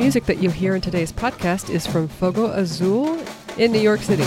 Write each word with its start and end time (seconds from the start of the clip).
music 0.00 0.24
that 0.24 0.42
you 0.42 0.48
hear 0.48 0.74
in 0.74 0.80
today's 0.80 1.12
podcast 1.12 1.68
is 1.68 1.86
from 1.86 2.08
Fogo 2.08 2.46
Azul 2.46 3.22
in 3.58 3.70
New 3.70 3.78
York 3.78 4.00
City. 4.00 4.22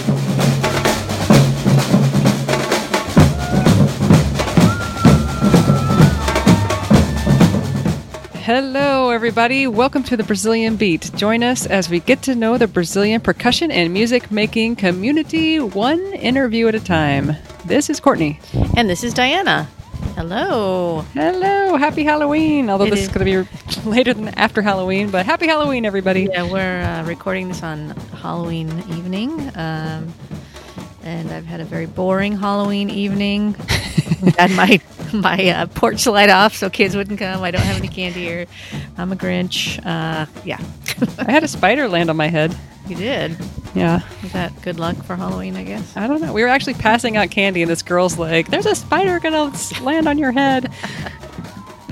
Hello, 8.44 9.09
everybody. 9.09 9.65
Welcome 9.65 10.04
to 10.04 10.15
the 10.15 10.23
Brazilian 10.23 10.76
Beat. 10.76 11.09
Join 11.15 11.41
us 11.41 11.65
as 11.65 11.90
we 11.90 12.01
get 12.01 12.21
to 12.21 12.35
know 12.35 12.60
the 12.60 12.67
Brazilian 12.67 13.19
percussion 13.19 13.71
and 13.71 13.92
music 13.92 14.29
making 14.29 14.76
community 14.76 15.60
one 15.60 15.99
interview 16.13 16.67
at 16.67 16.76
a 16.76 16.80
time. 16.80 17.35
This 17.66 17.90
is 17.90 17.99
Courtney. 17.99 18.40
And 18.77 18.88
this 18.88 19.04
is 19.04 19.12
Diana. 19.12 19.68
Hello. 20.16 21.02
Hello. 21.13 21.76
Happy 21.76 22.03
Halloween. 22.03 22.70
Although 22.70 22.85
It 22.85 22.91
this 22.91 22.99
is- 23.02 23.08
is 23.08 23.13
going 23.13 23.26
to 23.26 23.44
be 23.84 23.90
later 23.90 24.13
than 24.13 24.27
after 24.30 24.62
Halloween, 24.62 25.09
but 25.09 25.26
happy 25.26 25.48
Halloween, 25.48 25.85
everybody. 25.85 26.30
Yeah, 26.31 26.49
we're 26.49 26.81
uh, 26.84 27.04
recording 27.05 27.48
this 27.48 27.63
on 27.63 27.90
Halloween 28.21 28.70
evening. 28.90 29.31
Um, 29.55 30.13
and 31.04 31.31
I've 31.31 31.45
had 31.45 31.59
a 31.62 31.66
very 31.66 31.88
boring 31.88 32.38
Halloween 32.38 32.90
evening. 32.90 33.54
had 34.38 34.52
my 34.52 34.80
my 35.12 35.49
uh, 35.49 35.66
porch 35.68 36.05
light 36.07 36.30
off 36.30 36.55
so 36.55 36.70
kids 36.70 36.95
wouldn't 36.95 37.20
come. 37.20 37.43
I 37.43 37.52
don't 37.52 37.62
have 37.63 37.77
any 37.77 37.88
candy 37.88 38.32
or 38.32 38.45
I'm 38.98 39.12
a 39.12 39.16
Grinch. 39.16 39.80
Uh, 39.85 40.26
yeah, 40.45 40.59
I 41.20 41.32
had 41.32 41.43
a 41.43 41.48
spider 41.48 41.88
land 41.90 42.09
on 42.09 42.16
my 42.18 42.27
head. 42.27 42.55
You 42.94 43.00
did. 43.00 43.38
Yeah. 43.76 44.02
Is 44.24 44.32
that 44.34 44.60
good 44.62 44.80
luck 44.80 44.96
for 45.04 45.16
Halloween, 45.16 45.56
I 45.56 45.64
guess? 45.64 45.98
I 45.98 46.08
don't 46.08 46.22
know. 46.22 46.32
We 46.34 46.44
were 46.44 46.48
actually 46.48 46.76
passing 46.76 47.18
out 47.18 47.32
candy, 47.32 47.62
and 47.64 47.72
this 47.72 47.82
girl's 47.82 48.18
like, 48.20 48.50
"There's 48.50 48.66
a 48.68 48.76
spider 48.76 49.20
gonna 49.20 49.52
land 49.82 50.08
on 50.08 50.18
your 50.18 50.32
head." 50.32 50.72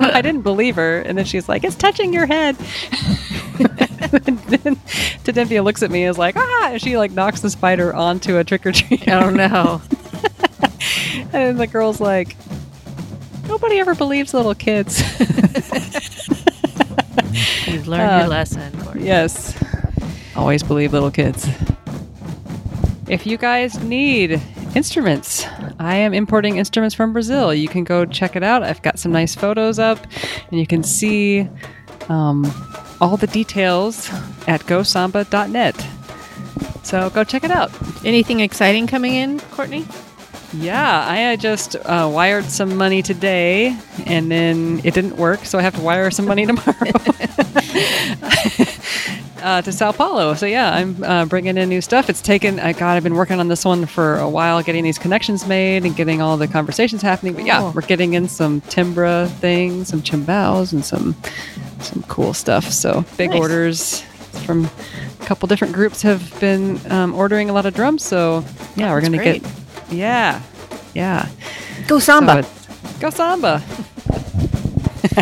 I 0.00 0.20
didn't 0.22 0.42
believe 0.42 0.76
her, 0.76 1.00
and 1.00 1.16
then 1.16 1.24
she's 1.24 1.48
like, 1.48 1.64
"It's 1.64 1.76
touching 1.76 2.12
your 2.12 2.26
head." 2.26 2.56
and 3.58 4.38
then 4.38 4.76
Tadempia 5.24 5.64
looks 5.64 5.82
at 5.82 5.90
me 5.90 6.04
and 6.04 6.10
is 6.10 6.18
like, 6.18 6.36
"Ah!" 6.36 6.68
And 6.72 6.80
she 6.82 6.96
like 6.98 7.12
knocks 7.12 7.40
the 7.40 7.50
spider 7.50 7.94
onto 7.94 8.36
a 8.38 8.44
trick 8.44 8.66
or 8.66 8.72
treat. 8.72 9.08
Oh 9.08 9.30
no. 9.30 9.80
and 11.10 11.30
then 11.32 11.56
the 11.56 11.66
girl's 11.66 12.00
like, 12.00 12.36
"Nobody 13.46 13.78
ever 13.80 13.94
believes 13.94 14.34
little 14.34 14.54
kids." 14.54 15.00
You've 17.66 17.86
learned 17.88 18.10
Uh, 18.12 18.18
your 18.20 18.28
lesson. 18.28 18.72
Yes. 18.98 19.54
Always 20.38 20.62
believe 20.62 20.92
little 20.92 21.10
kids. 21.10 21.48
If 23.08 23.26
you 23.26 23.36
guys 23.36 23.82
need 23.82 24.40
instruments, 24.76 25.44
I 25.80 25.96
am 25.96 26.14
importing 26.14 26.58
instruments 26.58 26.94
from 26.94 27.12
Brazil. 27.12 27.52
You 27.52 27.66
can 27.66 27.82
go 27.82 28.06
check 28.06 28.36
it 28.36 28.44
out. 28.44 28.62
I've 28.62 28.80
got 28.80 29.00
some 29.00 29.10
nice 29.10 29.34
photos 29.34 29.80
up, 29.80 29.98
and 30.48 30.60
you 30.60 30.66
can 30.66 30.84
see 30.84 31.48
um, 32.08 32.48
all 33.00 33.16
the 33.16 33.26
details 33.26 34.08
at 34.46 34.60
gosamba.net. 34.60 35.86
So 36.84 37.10
go 37.10 37.24
check 37.24 37.42
it 37.42 37.50
out. 37.50 37.72
Anything 38.04 38.38
exciting 38.38 38.86
coming 38.86 39.14
in, 39.14 39.40
Courtney? 39.40 39.86
Yeah, 40.52 41.04
I 41.04 41.32
uh, 41.32 41.36
just 41.36 41.74
uh, 41.74 42.08
wired 42.10 42.44
some 42.44 42.76
money 42.76 43.02
today, 43.02 43.76
and 44.06 44.30
then 44.30 44.80
it 44.84 44.94
didn't 44.94 45.16
work, 45.16 45.44
so 45.44 45.58
I 45.58 45.62
have 45.62 45.74
to 45.74 45.82
wire 45.82 46.12
some 46.12 46.26
money 46.26 46.46
tomorrow 46.46 46.76
uh, 49.42 49.62
to 49.62 49.72
Sao 49.72 49.92
Paulo. 49.92 50.34
So 50.34 50.46
yeah, 50.46 50.72
I'm 50.74 51.02
uh, 51.04 51.24
bringing 51.26 51.56
in 51.56 51.68
new 51.68 51.80
stuff. 51.80 52.08
It's 52.10 52.20
taken. 52.20 52.58
I 52.60 52.72
God, 52.72 52.96
I've 52.96 53.02
been 53.02 53.14
working 53.14 53.40
on 53.40 53.48
this 53.48 53.64
one 53.64 53.86
for 53.86 54.16
a 54.18 54.28
while, 54.28 54.62
getting 54.62 54.84
these 54.84 54.98
connections 54.98 55.46
made 55.46 55.84
and 55.84 55.94
getting 55.96 56.20
all 56.22 56.36
the 56.36 56.48
conversations 56.48 57.02
happening. 57.02 57.34
But 57.34 57.44
yeah, 57.44 57.72
we're 57.72 57.82
getting 57.82 58.14
in 58.14 58.28
some 58.28 58.60
timbra 58.62 59.28
things, 59.28 59.88
some 59.88 60.02
chimbals, 60.02 60.72
and 60.72 60.84
some 60.84 61.14
some 61.80 62.02
cool 62.08 62.34
stuff. 62.34 62.64
So 62.70 63.04
big 63.16 63.30
Nice. 63.30 63.40
orders 63.40 64.00
from 64.44 64.64
a 65.20 65.24
couple 65.24 65.46
different 65.48 65.74
groups 65.74 66.02
have 66.02 66.38
been 66.40 66.80
um, 66.90 67.14
ordering 67.14 67.50
a 67.50 67.52
lot 67.52 67.66
of 67.66 67.74
drums. 67.74 68.04
So 68.04 68.44
yeah, 68.76 68.92
we're 68.92 69.00
gonna 69.00 69.16
great. 69.18 69.42
get 69.42 69.52
yeah, 69.90 70.42
yeah. 70.94 71.28
Go 71.86 71.98
Samba. 71.98 72.38
it's- 72.40 72.98
go 73.00 73.10
samba. 73.10 73.62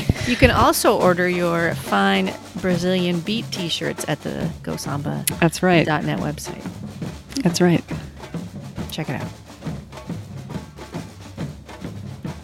You 0.27 0.37
can 0.37 0.51
also 0.51 0.99
order 1.01 1.29
your 1.29 1.75
fine 1.77 2.33
Brazilian 2.61 3.21
beat 3.21 3.51
t-shirts 3.53 4.05
at 4.09 4.21
the 4.23 4.51
GoSamba.net 4.63 5.27
That's 5.41 5.63
right. 5.63 5.87
.net 5.87 6.19
website. 6.19 6.63
That's 7.43 7.61
right. 7.61 7.83
Check 8.91 9.09
it 9.09 9.21
out. 9.21 9.29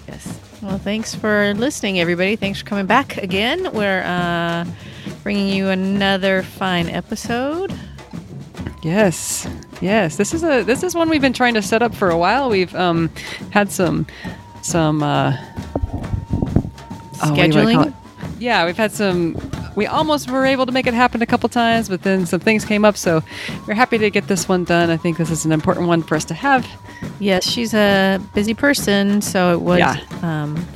Yes. 0.06 0.38
Well, 0.62 0.78
thanks 0.78 1.14
for 1.14 1.54
listening, 1.54 1.98
everybody. 1.98 2.36
Thanks 2.36 2.60
for 2.60 2.66
coming 2.66 2.86
back 2.86 3.16
again. 3.16 3.72
We're 3.72 4.02
uh, 4.04 4.64
bringing 5.22 5.48
you 5.48 5.68
another 5.68 6.42
fine 6.42 6.88
episode. 6.88 7.72
Yes, 8.82 9.48
yes. 9.80 10.16
This 10.16 10.34
is 10.34 10.42
a 10.44 10.62
this 10.62 10.82
is 10.82 10.94
one 10.94 11.08
we've 11.08 11.20
been 11.20 11.32
trying 11.32 11.54
to 11.54 11.62
set 11.62 11.82
up 11.82 11.94
for 11.94 12.10
a 12.10 12.18
while. 12.18 12.48
We've 12.50 12.74
um 12.74 13.10
had 13.50 13.70
some 13.70 14.06
some 14.62 15.02
uh, 15.02 15.36
oh, 17.22 17.30
what 17.30 17.36
do 17.36 17.42
you 17.58 17.64
wanna 17.64 17.74
call 17.74 17.84
Scheduling? 17.86 17.94
Yeah, 18.38 18.66
we've 18.66 18.76
had 18.76 18.92
some. 18.92 19.36
We 19.74 19.86
almost 19.86 20.30
were 20.30 20.44
able 20.44 20.66
to 20.66 20.72
make 20.72 20.86
it 20.86 20.94
happen 20.94 21.22
a 21.22 21.26
couple 21.26 21.48
times, 21.48 21.88
but 21.88 22.02
then 22.02 22.26
some 22.26 22.40
things 22.40 22.64
came 22.64 22.84
up. 22.84 22.96
So 22.96 23.22
we're 23.66 23.74
happy 23.74 23.98
to 23.98 24.10
get 24.10 24.28
this 24.28 24.48
one 24.48 24.64
done. 24.64 24.90
I 24.90 24.96
think 24.96 25.16
this 25.16 25.30
is 25.30 25.44
an 25.46 25.52
important 25.52 25.88
one 25.88 26.02
for 26.02 26.14
us 26.14 26.24
to 26.26 26.34
have. 26.34 26.66
Yes, 27.20 27.44
she's 27.48 27.72
a 27.74 28.20
busy 28.34 28.52
person, 28.54 29.22
so 29.22 29.52
it 29.54 29.60
was 29.60 29.78
Yeah. 29.78 29.96
um, 30.22 30.66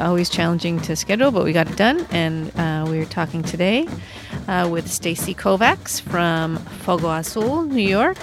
always 0.00 0.28
challenging 0.28 0.80
to 0.80 0.96
schedule, 0.96 1.30
but 1.30 1.44
we 1.44 1.52
got 1.52 1.70
it 1.70 1.76
done. 1.76 2.06
And 2.10 2.50
uh, 2.58 2.84
we're 2.88 3.04
talking 3.06 3.42
today 3.42 3.86
uh, 4.48 4.68
with 4.70 4.90
Stacy 4.90 5.34
Kovacs 5.34 6.00
from 6.00 6.56
Fogo 6.56 7.10
Azul, 7.10 7.62
New 7.62 7.82
York. 7.88 8.18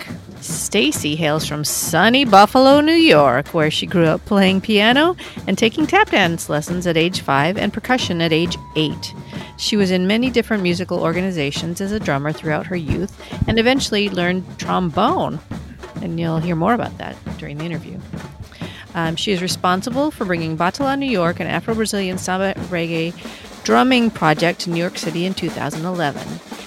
Stacy 0.45 1.15
hails 1.15 1.45
from 1.45 1.63
sunny 1.63 2.25
Buffalo, 2.25 2.81
New 2.81 2.93
York, 2.93 3.47
where 3.53 3.71
she 3.71 3.85
grew 3.85 4.05
up 4.05 4.23
playing 4.25 4.61
piano 4.61 5.15
and 5.47 5.57
taking 5.57 5.87
tap 5.87 6.11
dance 6.11 6.49
lessons 6.49 6.87
at 6.87 6.97
age 6.97 7.21
five 7.21 7.57
and 7.57 7.73
percussion 7.73 8.21
at 8.21 8.31
age 8.31 8.57
eight. 8.75 9.13
She 9.57 9.77
was 9.77 9.91
in 9.91 10.07
many 10.07 10.29
different 10.29 10.63
musical 10.63 11.01
organizations 11.01 11.81
as 11.81 11.91
a 11.91 11.99
drummer 11.99 12.31
throughout 12.31 12.67
her 12.67 12.75
youth 12.75 13.19
and 13.47 13.57
eventually 13.57 14.09
learned 14.09 14.43
trombone 14.59 15.39
and 16.01 16.19
you'll 16.19 16.39
hear 16.39 16.55
more 16.55 16.73
about 16.73 16.97
that 16.99 17.15
during 17.37 17.57
the 17.57 17.65
interview. 17.65 17.99
Um, 18.93 19.15
she 19.15 19.31
is 19.31 19.41
responsible 19.41 20.11
for 20.11 20.23
bringing 20.23 20.57
Batala 20.57 20.97
New 20.97 21.05
York, 21.05 21.39
an 21.39 21.47
Afro 21.47 21.75
Brazilian 21.75 22.17
samba 22.17 22.53
reggae 22.69 23.13
drumming 23.63 24.11
project 24.11 24.61
to 24.61 24.69
New 24.69 24.79
York 24.79 24.97
City 24.97 25.25
in 25.25 25.33
2011. 25.33 26.21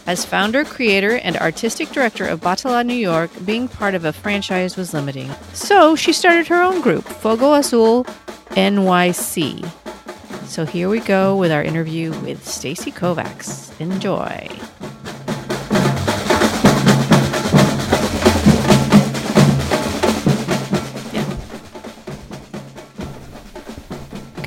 As 0.08 0.24
founder, 0.24 0.64
creator, 0.64 1.16
and 1.19 1.36
artistic 1.36 1.91
director 1.91 2.26
of 2.26 2.41
Batala 2.41 2.82
New 2.82 2.94
York, 2.94 3.30
being 3.44 3.69
part 3.69 3.94
of 3.94 4.06
a 4.06 4.12
franchise 4.14 4.74
was 4.74 4.94
limiting. 4.94 5.30
So 5.52 5.96
she 5.96 6.14
started 6.14 6.46
her 6.46 6.62
own 6.62 6.80
group, 6.80 7.04
Fogo 7.04 7.52
Azul 7.52 8.04
NYC. 8.52 9.70
So 10.47 10.64
here 10.64 10.88
we 10.88 11.00
go 11.00 11.36
with 11.36 11.52
our 11.52 11.62
interview 11.62 12.18
with 12.22 12.48
Stacy 12.48 12.91
Kovacs. 12.91 13.78
Enjoy. 13.82 14.48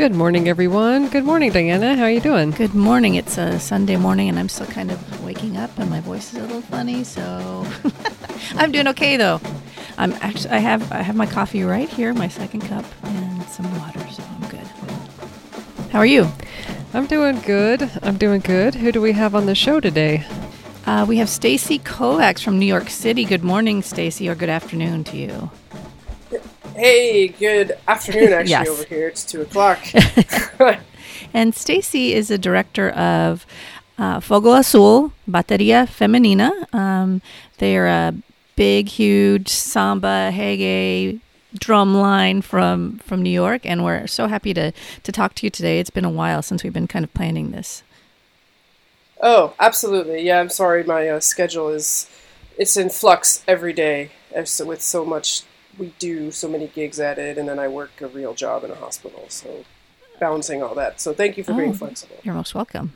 Good 0.02 0.16
morning, 0.16 0.50
everyone. 0.50 1.10
Good 1.10 1.26
morning, 1.26 1.52
Diana. 1.52 1.96
How 1.96 2.06
are 2.06 2.10
you 2.10 2.22
doing? 2.22 2.50
Good 2.50 2.74
morning. 2.74 3.14
It's 3.14 3.38
a 3.38 3.60
Sunday 3.60 3.98
morning, 3.98 4.30
and 4.30 4.40
I'm 4.40 4.50
still 4.50 4.66
kind 4.66 4.90
of 4.90 5.24
waking 5.24 5.58
up, 5.58 5.78
and 5.78 5.92
my 5.92 6.00
voice 6.00 6.34
is 6.34 6.40
a 6.40 6.42
little 6.42 6.64
funny. 6.64 7.04
So 7.04 7.68
I'm 8.56 8.72
doing 8.72 8.88
okay, 8.88 9.16
though. 9.16 9.40
I'm 10.00 10.14
actually 10.14 10.50
I 10.50 10.58
have 10.58 10.92
I 10.92 11.04
have 11.04 11.16
my 11.16 11.28
coffee 11.28 11.62
right 11.62 11.88
here, 11.88 12.16
my 12.16 12.30
second 12.30 12.62
cup, 12.62 12.84
and 13.04 13.44
some 13.44 13.72
water, 13.78 14.00
so 14.10 14.24
I'm 14.24 14.50
good. 14.50 14.68
How 15.92 16.00
are 16.00 16.06
you? 16.08 16.28
I'm 16.96 17.06
doing 17.06 17.40
good. 17.42 17.88
I'm 18.02 18.18
doing 18.18 18.42
good. 18.42 18.74
Who 18.74 18.92
do 18.92 19.02
we 19.02 19.12
have 19.12 19.36
on 19.36 19.46
the 19.46 19.54
show 19.54 19.80
today? 19.80 20.26
Uh, 20.88 21.06
we 21.08 21.18
have 21.18 21.30
Stacy 21.30 21.78
Kovacs 21.78 22.42
from 22.42 22.58
New 22.58 22.66
York 22.66 22.90
City. 22.90 23.24
Good 23.24 23.44
morning, 23.44 23.84
Stacy, 23.84 24.28
or 24.28 24.34
good 24.34 24.50
afternoon 24.50 25.04
to 25.04 25.18
you. 25.18 25.52
Hey, 26.82 27.28
good 27.28 27.78
afternoon. 27.88 28.34
Actually, 28.34 28.50
Yes. 28.50 28.68
over 28.68 28.84
here 28.86 29.08
it's 29.08 29.24
two 29.24 29.44
o'clock. 29.44 29.78
And 31.32 31.54
Stacy 31.54 32.16
is 32.16 32.30
the 32.30 32.40
director 32.40 32.90
of 32.90 33.46
uh, 34.00 34.20
Fogo 34.20 34.54
Azul 34.54 35.14
Bateria 35.30 35.86
Femenina. 35.88 36.52
Um, 36.74 37.22
they're 37.60 37.86
a 37.86 38.16
big, 38.56 38.90
huge 38.90 39.48
samba 39.50 40.32
reggae 40.34 41.20
drum 41.54 41.94
line 41.94 42.42
from 42.42 42.98
from 43.06 43.22
New 43.22 43.30
York, 43.30 43.62
and 43.64 43.86
we're 43.86 44.08
so 44.08 44.26
happy 44.26 44.52
to 44.56 44.72
to 45.04 45.12
talk 45.12 45.36
to 45.36 45.46
you 45.46 45.52
today. 45.52 45.80
It's 45.80 45.92
been 45.92 46.04
a 46.04 46.10
while 46.10 46.42
since 46.42 46.64
we've 46.64 46.74
been 46.74 46.88
kind 46.88 47.06
of 47.06 47.14
planning 47.14 47.52
this. 47.52 47.84
oh, 49.22 49.54
absolutely. 49.60 50.24
Yeah, 50.24 50.40
I'm 50.40 50.50
sorry. 50.50 50.84
My 50.84 51.08
uh, 51.10 51.20
schedule 51.20 51.70
is 51.70 52.10
it's 52.58 52.76
in 52.76 52.90
flux 52.90 53.44
every 53.48 53.72
day. 53.72 54.10
with 54.34 54.82
so 54.82 55.06
much 55.06 55.44
we 55.78 55.94
do, 56.00 56.32
so 56.32 56.48
many 56.48 56.68
gigs 56.68 57.00
at 57.00 57.18
it, 57.18 57.38
and 57.38 57.48
then 57.48 57.60
I 57.60 57.68
work 57.68 58.02
a 58.02 58.08
real 58.08 58.34
job 58.34 58.64
in 58.64 58.72
a 58.72 58.76
hospital. 58.76 59.26
So 59.30 59.66
balancing 60.20 60.62
all 60.62 60.76
that. 60.76 61.02
So 61.02 61.14
thank 61.14 61.38
you 61.38 61.44
for 61.44 61.54
being 61.54 61.72
Oh. 61.72 61.74
flexible. 61.74 62.18
You're 62.24 62.36
most 62.36 62.54
welcome. 62.54 62.94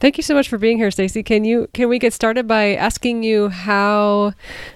Thank 0.00 0.16
you 0.16 0.22
so 0.22 0.34
much 0.34 0.48
for 0.48 0.58
being 0.58 0.78
here, 0.78 0.90
Stacy. 0.90 1.22
Can 1.22 1.44
you 1.44 1.68
can 1.72 1.88
we 1.88 1.98
get 2.00 2.12
started 2.12 2.48
by 2.48 2.74
asking 2.74 3.22
you 3.22 3.48
how, 3.48 4.32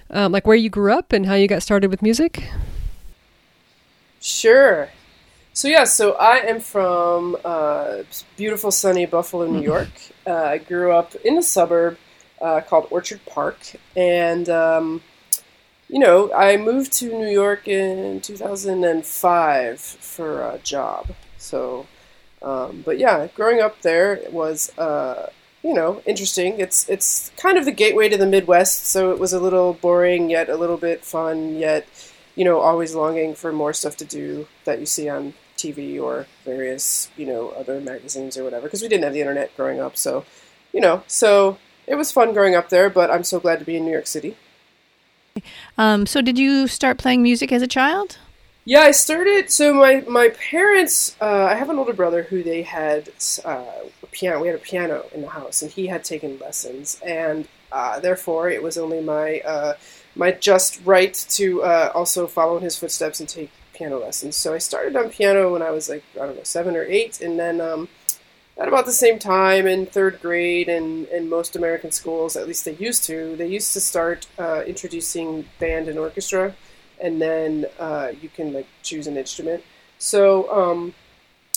um, 0.09 0.31
like, 0.31 0.47
where 0.47 0.55
you 0.55 0.69
grew 0.69 0.93
up 0.93 1.11
and 1.11 1.25
how 1.25 1.33
you 1.35 1.47
got 1.47 1.61
started 1.61 1.89
with 1.91 2.01
music? 2.01 2.47
Sure. 4.21 4.89
So 5.53 5.67
yeah, 5.67 5.83
so 5.85 6.13
I 6.13 6.37
am 6.37 6.59
from 6.59 7.35
uh, 7.43 8.03
beautiful, 8.37 8.71
sunny 8.71 9.05
Buffalo, 9.05 9.47
New 9.47 9.61
York. 9.61 9.89
Uh, 10.25 10.33
I 10.33 10.57
grew 10.59 10.91
up 10.91 11.13
in 11.25 11.37
a 11.37 11.41
suburb 11.43 11.97
uh, 12.41 12.61
called 12.61 12.87
Orchard 12.91 13.19
Park, 13.25 13.57
and 13.95 14.47
um, 14.49 15.01
you 15.89 15.99
know, 15.99 16.31
I 16.33 16.57
moved 16.57 16.93
to 16.93 17.09
New 17.09 17.29
York 17.29 17.67
in 17.67 18.21
2005 18.21 19.79
for 19.79 20.41
a 20.41 20.59
job. 20.59 21.07
So 21.37 21.87
um, 22.41 22.83
but 22.85 22.97
yeah, 22.97 23.27
growing 23.35 23.61
up 23.61 23.81
there 23.81 24.21
was, 24.31 24.77
uh, 24.77 25.29
you 25.63 25.73
know, 25.73 26.01
interesting. 26.05 26.59
It's 26.59 26.87
it's 26.87 27.31
kind 27.37 27.57
of 27.57 27.65
the 27.65 27.71
gateway 27.71 28.09
to 28.09 28.17
the 28.17 28.27
Midwest, 28.27 28.85
so 28.85 29.11
it 29.11 29.19
was 29.19 29.33
a 29.33 29.39
little 29.39 29.73
boring 29.73 30.29
yet 30.29 30.49
a 30.49 30.55
little 30.55 30.77
bit 30.77 31.03
fun, 31.03 31.55
yet 31.55 31.87
you 32.35 32.45
know, 32.45 32.59
always 32.59 32.93
longing 32.93 33.33
for 33.33 33.51
more 33.51 33.73
stuff 33.73 33.97
to 33.97 34.05
do 34.05 34.47
that 34.65 34.79
you 34.79 34.85
see 34.85 35.09
on 35.09 35.33
TV 35.57 35.99
or 35.99 36.27
various 36.45 37.09
you 37.17 37.25
know 37.25 37.49
other 37.49 37.79
magazines 37.81 38.37
or 38.37 38.43
whatever. 38.43 38.67
Because 38.67 38.81
we 38.81 38.87
didn't 38.87 39.03
have 39.03 39.13
the 39.13 39.21
internet 39.21 39.55
growing 39.57 39.79
up, 39.81 39.97
so 39.97 40.25
you 40.71 40.79
know, 40.79 41.03
so 41.07 41.57
it 41.87 41.95
was 41.95 42.11
fun 42.11 42.33
growing 42.33 42.55
up 42.55 42.69
there. 42.69 42.89
But 42.89 43.09
I'm 43.09 43.23
so 43.23 43.39
glad 43.39 43.59
to 43.59 43.65
be 43.65 43.77
in 43.77 43.85
New 43.85 43.91
York 43.91 44.07
City. 44.07 44.37
Um, 45.77 46.05
so, 46.05 46.21
did 46.21 46.37
you 46.37 46.67
start 46.67 46.97
playing 46.97 47.21
music 47.23 47.51
as 47.51 47.61
a 47.61 47.67
child? 47.67 48.17
Yeah, 48.67 48.81
I 48.81 48.91
started. 48.91 49.49
So 49.49 49.73
my 49.73 50.03
my 50.09 50.27
parents, 50.27 51.15
uh, 51.21 51.45
I 51.45 51.55
have 51.55 51.69
an 51.69 51.79
older 51.79 51.93
brother 51.93 52.23
who 52.23 52.43
they 52.43 52.63
had 52.63 53.07
uh, 53.45 53.63
a 54.03 54.07
piano. 54.11 54.41
We 54.41 54.47
had 54.47 54.57
a 54.57 54.59
piano 54.59 55.05
in 55.13 55.21
the 55.21 55.29
house, 55.29 55.61
and 55.61 55.71
he 55.71 55.87
had 55.87 56.03
taken 56.03 56.37
lessons, 56.39 56.99
and 57.05 57.47
uh, 57.71 58.01
therefore 58.01 58.49
it 58.49 58.61
was 58.61 58.77
only 58.77 58.99
my 58.99 59.39
uh, 59.45 59.75
my 60.17 60.31
just 60.33 60.81
right 60.83 61.13
to 61.29 61.63
uh, 61.63 61.91
also 61.95 62.27
follow 62.27 62.57
in 62.57 62.63
his 62.63 62.75
footsteps 62.75 63.21
and 63.21 63.29
take 63.29 63.51
piano 63.73 63.99
lessons. 63.99 64.35
So 64.35 64.53
I 64.53 64.57
started 64.57 64.97
on 64.97 65.11
piano 65.11 65.53
when 65.53 65.61
I 65.61 65.71
was 65.71 65.87
like 65.87 66.03
I 66.15 66.25
don't 66.25 66.35
know 66.35 66.43
seven 66.43 66.75
or 66.75 66.83
eight, 66.83 67.21
and 67.21 67.39
then 67.39 67.61
um, 67.61 67.87
at 68.59 68.67
about 68.67 68.85
the 68.85 68.91
same 68.91 69.19
time 69.19 69.67
in 69.67 69.85
third 69.85 70.19
grade, 70.21 70.67
and 70.69 71.07
in 71.07 71.29
most 71.29 71.55
American 71.55 71.91
schools, 71.91 72.35
at 72.35 72.47
least 72.47 72.65
they 72.65 72.75
used 72.75 73.03
to, 73.05 73.35
they 73.35 73.47
used 73.47 73.73
to 73.73 73.79
start 73.79 74.27
uh, 74.39 74.63
introducing 74.65 75.45
band 75.59 75.87
and 75.87 75.99
orchestra 75.99 76.55
and 76.99 77.21
then 77.21 77.65
uh, 77.79 78.11
you 78.21 78.29
can 78.29 78.53
like 78.53 78.67
choose 78.83 79.07
an 79.07 79.17
instrument. 79.17 79.63
So, 79.99 80.51
um, 80.51 80.93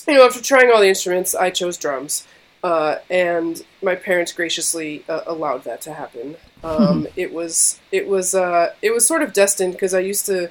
you 0.06 0.14
know, 0.14 0.26
after 0.26 0.43
trying 0.43 0.70
all 0.70 0.81
the 0.81 0.88
instruments, 0.88 1.35
I 1.35 1.50
chose 1.50 1.76
drums, 1.76 2.26
uh, 2.62 2.97
and 3.08 3.62
my 3.82 3.94
parents 3.94 4.32
graciously 4.32 5.05
uh, 5.08 5.23
allowed 5.26 5.64
that 5.64 5.81
to 5.82 5.94
happen. 5.94 6.37
Um, 6.64 7.06
it 7.17 7.32
was 7.32 7.81
it 7.93 8.06
was 8.08 8.35
uh, 8.35 8.75
it 8.82 8.93
was 8.93 9.06
sort 9.06 9.23
of 9.23 9.32
destined 9.32 9.73
because 9.73 9.94
I 9.94 10.00
used 10.00 10.26
to. 10.26 10.50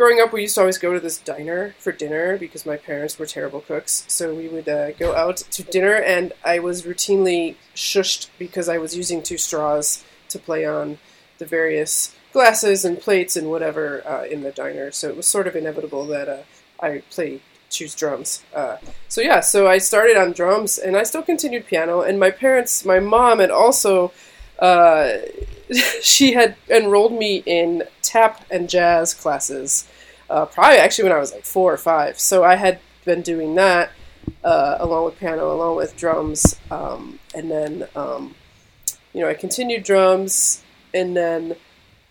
Growing 0.00 0.18
up, 0.18 0.32
we 0.32 0.40
used 0.40 0.54
to 0.54 0.62
always 0.62 0.78
go 0.78 0.94
to 0.94 0.98
this 0.98 1.18
diner 1.18 1.74
for 1.78 1.92
dinner 1.92 2.38
because 2.38 2.64
my 2.64 2.78
parents 2.78 3.18
were 3.18 3.26
terrible 3.26 3.60
cooks. 3.60 4.06
So 4.08 4.32
we 4.34 4.48
would 4.48 4.66
uh, 4.66 4.92
go 4.92 5.14
out 5.14 5.36
to 5.36 5.62
dinner, 5.62 5.92
and 5.92 6.32
I 6.42 6.58
was 6.58 6.84
routinely 6.84 7.56
shushed 7.76 8.28
because 8.38 8.66
I 8.66 8.78
was 8.78 8.96
using 8.96 9.22
two 9.22 9.36
straws 9.36 10.02
to 10.30 10.38
play 10.38 10.64
on 10.64 10.96
the 11.36 11.44
various 11.44 12.16
glasses 12.32 12.82
and 12.82 12.98
plates 12.98 13.36
and 13.36 13.50
whatever 13.50 14.02
uh, 14.08 14.24
in 14.24 14.40
the 14.40 14.52
diner. 14.52 14.90
So 14.90 15.10
it 15.10 15.18
was 15.18 15.26
sort 15.26 15.46
of 15.46 15.54
inevitable 15.54 16.06
that 16.06 16.30
uh, 16.30 16.42
I 16.82 17.02
play 17.10 17.42
choose 17.68 17.94
drums. 17.94 18.42
Uh, 18.54 18.78
so 19.06 19.20
yeah, 19.20 19.40
so 19.40 19.68
I 19.68 19.76
started 19.76 20.16
on 20.16 20.32
drums 20.32 20.78
and 20.78 20.96
I 20.96 21.02
still 21.02 21.22
continued 21.22 21.66
piano. 21.66 22.00
And 22.00 22.18
my 22.18 22.30
parents, 22.30 22.86
my 22.86 23.00
mom 23.00 23.38
had 23.38 23.50
also, 23.50 24.12
uh, 24.60 25.18
she 26.00 26.32
had 26.32 26.56
enrolled 26.70 27.12
me 27.12 27.42
in 27.44 27.84
tap 28.00 28.46
and 28.50 28.70
jazz 28.70 29.12
classes. 29.12 29.86
Uh, 30.30 30.46
probably 30.46 30.78
actually 30.78 31.04
when 31.04 31.12
I 31.12 31.18
was 31.18 31.32
like 31.32 31.44
four 31.44 31.72
or 31.72 31.76
five. 31.76 32.20
So 32.20 32.44
I 32.44 32.54
had 32.54 32.78
been 33.04 33.20
doing 33.20 33.56
that 33.56 33.90
uh, 34.44 34.76
along 34.78 35.06
with 35.06 35.18
piano, 35.18 35.52
along 35.52 35.76
with 35.76 35.96
drums, 35.96 36.56
um, 36.70 37.18
and 37.34 37.50
then 37.50 37.88
um, 37.96 38.34
you 39.12 39.20
know 39.20 39.28
I 39.28 39.34
continued 39.34 39.82
drums, 39.82 40.62
and 40.94 41.16
then 41.16 41.56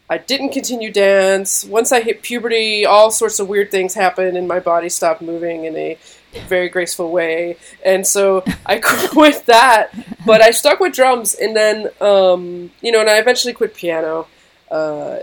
I 0.10 0.18
didn't 0.18 0.50
continue 0.50 0.92
dance. 0.92 1.63
Once 1.63 1.92
I 1.92 2.01
hit 2.01 2.21
puberty, 2.21 2.86
all 2.86 3.10
sorts 3.10 3.39
of 3.39 3.48
weird 3.48 3.71
things 3.71 3.94
happened, 3.94 4.38
and 4.38 4.48
my 4.48 4.60
body 4.60 4.89
stopped 4.89 5.21
moving 5.21 5.66
in 5.66 5.75
a 5.75 5.98
very 6.48 6.69
graceful 6.69 7.12
way. 7.12 7.57
And 7.86 8.06
so 8.06 8.44
I 8.66 8.80
quit 8.83 9.16
with 9.16 9.45
that, 9.45 9.92
but 10.25 10.42
I 10.42 10.51
stuck 10.51 10.80
with 10.80 10.94
drums, 10.94 11.36
and 11.36 11.56
then 11.56 11.89
um, 12.01 12.71
you 12.81 12.92
know, 12.92 13.00
and 13.00 13.10
I 13.10 13.18
eventually 13.19 13.54
quit 13.54 13.75
piano. 13.75 14.27
Uh, 14.69 15.19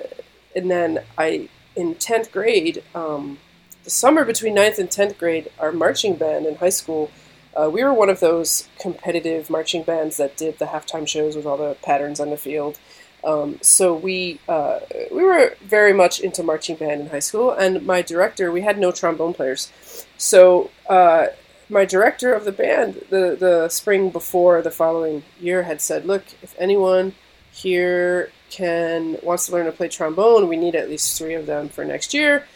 and 0.56 0.70
then 0.70 1.00
I, 1.19 1.48
in 1.76 1.94
tenth 1.94 2.32
grade, 2.32 2.82
um, 2.94 3.38
the 3.84 3.90
summer 3.90 4.25
between 4.25 4.56
9th 4.56 4.78
and 4.78 4.90
tenth 4.90 5.19
grade, 5.19 5.50
our 5.58 5.70
marching 5.70 6.17
band 6.17 6.46
in 6.46 6.56
high 6.56 6.70
school. 6.70 7.11
Uh, 7.55 7.70
we 7.70 7.84
were 7.84 7.94
one 7.94 8.11
of 8.11 8.20
those 8.20 8.69
competitive 8.78 9.49
marching 9.49 9.82
bands 9.82 10.17
that 10.17 10.37
did 10.37 10.58
the 10.58 10.67
halftime 10.67 11.06
shows 11.06 11.37
with 11.37 11.46
all 11.46 11.56
the 11.56 11.76
patterns 11.82 12.20
on 12.20 12.31
the 12.31 12.37
field. 12.37 12.78
Um, 13.25 13.58
so 13.62 13.94
we 13.94 14.40
uh, 14.49 14.81
we 15.11 15.25
were 15.25 15.56
very 15.64 15.93
much 15.93 16.20
into 16.20 16.43
marching 16.43 16.76
band 16.76 17.00
in 17.00 17.08
high 17.08 17.19
school, 17.19 17.50
and 17.50 17.84
my 17.84 18.02
director 18.02 18.52
we 18.52 18.61
had 18.61 18.79
no 18.79 18.93
trombone 18.93 19.34
players, 19.34 19.72
so 20.17 20.70
uh, 20.88 21.29
my 21.69 21.84
director 21.84 22.34
of 22.34 22.44
the 22.44 22.52
band 22.52 23.02
the 23.11 23.37
the 23.38 23.69
spring 23.69 24.11
before 24.11 24.62
the 24.62 24.70
following 24.70 25.25
year 25.40 25.64
had 25.64 25.81
said, 25.81 26.06
"Look, 26.06 26.25
if 26.43 26.55
anyone 26.58 27.14
here 27.50 28.31
can 28.56 29.19
wants 29.23 29.47
to 29.47 29.53
learn 29.53 29.67
to 29.67 29.73
play 29.73 29.88
trombone, 29.88 30.49
we 30.49 30.56
need 30.56 30.75
at 30.75 30.88
least 30.88 31.19
three 31.19 31.35
of 31.35 31.47
them 31.47 31.69
for 31.69 31.85
next 31.85 32.14
year." 32.14 32.47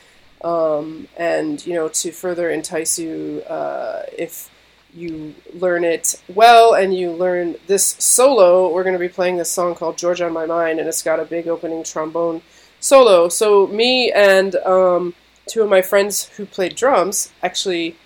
Um, 0.42 1.08
and 1.16 1.64
you 1.66 1.74
know 1.74 1.88
to 2.00 2.12
further 2.12 2.50
entice 2.50 2.98
you, 2.98 3.42
uh, 3.48 4.02
if 4.16 4.50
you 4.94 5.34
learn 5.54 5.84
it 5.84 6.20
well 6.34 6.74
and 6.74 6.94
you 6.94 7.12
learn 7.12 7.56
this 7.66 7.96
solo. 7.98 8.72
We're 8.72 8.82
going 8.82 8.94
to 8.94 8.98
be 8.98 9.08
playing 9.08 9.36
this 9.36 9.50
song 9.50 9.74
called 9.74 9.98
Georgia 9.98 10.26
on 10.26 10.32
My 10.32 10.46
Mind, 10.46 10.78
and 10.78 10.88
it's 10.88 11.02
got 11.02 11.20
a 11.20 11.24
big 11.24 11.48
opening 11.48 11.84
trombone 11.84 12.42
solo. 12.80 13.28
So, 13.28 13.66
me 13.68 14.10
and 14.10 14.56
um, 14.56 15.14
two 15.46 15.62
of 15.62 15.68
my 15.68 15.82
friends 15.82 16.28
who 16.36 16.46
played 16.46 16.74
drums 16.74 17.32
actually, 17.42 17.96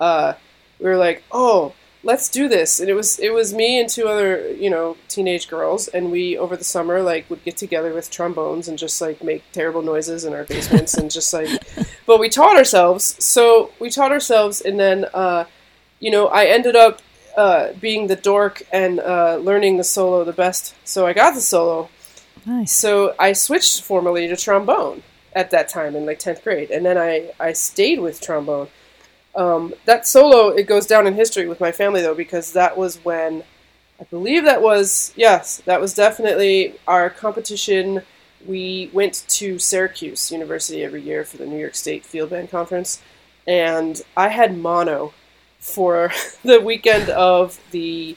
uh, 0.00 0.34
we 0.78 0.86
were 0.86 0.96
like, 0.96 1.22
oh, 1.30 1.74
let's 2.02 2.28
do 2.28 2.48
this. 2.48 2.80
And 2.80 2.88
it 2.88 2.94
was 2.94 3.18
it 3.18 3.32
was 3.32 3.52
me 3.52 3.80
and 3.80 3.88
two 3.88 4.08
other 4.08 4.50
you 4.52 4.70
know 4.70 4.96
teenage 5.08 5.48
girls, 5.48 5.88
and 5.88 6.10
we 6.10 6.36
over 6.36 6.56
the 6.56 6.64
summer 6.64 7.02
like 7.02 7.28
would 7.30 7.44
get 7.44 7.56
together 7.56 7.92
with 7.94 8.10
trombones 8.10 8.68
and 8.68 8.78
just 8.78 9.00
like 9.00 9.22
make 9.22 9.42
terrible 9.52 9.82
noises 9.82 10.24
in 10.24 10.32
our 10.34 10.44
basements 10.44 10.94
and 10.94 11.10
just 11.10 11.32
like, 11.32 11.48
but 12.06 12.18
we 12.20 12.28
taught 12.28 12.56
ourselves. 12.56 13.16
So 13.24 13.72
we 13.78 13.90
taught 13.90 14.12
ourselves, 14.12 14.60
and 14.60 14.78
then. 14.78 15.06
Uh, 15.12 15.44
you 16.02 16.10
know, 16.10 16.26
I 16.26 16.46
ended 16.46 16.74
up 16.74 17.00
uh, 17.36 17.72
being 17.80 18.08
the 18.08 18.16
dork 18.16 18.62
and 18.72 19.00
uh, 19.00 19.36
learning 19.36 19.76
the 19.76 19.84
solo 19.84 20.24
the 20.24 20.32
best. 20.32 20.74
So 20.84 21.06
I 21.06 21.12
got 21.12 21.34
the 21.34 21.40
solo. 21.40 21.88
Nice. 22.44 22.72
So 22.72 23.14
I 23.18 23.32
switched 23.32 23.82
formally 23.82 24.26
to 24.26 24.36
trombone 24.36 25.04
at 25.32 25.52
that 25.52 25.68
time 25.68 25.94
in 25.94 26.04
like 26.04 26.18
10th 26.18 26.42
grade. 26.42 26.70
And 26.70 26.84
then 26.84 26.98
I, 26.98 27.30
I 27.38 27.52
stayed 27.52 28.00
with 28.00 28.20
trombone. 28.20 28.68
Um, 29.34 29.74
that 29.86 30.06
solo, 30.06 30.48
it 30.48 30.64
goes 30.64 30.86
down 30.86 31.06
in 31.06 31.14
history 31.14 31.46
with 31.46 31.60
my 31.60 31.72
family 31.72 32.02
though, 32.02 32.14
because 32.14 32.52
that 32.52 32.76
was 32.76 32.96
when 33.04 33.44
I 34.00 34.04
believe 34.04 34.44
that 34.44 34.62
was, 34.62 35.12
yes, 35.16 35.58
that 35.64 35.80
was 35.80 35.94
definitely 35.94 36.74
our 36.88 37.08
competition. 37.08 38.02
We 38.46 38.90
went 38.92 39.24
to 39.28 39.58
Syracuse 39.58 40.32
University 40.32 40.82
every 40.82 41.02
year 41.02 41.24
for 41.24 41.36
the 41.36 41.46
New 41.46 41.58
York 41.58 41.76
State 41.76 42.04
Field 42.04 42.30
Band 42.30 42.50
Conference. 42.50 43.00
And 43.46 44.00
I 44.16 44.28
had 44.28 44.58
mono 44.58 45.14
for 45.60 46.10
the 46.44 46.60
weekend 46.60 47.08
of 47.10 47.60
the 47.70 48.16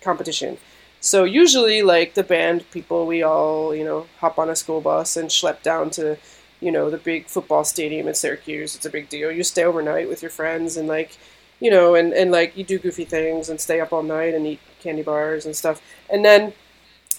competition. 0.00 0.58
So 1.00 1.24
usually, 1.24 1.82
like 1.82 2.14
the 2.14 2.22
band 2.22 2.64
people, 2.70 3.06
we 3.06 3.22
all 3.22 3.74
you 3.74 3.84
know 3.84 4.06
hop 4.20 4.38
on 4.38 4.48
a 4.48 4.56
school 4.56 4.80
bus 4.80 5.16
and 5.16 5.28
schlep 5.28 5.62
down 5.62 5.90
to 5.90 6.16
you 6.64 6.72
know 6.72 6.90
the 6.90 6.98
big 6.98 7.26
football 7.26 7.64
stadium 7.64 8.08
in 8.08 8.14
Syracuse. 8.14 8.74
It's 8.74 8.86
a 8.86 8.90
big 8.90 9.08
deal. 9.08 9.30
You 9.30 9.44
stay 9.44 9.64
overnight 9.64 10.08
with 10.08 10.22
your 10.22 10.30
friends 10.30 10.76
and 10.76 10.88
like 10.88 11.16
you 11.60 11.70
know 11.70 11.94
and 11.94 12.12
and 12.12 12.30
like 12.30 12.56
you 12.56 12.64
do 12.64 12.78
goofy 12.78 13.04
things 13.04 13.50
and 13.50 13.60
stay 13.60 13.80
up 13.80 13.92
all 13.92 14.02
night 14.02 14.34
and 14.34 14.46
eat 14.46 14.60
candy 14.80 15.02
bars 15.02 15.44
and 15.44 15.54
stuff. 15.54 15.82
And 16.10 16.24
then 16.24 16.54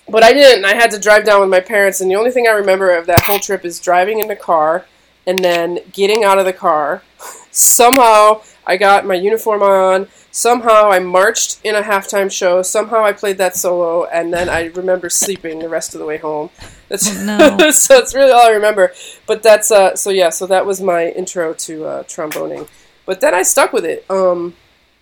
but 0.08 0.24
I 0.24 0.34
didn't. 0.34 0.66
I 0.66 0.76
had 0.76 0.92
to 0.92 1.00
drive 1.00 1.26
down 1.26 1.42
with 1.42 1.50
my 1.50 1.60
parents, 1.60 2.02
and 2.02 2.10
the 2.10 2.16
only 2.16 2.32
thing 2.32 2.48
I 2.48 2.52
remember 2.52 2.96
of 2.96 3.08
that 3.08 3.22
whole 3.22 3.40
trip 3.40 3.66
is 3.66 3.80
driving 3.80 4.20
in 4.20 4.28
the 4.28 4.36
car 4.36 4.86
and 5.28 5.44
then 5.44 5.80
getting 5.92 6.24
out 6.24 6.38
of 6.38 6.46
the 6.46 6.54
car. 6.54 7.02
Somehow 7.52 8.42
I 8.68 8.78
got 8.78 9.06
my 9.06 9.16
uniform 9.16 9.62
on. 9.62 10.08
Somehow 10.32 10.90
I 10.90 11.00
marched 11.00 11.60
in 11.64 11.76
a 11.76 11.82
halftime 11.82 12.32
show. 12.32 12.62
Somehow 12.62 13.04
I 13.04 13.14
played 13.14 13.38
that 13.38 13.56
solo, 13.56 14.06
and 14.06 14.34
then 14.34 14.50
I 14.50 14.66
remember 14.66 15.10
sleeping 15.10 15.60
the 15.60 15.70
rest 15.70 15.94
of 15.94 16.00
the 16.00 16.06
way 16.06 16.18
home. 16.18 16.50
That's 16.90 17.08
Oh, 17.18 17.24
no. 17.60 17.72
so 17.72 18.00
that's 18.00 18.14
really 18.14 18.32
all 18.32 18.48
I 18.48 18.52
remember. 18.52 18.92
But 19.28 19.44
that's 19.44 19.72
uh, 19.72 19.96
so 19.96 20.10
yeah. 20.10 20.30
So 20.30 20.48
that 20.48 20.66
was 20.66 20.82
my 20.82 21.10
intro 21.10 21.54
to 21.54 21.86
uh, 21.86 22.04
tromboning. 22.04 22.68
But 23.06 23.22
then 23.22 23.34
I 23.34 23.44
stuck 23.44 23.72
with 23.72 23.86
it. 23.86 24.06
Um, 24.10 24.56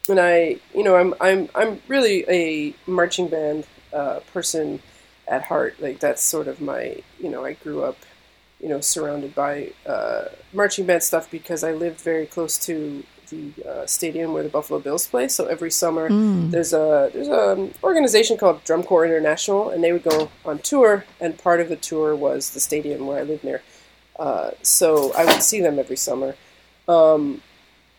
and 0.09 0.19
I, 0.19 0.57
you 0.75 0.83
know, 0.83 0.95
I'm 0.95 1.13
I'm 1.21 1.49
I'm 1.55 1.81
really 1.87 2.25
a 2.27 2.75
marching 2.85 3.27
band 3.27 3.65
uh, 3.93 4.19
person 4.33 4.81
at 5.27 5.43
heart. 5.43 5.79
Like 5.79 5.99
that's 5.99 6.21
sort 6.21 6.47
of 6.47 6.61
my, 6.61 7.01
you 7.19 7.29
know, 7.29 7.45
I 7.45 7.53
grew 7.53 7.83
up, 7.83 7.97
you 8.59 8.69
know, 8.69 8.81
surrounded 8.81 9.33
by 9.33 9.71
uh, 9.85 10.25
marching 10.51 10.85
band 10.85 11.03
stuff 11.03 11.31
because 11.31 11.63
I 11.63 11.71
lived 11.71 12.01
very 12.01 12.25
close 12.25 12.57
to 12.65 13.03
the 13.29 13.51
uh, 13.67 13.85
stadium 13.85 14.33
where 14.33 14.43
the 14.43 14.49
Buffalo 14.49 14.79
Bills 14.79 15.07
play. 15.07 15.27
So 15.27 15.45
every 15.45 15.71
summer 15.71 16.09
Mm. 16.09 16.51
there's 16.51 16.73
a 16.73 17.09
there's 17.13 17.27
an 17.27 17.73
organization 17.83 18.37
called 18.37 18.63
Drum 18.63 18.83
Corps 18.83 19.05
International, 19.05 19.69
and 19.69 19.83
they 19.83 19.91
would 19.91 20.03
go 20.03 20.29
on 20.45 20.59
tour, 20.59 21.05
and 21.19 21.37
part 21.37 21.59
of 21.61 21.69
the 21.69 21.75
tour 21.75 22.15
was 22.15 22.51
the 22.51 22.59
stadium 22.59 23.07
where 23.07 23.19
I 23.19 23.23
live 23.23 23.43
near. 23.43 23.61
Uh, 24.17 24.51
so 24.61 25.11
I 25.13 25.25
would 25.25 25.41
see 25.43 25.59
them 25.61 25.79
every 25.79 25.97
summer. 25.97 26.35
Um, 26.87 27.41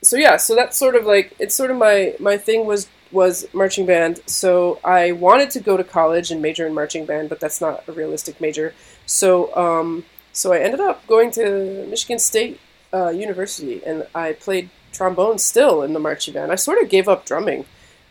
so 0.02 0.16
yeah, 0.16 0.36
so 0.36 0.54
that's 0.54 0.76
sort 0.76 0.94
of 0.94 1.06
like 1.06 1.34
it's 1.38 1.54
sort 1.54 1.70
of 1.70 1.76
my 1.76 2.14
my 2.20 2.36
thing 2.36 2.66
was 2.66 2.88
was 3.10 3.46
marching 3.52 3.86
band. 3.86 4.20
So 4.26 4.78
I 4.84 5.12
wanted 5.12 5.50
to 5.50 5.60
go 5.60 5.76
to 5.76 5.84
college 5.84 6.30
and 6.30 6.42
major 6.42 6.66
in 6.66 6.74
marching 6.74 7.06
band, 7.06 7.28
but 7.28 7.40
that's 7.40 7.60
not 7.60 7.84
a 7.88 7.92
realistic 7.92 8.40
major. 8.40 8.74
So 9.06 9.54
um, 9.56 10.04
so 10.32 10.52
I 10.52 10.58
ended 10.58 10.80
up 10.80 11.06
going 11.06 11.30
to 11.32 11.86
Michigan 11.88 12.18
State 12.18 12.60
uh, 12.92 13.08
University, 13.10 13.82
and 13.84 14.06
I 14.14 14.32
played 14.34 14.68
trombone 14.94 15.38
still 15.38 15.82
in 15.82 15.92
the 15.92 16.00
marching 16.00 16.34
band. 16.34 16.52
I 16.52 16.54
sort 16.54 16.80
of 16.82 16.88
gave 16.88 17.08
up 17.08 17.26
drumming 17.26 17.66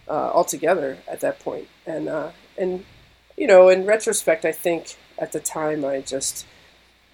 uh, 0.08 0.32
altogether 0.34 0.98
at 1.08 1.22
that 1.22 1.40
point, 1.40 1.68
and 1.86 2.08
uh, 2.08 2.30
and 2.58 2.86
you 3.38 3.48
know, 3.48 3.70
in 3.70 3.86
retrospect, 3.86 4.46
I 4.46 4.52
think 4.52 4.96
at 5.18 5.32
the 5.32 5.40
time 5.40 5.86
I 5.86 6.02
just 6.02 6.46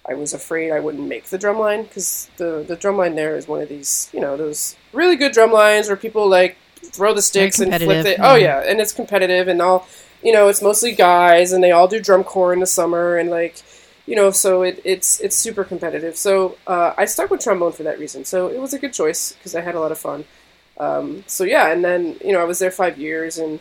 I 0.06 0.14
was 0.14 0.32
afraid 0.32 0.72
I 0.72 0.80
wouldn't 0.80 1.06
make 1.06 1.26
the 1.26 1.38
drumline 1.38 1.84
because 1.84 2.30
the 2.36 2.64
the 2.66 2.76
drum 2.76 2.96
line 2.96 3.14
there 3.14 3.36
is 3.36 3.46
one 3.46 3.62
of 3.62 3.68
these 3.68 4.10
you 4.12 4.20
know 4.20 4.36
those 4.36 4.76
really 4.92 5.16
good 5.16 5.32
drumlines 5.32 5.88
where 5.88 5.96
people 5.96 6.28
like 6.28 6.56
throw 6.76 7.14
the 7.14 7.22
sticks 7.22 7.60
and 7.60 7.74
flip 7.74 8.06
it. 8.06 8.18
Oh 8.20 8.34
yeah. 8.34 8.62
yeah, 8.62 8.70
and 8.70 8.80
it's 8.80 8.92
competitive 8.92 9.48
and 9.48 9.60
all 9.60 9.86
you 10.22 10.32
know 10.32 10.48
it's 10.48 10.62
mostly 10.62 10.92
guys 10.92 11.52
and 11.52 11.62
they 11.62 11.70
all 11.70 11.88
do 11.88 12.00
drum 12.00 12.24
corps 12.24 12.52
in 12.52 12.60
the 12.60 12.66
summer 12.66 13.16
and 13.16 13.30
like 13.30 13.62
you 14.10 14.16
know 14.16 14.30
so 14.30 14.62
it, 14.62 14.76
it's 14.84 15.20
it's 15.20 15.36
super 15.36 15.64
competitive. 15.64 16.16
So 16.16 16.56
uh, 16.66 16.92
I 16.98 17.04
stuck 17.06 17.30
with 17.30 17.40
trombone 17.40 17.72
for 17.72 17.84
that 17.84 17.98
reason. 17.98 18.24
So 18.24 18.48
it 18.48 18.60
was 18.60 18.72
a 18.74 18.78
good 18.78 18.92
choice 18.92 19.32
because 19.32 19.54
I 19.54 19.60
had 19.60 19.74
a 19.74 19.80
lot 19.80 19.92
of 19.92 19.98
fun. 19.98 20.24
Um, 20.78 21.24
so 21.26 21.44
yeah, 21.44 21.72
and 21.72 21.84
then 21.84 22.16
you 22.24 22.32
know 22.32 22.40
I 22.40 22.44
was 22.44 22.58
there 22.58 22.72
five 22.72 22.98
years 22.98 23.38
and 23.38 23.60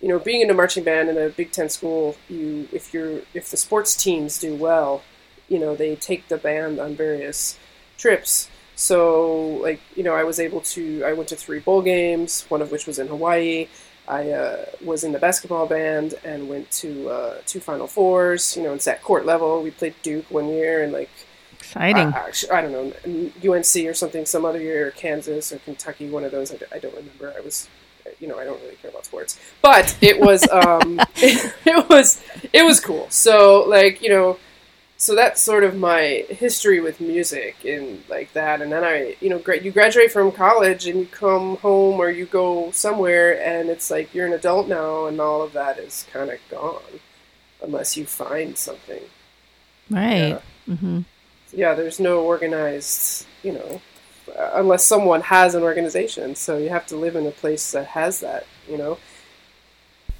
you 0.00 0.08
know, 0.08 0.18
being 0.18 0.42
in 0.42 0.50
a 0.50 0.54
marching 0.54 0.84
band 0.84 1.08
in 1.08 1.16
a 1.16 1.30
Big 1.30 1.52
Ten 1.52 1.68
school, 1.68 2.16
you 2.28 2.68
if 2.72 2.92
you're 2.92 3.20
if 3.34 3.50
the 3.50 3.56
sports 3.56 3.96
teams 3.96 4.38
do 4.38 4.54
well, 4.54 5.02
you 5.48 5.58
know, 5.58 5.74
they 5.74 5.96
take 5.96 6.28
the 6.28 6.36
band 6.36 6.78
on 6.78 6.94
various 6.94 7.58
trips. 7.96 8.48
So 8.74 9.58
like 9.62 9.80
you 9.94 10.02
know, 10.02 10.14
I 10.14 10.24
was 10.24 10.38
able 10.38 10.60
to 10.60 11.02
I 11.04 11.12
went 11.14 11.28
to 11.30 11.36
three 11.36 11.60
bowl 11.60 11.82
games, 11.82 12.44
one 12.48 12.60
of 12.60 12.70
which 12.70 12.86
was 12.86 12.98
in 12.98 13.08
Hawaii. 13.08 13.68
I 14.08 14.30
uh, 14.30 14.64
was 14.84 15.04
in 15.04 15.12
the 15.12 15.18
basketball 15.18 15.66
band 15.66 16.14
and 16.24 16.48
went 16.48 16.70
to 16.72 17.08
uh, 17.08 17.38
two 17.46 17.60
Final 17.60 17.86
Fours. 17.86 18.56
You 18.56 18.62
know, 18.62 18.74
it's 18.74 18.86
at 18.86 19.02
court 19.02 19.26
level. 19.26 19.62
We 19.62 19.70
played 19.70 19.94
Duke 20.02 20.30
one 20.30 20.48
year 20.48 20.82
and 20.82 20.92
like 20.92 21.10
Exciting. 21.66 22.14
I, 22.14 22.18
actually, 22.18 22.50
I 22.52 22.60
don't 22.60 22.72
know, 22.72 23.52
UNC 23.52 23.76
or 23.88 23.94
something, 23.94 24.24
some 24.24 24.44
other 24.44 24.60
year, 24.60 24.86
or 24.86 24.90
Kansas 24.92 25.52
or 25.52 25.58
Kentucky, 25.58 26.08
one 26.08 26.22
of 26.22 26.30
those. 26.30 26.52
I 26.72 26.78
don't 26.78 26.94
remember. 26.94 27.34
I 27.36 27.40
was, 27.40 27.68
you 28.20 28.28
know, 28.28 28.38
I 28.38 28.44
don't 28.44 28.60
really 28.62 28.76
care 28.76 28.90
about 28.90 29.04
sports, 29.04 29.36
but 29.62 29.96
it 30.00 30.20
was, 30.20 30.48
um, 30.50 31.00
it, 31.16 31.52
it 31.66 31.88
was, 31.88 32.22
it 32.52 32.62
was 32.64 32.78
cool. 32.78 33.08
So, 33.10 33.64
like, 33.66 34.00
you 34.00 34.10
know, 34.10 34.38
so 34.96 35.14
that's 35.14 35.40
sort 35.40 35.64
of 35.64 35.76
my 35.76 36.24
history 36.28 36.80
with 36.80 37.00
music 37.00 37.64
and 37.64 38.02
like 38.08 38.32
that. 38.32 38.62
And 38.62 38.72
then 38.72 38.84
I, 38.84 39.16
you 39.20 39.28
know, 39.28 39.38
gra- 39.38 39.62
you 39.62 39.70
graduate 39.70 40.10
from 40.10 40.32
college 40.32 40.86
and 40.86 41.00
you 41.00 41.06
come 41.06 41.56
home 41.56 42.00
or 42.00 42.10
you 42.10 42.26
go 42.26 42.70
somewhere, 42.70 43.40
and 43.40 43.68
it's 43.68 43.90
like 43.90 44.14
you're 44.14 44.26
an 44.26 44.32
adult 44.32 44.68
now, 44.68 45.06
and 45.06 45.20
all 45.20 45.42
of 45.42 45.52
that 45.52 45.78
is 45.78 46.06
kind 46.12 46.30
of 46.30 46.38
gone 46.50 47.00
unless 47.62 47.96
you 47.96 48.04
find 48.04 48.56
something 48.56 49.02
right. 49.90 50.40
mm-hmm 50.68 51.00
yeah, 51.52 51.74
there's 51.74 51.98
no 51.98 52.22
organized, 52.22 53.26
you 53.42 53.52
know, 53.52 53.80
unless 54.54 54.84
someone 54.84 55.22
has 55.22 55.54
an 55.54 55.62
organization. 55.62 56.34
So 56.34 56.58
you 56.58 56.68
have 56.68 56.86
to 56.88 56.96
live 56.96 57.16
in 57.16 57.26
a 57.26 57.30
place 57.30 57.72
that 57.72 57.86
has 57.86 58.20
that, 58.20 58.46
you 58.68 58.76
know. 58.76 58.98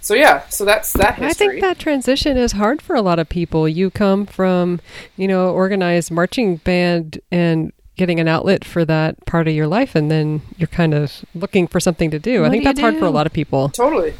So 0.07 0.15
yeah, 0.15 0.49
so 0.51 0.65
that's 0.65 0.93
that 0.93 1.17
history. 1.17 1.27
I 1.27 1.33
think 1.33 1.61
that 1.63 1.81
transition 1.81 2.37
is 2.37 2.53
hard 2.53 2.81
for 2.81 2.95
a 2.95 3.03
lot 3.03 3.19
of 3.19 3.29
people. 3.29 3.69
You 3.69 3.91
come 3.91 4.25
from, 4.25 4.81
you 5.17 5.27
know, 5.27 5.51
organized 5.51 6.13
marching 6.13 6.59
band 6.59 7.19
and 7.33 7.73
getting 7.97 8.21
an 8.21 8.29
outlet 8.29 8.65
for 8.65 8.85
that 8.85 9.27
part 9.27 9.49
of 9.49 9.55
your 9.55 9.67
life, 9.67 9.97
and 9.97 10.09
then 10.09 10.43
you're 10.59 10.69
kind 10.69 10.95
of 10.95 11.25
looking 11.35 11.67
for 11.67 11.81
something 11.81 12.13
to 12.13 12.21
do. 12.21 12.43
What 12.43 12.47
I 12.47 12.51
think 12.51 12.63
do 12.63 12.69
you 12.69 12.75
that's 12.75 12.81
hard 12.81 12.99
for 12.99 13.07
a 13.07 13.11
lot 13.11 13.27
of 13.27 13.33
people. 13.33 13.69
Totally. 13.71 14.15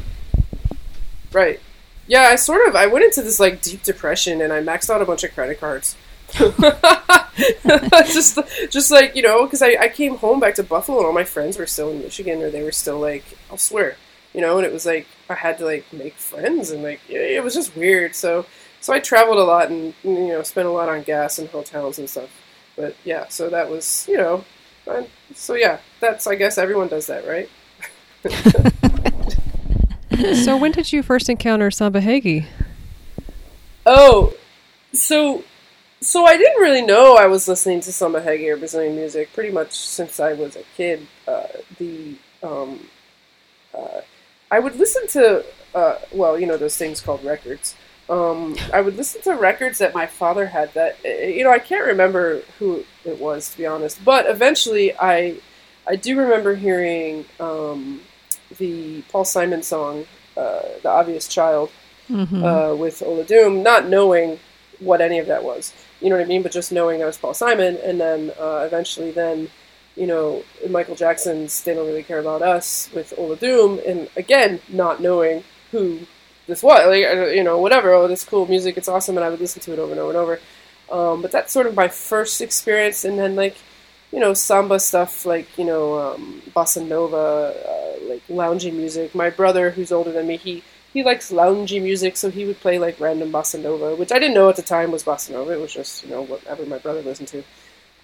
Right. 1.31 1.61
Yeah, 2.05 2.23
I 2.23 2.35
sort 2.35 2.67
of 2.67 2.75
I 2.75 2.87
went 2.87 3.05
into 3.05 3.21
this 3.21 3.39
like 3.39 3.61
deep 3.61 3.81
depression 3.83 4.41
and 4.41 4.51
I 4.51 4.59
maxed 4.59 4.89
out 4.89 5.01
a 5.01 5.05
bunch 5.05 5.23
of 5.23 5.33
credit 5.33 5.57
cards. 5.57 5.95
just 8.07 8.37
just 8.69 8.91
like, 8.91 9.15
you 9.15 9.21
know, 9.21 9.47
cuz 9.47 9.61
I 9.61 9.77
I 9.79 9.87
came 9.87 10.17
home 10.17 10.41
back 10.41 10.55
to 10.55 10.63
Buffalo 10.63 10.97
and 10.97 11.07
all 11.07 11.13
my 11.13 11.23
friends 11.23 11.57
were 11.57 11.65
still 11.65 11.91
in 11.91 12.01
Michigan 12.01 12.41
or 12.41 12.49
they 12.49 12.61
were 12.61 12.73
still 12.73 12.99
like 12.99 13.23
elsewhere. 13.49 13.95
You 14.33 14.41
know, 14.41 14.57
and 14.57 14.65
it 14.65 14.73
was 14.73 14.85
like 14.85 15.07
I 15.29 15.35
had 15.35 15.57
to 15.59 15.65
like 15.65 15.91
make 15.91 16.15
friends 16.15 16.71
and 16.71 16.83
like 16.83 17.01
it 17.09 17.15
it 17.37 17.43
was 17.43 17.53
just 17.53 17.75
weird. 17.75 18.15
So 18.15 18.45
so 18.81 18.93
I 18.93 18.99
traveled 18.99 19.37
a 19.39 19.43
lot 19.43 19.69
and 19.69 19.93
you 20.03 20.27
know, 20.29 20.43
spent 20.43 20.67
a 20.67 20.71
lot 20.71 20.89
on 20.89 21.03
gas 21.03 21.39
and 21.39 21.49
hotels 21.49 21.99
and 21.99 22.09
stuff. 22.09 22.29
But 22.75 22.95
yeah, 23.03 23.27
so 23.29 23.49
that 23.49 23.69
was, 23.69 24.05
you 24.07 24.17
know, 24.17 24.45
I- 24.89 25.07
so 25.35 25.55
yeah, 25.55 25.79
that's 25.99 26.27
I 26.27 26.35
guess 26.35 26.57
everyone 26.57 26.87
does 26.87 27.07
that, 27.07 27.25
right? 27.27 27.49
so 30.43 30.57
when 30.57 30.71
did 30.71 30.91
you 30.91 31.03
first 31.03 31.29
encounter 31.29 31.69
Samba 31.71 32.01
Reggae? 32.01 32.45
Oh, 33.85 34.33
so 34.93 35.43
so 36.01 36.25
I 36.25 36.37
didn't 36.37 36.61
really 36.61 36.81
know 36.81 37.15
I 37.15 37.27
was 37.27 37.47
listening 37.47 37.81
to 37.81 37.91
samba 37.91 38.21
reggae 38.21 38.49
or 38.49 38.57
Brazilian 38.57 38.95
music 38.95 39.31
pretty 39.33 39.51
much 39.51 39.77
since 39.77 40.19
I 40.19 40.33
was 40.33 40.55
a 40.55 40.63
kid. 40.75 41.07
Uh, 41.27 41.47
the 41.77 42.15
um, 42.43 42.79
uh, 43.73 44.01
I 44.51 44.59
would 44.59 44.75
listen 44.75 45.07
to 45.09 45.43
uh, 45.73 45.99
well, 46.11 46.39
you 46.39 46.47
know 46.47 46.57
those 46.57 46.77
things 46.77 47.01
called 47.01 47.23
records. 47.23 47.75
Um, 48.09 48.55
I 48.73 48.81
would 48.81 48.95
listen 48.95 49.21
to 49.23 49.35
records 49.35 49.79
that 49.79 49.93
my 49.93 50.05
father 50.07 50.47
had. 50.47 50.73
That 50.73 50.97
uh, 51.05 51.09
you 51.09 51.43
know 51.43 51.51
I 51.51 51.59
can't 51.59 51.85
remember 51.85 52.41
who 52.59 52.83
it 53.05 53.19
was 53.19 53.49
to 53.51 53.57
be 53.57 53.65
honest, 53.65 54.03
but 54.03 54.25
eventually 54.27 54.95
I 54.97 55.37
I 55.85 55.95
do 55.95 56.17
remember 56.17 56.55
hearing 56.55 57.25
um, 57.39 58.01
the 58.57 59.01
Paul 59.03 59.25
Simon 59.25 59.61
song, 59.61 60.05
uh, 60.35 60.61
"The 60.81 60.89
Obvious 60.89 61.27
Child." 61.27 61.69
hmm 62.07 62.43
uh, 62.43 62.73
with 62.73 63.01
Olodum, 63.01 63.63
not 63.63 63.89
knowing 63.89 64.39
what 64.79 65.01
any 65.01 65.19
of 65.19 65.27
that 65.27 65.43
was. 65.43 65.73
You 65.99 66.09
know 66.09 66.15
what 66.15 66.23
I 66.23 66.27
mean? 66.27 66.41
But 66.41 66.53
just 66.53 66.71
knowing 66.71 66.99
that 66.99 67.05
was 67.05 67.17
Paul 67.17 67.33
Simon, 67.33 67.77
and 67.83 67.99
then 67.99 68.31
uh, 68.39 68.63
eventually, 68.65 69.11
then 69.11 69.49
you 69.97 70.07
know, 70.07 70.43
Michael 70.69 70.95
Jackson's 70.95 71.61
"They 71.63 71.73
Don't 71.73 71.87
Really 71.87 72.03
Care 72.03 72.19
About 72.19 72.41
Us" 72.41 72.89
with 72.93 73.13
Olodum, 73.17 73.85
and 73.87 74.09
again, 74.15 74.59
not 74.69 75.01
knowing 75.01 75.43
who 75.71 75.99
this 76.47 76.63
was, 76.63 76.87
like 76.87 77.35
you 77.35 77.43
know, 77.43 77.59
whatever. 77.59 77.93
Oh, 77.93 78.07
this 78.07 78.23
cool 78.23 78.47
music, 78.47 78.77
it's 78.77 78.87
awesome, 78.87 79.17
and 79.17 79.25
I 79.25 79.29
would 79.29 79.39
listen 79.41 79.61
to 79.63 79.73
it 79.73 79.79
over 79.79 79.91
and 79.91 79.99
over 79.99 80.09
and 80.11 80.17
over. 80.17 80.39
Um, 80.91 81.21
but 81.21 81.31
that's 81.31 81.51
sort 81.51 81.67
of 81.67 81.75
my 81.75 81.87
first 81.87 82.41
experience, 82.41 83.03
and 83.03 83.17
then 83.19 83.35
like 83.35 83.57
you 84.11 84.19
know, 84.19 84.33
samba 84.33 84.79
stuff 84.79 85.25
like 85.25 85.57
you 85.57 85.65
know, 85.65 85.99
um, 85.99 86.41
bossa 86.55 86.85
nova, 86.85 87.17
uh, 87.17 88.05
like 88.07 88.25
loungy 88.27 88.73
music. 88.73 89.13
My 89.15 89.29
brother, 89.29 89.71
who's 89.71 89.91
older 89.91 90.11
than 90.11 90.27
me, 90.27 90.37
he 90.37 90.63
he 90.93 91.03
likes 91.03 91.31
loungy 91.31 91.81
music, 91.81 92.17
so 92.17 92.29
he 92.29 92.45
would 92.45 92.59
play 92.59 92.79
like 92.79 92.99
random 92.99 93.31
bossa 93.31 93.61
nova, 93.61 93.95
which 93.95 94.11
I 94.11 94.19
didn't 94.19 94.35
know 94.35 94.49
at 94.49 94.55
the 94.55 94.61
time 94.61 94.91
was 94.91 95.03
bossa 95.03 95.31
nova. 95.31 95.53
It 95.53 95.59
was 95.59 95.73
just 95.73 96.03
you 96.03 96.09
know 96.09 96.21
whatever 96.21 96.65
my 96.65 96.77
brother 96.77 97.01
listened 97.01 97.27
to. 97.29 97.43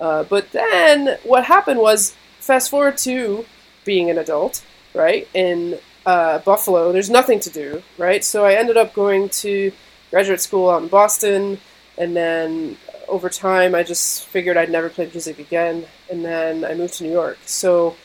Uh, 0.03 0.23
but 0.23 0.51
then 0.51 1.17
what 1.23 1.45
happened 1.45 1.79
was, 1.79 2.13
fast 2.39 2.69
forward 2.69 2.97
to 2.97 3.45
being 3.85 4.09
an 4.09 4.17
adult, 4.17 4.55
right 4.93 5.27
in 5.33 5.79
uh, 6.05 6.39
Buffalo. 6.39 6.91
There's 6.91 7.09
nothing 7.09 7.39
to 7.39 7.49
do, 7.49 7.81
right? 7.97 8.23
So 8.23 8.45
I 8.45 8.53
ended 8.55 8.75
up 8.75 8.93
going 8.93 9.29
to 9.43 9.71
graduate 10.11 10.41
school 10.41 10.69
out 10.69 10.83
in 10.83 10.89
Boston, 10.89 11.57
and 11.97 12.15
then 12.15 12.77
over 13.07 13.29
time 13.29 13.73
I 13.73 13.83
just 13.83 14.25
figured 14.25 14.57
I'd 14.57 14.69
never 14.77 14.89
play 14.89 15.07
music 15.07 15.39
again, 15.39 15.85
and 16.09 16.19
then 16.25 16.65
I 16.65 16.73
moved 16.73 16.95
to 16.95 17.03
New 17.05 17.11
York. 17.11 17.37
So 17.45 17.95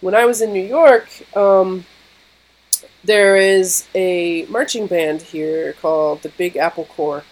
when 0.00 0.14
I 0.14 0.24
was 0.24 0.40
in 0.40 0.52
New 0.52 0.66
York. 0.80 1.08
Um, 1.36 1.84
there 3.04 3.36
is 3.36 3.86
a 3.94 4.46
marching 4.46 4.86
band 4.86 5.22
here 5.22 5.72
called 5.74 6.22
the 6.22 6.28
Big 6.28 6.56
Apple 6.56 6.84
Corps, 6.84 7.24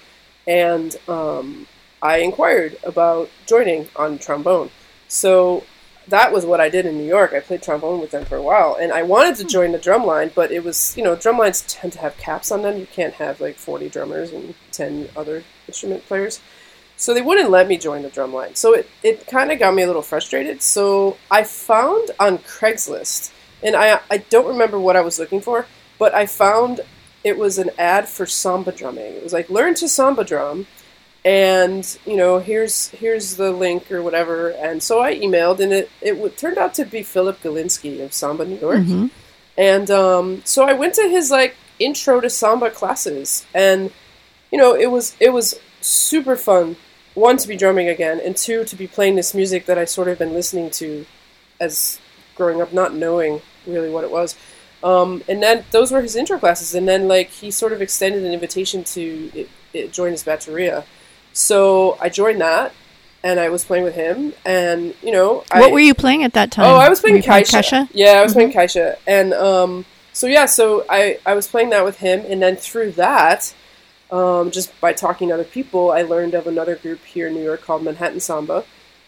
and 0.47 0.97
um, 1.09 1.67
I 2.03 2.19
inquired 2.19 2.77
about 2.83 3.31
joining 3.47 3.89
on 3.97 4.19
trombone. 4.19 4.71
So 5.09 5.65
that 6.09 6.33
was 6.33 6.47
what 6.47 6.61
I 6.61 6.69
did 6.69 6.87
in 6.87 6.97
New 6.97 7.07
York. 7.07 7.33
I 7.33 7.41
played 7.41 7.63
trombone 7.63 8.01
with 8.01 8.11
them 8.11 8.25
for 8.25 8.37
a 8.37 8.43
while, 8.43 8.77
and 8.81 8.93
I 8.93 9.03
wanted 9.03 9.37
to 9.37 9.43
hmm. 9.43 9.49
join 9.49 9.73
the 9.73 9.79
drum 9.79 10.05
line, 10.05 10.31
but 10.35 10.51
it 10.51 10.65
was, 10.65 10.97
you 10.97 11.05
know, 11.05 11.17
drum 11.17 11.39
lines 11.39 11.63
tend 11.63 11.93
to 11.95 11.99
have 12.01 12.17
caps 12.17 12.51
on 12.51 12.63
them. 12.63 12.79
You 12.79 12.87
can't 12.87 13.15
have 13.15 13.41
like 13.41 13.57
40 13.57 13.89
drummers 13.89 14.33
and 14.33 14.55
10 14.73 15.11
other 15.17 15.45
instrument 15.67 16.07
players. 16.07 16.41
So 16.97 17.15
they 17.15 17.23
wouldn't 17.23 17.51
let 17.51 17.67
me 17.67 17.79
join 17.79 18.03
the 18.03 18.11
drum 18.11 18.35
line. 18.35 18.55
So 18.57 18.75
it, 18.75 18.87
it 19.03 19.27
kind 19.27 19.51
of 19.51 19.59
got 19.59 19.75
me 19.75 19.83
a 19.83 19.87
little 19.87 20.03
frustrated. 20.03 20.61
So 20.61 21.17
I 21.31 21.45
found 21.45 22.11
on 22.21 22.39
Craigslist 22.39 23.33
and 23.63 23.77
I 23.77 24.01
I 24.11 24.19
don't 24.19 24.47
remember 24.47 24.79
what 24.79 24.97
I 24.97 25.01
was 25.01 25.19
looking 25.19 25.41
for, 25.41 25.67
but 25.99 26.15
I 26.15 26.27
found 26.27 26.81
it 27.23 27.39
was 27.39 27.59
an 27.59 27.71
ad 27.79 28.09
for 28.09 28.27
samba 28.27 28.73
drumming. 28.73 29.15
It 29.15 29.23
was 29.23 29.33
like 29.33 29.51
learn 29.51 29.75
to 29.77 29.89
samba 29.89 30.25
drum, 30.25 30.67
and 31.25 31.99
you 32.07 32.17
know 32.17 32.39
here's 32.39 32.89
here's 32.91 33.37
the 33.37 33.51
link 33.53 33.91
or 33.93 34.03
whatever. 34.03 34.51
And 34.51 34.83
so 34.83 35.01
I 35.01 35.15
emailed, 35.19 35.61
and 35.61 35.73
it 35.73 35.91
it 36.01 36.13
w- 36.13 36.31
turned 36.31 36.59
out 36.59 36.75
to 36.75 36.85
be 36.85 37.03
Philip 37.03 37.41
Galinsky 37.43 38.03
of 38.03 38.13
Samba 38.13 38.45
New 38.45 38.57
York, 38.59 38.79
Mm-hmm. 38.79 39.07
and 39.59 39.91
um, 39.91 40.43
so 40.45 40.65
I 40.65 40.73
went 40.73 40.95
to 40.95 41.09
his 41.09 41.31
like 41.31 41.57
intro 41.79 42.21
to 42.21 42.31
samba 42.31 42.71
classes, 42.71 43.45
and 43.55 43.91
you 44.51 44.59
know 44.59 44.75
it 44.75 44.91
was 44.91 45.15
it 45.21 45.33
was 45.33 45.59
super 45.81 46.37
fun. 46.37 46.77
One 47.15 47.37
to 47.39 47.49
be 47.49 47.57
drumming 47.57 47.89
again, 47.89 48.21
and 48.25 48.37
two 48.37 48.65
to 48.65 48.77
be 48.77 48.87
playing 48.87 49.17
this 49.17 49.35
music 49.35 49.67
that 49.67 49.77
I 49.77 49.85
sort 49.85 50.09
of 50.09 50.19
been 50.19 50.33
listening 50.33 50.71
to 50.73 51.05
as 51.61 51.99
growing 52.37 52.63
up, 52.63 52.73
not 52.73 52.95
knowing 52.95 53.43
really 53.67 53.91
what 53.91 54.05
it 54.05 54.11
was. 54.11 54.37
Um, 54.83 55.23
and 55.29 55.43
then 55.43 55.65
those 55.73 55.93
were 55.93 56.01
his 56.01 56.17
intro 56.17 56.39
classes, 56.39 56.75
and 56.75 56.89
then 56.89 57.09
like 57.09 57.29
he 57.29 57.51
sort 57.51 57.73
of 57.75 57.83
extended 57.83 58.25
an 58.25 58.33
invitation 58.33 58.83
to 58.85 59.31
it, 59.35 59.49
it 59.75 59.93
join 59.93 60.13
his 60.13 60.25
bateria. 60.25 60.85
So 61.33 61.97
I 62.01 62.09
joined 62.09 62.41
that, 62.41 62.73
and 63.23 63.39
I 63.39 63.49
was 63.49 63.65
playing 63.65 63.85
with 63.85 63.95
him, 63.95 64.33
and 64.45 64.95
you 65.03 65.13
know, 65.13 65.45
I, 65.51 65.61
What 65.61 65.73
were 65.73 65.81
you 65.81 65.95
playing 65.95 66.25
at 66.25 66.33
that 66.35 66.51
time? 66.51 66.67
Oh, 66.67 66.77
I 66.77 66.89
was 66.89 67.01
playing 67.01 67.17
you 67.17 67.23
playing 67.23 67.45
Caixa. 67.45 67.89
Yeah, 67.93 68.13
I 68.13 68.23
was 68.23 68.33
playing 68.33 68.53
Caixa, 68.53 68.97
and 69.07 69.33
um, 69.35 69.85
so 70.13 70.27
yeah, 70.27 70.47
so 70.47 70.85
I 70.89 71.19
I 71.25 71.35
was 71.35 71.47
playing 71.47 71.71
that 71.71 71.85
with 71.85 71.99
him, 71.99 72.25
and 72.27 72.43
then 72.43 72.57
through 72.57 72.93
that, 72.93 73.55
um, 74.11 74.51
just 74.51 74.79
by 74.81 74.93
talking 74.93 75.29
to 75.29 75.35
other 75.35 75.45
people, 75.45 75.93
I 75.93 76.03
learned 76.03 76.35
of 76.35 76.47
another 76.47 76.77
group 76.77 77.05
here 77.05 77.29
in 77.29 77.35
New 77.35 77.45
York 77.45 77.63
called 77.63 77.85
Manhattan 77.85 78.21
Samba, 78.21 78.65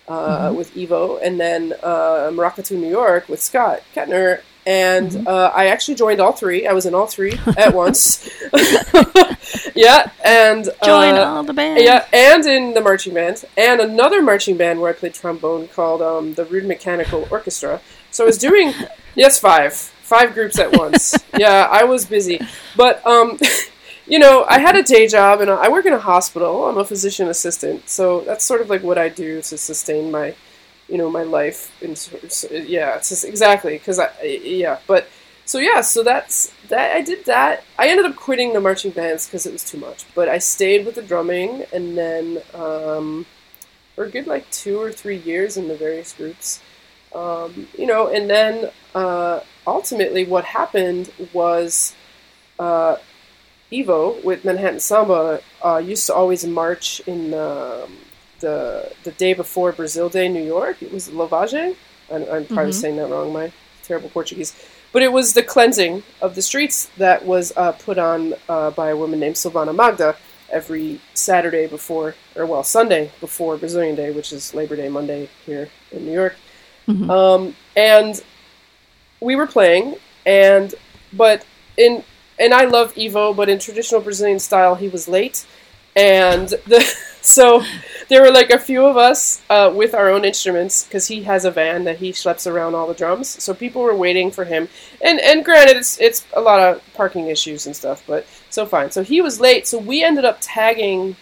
uh, 0.09 0.53
with 0.57 0.77
Ivo, 0.77 1.17
and 1.19 1.41
then 1.41 1.75
uh, 1.83 2.31
Maracatu 2.33 2.79
New 2.79 2.91
York 2.91 3.29
with 3.29 3.43
Scott 3.43 3.83
Kettner. 3.95 4.43
And 4.65 5.27
uh, 5.27 5.51
I 5.55 5.67
actually 5.67 5.97
joined 5.97 6.21
all 6.21 6.33
three. 6.33 6.67
I 6.67 6.73
was 6.73 6.87
in 6.87 6.95
all 6.95 7.07
three 7.07 7.33
at 7.57 7.75
once. 7.85 8.29
yeah, 9.75 10.11
and 10.25 10.65
Join 10.85 11.15
uh, 11.17 11.25
all 11.25 11.43
the 11.43 11.53
bands. 11.53 11.83
yeah, 11.83 12.07
and 12.13 12.45
in 12.47 12.75
the 12.75 12.81
marching 12.81 13.15
band, 13.15 13.45
and 13.57 13.81
another 13.81 14.23
marching 14.23 14.57
band 14.57 14.81
where 14.81 14.91
I 14.91 14.93
played 14.93 15.15
trombone 15.15 15.69
called 15.69 16.01
um, 16.03 16.35
the 16.35 16.45
Rude 16.45 16.65
Mechanical 16.67 17.27
Orchestra. 17.31 17.81
So 18.11 18.25
I 18.25 18.27
was 18.27 18.39
doing 18.39 18.73
yes, 19.17 19.39
five, 19.39 19.73
five 19.75 20.35
groups 20.35 20.59
at 20.59 20.77
once. 20.77 21.17
yeah, 21.37 21.67
I 21.71 21.85
was 21.85 22.05
busy, 22.05 22.41
but 22.77 23.05
um, 23.07 23.39
you 24.07 24.19
know, 24.19 24.45
I 24.49 24.59
had 24.59 24.77
a 24.77 24.83
day 24.83 25.09
job 25.09 25.41
and 25.41 25.51
I 25.51 25.69
work 25.71 25.87
in 25.87 25.93
a 25.93 25.99
hospital. 25.99 26.69
I'm 26.69 26.79
a 26.79 26.85
physician 26.85 27.29
assistant, 27.29 27.89
so 27.89 28.21
that's 28.21 28.45
sort 28.45 28.61
of 28.61 28.69
like 28.71 28.83
what 28.83 28.99
I 28.99 29.09
do 29.09 29.41
to 29.43 29.59
sustain 29.59 30.11
my, 30.11 30.35
you 30.93 30.99
know, 30.99 31.11
my 31.11 31.23
life. 31.23 31.73
And 31.83 31.97
yeah, 32.69 32.97
it's 32.97 33.09
just 33.09 33.25
exactly 33.25 33.79
because 33.79 33.99
I 33.99 34.11
yeah, 34.23 34.79
but 34.87 35.09
so 35.47 35.59
yeah, 35.59 35.81
so 35.81 36.03
that's 36.03 36.53
that. 36.69 36.95
I 36.95 37.01
did 37.01 37.25
that. 37.25 37.65
I 37.79 37.89
ended 37.89 38.05
up 38.05 38.15
quitting 38.15 38.53
the 38.53 38.61
marching 38.61 38.91
bands 38.91 39.27
because 39.27 39.47
it 39.47 39.55
was 39.55 39.65
too 39.65 39.79
much. 39.79 40.05
But 40.15 40.29
I 40.29 40.37
stayed 40.37 40.85
with 40.85 40.97
the 40.97 41.03
drumming, 41.03 41.65
and 41.73 41.97
then 41.97 42.43
um, 42.53 43.25
for 43.95 44.05
a 44.05 44.11
good 44.11 44.27
like 44.27 44.49
two 44.51 44.79
or 44.79 44.93
three 44.93 45.17
years 45.17 45.57
in 45.57 45.67
the 45.67 45.77
various 45.77 46.13
groups, 46.13 46.61
um, 47.15 47.67
you 47.79 47.87
know. 47.87 48.09
And 48.09 48.29
then 48.29 48.71
uh, 48.95 49.41
ultimately, 49.67 50.27
what 50.27 50.45
happened 50.45 51.11
was 51.33 51.95
uh, 52.59 52.97
Ivo 53.73 54.21
with 54.21 54.45
Manhattan 54.45 54.81
Samba 54.81 55.41
uh, 55.65 55.79
used 55.79 56.07
to 56.09 56.15
always 56.15 56.47
march 56.47 57.01
in 57.07 57.33
um, 57.33 57.97
the 58.43 58.93
the 59.05 59.13
day 59.13 59.33
before 59.33 59.73
Brazil 59.73 60.11
Day, 60.11 60.29
New 60.29 60.45
York. 60.45 60.83
It 60.83 60.93
was 60.93 61.09
Lavage. 61.09 61.75
I'm, 62.13 62.25
I'm 62.31 62.45
probably 62.45 62.73
saying 62.73 62.97
that 62.97 63.09
wrong. 63.09 63.33
My 63.33 63.51
terrible 63.83 64.11
Portuguese. 64.11 64.55
But 64.93 65.03
it 65.03 65.11
was 65.11 65.33
the 65.33 65.43
cleansing 65.43 66.03
of 66.21 66.35
the 66.35 66.43
streets 66.43 66.91
that 66.99 67.25
was 67.25 67.53
uh, 67.57 67.73
put 67.73 67.97
on 67.97 68.35
uh, 68.51 68.71
by 68.73 68.91
a 68.91 68.97
woman 68.97 69.19
named 69.19 69.37
Silvana 69.37 69.75
Magda 69.75 70.17
every 70.51 71.01
Saturday 71.15 71.67
before, 71.67 72.15
or 72.37 72.45
well, 72.45 72.63
Sunday 72.63 73.11
before 73.21 73.57
Brazilian 73.57 73.95
Day, 73.95 74.11
which 74.11 74.35
is 74.35 74.53
Labor 74.53 74.77
Day 74.77 74.91
Monday 74.91 75.31
here 75.47 75.71
in 75.93 76.05
New 76.05 76.13
York. 76.13 76.37
Um, 77.11 77.57
and 77.75 78.23
we 79.21 79.35
were 79.35 79.47
playing, 79.47 79.97
and 80.27 80.75
but 81.13 81.45
in 81.79 82.05
and 82.39 82.53
I 82.53 82.65
love 82.65 82.93
Ivo, 82.99 83.33
but 83.33 83.49
in 83.49 83.59
traditional 83.59 84.01
Brazilian 84.01 84.39
style, 84.39 84.75
he 84.75 84.89
was 84.89 85.09
late, 85.09 85.47
and 85.97 86.49
the 86.49 86.85
so 87.23 87.63
there 88.09 88.23
were 88.23 88.31
like 88.31 88.51
a 88.51 88.59
few 88.59 88.85
of 88.85 88.97
us 88.97 89.43
uh, 89.49 89.73
with 89.75 89.95
our 89.95 90.11
own 90.11 90.25
instruments 90.25 90.85
because 90.85 91.09
he 91.09 91.23
has 91.23 91.45
a 91.45 91.51
van 91.51 91.85
that 91.85 91.99
he 91.99 92.13
schleps 92.13 92.51
around 92.51 92.75
all 92.75 92.87
the 92.87 92.95
drums. 92.95 93.29
So 93.43 93.55
people 93.55 93.83
were 93.83 93.97
waiting 93.97 94.31
for 94.31 94.45
him, 94.45 94.69
and 95.01 95.21
and 95.21 95.45
granted, 95.45 95.77
it's 95.77 96.01
it's 96.01 96.27
a 96.35 96.41
lot 96.41 96.61
of 96.61 96.83
parking 96.95 97.29
issues 97.29 97.67
and 97.67 97.75
stuff, 97.75 98.03
but 98.07 98.27
so 98.51 98.67
fine. 98.67 98.91
So 98.91 99.03
he 99.03 99.21
was 99.21 99.41
late, 99.41 99.67
so 99.67 99.79
we 99.79 100.03
ended 100.03 100.25
up 100.25 100.39
tagging, 100.41 101.17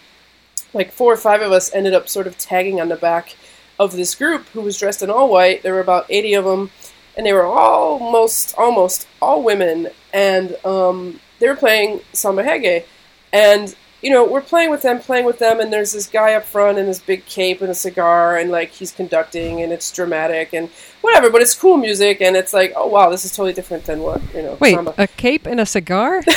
like 0.73 0.91
four 0.91 1.13
or 1.13 1.17
five 1.17 1.41
of 1.41 1.51
us 1.51 1.73
ended 1.73 1.93
up 1.93 2.09
sort 2.09 2.27
of 2.27 2.37
tagging 2.37 2.81
on 2.81 2.89
the 2.89 2.95
back 2.95 3.35
of 3.79 3.93
this 3.93 4.13
group 4.15 4.47
who 4.49 4.61
was 4.61 4.77
dressed 4.77 5.01
in 5.01 5.09
all 5.09 5.29
white. 5.29 5.63
There 5.63 5.73
were 5.73 5.79
about 5.79 6.05
eighty 6.09 6.33
of 6.33 6.45
them 6.45 6.71
and 7.15 7.25
they 7.25 7.33
were 7.33 7.45
almost 7.45 8.55
almost 8.57 9.07
all 9.21 9.43
women 9.43 9.89
and 10.13 10.55
um, 10.65 11.19
they 11.39 11.47
were 11.47 11.55
playing 11.55 12.01
samba 12.13 12.43
reggae 12.43 12.85
and 13.33 13.75
you 14.01 14.09
know 14.09 14.25
we're 14.25 14.41
playing 14.41 14.69
with 14.69 14.81
them 14.81 14.99
playing 14.99 15.25
with 15.25 15.39
them 15.39 15.59
and 15.59 15.71
there's 15.71 15.91
this 15.91 16.07
guy 16.07 16.33
up 16.33 16.43
front 16.43 16.77
in 16.77 16.85
this 16.85 16.99
big 16.99 17.25
cape 17.25 17.61
and 17.61 17.69
a 17.69 17.75
cigar 17.75 18.37
and 18.37 18.49
like 18.49 18.71
he's 18.71 18.91
conducting 18.91 19.61
and 19.61 19.71
it's 19.71 19.91
dramatic 19.91 20.53
and 20.53 20.69
whatever 21.01 21.29
but 21.29 21.41
it's 21.41 21.53
cool 21.53 21.77
music 21.77 22.21
and 22.21 22.35
it's 22.35 22.53
like 22.53 22.73
oh 22.75 22.87
wow 22.87 23.09
this 23.09 23.25
is 23.25 23.31
totally 23.35 23.53
different 23.53 23.85
than 23.85 23.99
what 23.99 24.21
you 24.33 24.41
know 24.41 24.57
Wait, 24.59 24.73
samba 24.73 24.93
a 24.97 25.07
cape 25.07 25.45
and 25.45 25.59
a 25.59 25.65
cigar? 25.65 26.21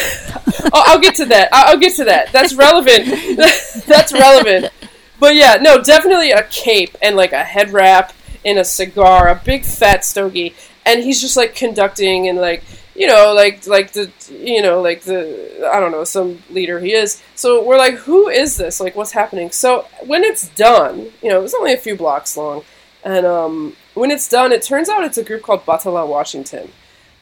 oh, 0.72 0.83
I'll 0.87 1.00
get 1.00 1.14
to 1.16 1.24
that. 1.27 1.48
I'll, 1.53 1.72
I'll 1.72 1.79
get 1.79 1.96
to 1.96 2.05
that. 2.05 2.33
That's 2.33 2.55
relevant. 2.55 3.07
That's 3.87 4.12
relevant. 4.12 4.72
But 5.18 5.35
yeah, 5.35 5.59
no, 5.61 5.83
definitely 5.83 6.31
a 6.31 6.44
cape 6.44 6.96
and 7.03 7.16
like 7.16 7.33
a 7.33 7.44
head 7.44 7.72
wrap 7.72 8.12
and 8.44 8.59
a 8.59 8.64
cigar, 8.64 9.29
a 9.29 9.40
big 9.42 9.64
fat 9.64 10.05
stogie, 10.05 10.55
and 10.85 11.03
he's 11.03 11.20
just 11.20 11.37
like 11.37 11.55
conducting 11.55 12.29
and 12.29 12.38
like 12.38 12.62
you 12.94 13.07
know 13.07 13.33
like 13.35 13.66
like 13.66 13.92
the 13.92 14.11
you 14.30 14.62
know 14.62 14.80
like 14.80 15.02
the 15.02 15.68
I 15.72 15.80
don't 15.80 15.92
know 15.92 16.04
some 16.04 16.42
leader 16.50 16.78
he 16.80 16.92
is. 16.92 17.22
So 17.35 17.64
we're 17.64 17.78
like, 17.78 17.94
who 17.94 18.28
is 18.28 18.57
this? 18.57 18.80
Like, 18.80 18.96
what's 18.96 19.12
happening? 19.12 19.50
So 19.50 19.87
when 20.04 20.24
it's 20.24 20.48
done, 20.50 21.11
you 21.22 21.28
know, 21.28 21.38
it 21.38 21.42
was 21.42 21.54
only 21.54 21.72
a 21.72 21.78
few 21.78 21.96
blocks 21.96 22.37
long, 22.37 22.62
and 23.04 23.26
um, 23.26 23.76
when 23.94 24.11
it's 24.11 24.28
done, 24.28 24.52
it 24.52 24.62
turns 24.62 24.88
out 24.88 25.04
it's 25.04 25.18
a 25.18 25.24
group 25.24 25.42
called 25.42 25.64
Batala 25.64 26.07
Washington. 26.07 26.70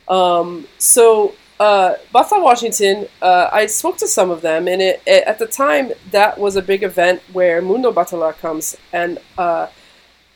Um, 0.09 0.67
so 0.79 1.35
uh, 1.63 1.95
Washington, 2.13 3.07
uh, 3.21 3.49
I 3.53 3.67
spoke 3.67 3.97
to 3.99 4.09
some 4.09 4.31
of 4.31 4.43
them, 4.43 4.67
and 4.67 4.83
it, 4.83 5.03
it, 5.07 5.25
at 5.25 5.39
the 5.39 5.47
time 5.47 5.93
that 6.11 6.39
was 6.39 6.57
a 6.57 6.63
big 6.63 6.83
event 6.83 7.23
where 7.33 7.63
Mundo 7.63 7.93
Batala 7.93 8.37
comes, 8.39 8.77
and 8.93 9.19
uh, 9.39 9.69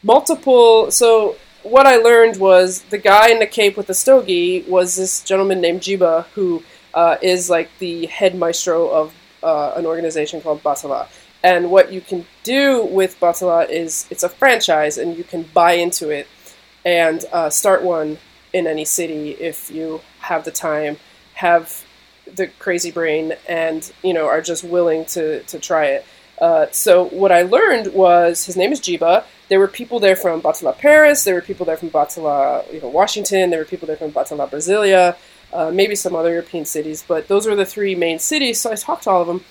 multiple. 0.03 0.90
So 0.90 1.37
what 1.70 1.87
I 1.87 1.96
learned 1.96 2.38
was 2.38 2.83
the 2.83 2.98
guy 2.98 3.31
in 3.31 3.38
the 3.38 3.46
cape 3.46 3.76
with 3.76 3.87
the 3.87 3.94
stogie 3.94 4.62
was 4.68 4.96
this 4.96 5.22
gentleman 5.22 5.61
named 5.61 5.81
Giba, 5.81 6.24
who 6.35 6.62
uh, 6.94 7.16
is 7.22 7.50
like 7.50 7.68
the 7.79 8.07
head 8.07 8.35
maestro 8.35 8.88
of 8.88 9.14
uh, 9.42 9.72
an 9.76 9.87
organization 9.87 10.40
called 10.40 10.62
Batala. 10.62 11.09
And 11.42 11.70
what 11.70 11.92
you 11.92 12.00
can 12.00 12.26
do 12.42 12.85
with 12.85 13.20
Batala 13.20 13.68
is 13.68 14.07
it's 14.11 14.22
a 14.22 14.29
franchise, 14.29 14.98
and 14.98 15.16
you 15.16 15.24
can 15.24 15.42
buy 15.55 15.72
into 15.72 16.11
it 16.11 16.26
and 16.85 17.24
uh, 17.33 17.50
start 17.50 17.83
one 17.83 18.18
in 18.52 18.66
any 18.66 18.85
city 18.85 19.33
if 19.33 19.70
you 19.70 20.00
have 20.20 20.44
the 20.44 20.50
time, 20.50 20.96
have 21.35 21.85
the 22.33 22.46
crazy 22.59 22.90
brain, 22.90 23.35
and 23.48 23.92
you 24.02 24.14
know 24.14 24.26
are 24.26 24.40
just 24.40 24.64
willing 24.64 25.05
to 25.07 25.42
to 25.44 25.59
try 25.59 25.87
it. 25.87 26.07
Uh, 26.40 26.66
so 26.70 27.05
what 27.07 27.33
I 27.33 27.42
learned 27.42 27.92
was 27.92 28.46
his 28.46 28.57
name 28.57 28.72
is 28.72 28.81
Giba. 28.81 29.24
There 29.48 29.61
were 29.61 29.68
people 29.68 30.00
there 30.00 30.16
from 30.16 30.42
Batala 30.42 30.76
Paris. 30.76 31.24
There 31.24 31.35
were 31.35 31.40
people 31.40 31.66
there 31.66 31.76
from 31.76 31.90
Batala, 31.90 32.72
you 32.72 32.80
know, 32.80 32.88
Washington. 32.88 33.50
There 33.50 33.61
were 33.61 33.64
people 33.64 33.87
there 33.87 33.96
from 33.96 34.12
Batala 34.12 34.50
Brasilia. 34.50 35.16
Uh, 35.52 35.70
maybe 35.70 35.94
some 35.94 36.14
other 36.14 36.32
European 36.32 36.64
cities, 36.64 37.04
but 37.06 37.28
those 37.28 37.46
were 37.46 37.54
the 37.54 37.64
three 37.64 37.94
main 37.94 38.18
cities. 38.18 38.61
So 38.61 38.72
I 38.72 38.74
talked 38.74 39.04
to 39.04 39.11
all 39.11 39.22
of 39.22 39.28
them, 39.28 39.44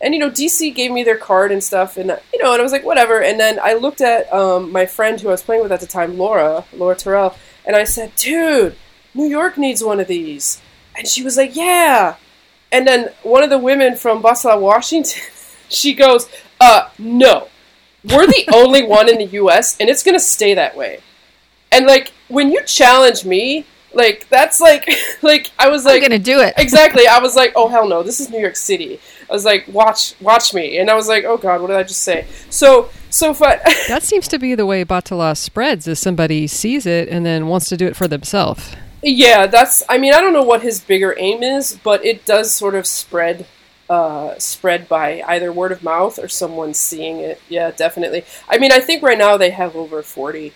and 0.00 0.12
you 0.14 0.20
know, 0.20 0.30
DC 0.30 0.74
gave 0.74 0.92
me 0.92 1.02
their 1.04 1.16
card 1.16 1.50
and 1.50 1.64
stuff, 1.64 1.96
and 1.96 2.16
you 2.32 2.42
know, 2.42 2.52
and 2.52 2.60
I 2.60 2.62
was 2.62 2.70
like, 2.70 2.84
whatever. 2.84 3.22
And 3.22 3.40
then 3.40 3.58
I 3.60 3.74
looked 3.74 4.02
at 4.02 4.30
um, 4.32 4.70
my 4.70 4.84
friend 4.84 5.18
who 5.18 5.28
I 5.28 5.32
was 5.32 5.42
playing 5.42 5.62
with 5.62 5.72
at 5.72 5.80
the 5.80 5.86
time, 5.86 6.18
Laura, 6.18 6.64
Laura 6.74 6.94
Terrell, 6.94 7.34
and 7.66 7.74
I 7.74 7.84
said, 7.84 8.14
dude, 8.14 8.76
New 9.14 9.26
York 9.26 9.56
needs 9.56 9.82
one 9.82 10.00
of 10.00 10.06
these, 10.06 10.60
and 10.96 11.08
she 11.08 11.22
was 11.22 11.36
like, 11.36 11.56
yeah. 11.56 12.16
And 12.70 12.86
then 12.86 13.10
one 13.22 13.42
of 13.42 13.50
the 13.50 13.58
women 13.58 13.96
from 13.96 14.22
Batala, 14.22 14.60
Washington, 14.60 15.22
she 15.68 15.94
goes, 15.94 16.28
uh, 16.60 16.90
no, 16.98 17.48
we're 18.04 18.26
the 18.26 18.48
only 18.52 18.82
one 18.82 19.08
in 19.08 19.18
the 19.18 19.26
U.S. 19.26 19.76
and 19.78 19.88
it's 19.88 20.02
gonna 20.02 20.20
stay 20.20 20.54
that 20.54 20.76
way. 20.76 21.00
And 21.70 21.86
like 21.86 22.12
when 22.28 22.50
you 22.50 22.62
challenge 22.64 23.24
me, 23.24 23.66
like 23.94 24.28
that's 24.28 24.60
like, 24.60 24.88
like 25.22 25.50
I 25.58 25.68
was 25.68 25.84
like 25.84 25.96
I'm 25.96 26.00
like, 26.00 26.10
gonna 26.10 26.18
do 26.18 26.40
it. 26.40 26.54
exactly. 26.56 27.06
I 27.06 27.18
was 27.18 27.36
like, 27.36 27.52
oh 27.56 27.68
hell 27.68 27.88
no, 27.88 28.02
this 28.02 28.20
is 28.20 28.30
New 28.30 28.40
York 28.40 28.56
City. 28.56 29.00
I 29.28 29.32
was 29.32 29.44
like, 29.44 29.66
watch, 29.68 30.14
watch 30.20 30.52
me, 30.52 30.78
and 30.78 30.90
I 30.90 30.94
was 30.94 31.08
like, 31.08 31.24
oh 31.24 31.36
god, 31.36 31.60
what 31.60 31.68
did 31.68 31.76
I 31.76 31.82
just 31.82 32.02
say? 32.02 32.26
So, 32.50 32.90
so 33.10 33.32
fun. 33.32 33.58
that 33.88 34.02
seems 34.02 34.28
to 34.28 34.38
be 34.38 34.54
the 34.54 34.66
way 34.66 34.84
Batala 34.84 35.36
spreads 35.36 35.86
is 35.88 35.98
somebody 35.98 36.46
sees 36.46 36.86
it 36.86 37.08
and 37.08 37.24
then 37.24 37.46
wants 37.46 37.68
to 37.70 37.76
do 37.76 37.86
it 37.86 37.96
for 37.96 38.08
themselves. 38.08 38.74
Yeah, 39.02 39.46
that's. 39.46 39.82
I 39.88 39.98
mean, 39.98 40.14
I 40.14 40.20
don't 40.20 40.32
know 40.32 40.44
what 40.44 40.62
his 40.62 40.80
bigger 40.80 41.14
aim 41.18 41.42
is, 41.42 41.78
but 41.82 42.04
it 42.04 42.24
does 42.24 42.54
sort 42.54 42.74
of 42.74 42.86
spread, 42.86 43.46
uh, 43.96 44.38
spread 44.38 44.88
by 44.88 45.06
either 45.34 45.50
word 45.52 45.72
of 45.76 45.82
mouth 45.82 46.18
or 46.22 46.28
someone 46.28 46.72
seeing 46.74 47.16
it. 47.30 47.38
Yeah, 47.48 47.68
definitely. 47.84 48.22
I 48.48 48.56
mean, 48.58 48.72
I 48.78 48.80
think 48.86 49.02
right 49.02 49.18
now 49.26 49.36
they 49.36 49.50
have 49.50 49.72
over 49.76 50.02
forty. 50.02 50.48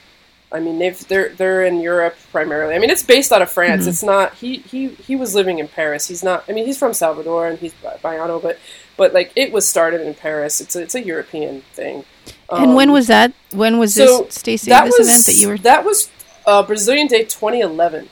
I 0.56 0.58
mean, 0.60 0.78
they've 0.78 0.98
they're 1.10 1.30
they're 1.40 1.64
in 1.70 1.76
Europe 1.80 2.16
primarily. 2.32 2.74
I 2.76 2.78
mean, 2.78 2.90
it's 2.94 3.02
based 3.14 3.32
out 3.34 3.42
of 3.42 3.50
France. 3.50 3.84
Mhm. 3.84 3.88
It's 3.90 4.02
not. 4.14 4.34
He 4.42 4.50
he 4.72 4.88
he 5.08 5.14
was 5.22 5.34
living 5.34 5.58
in 5.58 5.68
Paris. 5.68 6.02
He's 6.08 6.22
not. 6.30 6.38
I 6.48 6.52
mean, 6.56 6.64
he's 6.68 6.78
from 6.78 6.94
Salvador 6.94 7.42
and 7.48 7.58
he's 7.58 7.74
Baiano, 8.04 8.36
but 8.40 8.56
but 8.96 9.12
like 9.12 9.32
it 9.36 9.52
was 9.52 9.68
started 9.68 10.00
in 10.08 10.14
Paris. 10.14 10.60
It's 10.62 10.74
a, 10.76 10.80
it's 10.86 10.94
a 10.94 11.02
European 11.12 11.62
thing. 11.78 12.04
and 12.48 12.74
when 12.78 12.88
Um, 12.88 12.94
was 12.94 13.06
that? 13.08 13.32
When 13.62 13.78
was 13.82 13.94
so 13.94 14.22
this, 14.22 14.34
Stacy? 14.36 14.70
that 14.70 14.84
This 14.86 14.98
was 14.98 15.08
event 15.08 15.24
that 15.26 15.34
you 15.42 15.48
were. 15.48 15.58
that 15.58 15.84
was 15.84 15.98
uh, 16.46 16.62
Brazilian 16.62 17.08
Day 17.08 17.24
2011. 17.24 18.08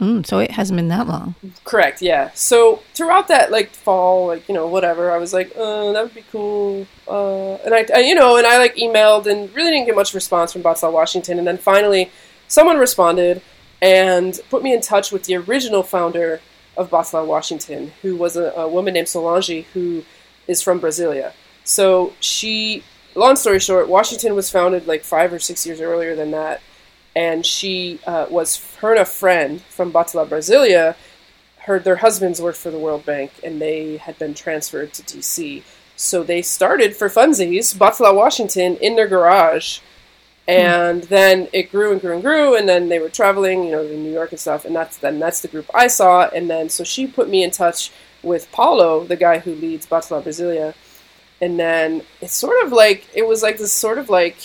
Mm, 0.00 0.24
so 0.24 0.38
it 0.38 0.52
hasn't 0.52 0.76
been 0.76 0.88
that 0.88 1.08
long. 1.08 1.34
Correct, 1.64 2.00
yeah. 2.00 2.30
So 2.34 2.82
throughout 2.94 3.28
that 3.28 3.50
like 3.50 3.70
fall, 3.70 4.28
like 4.28 4.48
you 4.48 4.54
know 4.54 4.68
whatever, 4.68 5.10
I 5.10 5.18
was 5.18 5.32
like, 5.32 5.52
uh, 5.56 5.92
that 5.92 6.02
would 6.02 6.14
be 6.14 6.24
cool. 6.30 6.86
Uh, 7.08 7.54
and 7.56 7.74
I, 7.74 7.86
I, 7.94 7.98
you 8.00 8.14
know, 8.14 8.36
and 8.36 8.46
I 8.46 8.58
like 8.58 8.76
emailed 8.76 9.26
and 9.26 9.52
really 9.54 9.70
didn't 9.70 9.86
get 9.86 9.96
much 9.96 10.14
response 10.14 10.52
from 10.52 10.62
Batala 10.62 10.92
Washington. 10.92 11.38
And 11.38 11.46
then 11.46 11.58
finally, 11.58 12.10
someone 12.46 12.78
responded 12.78 13.42
and 13.82 14.38
put 14.50 14.62
me 14.62 14.72
in 14.72 14.80
touch 14.80 15.10
with 15.10 15.24
the 15.24 15.36
original 15.36 15.82
founder 15.82 16.40
of 16.76 16.90
Batala 16.90 17.26
Washington, 17.26 17.92
who 18.02 18.16
was 18.16 18.36
a, 18.36 18.52
a 18.52 18.68
woman 18.68 18.94
named 18.94 19.08
Solange, 19.08 19.64
who 19.74 20.04
is 20.46 20.62
from 20.62 20.80
Brasilia. 20.80 21.32
So 21.64 22.12
she, 22.20 22.84
long 23.16 23.34
story 23.34 23.58
short, 23.58 23.88
Washington 23.88 24.36
was 24.36 24.48
founded 24.48 24.86
like 24.86 25.02
five 25.02 25.32
or 25.32 25.40
six 25.40 25.66
years 25.66 25.80
earlier 25.80 26.14
than 26.14 26.30
that 26.30 26.60
and 27.14 27.44
she 27.44 28.00
uh, 28.06 28.26
was 28.30 28.76
her 28.76 28.92
and 28.92 29.00
a 29.00 29.04
friend 29.04 29.60
from 29.62 29.92
Batala 29.92 30.28
Brasilia. 30.28 30.96
Her 31.60 31.78
their 31.78 31.96
husbands 31.96 32.40
worked 32.40 32.58
for 32.58 32.70
the 32.70 32.78
World 32.78 33.04
Bank, 33.04 33.32
and 33.42 33.60
they 33.60 33.96
had 33.98 34.18
been 34.18 34.34
transferred 34.34 34.92
to 34.94 35.02
DC. 35.02 35.62
So 35.96 36.22
they 36.22 36.42
started 36.42 36.94
for 36.94 37.08
funsies, 37.08 37.74
Batala 37.74 38.14
Washington, 38.14 38.76
in 38.76 38.94
their 38.94 39.08
garage, 39.08 39.80
and 40.46 41.02
then 41.04 41.48
it 41.52 41.70
grew 41.70 41.92
and 41.92 42.00
grew 42.00 42.14
and 42.14 42.22
grew, 42.22 42.56
and 42.56 42.68
then 42.68 42.88
they 42.88 42.98
were 42.98 43.10
traveling, 43.10 43.64
you 43.64 43.72
know, 43.72 43.86
to 43.86 43.96
New 43.96 44.12
York 44.12 44.30
and 44.30 44.40
stuff, 44.40 44.64
and 44.64 44.74
that's 44.74 44.96
then 44.96 45.18
that's 45.18 45.40
the 45.40 45.48
group 45.48 45.68
I 45.74 45.88
saw, 45.88 46.28
and 46.28 46.48
then 46.48 46.68
so 46.70 46.84
she 46.84 47.06
put 47.06 47.28
me 47.28 47.42
in 47.42 47.50
touch 47.50 47.90
with 48.22 48.50
Paulo, 48.50 49.04
the 49.04 49.16
guy 49.16 49.38
who 49.38 49.54
leads 49.54 49.86
Batala 49.86 50.22
Brasilia, 50.22 50.74
and 51.40 51.58
then 51.58 52.02
it's 52.20 52.34
sort 52.34 52.64
of 52.64 52.72
like 52.72 53.06
it 53.14 53.26
was 53.26 53.42
like 53.42 53.58
this 53.58 53.72
sort 53.72 53.98
of 53.98 54.08
like 54.08 54.38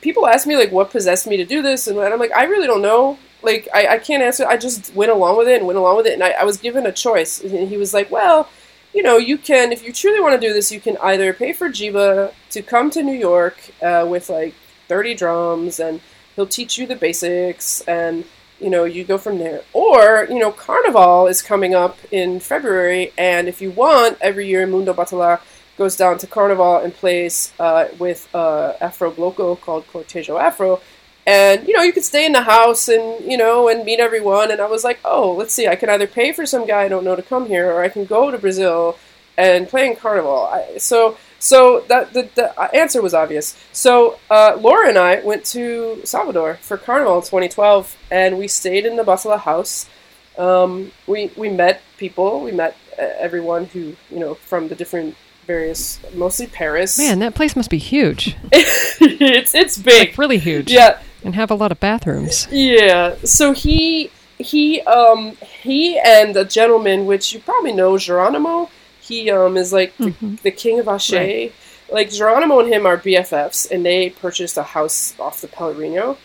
people 0.00 0.26
ask 0.26 0.46
me 0.46 0.56
like 0.56 0.72
what 0.72 0.90
possessed 0.90 1.26
me 1.26 1.36
to 1.36 1.44
do 1.44 1.62
this? 1.62 1.86
And 1.86 1.98
i'm 1.98 2.18
like 2.18 2.32
i 2.32 2.44
really 2.44 2.66
don't 2.66 2.82
know. 2.82 3.18
Like 3.42 3.68
I, 3.74 3.86
I 3.88 3.98
can't 3.98 4.22
answer. 4.22 4.46
I 4.46 4.56
just 4.56 4.94
went 4.94 5.12
along 5.12 5.36
with 5.36 5.48
it 5.48 5.58
and 5.58 5.66
went 5.66 5.78
along 5.78 5.96
with 5.98 6.06
it. 6.06 6.14
And 6.14 6.24
I, 6.24 6.30
I 6.30 6.44
was 6.44 6.56
given 6.56 6.86
a 6.86 6.92
choice. 6.92 7.42
And 7.42 7.68
he 7.68 7.76
was 7.76 7.92
like 7.92 8.10
well 8.10 8.48
you 8.94 9.02
know 9.02 9.16
you 9.16 9.36
can 9.36 9.72
if 9.72 9.82
you 9.82 9.92
truly 9.92 10.20
want 10.20 10.40
to 10.40 10.46
do 10.46 10.54
this 10.54 10.70
you 10.70 10.80
can 10.80 10.96
either 11.02 11.32
pay 11.32 11.52
for 11.52 11.68
Giba 11.68 12.32
to 12.50 12.62
come 12.62 12.90
to 12.90 13.02
new 13.02 13.12
york 13.12 13.56
uh, 13.82 14.06
with 14.08 14.30
like 14.30 14.54
30 14.88 15.14
drums 15.14 15.80
and 15.80 16.00
he'll 16.36 16.46
teach 16.46 16.78
you 16.78 16.86
the 16.86 16.96
basics 16.96 17.80
and 17.82 18.24
you 18.60 18.70
know 18.70 18.84
you 18.84 19.04
go 19.04 19.18
from 19.18 19.38
there. 19.38 19.62
Or 19.72 20.26
you 20.30 20.38
know 20.38 20.52
carnival 20.52 21.26
is 21.26 21.42
coming 21.42 21.74
up 21.74 21.98
in 22.10 22.40
february 22.40 23.12
and 23.18 23.48
if 23.48 23.60
you 23.60 23.70
want 23.70 24.18
every 24.20 24.46
year 24.48 24.62
in 24.62 24.70
mundo 24.70 24.94
batala 24.94 25.40
goes 25.76 25.96
down 25.96 26.18
to 26.18 26.26
Carnival 26.26 26.76
and 26.78 26.94
plays 26.94 27.52
uh, 27.58 27.86
with 27.98 28.28
uh, 28.34 28.74
Afro 28.80 29.10
Bloco 29.10 29.60
called 29.60 29.86
Cortejo 29.88 30.40
Afro. 30.40 30.80
And, 31.26 31.66
you 31.66 31.74
know, 31.74 31.82
you 31.82 31.92
could 31.92 32.04
stay 32.04 32.26
in 32.26 32.32
the 32.32 32.42
house 32.42 32.88
and, 32.88 33.24
you 33.24 33.38
know, 33.38 33.68
and 33.68 33.84
meet 33.84 33.98
everyone. 33.98 34.50
And 34.50 34.60
I 34.60 34.66
was 34.66 34.84
like, 34.84 35.00
oh, 35.04 35.32
let's 35.32 35.54
see, 35.54 35.66
I 35.66 35.74
can 35.74 35.88
either 35.88 36.06
pay 36.06 36.32
for 36.32 36.44
some 36.44 36.66
guy 36.66 36.82
I 36.82 36.88
don't 36.88 37.04
know 37.04 37.16
to 37.16 37.22
come 37.22 37.46
here 37.46 37.70
or 37.72 37.82
I 37.82 37.88
can 37.88 38.04
go 38.04 38.30
to 38.30 38.38
Brazil 38.38 38.98
and 39.36 39.68
play 39.68 39.86
in 39.86 39.96
Carnival. 39.96 40.44
I, 40.44 40.76
so, 40.78 41.16
so 41.38 41.80
that 41.88 42.12
the, 42.12 42.28
the 42.34 42.74
answer 42.74 43.00
was 43.00 43.14
obvious. 43.14 43.56
So 43.72 44.18
uh, 44.30 44.56
Laura 44.60 44.88
and 44.88 44.98
I 44.98 45.20
went 45.20 45.44
to 45.46 46.02
Salvador 46.04 46.58
for 46.60 46.76
Carnival 46.76 47.22
2012 47.22 47.96
and 48.10 48.38
we 48.38 48.46
stayed 48.46 48.84
in 48.84 48.96
the 48.96 49.02
Batala 49.02 49.40
house. 49.40 49.88
Um, 50.36 50.92
we, 51.06 51.30
we 51.36 51.48
met 51.48 51.80
people, 51.96 52.42
we 52.42 52.52
met 52.52 52.76
uh, 52.98 53.02
everyone 53.18 53.64
who, 53.66 53.96
you 54.10 54.18
know, 54.18 54.34
from 54.34 54.68
the 54.68 54.74
different 54.74 55.16
various, 55.46 55.98
mostly 56.14 56.46
Paris. 56.46 56.98
Man, 56.98 57.18
that 57.20 57.34
place 57.34 57.54
must 57.56 57.70
be 57.70 57.78
huge. 57.78 58.36
it's 58.52 59.54
it's 59.54 59.78
big. 59.78 60.08
Like 60.10 60.18
really 60.18 60.38
huge. 60.38 60.70
Yeah, 60.70 60.98
And 61.24 61.34
have 61.34 61.50
a 61.50 61.54
lot 61.54 61.72
of 61.72 61.80
bathrooms. 61.80 62.48
yeah. 62.50 63.14
So 63.24 63.52
he 63.52 64.10
he 64.38 64.80
um 64.82 65.36
he 65.62 65.98
and 65.98 66.36
a 66.36 66.44
gentleman 66.44 67.06
which 67.06 67.32
you 67.32 67.40
probably 67.40 67.72
know 67.72 67.96
Geronimo. 67.98 68.68
He 69.00 69.30
um 69.30 69.56
is 69.56 69.72
like 69.72 69.96
the, 69.98 70.12
the 70.42 70.50
king 70.50 70.80
of 70.80 70.86
Axé. 70.86 71.16
Right. 71.18 71.52
Like 71.92 72.10
Geronimo 72.10 72.60
and 72.60 72.72
him 72.72 72.86
are 72.86 72.96
BFFs, 72.96 73.70
and 73.70 73.84
they 73.84 74.10
purchased 74.10 74.56
a 74.56 74.62
house 74.62 75.14
off 75.20 75.40
the 75.42 75.48
Pelourinho. 75.48 76.16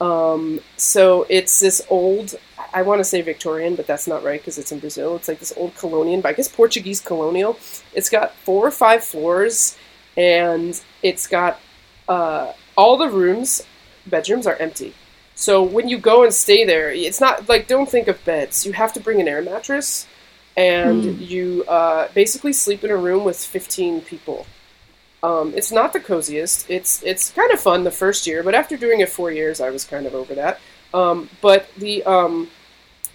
Um, 0.00 0.60
so 0.76 1.26
it's 1.28 1.58
this 1.60 1.82
old, 1.90 2.34
I 2.74 2.82
want 2.82 3.00
to 3.00 3.04
say 3.04 3.20
Victorian, 3.22 3.76
but 3.76 3.86
that's 3.86 4.06
not 4.06 4.22
right 4.22 4.40
because 4.40 4.58
it's 4.58 4.72
in 4.72 4.78
Brazil. 4.78 5.16
It's 5.16 5.28
like 5.28 5.38
this 5.38 5.52
old 5.56 5.74
colonial, 5.76 6.20
but 6.22 6.30
I 6.30 6.32
guess 6.32 6.48
Portuguese 6.48 7.00
colonial. 7.00 7.58
It's 7.92 8.08
got 8.08 8.34
four 8.44 8.66
or 8.66 8.70
five 8.70 9.04
floors, 9.04 9.76
and 10.16 10.80
it's 11.02 11.26
got 11.26 11.60
uh, 12.08 12.52
all 12.76 12.96
the 12.96 13.08
rooms, 13.08 13.62
bedrooms 14.06 14.46
are 14.46 14.56
empty. 14.56 14.94
So 15.34 15.62
when 15.62 15.88
you 15.88 15.98
go 15.98 16.24
and 16.24 16.32
stay 16.32 16.64
there, 16.64 16.90
it's 16.90 17.20
not 17.20 17.48
like 17.48 17.66
don't 17.66 17.88
think 17.88 18.08
of 18.08 18.22
beds. 18.24 18.66
You 18.66 18.72
have 18.72 18.92
to 18.94 19.00
bring 19.00 19.20
an 19.20 19.28
air 19.28 19.42
mattress, 19.42 20.06
and 20.56 21.20
you 21.20 21.64
uh, 21.66 22.08
basically 22.14 22.52
sleep 22.52 22.84
in 22.84 22.90
a 22.90 22.96
room 22.96 23.24
with 23.24 23.38
fifteen 23.42 24.00
people. 24.00 24.46
Um, 25.22 25.52
it's 25.54 25.70
not 25.70 25.92
the 25.92 26.00
coziest. 26.00 26.68
It's 26.68 27.02
it's 27.02 27.30
kind 27.30 27.52
of 27.52 27.60
fun 27.60 27.84
the 27.84 27.90
first 27.90 28.26
year, 28.26 28.42
but 28.42 28.54
after 28.54 28.76
doing 28.76 29.00
it 29.00 29.08
four 29.08 29.30
years, 29.30 29.60
I 29.60 29.70
was 29.70 29.84
kind 29.84 30.06
of 30.06 30.14
over 30.14 30.34
that. 30.34 30.60
Um, 30.92 31.30
but 31.40 31.68
the 31.76 32.04
um, 32.04 32.50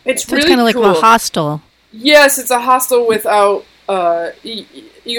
it's 0.07 0.25
So 0.25 0.35
really 0.35 0.39
it's 0.39 0.47
kind 0.49 0.59
of 0.59 0.65
like 0.65 0.75
cool. 0.75 0.85
a 0.85 0.93
hostel. 0.93 1.61
Yes, 1.91 2.37
it's 2.37 2.51
a 2.51 2.59
hostel 2.59 3.07
without 3.07 3.65
uh, 3.89 4.31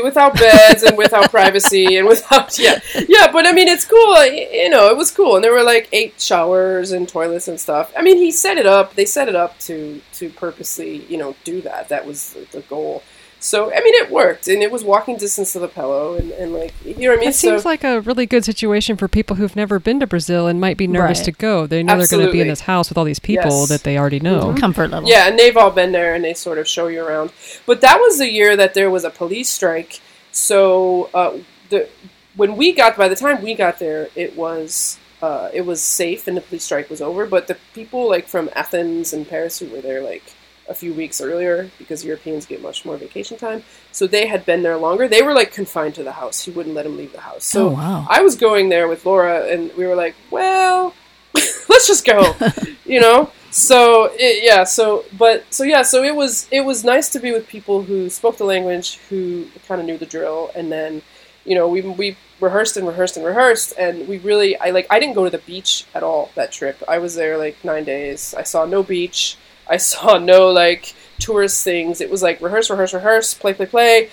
without 0.02 0.34
beds 0.34 0.82
and 0.82 0.96
without 0.98 1.30
privacy 1.38 1.96
and 1.96 2.06
without 2.06 2.58
yeah 2.58 2.80
yeah. 3.08 3.32
But 3.32 3.46
I 3.46 3.52
mean, 3.52 3.68
it's 3.68 3.84
cool. 3.84 4.24
You 4.26 4.68
know, 4.68 4.88
it 4.88 4.96
was 4.96 5.10
cool, 5.10 5.36
and 5.36 5.44
there 5.44 5.52
were 5.52 5.62
like 5.62 5.88
eight 5.92 6.20
showers 6.20 6.92
and 6.92 7.08
toilets 7.08 7.48
and 7.48 7.58
stuff. 7.58 7.92
I 7.96 8.02
mean, 8.02 8.18
he 8.18 8.30
set 8.30 8.58
it 8.58 8.66
up. 8.66 8.94
They 8.94 9.04
set 9.06 9.28
it 9.28 9.36
up 9.36 9.58
to 9.60 10.00
to 10.14 10.30
purposely 10.30 11.04
you 11.06 11.16
know 11.16 11.34
do 11.44 11.60
that. 11.62 11.88
That 11.88 12.06
was 12.06 12.34
the, 12.34 12.46
the 12.52 12.60
goal. 12.62 13.02
So 13.40 13.70
I 13.72 13.80
mean, 13.82 13.94
it 13.94 14.10
worked, 14.10 14.48
and 14.48 14.62
it 14.62 14.70
was 14.72 14.82
walking 14.82 15.16
distance 15.16 15.52
to 15.52 15.60
the 15.60 15.68
pillow, 15.68 16.14
and, 16.16 16.32
and 16.32 16.52
like 16.52 16.74
you 16.84 16.94
know 16.94 17.10
what 17.10 17.18
I 17.18 17.20
mean. 17.20 17.28
It 17.28 17.34
seems 17.36 17.62
so, 17.62 17.68
like 17.68 17.84
a 17.84 18.00
really 18.00 18.26
good 18.26 18.44
situation 18.44 18.96
for 18.96 19.06
people 19.06 19.36
who've 19.36 19.54
never 19.54 19.78
been 19.78 20.00
to 20.00 20.06
Brazil 20.08 20.48
and 20.48 20.60
might 20.60 20.76
be 20.76 20.88
nervous 20.88 21.18
Right. 21.20 21.24
to 21.26 21.32
go. 21.32 21.66
They 21.66 21.82
know 21.84 21.96
they're 21.96 22.08
going 22.08 22.26
to 22.26 22.32
be 22.32 22.40
in 22.40 22.48
this 22.48 22.62
house 22.62 22.88
with 22.88 22.98
all 22.98 23.04
these 23.04 23.20
people 23.20 23.60
Yes. 23.60 23.68
that 23.68 23.82
they 23.84 23.96
already 23.96 24.18
know. 24.20 24.54
Comfort 24.54 24.90
level. 24.90 25.08
Yeah, 25.08 25.28
and 25.28 25.38
they've 25.38 25.56
all 25.56 25.70
been 25.70 25.92
there 25.92 26.14
and 26.14 26.24
they 26.24 26.34
sort 26.34 26.58
of 26.58 26.66
show 26.66 26.88
you 26.88 27.04
around. 27.04 27.30
But 27.64 27.80
that 27.82 27.98
was 28.00 28.18
the 28.18 28.30
year 28.30 28.56
that 28.56 28.74
there 28.74 28.90
was 28.90 29.04
a 29.04 29.10
police 29.10 29.48
strike. 29.48 30.00
So 30.32 31.10
uh, 31.14 31.38
the 31.70 31.88
when 32.34 32.56
we 32.56 32.72
got 32.72 32.96
by 32.96 33.08
the 33.08 33.16
time 33.16 33.42
we 33.42 33.54
got 33.54 33.78
there, 33.78 34.08
it 34.16 34.36
was 34.36 34.98
uh, 35.22 35.48
it 35.52 35.62
was 35.62 35.82
safe 35.82 36.26
and 36.28 36.36
the 36.36 36.40
police 36.40 36.64
strike 36.64 36.90
was 36.90 37.00
over. 37.00 37.24
But 37.26 37.46
the 37.46 37.56
people 37.74 38.08
like 38.08 38.26
from 38.26 38.50
Athens 38.54 39.12
and 39.12 39.28
Paris 39.28 39.58
who 39.60 39.68
were 39.68 39.80
there 39.80 40.02
like 40.02 40.34
a 40.68 40.74
few 40.74 40.92
weeks 40.94 41.20
earlier 41.20 41.70
because 41.78 42.04
Europeans 42.04 42.46
get 42.46 42.62
much 42.62 42.84
more 42.84 42.96
vacation 42.96 43.36
time, 43.38 43.62
so 43.92 44.06
they 44.06 44.26
had 44.26 44.44
been 44.44 44.62
there 44.62 44.76
longer. 44.76 45.08
They 45.08 45.22
were 45.22 45.34
like 45.34 45.52
confined 45.52 45.94
to 45.96 46.02
the 46.02 46.12
house. 46.12 46.42
He 46.44 46.50
wouldn't 46.50 46.74
let 46.74 46.84
them 46.84 46.96
leave 46.96 47.12
the 47.12 47.20
house. 47.20 47.44
So 47.44 47.68
Oh, 47.68 47.72
wow. 47.72 48.06
I 48.08 48.22
was 48.22 48.36
going 48.36 48.68
there 48.68 48.88
with 48.88 49.04
Laura, 49.06 49.46
and 49.46 49.70
we 49.76 49.86
were 49.86 49.94
like, 49.94 50.14
well, 50.30 50.94
let's 51.68 51.86
just 51.86 52.04
go, 52.04 52.34
you 52.84 53.00
know. 53.00 53.30
So 53.50 54.10
it, 54.12 54.44
yeah, 54.44 54.64
so 54.64 55.04
but 55.16 55.44
so 55.52 55.64
yeah, 55.64 55.82
so 55.82 56.02
it 56.04 56.14
was 56.14 56.46
it 56.50 56.60
was 56.60 56.84
nice 56.84 57.08
to 57.10 57.18
be 57.18 57.32
with 57.32 57.48
people 57.48 57.82
who 57.82 58.10
spoke 58.10 58.36
the 58.36 58.44
language, 58.44 58.98
who 59.08 59.46
kind 59.66 59.80
of 59.80 59.86
knew 59.86 59.96
the 59.96 60.06
drill, 60.06 60.50
and 60.54 60.70
then 60.70 61.00
you 61.46 61.54
know 61.54 61.66
we 61.66 61.80
we 61.80 62.16
rehearsed 62.40 62.76
and 62.76 62.86
rehearsed 62.86 63.16
and 63.16 63.24
rehearsed, 63.24 63.72
and 63.78 64.06
we 64.06 64.18
really 64.18 64.56
I 64.58 64.70
like 64.70 64.86
I 64.90 65.00
didn't 65.00 65.14
go 65.14 65.24
to 65.24 65.30
the 65.30 65.38
beach 65.38 65.86
at 65.94 66.02
all 66.02 66.30
that 66.34 66.52
trip. 66.52 66.82
I 66.86 66.98
was 66.98 67.14
there 67.14 67.38
like 67.38 67.56
nine 67.64 67.84
days. 67.84 68.34
I 68.36 68.42
saw 68.42 68.66
no 68.66 68.82
beach. 68.82 69.38
I 69.68 69.76
saw 69.76 70.18
no 70.18 70.50
like 70.50 70.94
tourist 71.18 71.64
things. 71.64 72.00
It 72.00 72.10
was 72.10 72.22
like 72.22 72.40
rehearse, 72.40 72.70
rehearse, 72.70 72.94
rehearse, 72.94 73.34
play, 73.34 73.54
play, 73.54 73.66
play, 73.66 74.10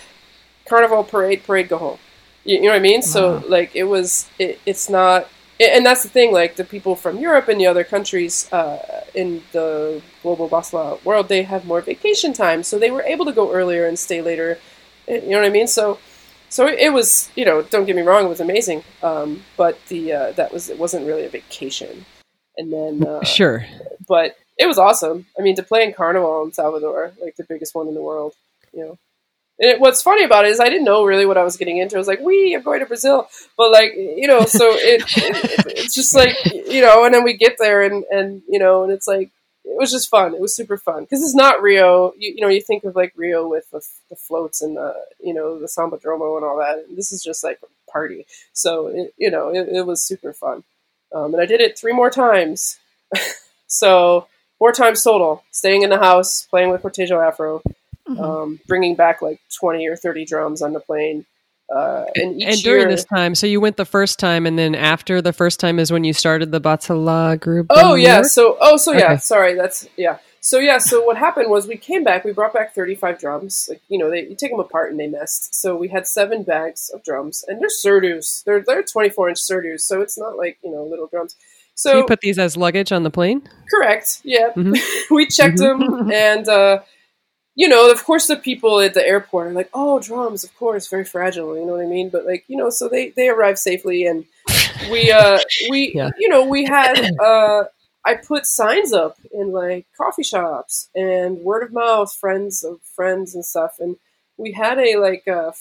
carnival, 0.68 1.04
parade, 1.04 1.44
parade, 1.44 1.70
go 1.70 1.78
home. 1.78 2.00
You, 2.44 2.56
you 2.58 2.62
know 2.64 2.70
what 2.70 2.76
I 2.76 2.80
mean? 2.80 3.02
So 3.02 3.44
like 3.48 3.76
it 3.76 3.86
was, 3.86 4.28
it, 4.40 4.60
it's 4.66 4.90
not, 4.90 5.28
and 5.60 5.86
that's 5.86 6.04
the 6.04 6.10
thing. 6.10 6.32
Like 6.34 6.56
the 6.56 6.64
people 6.66 6.96
from 6.96 7.18
Europe 7.20 7.48
and 7.48 7.60
the 7.60 7.68
other 7.68 7.84
countries 7.84 8.52
uh, 8.52 9.04
in 9.14 9.44
the 9.52 10.02
global 10.22 10.50
Batala 10.50 11.04
world, 11.06 11.30
they 11.30 11.44
have 11.44 11.66
more 11.66 11.82
vacation 11.82 12.34
time, 12.34 12.64
so 12.64 12.78
they 12.78 12.92
were 12.92 13.04
able 13.04 13.26
to 13.26 13.32
go 13.32 13.52
earlier 13.54 13.86
and 13.88 13.98
stay 13.98 14.22
later. 14.22 14.58
Eh, 15.08 15.22
You 15.24 15.30
know 15.32 15.40
what 15.40 15.48
I 15.48 15.50
mean? 15.52 15.68
So. 15.68 16.00
So 16.48 16.68
it 16.68 16.94
was, 16.94 17.30
you 17.36 17.44
know, 17.44 17.64
don't 17.64 17.86
get 17.86 17.96
me 17.96 18.04
wrong, 18.04 18.24
it 18.26 18.30
was 18.30 18.40
amazing. 18.40 18.84
Um, 19.04 19.44
but 19.58 19.84
the 19.88 20.14
uh, 20.14 20.32
that 20.34 20.54
was 20.54 20.70
it 20.70 20.78
wasn't 20.78 21.06
really 21.06 21.26
a 21.26 21.30
vacation. 21.30 22.06
And 22.56 22.72
then 22.72 23.06
uh, 23.06 23.24
Sure. 23.26 23.66
but 24.08 24.38
it 24.58 24.68
was 24.68 24.78
awesome. 24.78 25.26
I 25.38 25.42
mean, 25.42 25.56
to 25.56 25.64
play 25.64 25.84
in 25.84 25.94
Carnival 25.94 26.44
in 26.44 26.54
Salvador, 26.54 27.14
like 27.22 27.36
the 27.36 27.44
biggest 27.44 27.76
one 27.76 27.88
in 27.88 27.94
the 27.96 28.02
world, 28.02 28.34
you 28.74 28.84
know. 28.84 28.98
And 29.58 29.72
it, 29.72 29.80
what's 29.80 30.02
funny 30.02 30.24
about 30.24 30.46
it 30.46 30.52
is 30.52 30.60
I 30.60 30.70
didn't 30.70 30.84
know 30.84 31.06
really 31.06 31.26
what 31.26 31.38
I 31.38 31.44
was 31.44 31.56
getting 31.56 31.78
into. 31.78 31.96
I 31.96 32.00
was 32.00 32.08
like, 32.08 32.20
"We, 32.20 32.54
I'm 32.56 32.62
going 32.62 32.82
to 32.82 32.86
Brazil," 32.86 33.30
but 33.58 33.72
like, 33.72 33.94
you 33.96 34.28
know, 34.28 34.46
so 34.46 34.72
it, 34.74 35.04
it, 35.18 35.78
it's 35.78 35.96
just 35.96 36.14
like, 36.14 36.36
you 36.46 36.82
know, 36.82 37.06
and 37.06 37.14
then 37.14 37.24
we 37.24 37.34
get 37.38 37.56
there 37.58 37.82
and 37.84 38.04
and 38.12 38.42
you 38.50 38.60
know, 38.60 38.84
and 38.84 38.92
it's 38.92 39.08
like 39.08 39.32
it 39.64 39.78
was 39.78 39.92
just 39.92 40.10
fun. 40.10 40.34
It 40.34 40.42
was 40.42 40.56
super 40.56 40.78
fun 40.78 41.04
because 41.04 41.22
it's 41.24 41.36
not 41.36 41.62
Rio. 41.62 42.14
You, 42.18 42.34
you 42.36 42.42
know, 42.42 42.50
you 42.50 42.62
think 42.62 42.84
of 42.84 42.96
like 42.96 43.14
Rio 43.16 43.48
with 43.48 43.70
the, 43.72 43.82
the 44.10 44.16
floats 44.16 44.62
and 44.62 44.76
the 44.76 44.94
you 45.24 45.34
know 45.34 45.60
the 45.60 45.68
Sambadromo 45.68 46.38
and 46.38 46.46
all 46.46 46.58
that. 46.60 46.86
And 46.88 46.98
this 46.98 47.12
is 47.12 47.24
just 47.24 47.44
like 47.44 47.60
a 47.64 47.92
party. 47.92 48.26
So 48.54 48.88
it, 48.88 49.14
you 49.18 49.32
know, 49.32 49.50
it, 49.50 49.70
it 49.70 49.86
was 49.86 50.02
super 50.02 50.34
fun. 50.34 50.64
Um, 51.14 51.34
and 51.34 51.42
I 51.42 51.46
did 51.46 51.62
it 51.62 51.78
three 51.78 51.94
more 51.94 52.10
times. 52.10 52.78
so 53.68 54.28
four 54.60 54.72
times 54.72 55.04
total, 55.04 55.44
staying 55.52 55.84
in 55.84 55.90
the 55.90 56.00
house, 56.00 56.46
playing 56.50 56.70
with 56.70 56.82
Cortejo 56.82 57.26
Afro, 57.26 57.62
Mhm. 58.08 58.20
um, 58.20 58.60
bringing 58.68 58.96
back 58.96 59.22
like 59.22 59.40
20 59.60 59.88
or 59.88 59.96
30 59.96 60.26
drums 60.26 60.62
on 60.62 60.74
the 60.74 60.80
plane. 60.80 61.26
Uh, 61.76 62.06
and 62.16 62.40
each 62.40 62.48
and 62.48 62.62
during 62.64 62.82
year, 62.82 62.92
this 62.92 63.06
time, 63.06 63.34
so 63.34 63.48
you 63.48 63.60
went 63.60 63.76
the 63.76 63.86
first 63.86 64.20
time, 64.20 64.46
and 64.46 64.58
then 64.60 64.76
after 64.76 65.20
the 65.20 65.34
first 65.34 65.60
time 65.60 65.80
is 65.80 65.92
when 65.92 66.04
you 66.04 66.14
started 66.14 66.52
the 66.52 66.62
Batala 66.62 67.40
group. 67.40 67.66
Oh 67.72 67.96
yeah. 67.96 68.18
York? 68.18 68.26
So 68.28 68.56
oh 68.62 68.78
so 68.78 68.92
yeah. 68.94 69.14
Okay. 69.14 69.18
Sorry. 69.18 69.56
That's 69.56 69.90
yeah. 69.98 70.18
So 70.42 70.60
yeah. 70.60 70.78
So 70.78 71.04
what 71.04 71.18
happened 71.18 71.50
was 71.50 71.66
we 71.68 71.76
came 71.78 72.04
back. 72.04 72.24
We 72.24 72.34
brought 72.34 72.54
back 72.54 72.76
thirty 72.76 72.94
five 72.94 73.18
drums. 73.20 73.66
Like 73.68 73.82
you 73.88 73.98
know, 73.98 74.12
they 74.12 74.28
you 74.28 74.36
take 74.36 74.52
them 74.52 74.60
apart 74.60 74.92
and 74.92 75.00
they 75.00 75.08
messed. 75.08 75.56
So 75.56 75.76
we 75.76 75.88
had 75.88 76.06
seven 76.06 76.44
bags 76.44 76.92
of 76.94 77.04
drums, 77.04 77.44
and 77.48 77.60
they're 77.60 77.68
Surdos. 77.70 78.44
They're 78.44 78.62
they're 78.62 78.84
twenty 78.84 79.10
four 79.10 79.28
inch 79.30 79.40
Surdos. 79.40 79.82
So 79.82 80.02
it's 80.02 80.20
not 80.20 80.38
like 80.38 80.60
you 80.64 80.70
know 80.70 80.84
little 80.84 81.08
drums. 81.08 81.36
So 81.76 81.90
So, 81.92 81.98
you 81.98 82.04
put 82.04 82.22
these 82.22 82.40
as 82.40 82.58
luggage 82.58 82.92
on 82.92 83.04
the 83.04 83.12
plane. 83.12 83.48
correct. 83.70 84.22
Yeah. 84.24 84.52
Mhm. 84.56 84.76
we 85.12 85.28
checked 85.28 85.58
Mhm. 85.58 85.60
them, 85.60 86.12
and 86.12 86.48
uh, 86.48 86.82
you 87.56 87.68
know, 87.68 87.92
of 87.92 88.04
course, 88.04 88.28
the 88.28 88.36
people 88.38 88.80
at 88.82 88.94
the 88.94 89.06
airport 89.08 89.48
are 89.48 89.54
like, 89.54 89.70
"Oh, 89.74 90.00
drums, 90.00 90.44
of 90.44 90.56
course, 90.58 90.88
very 90.90 91.06
fragile." 91.06 91.58
You 91.58 91.66
know 91.66 91.74
what 91.74 91.82
I 91.82 91.88
mean? 91.88 92.10
But 92.10 92.26
like, 92.26 92.46
you 92.48 92.58
know, 92.58 92.70
so 92.70 92.88
they 92.90 93.10
they 93.12 93.30
arrived 93.30 93.60
safely, 93.60 94.06
and 94.06 94.26
we 94.92 95.12
uh 95.12 95.40
we 95.70 95.94
Yeah. 95.96 96.12
you 96.20 96.30
know 96.30 96.46
we 96.46 96.66
had 96.66 96.96
uh 97.20 97.66
I 98.06 98.16
put 98.16 98.46
signs 98.46 98.94
up 98.94 99.18
in 99.34 99.52
like 99.52 99.86
coffee 99.98 100.24
shops 100.24 100.90
and 100.96 101.40
word 101.40 101.64
of 101.64 101.74
mouth, 101.74 102.14
friends 102.14 102.64
of 102.64 102.80
friends 102.96 103.36
and 103.36 103.46
stuff, 103.46 103.76
and 103.80 103.98
we 104.38 104.52
had 104.54 104.80
a 104.80 104.98
like 104.98 105.26
a 105.28 105.54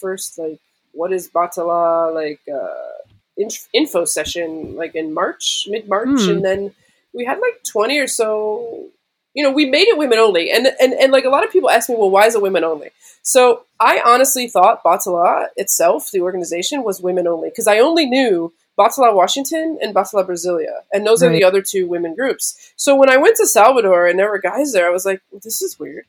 first 0.00 0.38
like 0.38 0.60
what 0.92 1.12
is 1.12 1.30
Batala 1.30 2.14
like 2.14 2.40
uh 2.52 3.11
inf- 3.36 3.68
info 3.72 4.04
session 4.04 4.74
like 4.76 4.94
in 4.94 5.12
March, 5.14 5.66
mid 5.68 5.88
March, 5.88 6.08
Hmm. 6.22 6.30
and 6.30 6.44
then 6.44 6.74
we 7.12 7.24
had 7.24 7.38
like 7.40 7.62
twenty 7.64 7.98
or 7.98 8.06
so. 8.06 8.88
You 9.34 9.42
know, 9.42 9.50
we 9.50 9.64
made 9.64 9.88
it 9.88 9.96
women 9.96 10.18
only, 10.18 10.50
and 10.50 10.66
and 10.80 10.92
and 10.92 11.10
like 11.12 11.24
a 11.24 11.30
lot 11.30 11.44
of 11.44 11.50
people 11.50 11.70
ask 11.70 11.88
me, 11.88 11.96
well, 11.96 12.10
why 12.10 12.26
is 12.26 12.34
it 12.34 12.42
women 12.42 12.64
only? 12.64 12.90
So 13.22 13.64
I 13.80 14.02
honestly 14.04 14.48
thought 14.48 14.82
Batala 14.84 15.46
itself, 15.56 16.10
the 16.10 16.20
organization, 16.20 16.82
was 16.82 17.00
women 17.00 17.26
only 17.26 17.48
because 17.48 17.66
I 17.66 17.78
only 17.78 18.04
knew 18.06 18.52
Batala 18.78 19.14
Washington 19.14 19.78
and 19.80 19.94
Batala 19.94 20.26
Brasilia, 20.26 20.80
and 20.92 21.06
those 21.06 21.22
are 21.22 21.30
the 21.30 21.44
other 21.44 21.62
two 21.62 21.86
women 21.86 22.14
groups. 22.14 22.72
So 22.76 22.94
when 22.96 23.08
I 23.08 23.16
went 23.16 23.36
to 23.36 23.46
Salvador 23.46 24.06
and 24.06 24.18
there 24.18 24.28
were 24.30 24.38
guys 24.40 24.72
there, 24.72 24.86
I 24.86 24.90
was 24.90 25.06
like, 25.06 25.20
well, 25.30 25.40
this 25.42 25.62
is 25.62 25.78
weird. 25.78 26.04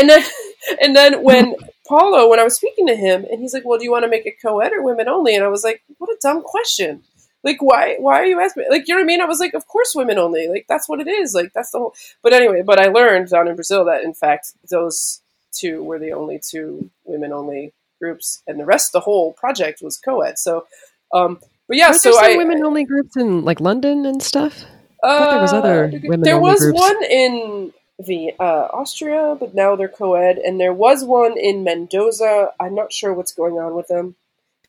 And 0.00 0.08
then, 0.08 0.22
and 0.82 0.96
then 0.96 1.22
when 1.22 1.54
Paulo, 1.86 2.28
when 2.28 2.40
I 2.40 2.44
was 2.44 2.56
speaking 2.56 2.86
to 2.86 2.96
him, 2.96 3.24
and 3.30 3.40
he's 3.40 3.54
like, 3.54 3.64
"Well, 3.64 3.78
do 3.78 3.84
you 3.84 3.90
want 3.92 4.04
to 4.04 4.10
make 4.10 4.26
it 4.26 4.36
co-ed 4.42 4.72
or 4.72 4.82
women 4.82 5.08
only?" 5.08 5.34
And 5.36 5.44
I 5.44 5.48
was 5.48 5.62
like, 5.64 5.82
"What 5.98 6.10
a 6.10 6.16
dumb 6.22 6.42
question! 6.42 7.02
Like, 7.42 7.62
why? 7.62 7.96
Why 7.98 8.14
are 8.20 8.26
you 8.26 8.40
asking? 8.40 8.64
Me? 8.64 8.68
Like, 8.70 8.86
you 8.88 8.94
know 8.94 9.00
what 9.00 9.04
I 9.04 9.06
mean?" 9.06 9.20
I 9.20 9.26
was 9.26 9.40
like, 9.40 9.54
"Of 9.54 9.66
course, 9.66 9.92
women 9.94 10.18
only. 10.18 10.48
Like, 10.48 10.66
that's 10.68 10.88
what 10.88 11.00
it 11.00 11.08
is. 11.08 11.34
Like, 11.34 11.52
that's 11.54 11.70
the 11.70 11.78
whole." 11.78 11.94
But 12.22 12.32
anyway, 12.32 12.62
but 12.62 12.80
I 12.80 12.88
learned 12.88 13.28
down 13.28 13.48
in 13.48 13.54
Brazil 13.56 13.84
that 13.86 14.02
in 14.02 14.14
fact 14.14 14.52
those 14.70 15.20
two 15.52 15.82
were 15.82 15.98
the 15.98 16.12
only 16.12 16.38
two 16.38 16.90
women 17.04 17.32
only 17.32 17.72
groups, 18.00 18.42
and 18.46 18.58
the 18.58 18.64
rest, 18.64 18.92
the 18.92 19.00
whole 19.00 19.32
project 19.32 19.82
was 19.82 19.96
co-ed. 19.98 20.38
So, 20.38 20.66
um, 21.12 21.38
but 21.68 21.76
yeah, 21.76 21.92
so 21.92 22.18
I 22.18 22.36
women 22.36 22.62
only 22.64 22.84
groups 22.84 23.16
in 23.16 23.44
like 23.44 23.60
London 23.60 24.06
and 24.06 24.22
stuff. 24.22 24.64
uh, 25.02 25.30
there 25.32 25.40
was 25.42 25.52
other 25.52 25.90
women 26.04 26.20
There 26.22 26.38
was 26.40 26.60
groups. 26.60 26.78
one 26.78 27.04
in 27.04 27.72
the 28.06 28.32
uh, 28.40 28.68
Austria, 28.72 29.36
but 29.38 29.54
now 29.54 29.76
they're 29.76 29.88
co-ed, 29.88 30.38
and 30.38 30.58
there 30.60 30.72
was 30.72 31.04
one 31.04 31.38
in 31.38 31.64
Mendoza. 31.64 32.52
I'm 32.58 32.74
not 32.74 32.92
sure 32.92 33.12
what's 33.12 33.32
going 33.32 33.58
on 33.58 33.74
with 33.74 33.88
them. 33.88 34.16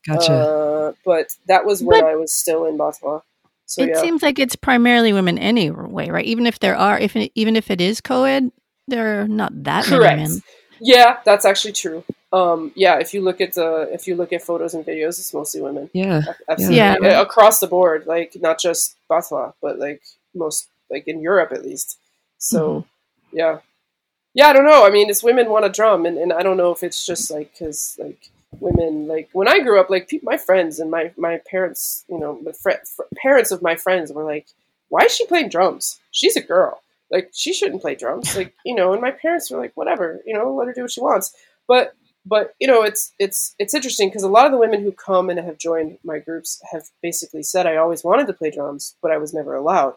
Gotcha. 0.05 0.33
Uh, 0.33 0.93
but 1.05 1.27
that 1.47 1.65
was 1.65 1.81
when 1.83 2.01
But- 2.01 2.09
I 2.09 2.15
was 2.15 2.33
still 2.33 2.65
in 2.65 2.77
Batala. 2.77 3.21
So 3.65 3.83
it 3.83 3.89
yeah, 3.89 4.01
seems 4.01 4.21
like 4.21 4.37
it's 4.37 4.57
primarily 4.57 5.13
women 5.13 5.37
anyway, 5.37 6.09
right? 6.09 6.25
Even 6.25 6.45
if 6.45 6.59
there 6.59 6.75
are, 6.75 6.99
if 6.99 7.15
it, 7.15 7.31
even 7.35 7.55
if 7.55 7.71
it 7.71 7.79
is 7.79 8.01
co-ed, 8.01 8.51
there 8.89 9.21
are 9.21 9.27
not 9.29 9.63
that 9.63 9.85
correct. 9.85 10.17
many 10.17 10.29
men. 10.29 10.41
Yeah, 10.81 11.19
that's 11.23 11.45
actually 11.45 11.71
true. 11.71 12.03
Um, 12.33 12.73
yeah, 12.75 12.99
if 12.99 13.13
you 13.13 13.21
look 13.21 13.39
at 13.39 13.53
the 13.53 13.87
if 13.93 14.07
you 14.07 14.15
look 14.15 14.33
at 14.33 14.41
photos 14.41 14.73
and 14.73 14.85
videos, 14.85 15.19
it's 15.19 15.33
mostly 15.33 15.61
women. 15.61 15.89
yeah. 15.93 16.21
Absolutely, 16.49 16.77
Yeah. 16.77 16.95
Uh, 17.01 17.21
across 17.21 17.59
the 17.61 17.67
board, 17.67 18.07
like 18.07 18.35
not 18.41 18.59
just 18.59 18.97
Batala, 19.09 19.53
but 19.61 19.79
like 19.79 20.01
most, 20.35 20.67
like 20.89 21.07
in 21.07 21.21
Europe 21.21 21.53
at 21.53 21.63
least. 21.63 21.97
So, 22.39 22.59
Mm-hmm. 22.59 22.87
Yeah, 23.31 23.59
yeah. 24.33 24.47
I 24.47 24.53
don't 24.53 24.65
know. 24.65 24.85
I 24.85 24.89
mean, 24.89 25.09
it's 25.09 25.23
women 25.23 25.49
want 25.49 25.65
to 25.65 25.71
drum, 25.71 26.05
and, 26.05 26.17
and 26.17 26.33
I 26.33 26.43
don't 26.43 26.57
know 26.57 26.71
if 26.71 26.83
it's 26.83 27.05
just 27.05 27.31
like 27.31 27.51
because 27.51 27.97
like 27.99 28.29
women 28.59 29.07
like 29.07 29.29
when 29.33 29.47
I 29.47 29.59
grew 29.59 29.79
up, 29.79 29.89
like 29.89 30.07
peop 30.07 30.23
my 30.23 30.37
friends 30.37 30.79
and 30.79 30.91
my 30.91 31.11
my 31.17 31.41
parents, 31.49 32.05
you 32.09 32.19
know, 32.19 32.39
the 32.43 32.53
fr- 32.53 32.85
fr- 32.95 33.03
parents 33.21 33.51
of 33.51 33.61
my 33.61 33.75
friends 33.75 34.11
were 34.11 34.23
like, 34.23 34.47
"Why 34.89 35.01
is 35.05 35.15
she 35.15 35.25
playing 35.25 35.49
drums? 35.49 35.99
She's 36.11 36.35
a 36.35 36.41
girl. 36.41 36.81
Like 37.09 37.29
she 37.33 37.53
shouldn't 37.53 37.81
play 37.81 37.95
drums." 37.95 38.35
Like 38.35 38.53
you 38.65 38.75
know, 38.75 38.93
and 38.93 39.01
my 39.01 39.11
parents 39.11 39.49
were 39.51 39.59
like, 39.59 39.73
"Whatever, 39.75 40.21
you 40.25 40.33
know, 40.33 40.53
let 40.53 40.67
her 40.67 40.73
do 40.73 40.81
what 40.81 40.91
she 40.91 41.01
wants." 41.01 41.33
But 41.67 41.93
but 42.25 42.53
you 42.59 42.67
know 42.67 42.83
it's 42.83 43.13
it's 43.19 43.55
it's 43.57 43.73
interesting 43.73 44.09
because 44.09 44.23
a 44.23 44.29
lot 44.29 44.45
of 44.45 44.51
the 44.51 44.57
women 44.57 44.81
who 44.81 44.91
come 44.91 45.29
and 45.29 45.39
have 45.39 45.57
joined 45.57 45.97
my 46.03 46.19
groups 46.19 46.61
have 46.71 46.83
basically 47.01 47.43
said 47.43 47.65
I 47.65 47.77
always 47.77 48.03
wanted 48.03 48.27
to 48.27 48.33
play 48.33 48.51
drums, 48.51 48.95
but 49.01 49.11
I 49.11 49.17
was 49.17 49.33
never 49.33 49.55
allowed, 49.55 49.95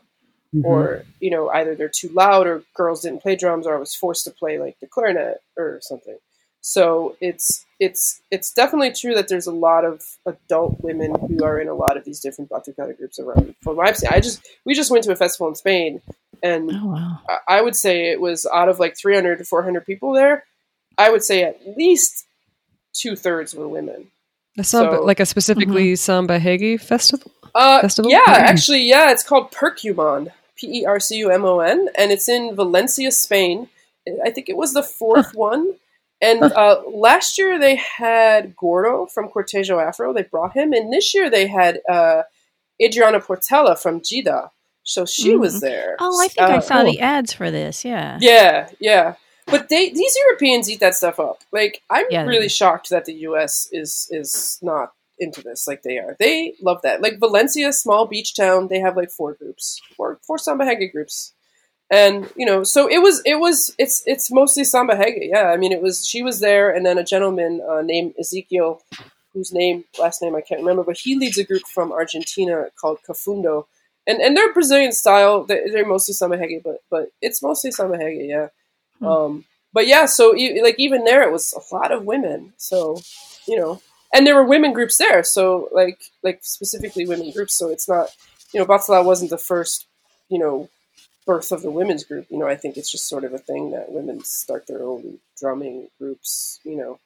Mhm. 0.55 0.65
or 0.65 1.05
you 1.21 1.31
know 1.31 1.49
either 1.51 1.75
they're 1.75 1.89
too 1.89 2.09
loud 2.11 2.47
or 2.47 2.63
girls 2.75 3.03
didn't 3.03 3.23
play 3.23 3.35
drums, 3.37 3.67
or 3.67 3.75
I 3.75 3.79
was 3.79 3.95
forced 3.95 4.25
to 4.25 4.31
play 4.31 4.59
like 4.59 4.79
the 4.81 4.87
clarinet 4.87 5.39
or 5.57 5.79
something. 5.83 6.17
So 6.61 7.17
it's 7.21 7.65
it's 7.81 8.21
it's 8.31 8.53
definitely 8.53 8.93
true 8.93 9.15
that 9.15 9.29
there's 9.29 9.47
a 9.47 9.53
lot 9.53 9.85
of 9.85 10.03
adult 10.27 10.81
women 10.83 11.15
who 11.15 11.45
are 11.45 11.59
in 11.61 11.69
a 11.69 11.75
lot 11.75 11.97
of 11.97 12.05
these 12.05 12.21
different 12.21 12.51
batucada 12.51 12.97
groups 12.97 13.19
around. 13.19 13.55
From 13.63 13.77
what 13.77 13.89
I've 13.89 13.97
seen, 13.99 14.11
I 14.13 14.21
just 14.21 14.41
we 14.65 14.75
just 14.75 14.91
went 14.91 15.05
to 15.05 15.13
a 15.13 15.17
festival 15.17 15.49
in 15.49 15.57
Spain, 15.57 16.01
and 16.43 16.71
Oh 16.73 16.87
wow! 16.87 17.19
I- 17.29 17.59
I 17.59 17.61
would 17.61 17.77
say 17.77 18.11
it 18.11 18.21
was 18.21 18.47
out 18.47 18.69
of 18.69 18.79
like 18.79 18.97
300 18.97 19.39
to 19.39 19.45
400 19.45 19.85
people 19.85 20.13
there. 20.13 20.45
I 20.97 21.11
would 21.11 21.23
say 21.25 21.43
at 21.43 21.77
least 21.77 22.25
two 22.95 23.17
thirds 23.17 23.55
were 23.55 23.69
women. 23.69 24.11
A 24.57 24.63
samba, 24.65 24.99
so- 24.99 25.03
like 25.03 25.19
a 25.21 25.27
specifically 25.27 25.97
Samba 25.97 26.39
Reggae 26.39 26.81
festival. 26.81 27.33
Uh, 27.57 27.81
Festival? 27.83 28.11
Yeah, 28.11 28.25
Mm. 28.25 28.49
actually, 28.51 28.83
yeah, 28.83 29.11
it's 29.13 29.23
called 29.23 29.53
Percumon, 29.53 30.33
P 30.57 30.81
E 30.81 30.85
R 30.87 31.01
C 31.01 31.17
U 31.19 31.31
M 31.31 31.45
O 31.45 31.61
N, 31.61 31.89
and 31.97 32.13
it's 32.13 32.29
in 32.29 32.55
Valencia, 32.55 33.11
Spain. 33.11 33.69
I 34.25 34.31
think 34.31 34.49
it 34.49 34.57
was 34.57 34.73
the 34.75 34.83
fourth 34.83 35.35
one. 35.35 35.75
And 36.21 36.43
uh, 36.43 36.81
last 36.89 37.39
year 37.39 37.59
they 37.59 37.77
had 37.77 38.55
Gordo 38.57 39.07
from 39.07 39.29
Cortejo 39.29 39.83
Afro. 39.83 40.13
They 40.13 40.23
brought 40.23 40.57
him, 40.57 40.73
and 40.73 40.93
this 40.93 41.15
year 41.15 41.29
they 41.29 41.47
had 41.47 41.81
uh, 41.89 42.23
Adriana 42.83 43.21
Portela 43.21 43.79
from 43.79 44.01
Didá. 44.01 44.51
So 44.85 45.05
she 45.07 45.33
Mhm. 45.35 45.41
was 45.41 45.61
there. 45.61 45.97
Oh, 45.99 46.21
I 46.23 46.29
think 46.29 46.49
I 46.51 46.57
Uh, 46.59 46.61
saw 46.61 46.83
cool. 46.83 46.93
the 46.93 47.01
ads 47.01 47.33
for 47.33 47.51
this. 47.51 47.85
Yeah. 47.85 48.19
Yeah, 48.21 48.69
yeah. 48.79 49.15
But 49.47 49.69
they 49.69 49.91
these 49.91 50.17
Europeans 50.27 50.71
eat 50.71 50.81
that 50.81 50.95
stuff 50.95 51.19
up. 51.21 51.41
Like 51.53 51.83
I'm 51.91 52.07
Yeah, 52.11 52.25
really 52.25 52.49
shocked 52.49 52.89
that 52.91 53.05
the 53.05 53.15
US 53.29 53.69
is 53.73 54.09
is 54.11 54.59
not 54.63 54.93
into 55.19 55.43
this 55.43 55.67
like 55.67 55.83
they 55.83 55.99
are. 55.99 56.17
They 56.19 56.55
love 56.61 56.81
that. 56.83 57.01
Like 57.01 57.19
Valencia, 57.21 57.73
small 57.73 58.07
beach 58.07 58.35
town, 58.35 58.69
they 58.69 58.81
have 58.81 58.97
like 58.97 59.11
four 59.11 59.35
groups. 59.35 59.81
Four 59.97 60.19
four 60.27 60.39
samba 60.39 60.65
reggae 60.65 60.91
groups. 60.91 61.33
And 61.91 62.29
you 62.37 62.47
know, 62.47 62.65
so 62.65 62.89
it 62.89 62.99
was 62.99 63.23
it 63.25 63.39
was 63.39 63.75
it's 63.79 64.03
it's 64.07 64.31
mostly 64.31 64.65
samba 64.65 64.95
reggae. 64.95 65.29
Yeah, 65.31 65.51
I 65.51 65.57
mean 65.57 65.73
it 65.73 65.83
was 65.83 66.07
she 66.07 66.23
was 66.23 66.41
there 66.41 66.71
and 66.71 66.85
then 66.85 66.99
a 66.99 67.05
gentleman 67.05 67.61
uh, 67.69 67.83
named 67.83 68.15
Ezekiel 68.19 68.83
whose 69.33 69.53
name 69.53 69.85
last 69.99 70.23
name 70.23 70.35
I 70.35 70.41
can't 70.41 70.61
remember, 70.61 70.85
but 70.85 70.97
he 70.97 71.17
leads 71.19 71.39
a 71.39 71.45
group 71.45 71.63
from 71.67 71.93
Argentina 71.93 72.67
called 72.81 72.99
Cafundo. 73.07 73.67
And 74.07 74.21
and 74.21 74.37
they're 74.37 74.53
Brazilian 74.53 74.93
style. 74.93 75.45
They're, 75.45 75.71
they're 75.71 75.87
mostly 75.87 76.15
samba 76.15 76.39
reggae, 76.39 76.63
but 76.63 76.79
but 76.91 77.11
it's 77.21 77.43
mostly 77.43 77.71
samba 77.71 77.99
reggae, 77.99 78.29
yeah. 78.29 78.49
Hmm. 78.99 79.07
Um, 79.07 79.45
but 79.73 79.87
yeah, 79.87 80.07
so 80.07 80.37
e- 80.37 80.63
like 80.63 80.77
even 80.79 81.05
there, 81.05 81.23
it 81.23 81.33
was 81.33 81.53
a 81.53 81.75
lot 81.75 81.93
of 81.93 82.05
women. 82.05 82.53
So 82.57 83.01
you 83.47 83.59
know, 83.59 83.81
and 84.15 84.27
there 84.27 84.35
were 84.37 84.45
women 84.47 84.73
groups 84.73 84.97
there. 84.97 85.23
So 85.25 85.69
like 85.73 86.01
like 86.23 86.41
specifically 86.43 87.07
women 87.07 87.31
groups. 87.33 87.55
So 87.55 87.69
it's 87.71 87.89
not 87.89 88.09
you 88.53 88.61
know 88.61 88.67
Batala 88.67 89.05
wasn't 89.05 89.31
the 89.31 89.39
first 89.39 89.87
you 90.31 90.39
know 90.39 90.69
birth 91.27 91.53
of 91.53 91.63
the 91.63 91.71
women's 91.71 92.05
group. 92.05 92.27
You 92.31 92.39
know, 92.39 92.47
I 92.47 92.57
think 92.57 92.77
it's 92.77 92.91
just 92.91 93.09
sort 93.09 93.25
of 93.25 93.33
a 93.35 93.39
thing 93.39 93.71
that 93.73 93.91
women 93.91 94.23
start 94.25 94.67
their 94.67 94.83
own 94.83 95.19
drumming 95.41 95.89
groups. 95.99 96.61
You 96.65 96.77
know, 96.77 96.99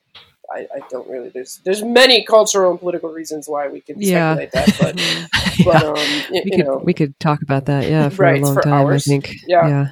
I, 0.52 0.66
I 0.74 0.80
don't 0.90 1.08
really. 1.08 1.28
There's 1.30 1.60
there's 1.64 1.82
many 1.82 2.24
cultural 2.24 2.70
and 2.72 2.80
political 2.80 3.10
reasons 3.10 3.48
why 3.48 3.68
we 3.68 3.80
can 3.80 3.96
Yeah. 4.00 4.34
speculate 4.34 4.52
that, 4.52 4.76
but 4.80 5.64
but 5.64 5.82
um, 5.84 5.94
y- 6.30 6.42
we 6.44 6.50
could 6.50 6.66
know, 6.66 6.76
we 6.84 6.94
could 6.94 7.18
talk 7.20 7.42
about 7.42 7.66
that, 7.66 7.88
yeah, 7.88 8.08
for 8.08 8.22
Right, 8.24 8.42
a 8.42 8.44
long 8.44 8.54
for 8.54 8.62
time. 8.62 8.72
hours. 8.72 9.06
I 9.06 9.10
think. 9.10 9.34
Yeah. 9.46 9.68
yeah. 9.68 9.86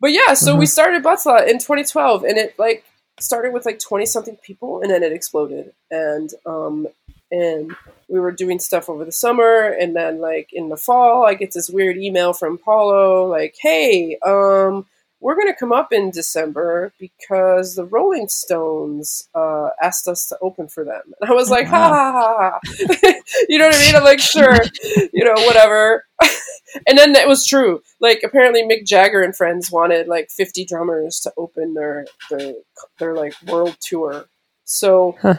But 0.00 0.12
yeah, 0.12 0.32
so 0.32 0.54
we 0.54 0.60
Uh-huh. 0.64 0.66
started 0.66 1.02
Batala 1.04 1.46
in 1.46 1.58
2012, 1.58 2.24
and 2.24 2.38
it 2.38 2.58
like 2.58 2.84
started 3.20 3.52
with 3.52 3.66
like 3.66 3.78
20 3.78 4.06
something 4.06 4.36
people, 4.36 4.80
and 4.82 4.90
then 4.90 5.02
it 5.02 5.12
exploded, 5.12 5.72
and 5.90 6.30
um, 6.46 6.86
and 7.30 7.74
we 8.08 8.18
were 8.18 8.32
doing 8.32 8.58
stuff 8.58 8.88
over 8.88 9.04
the 9.04 9.12
summer, 9.12 9.68
and 9.68 9.94
then 9.94 10.20
like 10.20 10.50
in 10.52 10.68
the 10.68 10.76
fall, 10.76 11.26
I 11.26 11.34
get 11.34 11.52
this 11.52 11.70
weird 11.70 11.96
email 11.96 12.32
from 12.32 12.58
Paulo, 12.58 13.26
like, 13.26 13.56
hey, 13.60 14.18
um, 14.26 14.86
we're 15.20 15.36
gonna 15.36 15.54
come 15.54 15.72
up 15.72 15.92
in 15.92 16.10
December 16.10 16.92
because 16.98 17.74
the 17.74 17.84
Rolling 17.84 18.28
Stones 18.28 19.28
uh, 19.34 19.68
asked 19.82 20.08
us 20.08 20.26
to 20.28 20.38
open 20.42 20.68
for 20.68 20.84
them, 20.84 21.02
and 21.20 21.30
I 21.30 21.34
was 21.34 21.50
like, 21.50 21.66
ha 21.66 21.88
ha 21.88 22.12
ha 22.12 22.58
ha, 22.62 23.12
you 23.48 23.58
know 23.58 23.66
what 23.66 23.74
I 23.76 23.78
mean? 23.80 23.96
I'm 23.96 24.04
like, 24.04 24.20
sure, 24.20 24.58
you 25.12 25.24
know, 25.24 25.34
whatever. 25.46 26.04
and 26.86 26.98
then 26.98 27.14
it 27.16 27.28
was 27.28 27.46
true. 27.46 27.82
Like 28.00 28.20
apparently 28.24 28.62
Mick 28.62 28.86
Jagger 28.86 29.22
and 29.22 29.34
friends 29.36 29.70
wanted 29.70 30.08
like 30.08 30.30
50 30.30 30.64
drummers 30.64 31.20
to 31.20 31.32
open 31.36 31.74
their 31.74 32.06
their 32.30 32.54
their 32.98 33.14
like 33.14 33.34
world 33.46 33.76
tour. 33.80 34.26
So 34.64 35.16
Huh. 35.20 35.34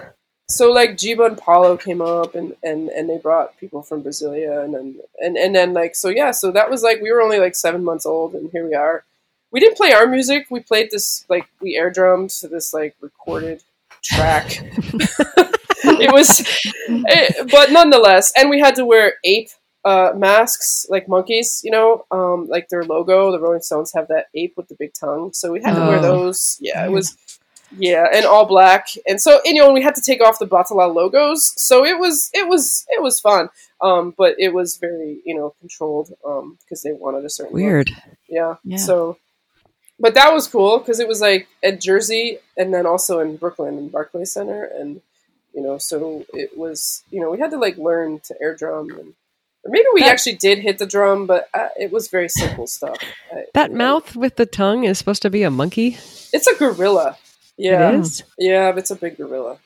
so 0.50 0.72
like 0.72 0.92
Giba 0.92 1.28
and 1.28 1.38
Paulo 1.38 1.78
came 1.78 2.02
up 2.02 2.36
and, 2.36 2.56
and 2.64 2.90
and 2.90 3.10
they 3.10 3.18
brought 3.18 3.58
people 3.60 3.82
from 3.84 4.04
Brasilia 4.04 4.64
and 4.64 4.74
then 4.74 5.00
and 5.20 5.38
and 5.38 5.56
then 5.56 5.74
like 5.74 5.96
so 5.96 6.10
yeah, 6.10 6.32
so 6.32 6.52
that 6.52 6.70
was 6.70 6.84
like 6.84 7.02
we 7.02 7.12
were 7.12 7.22
only 7.22 7.40
like 7.40 7.56
7 7.56 7.84
months 7.84 8.06
old 8.06 8.34
and 8.34 8.50
here 8.52 8.68
we 8.68 8.76
are. 8.76 9.04
We 9.52 9.60
didn't 9.60 9.78
play 9.78 9.92
our 9.94 10.08
music. 10.08 10.48
We 10.50 10.62
played 10.62 10.90
this 10.92 11.26
like 11.30 11.48
we 11.62 11.76
air 11.76 11.90
drummed 11.90 12.30
to 12.42 12.48
this 12.48 12.74
like 12.74 12.96
recorded 13.02 13.64
track. 14.04 14.46
it 15.84 16.12
was 16.12 16.42
it, 16.88 17.52
but 17.52 17.72
nonetheless, 17.72 18.32
and 18.38 18.50
we 18.50 18.60
had 18.60 18.76
to 18.76 18.86
wear 18.86 19.16
ape 19.24 19.50
uh, 19.84 20.12
masks 20.16 20.86
like 20.90 21.08
monkeys, 21.08 21.62
you 21.64 21.72
know, 21.72 22.06
um, 22.12 22.48
like 22.48 22.70
their 22.70 22.84
logo. 22.84 23.32
The 23.32 23.40
Rolling 23.40 23.62
Stones 23.62 23.92
have 23.96 24.08
that 24.10 24.28
ape 24.36 24.54
with 24.56 24.68
the 24.68 24.76
big 24.76 24.94
tongue, 24.94 25.32
so 25.34 25.52
we 25.52 25.62
had 25.62 25.76
to 25.76 25.82
wear 25.82 25.98
Oh. 25.98 26.02
those. 26.02 26.58
Yeah, 26.62 26.86
it 26.86 26.92
was 26.92 27.18
yeah, 27.78 28.06
and 28.14 28.26
all 28.26 28.46
black, 28.46 28.88
and 29.08 29.20
so 29.22 29.40
and, 29.46 29.56
you 29.56 29.62
know, 29.64 29.72
we 29.72 29.82
had 29.82 29.96
to 29.96 30.02
take 30.02 30.22
off 30.22 30.40
the 30.40 30.46
Batala 30.48 30.94
logos. 30.94 31.54
So 31.62 31.86
it 31.86 31.98
was 32.00 32.30
it 32.34 32.48
was 32.48 32.86
it 32.90 33.02
was 33.02 33.20
fun, 33.20 33.50
um, 33.82 34.14
but 34.18 34.36
it 34.38 34.54
was 34.54 34.78
very 34.78 35.22
you 35.26 35.36
know 35.36 35.54
controlled 35.60 36.10
because 36.62 36.82
they 36.84 36.92
wanted 36.94 37.26
a 37.26 37.30
certain 37.30 37.54
look. 37.54 37.62
Weird. 37.64 37.92
Yeah. 38.30 38.56
Yeah. 38.64 38.78
So, 38.78 39.18
but 40.02 40.14
that 40.16 40.34
was 40.34 40.48
cool 40.48 40.80
because 40.80 41.00
it 41.00 41.08
was 41.08 41.22
like 41.22 41.48
at 41.64 41.80
Jersey 41.80 42.40
and 42.58 42.74
then 42.74 42.86
also 42.86 43.20
in 43.20 43.38
Brooklyn 43.38 43.78
in 43.78 43.88
Barclays 43.90 44.34
Center, 44.34 44.64
and 44.64 45.02
you 45.54 45.62
know, 45.62 45.78
so 45.78 46.26
it 46.34 46.58
was 46.58 47.04
you 47.12 47.22
know 47.22 47.30
we 47.32 47.40
had 47.40 47.52
to 47.52 47.58
like 47.58 47.78
learn 47.78 48.20
to 48.26 48.36
air 48.42 48.56
drum, 48.56 48.90
and 48.90 49.14
or 49.64 49.70
maybe 49.70 49.86
we 49.94 50.02
That- 50.02 50.10
actually 50.12 50.36
did 50.36 50.58
hit 50.60 50.78
the 50.80 50.86
drum, 50.88 51.28
but 51.28 51.48
uh, 51.54 51.70
it 51.80 51.92
was 51.92 52.08
very 52.10 52.30
simple 52.30 52.68
stuff. 52.68 52.98
I- 53.32 53.46
That 53.54 53.70
you 53.72 53.78
know, 53.78 53.84
mouth 53.86 54.16
with 54.16 54.36
the 54.38 54.46
tongue 54.48 54.84
is 54.86 54.98
supposed 54.98 55.22
to 55.22 55.30
be 55.30 55.44
a 55.44 55.52
monkey. 55.52 55.98
it's 56.34 56.48
a 56.48 56.56
gorilla. 56.56 57.18
Yeah, 57.58 57.92
It 57.92 58.00
is. 58.00 58.24
yeah, 58.40 58.74
it's 58.76 58.90
a 58.92 58.96
big 58.96 59.18
gorilla. 59.18 59.60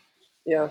Yeah. 0.45 0.69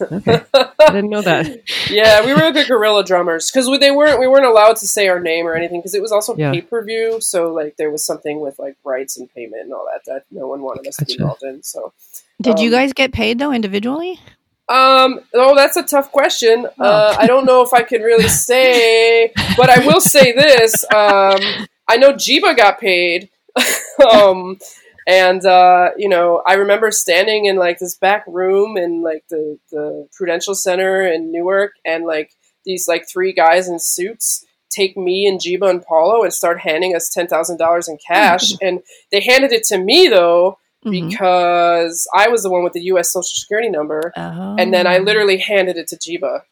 Okay, 0.00 0.40
I 0.54 0.70
didn't 0.92 1.10
know 1.10 1.22
that. 1.22 1.62
yeah, 1.90 2.24
we 2.24 2.32
were 2.34 2.50
the 2.52 2.64
gorilla 2.64 3.04
drummers 3.04 3.50
because 3.50 3.66
they 3.80 3.90
weren't 3.90 4.18
we 4.20 4.26
weren't 4.28 4.46
allowed 4.46 4.76
to 4.76 4.86
say 4.86 5.08
our 5.08 5.20
name 5.20 5.46
or 5.46 5.54
anything 5.54 5.80
because 5.80 5.94
it 5.94 6.02
was 6.02 6.12
also 6.12 6.36
Yeah. 6.36 6.52
pay 6.52 6.60
per 6.62 6.82
view. 6.84 7.20
So 7.20 7.52
like 7.52 7.76
there 7.76 7.90
was 7.90 8.04
something 8.04 8.40
with 8.40 8.58
like 8.58 8.76
rights 8.84 9.16
and 9.16 9.32
payment 9.34 9.62
and 9.62 9.72
all 9.72 9.86
that 9.92 10.04
that 10.10 10.24
no 10.30 10.46
one 10.46 10.62
wanted 10.62 10.86
us 10.86 10.96
to 10.96 11.04
be 11.04 11.14
involved 11.14 11.42
in. 11.42 11.62
So 11.62 11.92
Did 12.40 12.58
you 12.60 12.68
Um, 12.68 12.72
guys 12.72 12.92
get 12.92 13.12
paid 13.12 13.38
though 13.38 13.52
individually? 13.52 14.18
um, 14.68 15.20
oh, 15.34 15.54
that's 15.56 15.76
a 15.76 15.82
tough 15.82 16.12
question. 16.12 16.66
Uh, 16.78 17.16
I 17.18 17.26
don't 17.26 17.44
know 17.44 17.62
if 17.62 17.72
I 17.74 17.82
can 17.82 18.02
really 18.02 18.28
say, 18.46 19.32
but 19.56 19.68
I 19.68 19.84
will 19.86 20.00
say 20.00 20.32
this: 20.32 20.84
um, 20.94 21.66
I 21.88 21.96
know 21.96 22.12
Giba 22.12 22.56
got 22.56 22.78
paid. 22.80 23.28
um, 24.12 24.58
and 25.10 25.44
uh, 25.44 25.90
you 25.96 26.08
know, 26.08 26.42
I 26.46 26.54
remember 26.54 26.90
standing 26.92 27.46
in 27.46 27.56
like 27.56 27.78
this 27.80 27.96
back 27.96 28.24
room 28.28 28.76
in 28.76 29.02
like 29.02 29.24
the 29.28 29.58
the 29.72 30.06
Prudential 30.16 30.54
Center 30.54 31.02
in 31.06 31.32
Newark, 31.32 31.72
and 31.84 32.04
like 32.06 32.30
these 32.64 32.86
like 32.86 33.08
three 33.08 33.32
guys 33.32 33.68
in 33.68 33.78
suits 33.80 34.44
take 34.70 34.96
me 34.96 35.26
and 35.26 35.40
Giba 35.40 35.68
and 35.68 35.82
Paulo 35.82 36.22
and 36.22 36.32
start 36.32 36.60
handing 36.60 36.94
us 36.94 37.08
ten 37.08 37.26
thousand 37.26 37.56
dollars 37.58 37.88
in 37.88 37.98
cash, 38.06 38.52
and 38.62 38.80
they 39.10 39.20
handed 39.20 39.52
it 39.52 39.64
to 39.64 39.78
me 39.78 40.06
though 40.08 40.58
Mhm. 40.86 41.10
because 41.10 42.08
I 42.16 42.28
was 42.28 42.42
the 42.42 42.50
one 42.50 42.64
with 42.64 42.72
the 42.72 42.80
U.S. 42.92 43.12
Social 43.12 43.24
Security 43.24 43.68
number, 43.68 44.12
Oh. 44.16 44.56
and 44.58 44.72
then 44.72 44.86
I 44.86 44.96
literally 44.98 45.36
handed 45.38 45.76
it 45.76 45.88
to 45.88 45.96
Giba. 45.96 46.42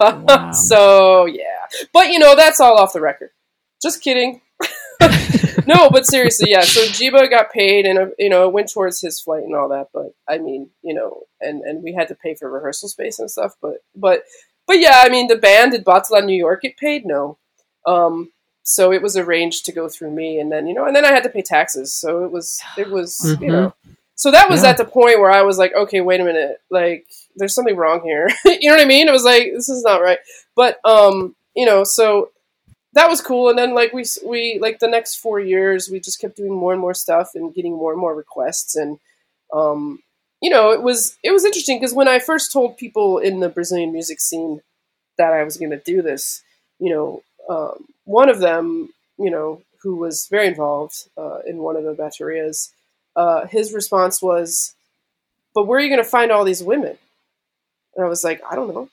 Wow. 0.00 0.52
so 0.54 1.26
yeah, 1.26 1.66
but 1.92 2.10
you 2.10 2.18
know 2.18 2.34
that's 2.34 2.60
all 2.60 2.76
off 2.78 2.92
the 2.92 3.00
record. 3.00 3.30
Just 3.82 4.02
kidding. 4.02 4.40
No, 5.66 5.90
but 5.90 6.06
seriously, 6.06 6.50
yeah. 6.50 6.60
So 6.62 6.80
Giba 6.82 7.28
got 7.30 7.52
paid, 7.52 7.86
and 7.86 7.98
uh, 7.98 8.06
you 8.18 8.28
know 8.28 8.46
it 8.46 8.52
went 8.52 8.70
towards 8.72 9.00
his 9.00 9.20
flight 9.20 9.42
and 9.44 9.54
all 9.54 9.68
that. 9.70 9.88
But 9.92 10.14
I 10.28 10.38
mean, 10.38 10.70
you 10.82 10.94
know, 10.94 11.22
and 11.40 11.62
and 11.62 11.82
we 11.82 11.92
had 11.94 12.08
to 12.08 12.14
pay 12.14 12.34
for 12.34 12.50
rehearsal 12.50 12.88
space 12.88 13.18
and 13.18 13.30
stuff. 13.30 13.54
But 13.60 13.78
but 13.94 14.24
but 14.66 14.78
yeah, 14.78 15.02
I 15.04 15.08
mean, 15.08 15.26
the 15.28 15.36
band 15.36 15.72
did 15.72 15.84
Batala 15.84 16.24
New 16.24 16.36
York 16.36 16.62
get 16.62 16.76
paid? 16.76 17.04
No. 17.04 17.38
Um, 17.86 18.30
so 18.62 18.92
it 18.92 19.02
was 19.02 19.16
arranged 19.16 19.64
to 19.66 19.72
go 19.72 19.88
through 19.88 20.10
me, 20.12 20.38
and 20.38 20.50
then 20.52 20.66
you 20.66 20.74
know, 20.74 20.86
and 20.86 20.94
then 20.94 21.04
I 21.04 21.12
had 21.12 21.22
to 21.24 21.30
pay 21.30 21.42
taxes. 21.42 21.92
So 21.92 22.24
it 22.24 22.30
was 22.30 22.60
it 22.76 22.90
was 22.90 23.18
Mhm. 23.24 23.40
you 23.40 23.48
know. 23.48 23.74
So 24.14 24.30
that 24.30 24.50
was 24.50 24.62
Yeah. 24.62 24.70
at 24.70 24.76
the 24.76 24.84
point 24.84 25.18
where 25.18 25.30
I 25.30 25.42
was 25.42 25.56
like, 25.56 25.74
okay, 25.74 26.02
wait 26.02 26.20
a 26.20 26.24
minute, 26.24 26.60
like 26.70 27.06
there's 27.36 27.54
something 27.54 27.76
wrong 27.76 28.02
here. 28.02 28.28
you 28.44 28.68
know 28.68 28.76
what 28.76 28.82
I 28.82 28.84
mean? 28.84 29.08
It 29.08 29.12
was 29.12 29.24
like 29.24 29.50
this 29.54 29.68
is 29.70 29.82
not 29.82 30.02
right. 30.02 30.18
But 30.54 30.78
um, 30.84 31.34
you 31.56 31.64
know, 31.66 31.84
so 31.84 32.30
that 32.94 33.08
was 33.08 33.20
cool. 33.20 33.48
And 33.48 33.58
then 33.58 33.74
like 33.74 33.92
we 33.92 34.04
we 34.24 34.58
like 34.60 34.78
the 34.78 34.88
next 34.88 35.16
four 35.16 35.38
years, 35.40 35.88
we 35.90 36.00
just 36.00 36.20
kept 36.20 36.36
doing 36.36 36.52
more 36.52 36.72
and 36.72 36.80
more 36.80 36.94
stuff 36.94 37.30
and 37.34 37.54
getting 37.54 37.74
more 37.74 37.92
and 37.92 38.00
more 38.00 38.14
requests. 38.14 38.74
And 38.76 38.98
um, 39.52 40.00
you 40.42 40.50
know, 40.50 40.72
it 40.72 40.82
was 40.82 41.16
it 41.22 41.30
was 41.30 41.44
interesting 41.44 41.78
because 41.78 41.94
when 41.94 42.08
I 42.08 42.18
first 42.18 42.52
told 42.52 42.76
people 42.76 43.18
in 43.18 43.40
the 43.40 43.48
Brazilian 43.48 43.92
music 43.92 44.20
scene 44.20 44.60
that 45.18 45.32
I 45.32 45.44
was 45.44 45.56
going 45.56 45.70
to 45.70 45.78
do 45.78 46.02
this, 46.02 46.42
you 46.78 46.90
know, 46.92 47.22
um, 47.48 47.86
one 48.04 48.28
of 48.28 48.40
them, 48.40 48.90
you 49.18 49.30
know, 49.30 49.62
who 49.82 49.96
was 49.96 50.26
very 50.30 50.46
involved 50.48 51.08
uh, 51.16 51.40
in 51.46 51.58
one 51.58 51.76
of 51.76 51.84
the 51.84 51.94
baterias, 51.94 52.70
uh, 53.16 53.46
his 53.46 53.72
response 53.72 54.20
was, 54.20 54.74
"But 55.54 55.66
where 55.66 55.78
are 55.78 55.82
you 55.82 55.88
going 55.90 56.02
to 56.02 56.08
find 56.08 56.32
all 56.32 56.44
these 56.44 56.62
women?" 56.62 56.98
And 57.94 58.04
I 58.04 58.08
was 58.08 58.24
like, 58.24 58.42
"I 58.50 58.56
don't 58.56 58.74
know." 58.74 58.88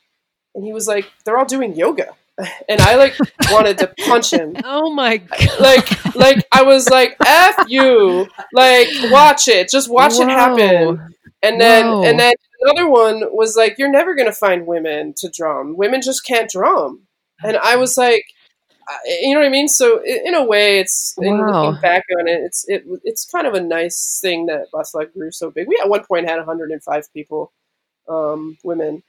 And 0.54 0.64
he 0.66 0.74
was 0.74 0.88
like, 0.88 1.06
"They're 1.24 1.38
all 1.38 1.46
doing 1.46 1.76
yoga," 1.76 2.16
and 2.70 2.80
I 2.82 2.96
like 2.96 3.16
wanted 3.52 3.78
to 3.80 3.94
punch 4.06 4.32
him. 4.32 4.56
Oh 4.64 4.94
my 4.94 5.18
god! 5.18 5.60
Like, 5.60 6.16
like 6.16 6.48
I 6.52 6.64
was 6.64 6.90
like, 6.90 7.18
"F 7.26 7.56
you!" 7.68 8.28
Like, 8.54 8.88
watch 9.12 9.48
it, 9.48 9.70
just 9.70 9.90
watch 9.90 10.20
it 10.20 10.28
happen. 10.30 11.00
And 11.42 11.60
then, 11.62 11.86
Whoa. 11.86 12.04
and 12.04 12.20
then 12.20 12.34
another 12.62 12.90
one 12.90 13.24
was 13.32 13.56
like, 13.56 13.78
"You're 13.78 13.92
never 13.92 14.16
gonna 14.16 14.32
find 14.32 14.68
women 14.68 15.14
to 15.18 15.30
drum. 15.30 15.76
Women 15.78 16.02
just 16.02 16.26
can't 16.26 16.50
drum." 16.50 17.08
And 17.44 17.58
I 17.58 17.76
was 17.76 17.98
like, 17.98 18.24
you 19.06 19.34
know 19.34 19.42
what 19.42 19.48
I 19.48 19.50
mean? 19.50 19.68
So 19.68 20.02
in 20.04 20.34
a 20.34 20.44
way, 20.44 20.80
it's 20.80 21.14
in 21.20 21.38
Wow. 21.38 21.66
looking 21.68 21.82
back 21.82 22.04
on 22.20 22.28
it, 22.28 22.40
it's 22.44 22.66
it 22.68 22.84
it's 23.04 23.26
kind 23.26 23.46
of 23.48 23.54
a 23.54 23.62
nice 23.62 24.20
thing 24.22 24.46
that 24.48 24.68
Batala 24.74 25.12
grew 25.14 25.32
so 25.32 25.52
big. 25.52 25.68
We 25.68 25.80
at 25.82 25.90
one 25.90 26.06
point 26.06 26.28
had 26.30 26.38
105 26.38 27.14
people, 27.14 27.52
um, 28.08 28.58
women. 28.64 29.04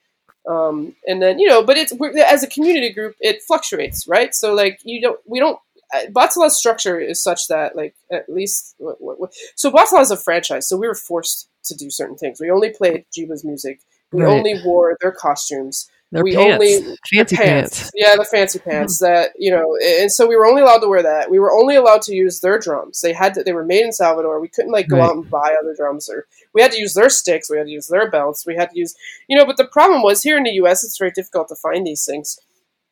Um, 0.49 0.95
and 1.07 1.21
then 1.23 1.39
you 1.39 1.49
know, 1.49 1.63
but 1.63 1.77
it's 1.77 1.93
as 2.27 2.43
a 2.43 2.49
community 2.49 2.91
group, 2.93 3.15
it 3.21 3.43
fluctuates, 3.47 4.09
right? 4.09 4.35
So 4.35 4.55
like 4.55 4.81
you 4.85 5.01
don't, 5.01 5.21
we 5.27 5.39
don't. 5.41 5.59
uh, 5.95 6.07
Batala's 6.11 6.57
structure 6.59 6.99
is 7.01 7.23
such 7.23 7.49
that, 7.49 7.77
like, 7.77 7.95
at 8.13 8.29
least, 8.29 8.75
what, 8.79 8.97
what, 9.01 9.21
what, 9.21 9.33
so 9.57 9.71
Batsala 9.71 10.03
is 10.03 10.11
a 10.11 10.17
franchise, 10.17 10.69
so 10.69 10.77
we 10.77 10.87
were 10.87 10.95
forced 10.95 11.49
to 11.65 11.75
do 11.75 11.91
certain 11.91 12.17
things. 12.17 12.41
We 12.41 12.51
only 12.51 12.71
played 12.71 13.05
Giba's 13.15 13.45
music. 13.45 13.81
We 14.13 14.23
Right. 14.25 14.37
only 14.39 14.61
wore 14.65 14.97
their 15.01 15.13
costumes. 15.13 15.89
Their 16.11 16.25
we 16.25 16.35
pants, 16.35 16.55
only- 16.55 16.97
fancy 17.13 17.37
The 17.37 17.43
pants. 17.43 17.91
Yeah, 17.95 18.17
the 18.17 18.25
fancy 18.25 18.59
pants 18.59 19.03
mm-hmm. 19.03 19.13
that 19.13 19.33
you 19.39 19.51
know, 19.51 19.77
and 20.01 20.11
so 20.11 20.27
we 20.27 20.37
were 20.37 20.47
only 20.47 20.63
allowed 20.63 20.79
to 20.79 20.89
wear 20.89 21.03
that. 21.03 21.31
We 21.31 21.39
were 21.39 21.53
only 21.53 21.77
allowed 21.77 22.01
to 22.03 22.15
use 22.15 22.41
their 22.41 22.59
drums. 22.59 23.03
They 23.03 23.13
had 23.13 23.35
to. 23.35 23.43
They 23.43 23.53
were 23.53 23.65
made 23.65 23.85
in 23.85 23.93
Salvador. 23.93 24.41
We 24.41 24.49
couldn't 24.49 24.73
like 24.73 24.89
go 24.89 24.97
Right. 24.97 25.05
out 25.11 25.17
and 25.17 25.29
buy 25.31 25.55
other 25.61 25.75
drums, 25.77 26.09
or 26.09 26.27
we 26.55 26.63
had 26.63 26.73
to 26.73 26.79
use 26.81 26.95
their 26.95 27.11
sticks. 27.11 27.51
We 27.51 27.59
had 27.59 27.67
to 27.67 27.73
use 27.73 27.89
their 27.89 28.11
belts. 28.11 28.47
We 28.47 28.57
had 28.57 28.71
to 28.71 28.79
use, 28.79 28.95
you 29.29 29.37
know. 29.37 29.45
But 29.45 29.59
the 29.59 29.67
problem 29.67 30.03
was 30.03 30.23
here 30.23 30.39
in 30.39 30.45
the 30.45 30.53
U.S., 30.53 30.83
it's 30.83 30.97
very 30.99 31.11
difficult 31.11 31.49
to 31.49 31.57
find 31.57 31.87
these 31.87 32.07
things 32.07 32.39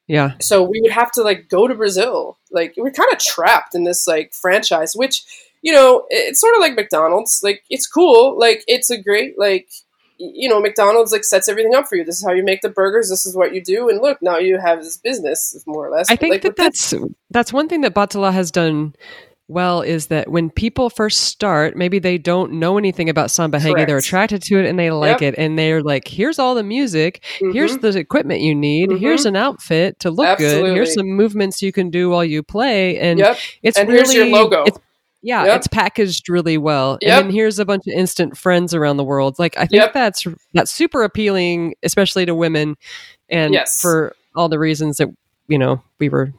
Yeah, 0.09 0.35
so 0.41 0.63
we 0.63 0.81
would 0.83 0.93
have 0.93 1.11
to 1.13 1.23
like 1.23 1.49
go 1.49 1.67
to 1.67 1.75
Brazil. 1.75 2.37
Like 2.51 2.75
we're 2.77 2.91
kind 2.91 3.13
of 3.13 3.19
trapped 3.19 3.75
in 3.75 3.85
this 3.85 4.07
like 4.07 4.35
franchise, 4.35 4.93
which 4.95 5.25
you 5.63 5.73
know 5.73 6.05
it's 6.11 6.41
sort 6.41 6.55
of 6.55 6.61
like 6.61 6.75
McDonald's. 6.75 7.41
Like 7.43 7.65
it's 7.71 7.87
cool. 7.87 8.39
Like 8.39 8.63
it's 8.69 8.91
a 8.91 9.01
great 9.03 9.39
like 9.39 9.69
you 10.19 10.49
know 10.49 10.61
McDonald's 10.61 11.13
like 11.13 11.25
sets 11.25 11.49
everything 11.49 11.75
up 11.75 11.87
for 11.89 11.97
you. 11.97 12.05
This 12.05 12.19
is 12.19 12.25
how 12.27 12.33
you 12.33 12.43
make 12.45 12.61
the 12.63 12.69
burgers. 12.71 13.09
This 13.11 13.27
is 13.27 13.37
what 13.37 13.55
you 13.55 13.63
do. 13.63 13.89
And 13.89 14.01
look, 14.01 14.19
now 14.23 14.39
you 14.39 14.59
have 14.59 14.83
this 14.83 14.97
business 14.97 15.63
more 15.67 15.87
or 15.87 15.91
less. 15.91 16.11
I 16.11 16.17
think 16.17 16.33
Like, 16.33 16.43
that 16.43 16.49
with 16.51 16.57
this- 16.57 16.91
that's 16.91 17.05
that's 17.31 17.53
one 17.53 17.69
thing 17.69 17.83
that 17.83 17.95
Batala 17.95 18.33
has 18.33 18.51
done 18.51 18.95
well 19.49 19.81
is 19.81 20.09
that 20.09 20.29
when 20.29 20.51
people 20.51 20.91
first 20.91 21.21
start, 21.21 21.77
maybe 21.77 22.01
they 22.01 22.19
don't 22.19 22.51
know 22.55 22.79
anything 22.79 23.09
about 23.09 23.31
samba 23.31 23.59
reggae, 23.61 23.87
they're 23.87 23.99
attracted 23.99 24.43
to 24.43 24.59
it 24.59 24.67
and 24.67 24.77
they 24.77 24.91
like 24.91 25.21
Yep. 25.21 25.35
it, 25.35 25.39
and 25.39 25.57
they're 25.57 25.83
like, 25.85 26.09
"Here's 26.09 26.41
all 26.41 26.57
the 26.57 26.65
music, 26.65 27.23
here's 27.53 27.77
Mhm. 27.77 27.81
the 27.83 27.97
equipment 27.97 28.41
you 28.41 28.57
need, 28.57 28.91
here's 28.99 29.23
Mhm. 29.23 29.27
an 29.29 29.37
outfit 29.37 30.01
to 30.01 30.11
look 30.11 30.39
good, 30.39 30.75
here's 30.75 30.95
some 30.95 31.07
movements 31.07 31.63
you 31.63 31.71
can 31.71 31.91
do 31.91 32.11
while 32.11 32.25
you 32.25 32.43
play," 32.43 32.99
and 32.99 33.21
yep. 33.21 33.39
it's 33.63 33.79
And 33.79 33.89
really 33.89 34.01
here's 34.01 34.15
your 34.15 34.27
logo. 34.27 34.65
It's, 34.67 34.79
yeah, 35.27 35.45
Yep. 35.45 35.57
it's 35.57 35.67
packaged 35.67 36.29
really 36.29 36.57
well, 36.57 36.99
Yep. 37.03 37.11
and 37.19 37.27
then 37.27 37.35
here's 37.35 37.59
a 37.59 37.65
bunch 37.65 37.83
of 37.89 37.93
instant 37.95 38.39
friends 38.39 38.73
around 38.73 38.97
the 38.97 39.05
world. 39.05 39.39
Like 39.39 39.57
I 39.59 39.67
think 39.67 39.83
Yep. 39.83 39.93
that's 39.93 40.25
that's 40.55 40.71
super 40.71 41.03
appealing, 41.03 41.75
especially 41.83 42.25
to 42.27 42.35
women, 42.35 42.77
and 43.29 43.53
Yes. 43.53 43.81
for 43.83 44.15
all 44.35 44.49
the 44.49 44.59
reasons 44.59 44.99
that 44.99 45.09
you 45.49 45.59
know 45.59 45.83
we 45.99 46.09
were 46.09 46.33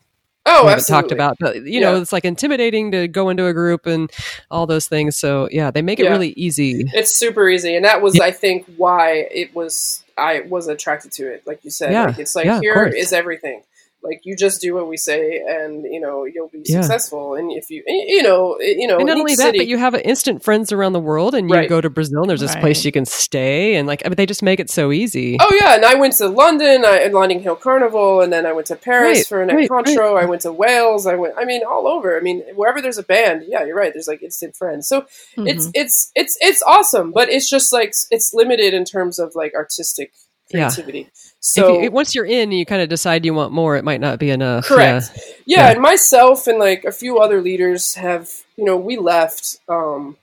Oh, 0.50 0.66
we 0.66 0.72
absolutely. 0.72 1.02
talked 1.10 1.12
about. 1.12 1.36
But 1.42 1.64
you 1.66 1.82
know, 1.82 2.00
it's 2.02 2.14
like 2.14 2.24
intimidating 2.24 2.92
to 2.94 3.10
go 3.10 3.28
into 3.28 3.48
a 3.48 3.54
group 3.54 3.86
and 3.86 4.10
all 4.50 4.66
those 4.66 4.88
things. 4.88 5.18
So 5.18 5.50
yeah, 5.52 5.72
they 5.72 5.82
make 5.82 6.00
it 6.00 6.06
Yeah. 6.06 6.12
really 6.12 6.30
easy. 6.38 6.86
It's 6.94 7.14
super 7.14 7.50
easy, 7.50 7.76
and 7.76 7.84
that 7.84 8.02
was, 8.02 8.18
I 8.20 8.32
think, 8.32 8.66
why 8.78 9.28
it 9.30 9.54
was. 9.54 10.04
I 10.18 10.42
was 10.50 10.68
attracted 10.68 11.12
to 11.14 11.32
it, 11.32 11.44
like 11.46 11.60
you 11.64 11.70
said. 11.70 11.92
Yeah. 11.92 12.06
Like, 12.06 12.18
it's 12.20 12.36
like 12.36 12.46
Yeah, 12.46 12.60
here 12.62 12.86
is 12.86 13.12
everything. 13.14 13.62
Like 14.08 14.22
you 14.24 14.36
just 14.36 14.62
do 14.62 14.74
what 14.74 14.88
we 14.88 14.98
say, 14.98 15.42
and 15.48 15.84
you 15.94 16.00
know 16.00 16.26
you'll 16.26 16.48
be 16.48 16.62
Yeah. 16.66 16.82
successful. 16.82 17.36
And 17.36 17.52
if 17.52 17.70
you, 17.70 17.84
you 17.88 18.24
know, 18.24 18.58
you 18.60 18.88
know, 18.88 18.98
And 18.98 19.08
not 19.08 19.18
only 19.20 19.36
that, 19.36 19.48
city- 19.48 19.58
but 19.60 19.68
you 19.68 19.78
have 19.78 19.94
instant 19.96 20.44
friends 20.44 20.72
around 20.72 20.94
the 20.94 21.00
world, 21.12 21.36
and 21.36 21.50
you 21.50 21.56
Right. 21.56 21.70
go 21.70 21.82
to 21.82 21.90
Brazil, 21.90 22.22
and 22.22 22.30
there's 22.30 22.40
this 22.42 22.56
place 22.56 22.84
you 22.86 22.92
can 22.92 23.06
stay, 23.06 23.76
and 23.76 23.88
like 23.88 24.02
I 24.06 24.10
mean, 24.10 24.16
they 24.16 24.26
just 24.26 24.42
make 24.42 24.60
it 24.60 24.70
so 24.70 24.92
easy. 24.92 25.38
Oh 25.40 25.54
yeah, 25.62 25.76
and 25.76 25.84
I 25.86 25.96
went 25.96 26.14
to 26.22 26.28
London, 26.28 26.86
I, 26.86 26.98
and 27.00 27.14
Notting 27.14 27.42
Hill 27.42 27.58
Carnival, 27.58 28.22
and 28.22 28.32
then 28.34 28.46
I 28.46 28.54
went 28.54 28.68
to 28.68 28.76
Paris 28.76 29.18
Right, 29.20 29.28
for 29.28 29.42
an 29.42 29.50
right, 29.50 29.70
Encontro. 29.70 30.18
I 30.18 30.26
went 30.26 30.42
to 30.44 30.52
Wales. 30.54 31.06
I 31.06 31.16
went. 31.16 31.34
I 31.38 31.46
mean, 31.46 31.62
all 31.70 31.88
over. 31.88 32.18
I 32.18 32.22
mean, 32.22 32.44
wherever 32.56 32.82
there's 32.82 32.98
a 32.98 33.04
band, 33.04 33.44
yeah, 33.48 33.64
you're 33.66 33.76
right. 33.76 33.92
There's 33.94 34.08
like 34.08 34.24
instant 34.24 34.56
friends. 34.56 34.88
So 34.88 35.02
Mm-hmm. 35.38 35.48
it's 35.48 35.70
it's 35.74 36.12
it's 36.16 36.38
it's 36.42 36.62
awesome, 36.64 37.12
but 37.12 37.30
it's 37.30 37.50
just 37.50 37.72
like 37.74 37.94
it's 38.12 38.34
limited 38.34 38.74
in 38.74 38.86
terms 38.86 39.20
of 39.20 39.34
like 39.36 39.54
artistic 39.54 40.12
creativity. 40.50 41.10
If 41.37 41.37
So 41.40 41.82
you, 41.82 41.92
once 41.92 42.14
you're 42.16 42.26
in, 42.26 42.52
you 42.52 42.66
kind 42.66 42.82
of 42.82 42.90
decide 42.90 43.26
you 43.26 43.34
want 43.34 43.54
more. 43.54 43.76
It 43.78 43.84
might 43.84 44.02
not 44.02 44.20
be 44.20 44.30
enough. 44.30 44.66
Correct. 44.66 45.12
Yeah. 45.16 45.22
yeah, 45.46 45.66
Yeah. 45.68 45.72
and 45.72 45.82
myself 45.82 46.48
and 46.48 46.60
like 46.60 46.84
a 46.84 46.92
few 46.92 47.20
other 47.20 47.42
leaders 47.42 47.94
have, 47.96 48.30
you 48.58 48.66
know, 48.66 48.76
we 48.76 48.98
left 48.98 49.58
um, 49.70 50.18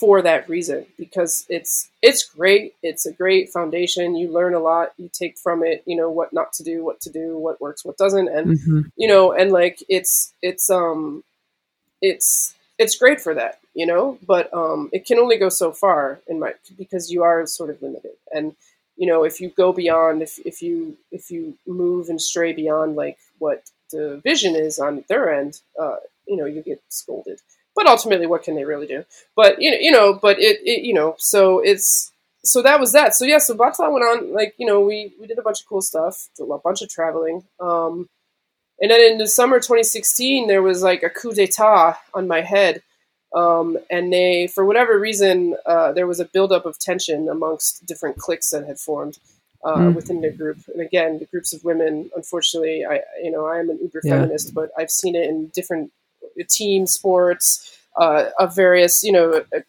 for 0.00 0.22
that 0.22 0.48
reason 0.48 0.86
because 0.98 1.44
it's 1.48 1.90
it's 2.02 2.24
great. 2.24 2.74
It's 2.82 3.04
a 3.06 3.12
great 3.12 3.50
foundation. 3.50 4.14
You 4.16 4.28
learn 4.32 4.54
a 4.54 4.60
lot. 4.60 4.92
You 4.96 5.10
take 5.12 5.36
from 5.38 5.64
it, 5.64 5.82
you 5.86 5.96
know, 5.96 6.10
what 6.10 6.32
not 6.32 6.52
to 6.54 6.62
do, 6.62 6.84
what 6.84 7.00
to 7.02 7.10
do, 7.10 7.36
what 7.36 7.60
works, 7.60 7.84
what 7.84 7.96
doesn't, 7.96 8.28
and 8.28 8.58
Mhm. 8.58 8.92
you 8.96 9.08
know, 9.08 9.32
and 9.32 9.50
like 9.50 9.82
it's 9.88 10.32
it's 10.42 10.70
um 10.70 11.24
it's 12.00 12.54
it's 12.78 12.96
great 12.96 13.20
for 13.20 13.34
that, 13.34 13.60
you 13.74 13.86
know, 13.86 14.18
but 14.26 14.52
um 14.54 14.90
it 14.92 15.06
can 15.06 15.18
only 15.18 15.36
go 15.38 15.48
so 15.48 15.72
far 15.72 16.20
in 16.28 16.38
my 16.38 16.52
because 16.78 17.10
you 17.10 17.22
are 17.22 17.46
sort 17.46 17.70
of 17.70 17.80
limited. 17.82 18.12
And 18.32 18.54
you 18.96 19.06
know, 19.06 19.24
if 19.24 19.40
you 19.40 19.50
go 19.50 19.72
beyond 19.72 20.22
if 20.22 20.38
if 20.46 20.62
you 20.62 20.96
if 21.10 21.30
you 21.30 21.56
move 21.66 22.08
and 22.08 22.20
stray 22.20 22.52
beyond 22.52 22.96
like 22.96 23.18
what 23.38 23.70
the 23.90 24.20
vision 24.24 24.54
is 24.54 24.78
on 24.78 25.04
their 25.08 25.32
end, 25.32 25.60
uh, 25.80 25.96
you 26.26 26.36
know, 26.36 26.46
you 26.46 26.62
get 26.62 26.82
scolded. 26.88 27.40
But 27.74 27.86
ultimately 27.86 28.26
what 28.26 28.44
can 28.44 28.54
they 28.54 28.64
really 28.64 28.86
do? 28.86 29.04
But 29.34 29.60
you 29.60 29.70
know, 29.70 29.78
you 29.80 29.90
know, 29.90 30.12
but 30.14 30.38
it, 30.38 30.60
it 30.64 30.84
you 30.84 30.94
know, 30.94 31.16
so 31.18 31.60
it's 31.60 32.12
so 32.44 32.62
that 32.62 32.78
was 32.78 32.92
that. 32.92 33.14
So 33.14 33.24
yeah, 33.24 33.38
so 33.38 33.54
Batala 33.54 33.92
went 33.92 34.04
on 34.04 34.32
like, 34.32 34.54
you 34.58 34.66
know, 34.66 34.80
we 34.80 35.12
we 35.20 35.26
did 35.26 35.38
a 35.38 35.42
bunch 35.42 35.60
of 35.60 35.66
cool 35.66 35.82
stuff, 35.82 36.28
a 36.40 36.58
bunch 36.58 36.82
of 36.82 36.88
traveling. 36.88 37.44
Um 37.60 38.08
and 38.80 38.90
then 38.90 39.00
in 39.12 39.18
the 39.18 39.28
summer 39.28 39.58
2016, 39.58 40.48
there 40.48 40.62
was 40.62 40.82
like 40.82 41.02
a 41.02 41.10
coup 41.10 41.32
d'état 41.32 41.96
on 42.12 42.26
my 42.26 42.40
head. 42.40 42.82
Um, 43.34 43.78
and 43.90 44.12
they, 44.12 44.46
for 44.46 44.64
whatever 44.64 44.98
reason, 44.98 45.56
uh, 45.66 45.92
there 45.92 46.06
was 46.06 46.20
a 46.20 46.24
buildup 46.24 46.66
of 46.66 46.78
tension 46.78 47.28
amongst 47.28 47.84
different 47.86 48.16
cliques 48.16 48.50
that 48.50 48.66
had 48.66 48.78
formed 48.78 49.18
uh, 49.64 49.76
Mm. 49.78 49.94
within 49.94 50.20
the 50.20 50.30
group. 50.30 50.58
And 50.68 50.82
again, 50.82 51.18
the 51.18 51.24
groups 51.24 51.54
of 51.54 51.64
women, 51.64 52.10
unfortunately, 52.14 52.84
I, 52.84 53.00
you 53.22 53.30
know, 53.30 53.46
I 53.46 53.58
am 53.60 53.70
an 53.70 53.78
uber 53.80 54.00
Yeah. 54.04 54.10
feminist, 54.20 54.52
but 54.54 54.70
I've 54.78 54.90
seen 54.90 55.14
it 55.16 55.26
in 55.28 55.46
different 55.54 55.90
team 56.50 56.86
sports 56.86 57.74
uh, 57.96 58.26
of 58.38 58.54
various, 58.54 59.02
you 59.02 59.10
know, 59.12 59.42
uh, 59.56 59.60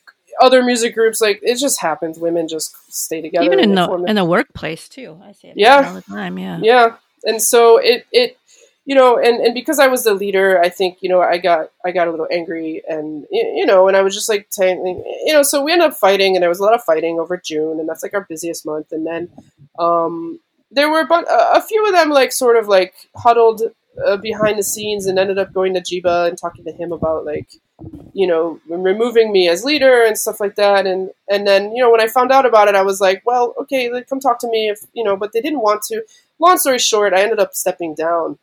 other 0.42 0.62
music 0.64 0.94
groups. 0.96 1.22
Like 1.22 1.40
it 1.44 1.56
just 1.58 1.80
happens. 1.80 2.20
Women 2.20 2.48
just 2.50 2.76
stay 2.94 3.22
together. 3.22 3.46
Even 3.46 3.60
in 3.62 3.74
the 3.74 3.90
in 4.08 4.16
the 4.18 4.26
workplace 4.26 4.90
too. 4.90 5.18
I 5.24 5.32
see 5.32 5.48
it 5.50 5.54
Yeah. 5.58 5.88
all 5.88 5.94
the 5.94 6.02
time. 6.02 6.38
Yeah. 6.38 6.60
yeah 6.62 6.96
and 7.24 7.42
so 7.42 7.78
it 7.78 8.06
it 8.12 8.38
you 8.86 8.96
know 8.96 9.18
and 9.18 9.44
and 9.44 9.54
because 9.54 9.80
i 9.80 9.88
was 9.88 10.04
the 10.04 10.14
leader 10.14 10.60
i 10.62 10.70
think 10.70 10.98
you 11.02 11.10
know 11.10 11.22
i 11.22 11.38
got 11.38 11.72
i 11.84 11.92
got 11.92 12.08
a 12.08 12.12
little 12.12 12.28
angry 12.32 12.82
and 12.88 13.26
you 13.32 13.66
know 13.66 13.88
and 13.88 13.98
i 13.98 14.02
was 14.02 14.14
just 14.14 14.30
like 14.30 14.48
saying 14.50 15.04
you 15.26 15.34
know 15.34 15.44
so 15.44 15.62
we 15.62 15.72
ended 15.72 15.90
up 15.90 15.98
fighting 15.98 16.36
and 16.36 16.44
there 16.44 16.50
was 16.50 16.60
a 16.60 16.64
lot 16.64 16.74
of 16.74 16.84
fighting 16.84 17.20
over 17.20 17.38
june 17.38 17.80
and 17.80 17.90
that's 17.90 18.04
like 18.04 18.14
our 18.14 18.26
busiest 18.30 18.66
month 18.66 18.92
and 18.92 19.06
then 19.06 19.30
um 19.80 20.40
there 20.72 20.90
were 20.90 21.02
a, 21.02 21.24
a 21.54 21.62
few 21.62 21.86
of 21.86 21.94
them 21.94 22.10
like 22.10 22.32
sort 22.32 22.58
of 22.58 22.68
like 22.68 22.94
huddled 23.16 23.62
uh, 24.06 24.18
behind 24.18 24.58
the 24.58 24.64
scenes 24.64 25.06
and 25.06 25.18
ended 25.18 25.38
up 25.38 25.54
going 25.54 25.74
to 25.74 25.80
giba 25.82 26.28
and 26.28 26.38
talking 26.38 26.66
to 26.66 26.72
him 26.72 26.92
about 26.92 27.26
like 27.26 27.50
you 28.14 28.28
know 28.28 28.60
removing 28.68 29.32
me 29.32 29.50
as 29.50 29.66
leader 29.66 30.04
and 30.04 30.18
stuff 30.18 30.40
like 30.40 30.56
that 30.56 30.86
and 30.86 31.10
and 31.30 31.46
then 31.48 31.74
you 31.76 31.82
know 31.82 31.92
when 31.92 32.00
i 32.02 32.08
found 32.08 32.32
out 32.32 32.46
about 32.46 32.68
it 32.68 32.76
i 32.76 32.82
was 32.82 33.02
like 33.02 33.22
well 33.26 33.54
okay 33.60 33.90
come 34.10 34.20
talk 34.20 34.40
to 34.40 34.50
me 34.50 34.70
if 34.70 34.80
you 34.94 35.04
know 35.04 35.16
but 35.18 35.34
they 35.34 35.42
didn't 35.42 35.62
want 35.62 35.82
to. 35.82 36.04
Long 36.38 36.58
story 36.58 36.80
short, 36.80 37.14
I 37.14 37.22
ended 37.22 37.40
up 37.40 37.54
stepping 37.54 37.96
down 37.96 38.38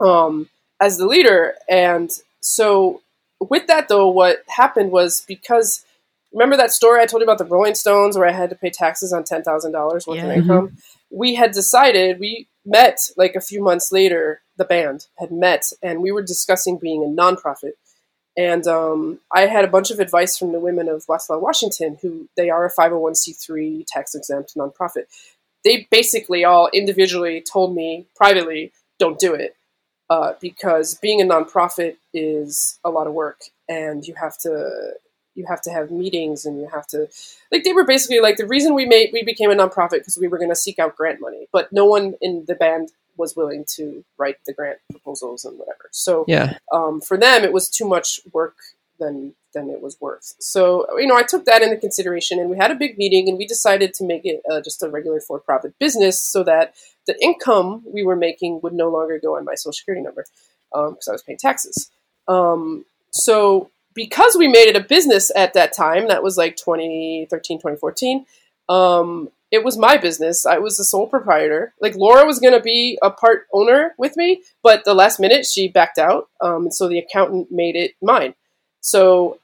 um, 0.00 0.48
as 0.80 0.98
the 0.98 1.06
leader. 1.06 1.54
And 1.68 2.10
so, 2.40 3.02
with 3.40 3.66
that, 3.68 3.88
though, 3.88 4.08
what 4.08 4.42
happened 4.48 4.90
was 4.90 5.24
because 5.26 5.84
remember 6.32 6.56
that 6.56 6.72
story 6.72 7.00
I 7.00 7.06
told 7.06 7.20
you 7.20 7.24
about 7.24 7.38
the 7.38 7.44
Rolling 7.44 7.74
Stones 7.74 8.16
where 8.16 8.28
I 8.28 8.32
had 8.32 8.50
to 8.50 8.56
pay 8.56 8.70
taxes 8.70 9.12
on 9.12 9.24
$10,000 9.24 10.06
worth 10.06 10.16
Yeah. 10.16 10.24
of 10.26 10.36
income? 10.36 10.76
We 11.10 11.34
had 11.34 11.52
decided, 11.52 12.18
we 12.20 12.48
met 12.66 12.98
like 13.16 13.34
a 13.34 13.40
few 13.40 13.62
months 13.62 13.90
later, 13.92 14.42
the 14.56 14.64
band 14.64 15.06
had 15.18 15.30
met, 15.30 15.64
and 15.82 16.02
we 16.02 16.12
were 16.12 16.22
discussing 16.22 16.76
being 16.76 17.02
a 17.02 17.06
nonprofit. 17.06 17.72
And 18.36 18.66
um, 18.66 19.20
I 19.32 19.46
had 19.46 19.64
a 19.64 19.68
bunch 19.68 19.90
of 19.90 20.00
advice 20.00 20.36
from 20.36 20.52
the 20.52 20.60
women 20.60 20.88
of 20.88 21.06
Westlaw, 21.06 21.40
Washington, 21.40 21.98
who 22.02 22.28
they 22.36 22.50
are 22.50 22.66
a 22.66 22.72
501c3 22.72 23.84
tax 23.86 24.14
exempt 24.14 24.54
nonprofit 24.56 25.04
they 25.64 25.86
basically 25.90 26.44
all 26.44 26.68
individually 26.72 27.40
told 27.42 27.74
me 27.74 28.06
privately, 28.16 28.72
don't 28.98 29.18
do 29.18 29.34
it. 29.34 29.56
Uh, 30.10 30.32
because 30.40 30.94
being 30.94 31.20
a 31.20 31.24
nonprofit 31.24 31.96
is 32.14 32.78
a 32.84 32.88
lot 32.90 33.06
of 33.06 33.12
work 33.12 33.40
and 33.68 34.06
you 34.06 34.14
have 34.14 34.38
to 34.38 34.94
you 35.34 35.44
have 35.46 35.60
to 35.60 35.70
have 35.70 35.90
meetings 35.90 36.46
and 36.46 36.58
you 36.60 36.66
have 36.72 36.86
to 36.86 37.06
like 37.52 37.62
they 37.62 37.72
were 37.74 37.84
basically 37.84 38.18
like 38.18 38.36
the 38.38 38.46
reason 38.46 38.74
we 38.74 38.86
made 38.86 39.10
we 39.12 39.22
became 39.22 39.50
a 39.50 39.54
nonprofit 39.54 39.98
because 40.00 40.16
we 40.18 40.26
were 40.26 40.38
going 40.38 40.48
to 40.50 40.56
seek 40.56 40.78
out 40.78 40.96
grant 40.96 41.20
money 41.20 41.46
but 41.52 41.70
no 41.72 41.84
one 41.84 42.14
in 42.22 42.44
the 42.48 42.54
band 42.54 42.90
was 43.18 43.36
willing 43.36 43.64
to 43.68 44.02
write 44.16 44.36
the 44.46 44.52
grant 44.54 44.78
proposals 44.90 45.44
and 45.44 45.58
whatever 45.58 45.88
so 45.92 46.24
Yeah. 46.26 46.56
um, 46.72 47.00
for 47.02 47.16
them 47.18 47.44
it 47.44 47.52
was 47.52 47.68
too 47.68 47.86
much 47.86 48.20
work 48.32 48.56
than 48.98 49.34
than 49.54 49.70
it 49.70 49.80
was 49.80 49.96
worth. 50.00 50.34
So 50.40 50.86
you 50.98 51.06
know, 51.06 51.16
I 51.16 51.22
took 51.22 51.44
that 51.46 51.62
into 51.62 51.76
consideration, 51.76 52.38
and 52.38 52.50
we 52.50 52.56
had 52.56 52.70
a 52.70 52.76
big 52.76 52.98
meeting, 52.98 53.28
and 53.28 53.38
we 53.38 53.46
decided 53.46 53.94
to 53.94 54.04
make 54.04 54.22
it 54.24 54.42
uh, 54.50 54.60
just 54.60 54.82
a 54.82 54.88
regular 54.88 55.20
for-profit 55.20 55.78
business, 55.78 56.20
so 56.20 56.42
that 56.44 56.74
the 57.06 57.16
income 57.22 57.82
we 57.86 58.02
were 58.02 58.16
making 58.16 58.60
would 58.62 58.74
no 58.74 58.88
longer 58.88 59.18
go 59.18 59.36
on 59.36 59.44
my 59.44 59.54
social 59.54 59.72
security 59.72 60.02
number 60.02 60.24
because 60.70 61.08
I 61.08 61.12
was 61.12 61.22
paying 61.22 61.38
taxes. 61.38 61.90
Um, 62.28 62.84
so 63.10 63.70
because 63.94 64.36
we 64.36 64.46
made 64.46 64.68
it 64.68 64.76
a 64.76 64.80
business 64.80 65.32
at 65.34 65.54
that 65.54 65.72
time, 65.72 66.08
that 66.08 66.22
was 66.22 66.36
like 66.36 66.56
2013, 66.56 67.58
2014. 67.58 68.26
Um, 68.68 69.30
it 69.50 69.64
was 69.64 69.78
my 69.78 69.96
business. 69.96 70.44
I 70.44 70.58
was 70.58 70.76
the 70.76 70.84
sole 70.84 71.06
proprietor. 71.06 71.72
Like 71.80 71.94
Laura 71.96 72.26
was 72.26 72.38
going 72.38 72.52
to 72.52 72.60
be 72.60 72.98
a 73.02 73.10
part 73.10 73.46
owner 73.52 73.94
with 73.96 74.16
me, 74.16 74.42
but 74.62 74.84
the 74.84 74.94
last 74.94 75.18
minute 75.18 75.46
she 75.46 75.68
backed 75.68 75.98
out. 75.98 76.28
Um, 76.40 76.64
and 76.64 76.74
so 76.74 76.86
the 76.86 76.98
accountant 76.98 77.50
made 77.50 77.74
it 77.74 77.94
mine. 78.02 78.34
So 78.80 79.38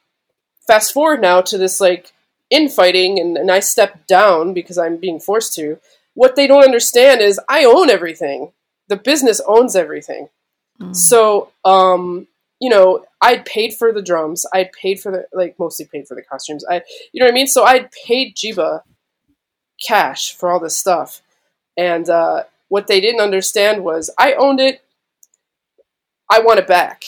fast 0.67 0.93
forward 0.93 1.21
now 1.21 1.41
to 1.41 1.57
this 1.57 1.79
like 1.79 2.13
infighting, 2.49 3.19
and, 3.19 3.37
and 3.37 3.51
I 3.51 3.59
step 3.59 4.07
down 4.07 4.53
because 4.53 4.77
I'm 4.77 4.97
being 4.97 5.19
forced 5.19 5.53
to. 5.55 5.79
What 6.13 6.35
they 6.35 6.47
don't 6.47 6.63
understand 6.63 7.21
is 7.21 7.39
I 7.49 7.65
own 7.65 7.89
everything. 7.89 8.51
The 8.87 8.95
business 8.95 9.41
owns 9.47 9.75
everything. 9.75 10.29
Mm. 10.79 10.95
So, 10.95 11.51
um, 11.63 12.27
you 12.59 12.69
know, 12.69 13.05
I'd 13.21 13.45
paid 13.45 13.73
for 13.73 13.91
the 13.91 14.01
drums. 14.01 14.45
I'd 14.53 14.71
paid 14.71 14.99
for 14.99 15.11
the 15.11 15.25
like 15.33 15.59
mostly 15.59 15.85
paid 15.85 16.07
for 16.07 16.15
the 16.15 16.21
costumes. 16.21 16.63
I, 16.69 16.83
you 17.11 17.19
know 17.19 17.25
what 17.25 17.31
I 17.31 17.35
mean. 17.35 17.47
So 17.47 17.63
I'd 17.63 17.89
paid 17.91 18.35
Giba 18.35 18.81
cash 19.85 20.33
for 20.33 20.49
all 20.49 20.59
this 20.59 20.77
stuff, 20.77 21.21
and 21.77 22.09
uh, 22.09 22.43
what 22.69 22.87
they 22.87 23.01
didn't 23.01 23.21
understand 23.21 23.83
was 23.83 24.09
I 24.17 24.33
owned 24.33 24.59
it. 24.59 24.81
I 26.29 26.39
want 26.39 26.59
it 26.59 26.67
back. 26.67 27.03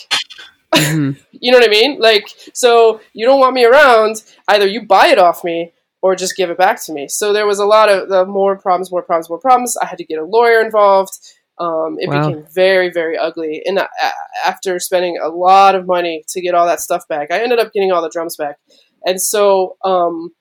Mhm. 0.77 1.17
You 1.39 1.51
know 1.51 1.59
what 1.59 1.67
I 1.67 1.71
mean? 1.71 1.99
Like, 1.99 2.27
so 2.53 2.99
you 3.13 3.25
don't 3.25 3.39
want 3.39 3.53
me 3.53 3.63
around. 3.65 4.23
Either 4.47 4.65
you 4.67 4.85
buy 4.87 5.07
it 5.09 5.19
off 5.19 5.43
me 5.43 5.71
or 6.01 6.15
just 6.15 6.35
give 6.35 6.49
it 6.49 6.57
back 6.57 6.83
to 6.85 6.93
me. 6.93 7.07
So 7.07 7.31
there 7.31 7.45
was 7.45 7.59
a 7.59 7.65
lot 7.65 7.89
of 7.89 8.09
the 8.09 8.25
more 8.25 8.57
problems, 8.57 8.91
more 8.91 9.03
problems, 9.03 9.29
more 9.29 9.39
problems. 9.39 9.77
I 9.77 9.85
had 9.85 9.97
to 9.99 10.03
get 10.05 10.17
a 10.19 10.25
lawyer 10.25 10.61
involved. 10.61 11.13
Um, 11.59 11.97
it 11.99 12.09
Wow. 12.09 12.29
became 12.29 12.45
very, 12.53 12.89
very 12.91 13.17
ugly. 13.17 13.61
And 13.65 13.79
uh, 13.79 13.87
after 14.45 14.79
spending 14.79 15.17
a 15.21 15.27
lot 15.29 15.75
of 15.75 15.85
money 15.85 16.23
to 16.29 16.41
get 16.41 16.55
all 16.55 16.65
that 16.67 16.81
stuff 16.81 17.07
back, 17.07 17.31
I 17.31 17.39
ended 17.41 17.59
up 17.59 17.71
getting 17.73 17.91
all 17.91 18.01
the 18.01 18.09
drums 18.09 18.35
back. 18.35 18.57
And 19.05 19.21
so, 19.21 19.77
um, 19.83 20.31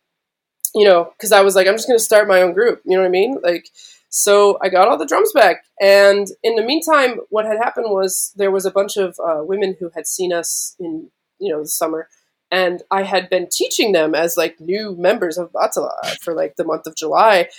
you 0.74 0.84
know, 0.86 1.10
because 1.16 1.32
I 1.32 1.42
was 1.42 1.54
like, 1.56 1.66
I'm 1.66 1.74
just 1.74 1.88
going 1.88 1.98
to 1.98 2.04
start 2.04 2.28
my 2.28 2.42
own 2.42 2.52
group. 2.52 2.82
You 2.84 2.96
know 2.96 3.02
what 3.02 3.08
I 3.08 3.10
mean? 3.10 3.38
Like, 3.42 3.68
so 4.16 4.56
I 4.62 4.70
got 4.70 4.88
all 4.88 4.96
the 4.96 5.04
drums 5.04 5.30
back. 5.34 5.64
And 5.78 6.26
in 6.42 6.56
the 6.56 6.64
meantime, 6.64 7.20
what 7.28 7.44
had 7.44 7.58
happened 7.58 7.90
was 7.90 8.32
there 8.34 8.50
was 8.50 8.64
a 8.64 8.70
bunch 8.70 8.96
of 8.96 9.14
uh, 9.22 9.44
women 9.44 9.76
who 9.78 9.90
had 9.94 10.06
seen 10.06 10.32
us 10.32 10.74
in, 10.80 11.10
you 11.38 11.52
know, 11.52 11.60
the 11.60 11.68
summer. 11.68 12.08
And 12.50 12.82
I 12.90 13.02
had 13.02 13.28
been 13.28 13.46
teaching 13.52 13.92
them 13.92 14.14
as 14.14 14.38
like 14.38 14.58
new 14.58 14.96
members 14.96 15.36
of 15.36 15.52
Batala 15.52 16.16
for 16.22 16.32
like 16.32 16.56
the 16.56 16.64
month 16.64 16.86
of 16.86 16.96
July. 16.96 17.50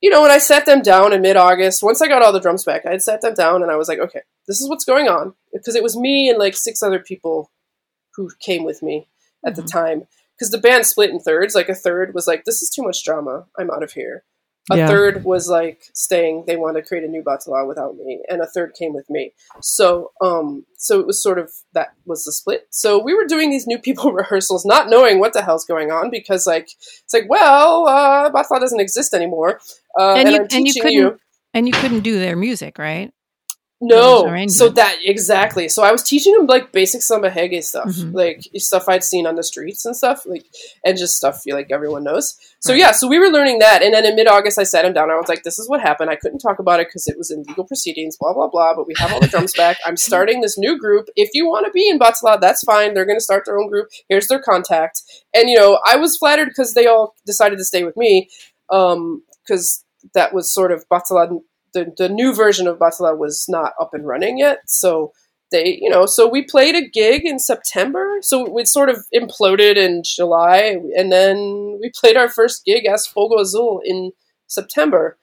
You 0.00 0.10
know, 0.10 0.22
when 0.22 0.32
I 0.32 0.38
sat 0.38 0.66
them 0.66 0.82
down 0.82 1.12
in 1.12 1.22
mid 1.22 1.36
August, 1.36 1.80
once 1.80 2.02
I 2.02 2.08
got 2.08 2.22
all 2.22 2.32
the 2.32 2.40
drums 2.40 2.64
back, 2.64 2.84
I 2.86 2.90
had 2.90 3.02
sat 3.02 3.20
them 3.20 3.34
down 3.34 3.62
and 3.62 3.70
I 3.70 3.76
was 3.76 3.86
like, 3.88 4.00
okay, 4.00 4.22
this 4.48 4.60
is 4.60 4.68
what's 4.68 4.84
going 4.84 5.08
on. 5.08 5.34
Because 5.52 5.76
it 5.76 5.82
was 5.82 5.96
me 5.96 6.28
and 6.28 6.38
like 6.38 6.56
six 6.56 6.82
other 6.82 6.98
people 6.98 7.52
who 8.16 8.30
came 8.40 8.64
with 8.64 8.82
me 8.82 9.06
at 9.46 9.54
the 9.54 9.62
time. 9.62 10.08
Because 10.36 10.50
the 10.50 10.58
band 10.58 10.86
split 10.86 11.10
in 11.10 11.20
thirds. 11.20 11.54
Like 11.54 11.68
a 11.68 11.74
third 11.74 12.14
was 12.14 12.26
like, 12.26 12.44
this 12.44 12.62
is 12.62 12.70
too 12.70 12.82
much 12.82 13.04
drama. 13.04 13.44
I'm 13.56 13.70
out 13.70 13.84
of 13.84 13.92
here. 13.92 14.24
A 14.70 14.76
Yeah. 14.76 14.86
third 14.88 15.24
was 15.24 15.48
like 15.48 15.82
staying. 15.94 16.44
They 16.46 16.56
wanted 16.56 16.82
to 16.82 16.86
create 16.86 17.02
a 17.04 17.08
new 17.08 17.22
Batala 17.22 17.66
without 17.66 17.96
me, 17.96 18.22
and 18.28 18.40
a 18.40 18.46
third 18.46 18.74
came 18.78 18.92
with 18.94 19.08
me. 19.10 19.32
So, 19.62 20.12
um, 20.20 20.64
so 20.76 21.00
it 21.00 21.06
was 21.06 21.22
sort 21.22 21.38
of 21.38 21.50
that 21.72 21.88
was 22.06 22.24
the 22.24 22.32
split. 22.32 22.66
So 22.70 23.02
we 23.02 23.14
were 23.14 23.24
doing 23.26 23.50
these 23.50 23.66
new 23.66 23.78
people 23.78 24.12
rehearsals, 24.22 24.64
not 24.64 24.88
knowing 24.88 25.18
what 25.18 25.32
the 25.32 25.42
hell's 25.42 25.64
going 25.64 25.90
on, 25.90 26.10
because 26.10 26.46
like 26.46 26.68
it's 27.04 27.12
like, 27.14 27.28
well, 27.28 27.86
uh, 27.88 28.30
Batala 28.30 28.60
doesn't 28.60 28.80
exist 28.80 29.14
anymore, 29.14 29.60
uh, 29.98 30.10
And 30.16 30.28
and, 30.28 30.30
you- 30.30 30.36
I'm 30.42 30.46
and 30.52 30.66
you 30.66 30.74
couldn't- 30.74 30.92
you. 30.92 31.18
And 31.52 31.66
you 31.66 31.72
couldn't 31.72 32.00
do 32.00 32.18
their 32.20 32.36
music, 32.36 32.78
right? 32.78 33.12
No, 33.82 34.46
so 34.48 34.68
that 34.68 34.98
exactly. 35.02 35.66
So 35.70 35.82
I 35.82 35.90
was 35.90 36.02
teaching 36.02 36.34
them 36.34 36.44
like 36.44 36.70
basic 36.70 37.00
samba 37.00 37.30
reggae 37.30 37.64
stuff, 37.64 37.86
Mhm. 37.86 38.12
like 38.14 38.42
stuff 38.56 38.84
I'd 38.88 39.02
seen 39.02 39.26
on 39.26 39.36
the 39.36 39.42
streets 39.42 39.86
and 39.86 39.96
stuff, 39.96 40.26
like 40.26 40.44
and 40.84 40.98
just 40.98 41.16
stuff 41.16 41.40
you 41.46 41.54
like 41.54 41.68
everyone 41.70 42.04
knows. 42.04 42.36
So 42.60 42.72
Right. 42.74 42.80
yeah, 42.80 42.92
so 42.92 43.08
we 43.08 43.18
were 43.18 43.28
learning 43.30 43.60
that, 43.60 43.82
and 43.82 43.94
then 43.94 44.04
in 44.04 44.16
mid 44.16 44.28
August 44.28 44.58
I 44.58 44.64
sat 44.64 44.84
him 44.84 44.92
down. 44.92 45.10
I 45.10 45.14
was 45.16 45.28
like, 45.28 45.44
"This 45.44 45.58
is 45.58 45.66
what 45.66 45.80
happened. 45.80 46.10
I 46.10 46.16
couldn't 46.16 46.40
talk 46.40 46.58
about 46.58 46.80
it 46.80 46.88
because 46.88 47.06
it 47.08 47.16
was 47.16 47.30
in 47.30 47.42
legal 47.48 47.64
proceedings, 47.64 48.18
blah 48.20 48.34
blah 48.34 48.48
blah. 48.48 48.74
But 48.74 48.86
we 48.86 48.92
have 48.98 49.14
all 49.14 49.20
the 49.20 49.28
drums 49.28 49.54
back. 49.54 49.78
I'm 49.86 49.96
starting 50.10 50.42
this 50.42 50.58
new 50.58 50.78
group. 50.78 51.08
If 51.16 51.30
you 51.32 51.46
want 51.48 51.64
to 51.64 51.72
be 51.72 51.88
in 51.88 51.98
Batala, 51.98 52.38
that's 52.38 52.62
fine. 52.64 52.92
They're 52.92 53.06
going 53.06 53.16
to 53.18 53.24
start 53.24 53.44
their 53.46 53.58
own 53.58 53.70
group. 53.70 53.88
Here's 54.10 54.26
their 54.26 54.42
contact. 54.42 55.00
And 55.32 55.48
you 55.48 55.56
know, 55.56 55.78
I 55.86 55.96
was 55.96 56.18
flattered 56.18 56.48
because 56.48 56.74
they 56.74 56.86
all 56.86 57.14
decided 57.24 57.56
to 57.56 57.64
stay 57.64 57.84
with 57.84 57.96
me, 57.96 58.28
because 58.68 59.84
that 60.14 60.34
was 60.34 60.52
sort 60.52 60.70
of 60.72 60.84
Batala 60.90 61.40
the, 61.72 61.92
the 61.96 62.08
new 62.08 62.34
version 62.34 62.66
of 62.66 62.78
Batala 62.78 63.16
was 63.16 63.46
not 63.48 63.72
up 63.80 63.94
and 63.94 64.06
running 64.06 64.38
yet. 64.38 64.60
So 64.66 65.12
they, 65.50 65.78
you 65.80 65.90
know, 65.90 66.06
so 66.06 66.28
we 66.28 66.44
played 66.44 66.74
a 66.76 66.88
gig 66.88 67.24
in 67.24 67.38
September. 67.38 68.18
So 68.22 68.56
it 68.58 68.68
sort 68.68 68.88
of 68.88 68.98
imploded 69.14 69.76
in 69.76 70.02
July. 70.04 70.76
And 70.96 71.10
then 71.10 71.78
we 71.80 71.90
played 71.94 72.16
our 72.16 72.28
first 72.28 72.64
gig 72.64 72.86
as 72.86 73.06
Fogo 73.06 73.40
Azul 73.40 73.80
in 73.84 74.12
September. 74.46 75.18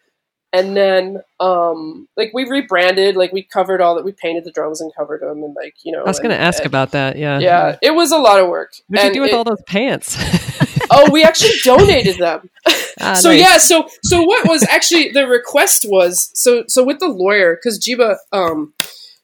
And 0.54 0.78
then, 0.78 1.22
um, 1.42 2.08
like 2.16 2.32
we 2.34 2.50
rebranded, 2.50 3.18
like 3.18 3.34
we 3.34 3.44
covered 3.44 3.82
all 3.82 3.96
that, 3.96 4.06
we 4.06 4.14
painted 4.14 4.46
the 4.46 4.52
drums 4.52 4.80
and 4.80 4.96
covered 4.98 5.22
them, 5.22 5.44
and 5.44 5.54
like 5.54 5.76
you 5.84 5.92
know. 5.92 6.02
I 6.04 6.08
was 6.08 6.20
going 6.20 6.32
to 6.32 6.40
ask 6.40 6.60
and- 6.60 6.68
about 6.68 6.92
that. 6.92 7.18
Yeah. 7.18 7.40
Yeah, 7.40 7.76
it 7.82 7.94
was 7.94 8.14
a 8.14 8.18
lot 8.18 8.40
of 8.40 8.48
work. 8.48 8.72
What'd 8.88 9.10
you 9.10 9.14
do 9.14 9.22
with 9.22 9.32
it- 9.32 9.36
all 9.36 9.44
those 9.44 9.62
pants? 9.68 10.16
oh, 10.98 11.12
we 11.12 11.24
actually 11.24 11.54
donated 11.64 12.18
them. 12.18 12.50
Ah, 13.00 13.14
so 13.14 13.30
nice. 13.30 13.40
yeah, 13.40 13.58
so 13.58 13.88
so 14.04 14.24
what 14.24 14.48
was 14.48 14.64
actually 14.70 15.12
the 15.12 15.28
request 15.28 15.86
was 15.88 16.30
so 16.34 16.64
so 16.68 16.84
with 16.84 17.00
the 17.00 17.08
lawyer 17.08 17.56
because 17.56 17.80
Giba, 17.80 18.18
um, 18.32 18.74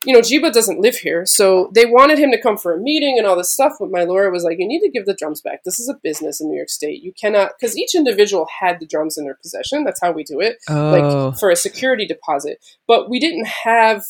you 0.05 0.13
know, 0.13 0.19
Giba 0.21 0.51
doesn't 0.51 0.80
live 0.82 0.95
here, 0.97 1.26
so 1.26 1.71
they 1.74 1.86
wanted 1.86 2.19
him 2.19 2.30
to 2.32 2.41
come 2.41 2.57
for 2.57 2.74
a 2.74 2.80
meeting 2.80 3.15
and 3.17 3.26
all 3.26 3.36
this 3.38 3.51
stuff. 3.53 3.74
But 3.80 3.89
my 3.89 4.03
lawyer 4.03 4.30
was 4.30 4.43
like, 4.43 4.57
"You 4.59 4.67
need 4.67 4.82
to 4.82 4.89
give 4.91 5.05
the 5.05 5.13
drums 5.15 5.41
back. 5.41 5.63
This 5.63 5.80
is 5.80 5.89
a 5.89 5.97
business 6.03 6.39
in 6.41 6.49
New 6.49 6.57
York 6.57 6.69
State. 6.69 7.01
You 7.01 7.13
cannot 7.19 7.51
because 7.59 7.78
each 7.78 7.95
individual 7.95 8.47
had 8.59 8.80
the 8.80 8.86
drums 8.86 9.17
in 9.17 9.24
their 9.26 9.36
possession. 9.41 9.84
That's 9.86 10.01
how 10.01 10.11
we 10.11 10.24
do 10.24 10.39
it, 10.41 10.57
Oh. 10.69 10.91
like 10.91 11.39
for 11.39 11.49
a 11.49 11.55
security 11.55 12.05
deposit. 12.05 12.59
But 12.88 13.09
we 13.09 13.19
didn't 13.19 13.47
have." 13.47 14.03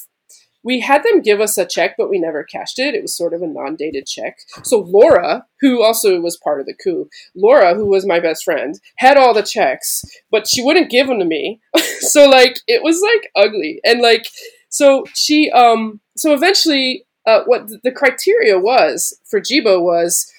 We 0.64 0.80
had 0.80 1.04
them 1.04 1.22
give 1.22 1.42
us 1.42 1.58
a 1.58 1.66
check, 1.66 1.96
but 1.98 2.10
we 2.10 2.20
never 2.20 2.44
cashed 2.44 2.80
it. 2.80 2.96
It 2.96 3.02
was 3.02 3.16
sort 3.16 3.34
of 3.34 3.42
a 3.42 3.48
non-dated 3.48 4.06
check. 4.06 4.38
So 4.64 4.80
Laura, 4.80 5.46
who 5.60 5.84
also 5.84 6.20
was 6.22 6.38
part 6.38 6.60
of 6.60 6.66
the 6.66 6.76
coup, 6.82 7.10
Laura, 7.36 7.76
who 7.76 7.86
was 7.86 8.06
my 8.06 8.20
best 8.20 8.44
friend, 8.44 8.80
had 8.98 9.18
all 9.18 9.34
the 9.34 9.44
checks, 9.44 10.04
but 10.32 10.48
she 10.48 10.64
wouldn't 10.64 10.90
give 10.92 11.08
them 11.08 11.20
to 11.20 11.26
me. 11.26 11.62
so 12.00 12.30
like 12.30 12.60
it 12.68 12.84
was 12.84 13.02
like 13.02 13.30
ugly. 13.36 13.80
And 13.84 14.02
like 14.02 14.28
so 14.70 15.06
she 15.14 15.52
um 15.52 16.00
so 16.18 16.34
eventually 16.34 17.06
uh 17.26 17.44
what 17.46 17.70
the 17.84 17.92
criteria 17.92 18.60
was 18.60 19.20
for 19.30 19.40
Giba 19.40 19.82
was 19.82 20.32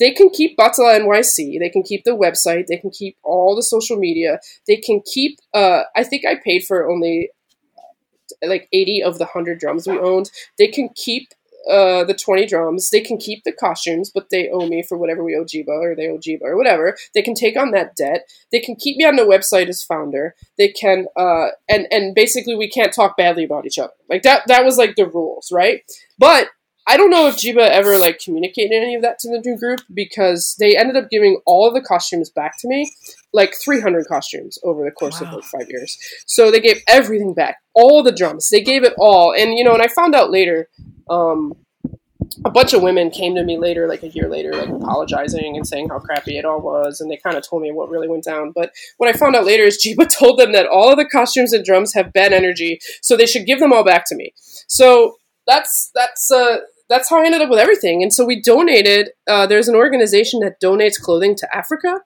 they 0.00 0.10
can 0.10 0.30
keep 0.30 0.56
Batala 0.58 0.98
NYC, 0.98 1.60
they 1.60 1.68
can 1.68 1.82
keep 1.84 2.02
the 2.04 2.16
website, 2.16 2.66
they 2.66 2.76
can 2.78 2.90
keep 2.90 3.16
all 3.22 3.54
the 3.54 3.62
social 3.62 3.96
media, 3.96 4.40
they 4.66 4.76
can 4.76 5.00
keep 5.12 5.38
uh 5.54 5.82
I 5.94 6.04
think 6.04 6.24
I 6.24 6.36
paid 6.36 6.64
for 6.64 6.90
only 6.90 7.30
like 8.42 8.68
80 8.72 9.02
of 9.02 9.18
the 9.18 9.24
100 9.24 9.58
drums 9.58 9.86
we 9.86 9.98
owned. 9.98 10.30
They 10.58 10.68
can 10.68 10.90
keep 10.94 11.28
uh, 11.70 12.04
the 12.04 12.14
20 12.14 12.46
drums. 12.46 12.90
They 12.90 13.00
can 13.00 13.18
keep 13.18 13.44
the 13.44 13.52
costumes, 13.52 14.10
but 14.12 14.30
they 14.30 14.48
owe 14.50 14.66
me 14.66 14.82
for 14.82 14.98
whatever 14.98 15.22
we 15.22 15.36
owe 15.36 15.44
Giba 15.44 15.68
or 15.68 15.94
they 15.94 16.08
owe 16.08 16.18
Giba 16.18 16.42
or 16.42 16.56
whatever. 16.56 16.96
They 17.14 17.22
can 17.22 17.34
take 17.34 17.56
on 17.56 17.70
that 17.72 17.94
debt. 17.96 18.28
They 18.50 18.60
can 18.60 18.76
keep 18.76 18.96
me 18.96 19.04
on 19.04 19.16
the 19.16 19.22
website 19.22 19.68
as 19.68 19.82
founder. 19.82 20.34
They 20.58 20.68
can, 20.68 21.06
uh, 21.16 21.48
and, 21.68 21.86
and 21.90 22.14
basically 22.14 22.56
we 22.56 22.68
can't 22.68 22.92
talk 22.92 23.16
badly 23.16 23.44
about 23.44 23.66
each 23.66 23.78
other. 23.78 23.92
Like 24.08 24.22
that, 24.22 24.46
that 24.48 24.64
was 24.64 24.76
like 24.76 24.96
the 24.96 25.06
rules, 25.06 25.50
right? 25.52 25.82
But 26.18 26.48
I 26.86 26.96
don't 26.96 27.10
know 27.10 27.28
if 27.28 27.36
Giba 27.36 27.68
ever 27.68 27.96
like 27.96 28.18
communicated 28.18 28.74
any 28.74 28.94
of 28.94 29.02
that 29.02 29.18
to 29.20 29.28
the 29.28 29.40
new 29.44 29.56
group 29.56 29.80
because 29.94 30.56
they 30.58 30.76
ended 30.76 30.96
up 30.96 31.10
giving 31.10 31.40
all 31.46 31.68
of 31.68 31.74
the 31.74 31.80
costumes 31.80 32.28
back 32.28 32.58
to 32.60 32.68
me, 32.68 32.92
like 33.32 33.54
300 33.62 34.06
costumes 34.06 34.58
over 34.64 34.84
the 34.84 34.90
course 34.90 35.20
of 35.20 35.32
like 35.32 35.44
five 35.44 35.68
years. 35.68 35.96
So 36.26 36.50
they 36.50 36.60
gave 36.60 36.82
everything 36.88 37.34
back, 37.34 37.58
all 37.74 38.02
the 38.02 38.12
drums. 38.12 38.48
They 38.48 38.62
gave 38.62 38.82
it 38.82 38.94
all, 38.98 39.32
and 39.32 39.56
you 39.56 39.64
know, 39.64 39.74
and 39.74 39.82
I 39.82 39.88
found 39.88 40.14
out 40.14 40.30
later. 40.30 40.68
Um, 41.08 41.54
a 42.44 42.50
bunch 42.50 42.72
of 42.72 42.82
women 42.82 43.10
came 43.10 43.34
to 43.34 43.44
me 43.44 43.58
later, 43.58 43.86
like 43.86 44.02
a 44.02 44.08
year 44.08 44.28
later, 44.28 44.54
like 44.54 44.68
apologizing 44.68 45.56
and 45.56 45.66
saying 45.66 45.88
how 45.88 45.98
crappy 45.98 46.38
it 46.38 46.44
all 46.44 46.60
was, 46.60 47.00
and 47.00 47.10
they 47.10 47.16
kind 47.16 47.36
of 47.36 47.46
told 47.46 47.62
me 47.62 47.72
what 47.72 47.90
really 47.90 48.08
went 48.08 48.24
down. 48.24 48.52
But 48.52 48.72
what 48.96 49.08
I 49.08 49.18
found 49.18 49.36
out 49.36 49.44
later 49.44 49.64
is 49.64 49.84
Giba 49.84 50.08
told 50.18 50.38
them 50.38 50.52
that 50.52 50.66
all 50.66 50.90
of 50.90 50.96
the 50.96 51.04
costumes 51.04 51.52
and 51.52 51.64
drums 51.64 51.92
have 51.94 52.12
bad 52.12 52.32
energy, 52.32 52.80
so 53.02 53.16
they 53.16 53.26
should 53.26 53.44
give 53.44 53.60
them 53.60 53.72
all 53.72 53.84
back 53.84 54.04
to 54.06 54.14
me. 54.14 54.32
So 54.66 55.16
that's 55.46 55.90
that's 55.94 56.30
uh 56.30 56.58
that's 56.92 57.08
how 57.08 57.22
I 57.22 57.24
ended 57.24 57.40
up 57.40 57.48
with 57.48 57.58
everything. 57.58 58.02
And 58.02 58.12
so 58.12 58.24
we 58.24 58.42
donated. 58.42 59.10
Uh, 59.26 59.46
there's 59.46 59.68
an 59.68 59.74
organization 59.74 60.40
that 60.40 60.60
donates 60.60 61.00
clothing 61.00 61.34
to 61.36 61.56
Africa. 61.56 62.00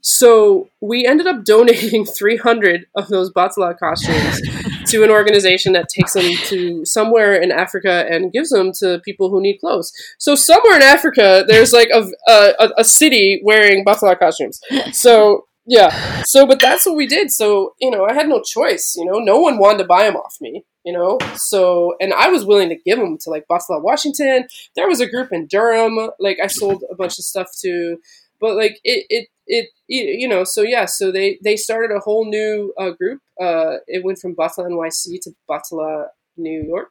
So 0.00 0.70
we 0.80 1.06
ended 1.06 1.26
up 1.26 1.44
donating 1.54 2.06
300 2.06 2.86
of 2.94 3.08
those 3.08 3.30
Batala 3.30 3.78
costumes 3.78 4.40
to 4.86 5.04
an 5.04 5.10
organization 5.10 5.74
that 5.74 5.88
takes 5.94 6.14
them 6.14 6.32
to 6.46 6.84
somewhere 6.86 7.34
in 7.34 7.52
Africa 7.52 8.06
and 8.10 8.32
gives 8.32 8.48
them 8.48 8.72
to 8.78 9.00
people 9.04 9.28
who 9.28 9.42
need 9.42 9.58
clothes. 9.58 9.92
So 10.18 10.34
somewhere 10.34 10.76
in 10.76 10.82
Africa, 10.82 11.44
there's 11.46 11.72
like 11.72 11.90
a 11.92 12.02
a, 12.26 12.70
a 12.78 12.84
city 12.84 13.42
wearing 13.44 13.84
Batala 13.84 14.18
costumes. 14.18 14.60
So 14.92 15.46
yeah. 15.66 16.22
So 16.24 16.46
but 16.46 16.58
that's 16.58 16.86
what 16.86 16.96
we 16.96 17.06
did. 17.06 17.30
So 17.30 17.74
you 17.80 17.90
know, 17.90 18.06
I 18.06 18.14
had 18.14 18.28
no 18.28 18.40
choice. 18.40 18.94
You 18.96 19.04
know, 19.04 19.18
no 19.18 19.38
one 19.38 19.58
wanted 19.58 19.78
to 19.78 19.84
buy 19.84 20.04
them 20.04 20.16
off 20.16 20.36
me. 20.40 20.64
You 20.84 20.92
know, 20.92 21.18
so 21.36 21.94
and 22.00 22.12
I 22.12 22.28
was 22.28 22.44
willing 22.44 22.68
to 22.70 22.74
give 22.74 22.98
them 22.98 23.16
to 23.18 23.30
like 23.30 23.46
Batala, 23.48 23.80
Washington. 23.80 24.48
There 24.74 24.88
was 24.88 25.00
a 25.00 25.08
group 25.08 25.32
in 25.32 25.46
Durham. 25.46 26.10
Like 26.18 26.38
I 26.42 26.48
sold 26.48 26.82
a 26.90 26.96
bunch 26.96 27.18
of 27.20 27.24
stuff 27.24 27.48
to, 27.60 27.98
but 28.40 28.56
like 28.56 28.80
it 28.82 29.06
it 29.08 29.28
it 29.46 29.68
you 29.86 30.26
know 30.26 30.42
so 30.44 30.62
yeah 30.62 30.86
so 30.86 31.12
they 31.12 31.38
they 31.44 31.56
started 31.56 31.94
a 31.94 32.00
whole 32.00 32.24
new 32.24 32.72
uh, 32.78 32.90
group. 32.90 33.20
Uh 33.40 33.76
it 33.86 34.04
went 34.04 34.18
from 34.18 34.34
batala 34.34 34.68
nyc 34.68 35.20
to 35.22 35.32
batala 35.48 36.08
new 36.36 36.62
york. 36.64 36.90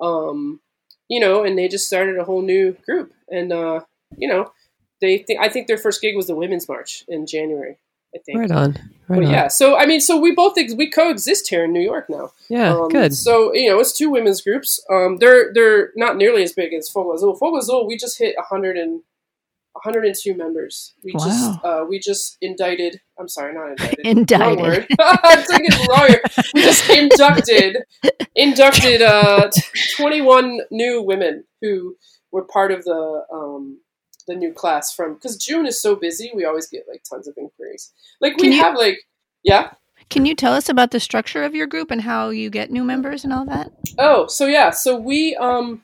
Um 0.00 0.60
you 1.08 1.20
know 1.20 1.42
and 1.44 1.58
they 1.58 1.68
just 1.68 1.86
started 1.86 2.18
a 2.18 2.24
whole 2.24 2.42
new 2.42 2.76
group. 2.86 3.12
And 3.28 3.52
uh 3.52 3.80
you 4.16 4.28
know 4.28 4.52
they 5.00 5.24
i 5.40 5.48
think 5.48 5.66
their 5.66 5.78
first 5.78 6.00
gig 6.00 6.16
was 6.16 6.26
the 6.26 6.34
women's 6.34 6.68
march 6.68 7.04
in 7.08 7.26
january 7.26 7.76
i 8.16 8.18
think 8.24 8.38
Right 8.40 8.50
on. 8.50 8.70
Right 9.08 9.22
on. 9.24 9.30
yeah 9.30 9.48
so 9.48 9.76
i 9.76 9.86
mean 9.86 10.00
so 10.00 10.18
we 10.18 10.34
both 10.34 10.56
ex- 10.58 10.74
we 10.74 10.90
coexist 10.90 11.48
here 11.48 11.64
in 11.64 11.72
new 11.72 11.80
york 11.92 12.06
now 12.08 12.30
Yeah, 12.48 12.72
um, 12.74 12.88
good. 12.88 13.12
So 13.14 13.52
you 13.54 13.68
know, 13.70 13.78
it's 13.80 13.92
two 14.00 14.10
women's 14.10 14.40
groups. 14.46 14.70
Um, 14.90 15.18
they're 15.20 15.52
they're 15.54 15.90
not 15.96 16.16
nearly 16.16 16.42
as 16.42 16.52
big 16.52 16.72
as 16.74 16.88
Fogo 16.88 17.14
Azul. 17.14 17.36
Fogo 17.36 17.58
Azul, 17.58 17.86
we 17.86 17.96
just 17.96 18.18
hit 18.18 18.34
100 18.36 18.76
and 18.76 19.02
102 19.72 20.34
members. 20.34 20.94
We 21.04 21.12
just 21.12 21.58
uh, 21.64 21.84
we 21.88 21.98
just 21.98 22.38
indicted. 22.40 23.00
I'm 23.18 23.28
sorry, 23.28 23.52
not 23.54 23.70
indicted. 23.70 24.06
Indicted. 24.06 24.40
Wrong 24.58 24.62
word. 24.70 24.86
I'm 25.00 25.42
thinking 25.42 25.76
lawyer. 25.88 26.20
We 26.54 26.62
just 26.62 26.88
inducted 27.02 27.72
inducted 28.34 29.02
uh, 29.02 29.50
21 29.96 30.60
new 30.70 31.02
women 31.02 31.44
who 31.60 31.96
were 32.32 32.44
part 32.44 32.70
of 32.72 32.84
the 32.84 33.24
um, 33.32 33.80
the 34.26 34.34
new 34.34 34.52
class 34.52 34.92
from 34.92 35.14
because 35.14 35.36
June 35.36 35.66
is 35.66 35.80
so 35.80 35.96
busy. 35.96 36.30
We 36.34 36.44
always 36.44 36.66
get 36.68 36.84
like 36.88 37.02
tons 37.08 37.28
of 37.28 37.34
inquiries. 37.36 37.92
Like 38.20 38.36
we 38.36 38.54
you- 38.54 38.62
have 38.62 38.76
like 38.76 38.98
yeah. 39.42 39.72
Can 40.08 40.24
you 40.24 40.34
tell 40.36 40.52
us 40.52 40.68
about 40.68 40.92
the 40.92 41.00
structure 41.00 41.42
of 41.42 41.54
your 41.54 41.66
group 41.66 41.90
and 41.90 42.00
how 42.00 42.28
you 42.30 42.48
get 42.48 42.70
new 42.70 42.84
members 42.84 43.24
and 43.24 43.32
all 43.32 43.44
that? 43.46 43.72
Oh, 43.98 44.26
so 44.28 44.46
yeah, 44.46 44.70
so 44.70 44.96
we 44.96 45.34
um 45.36 45.82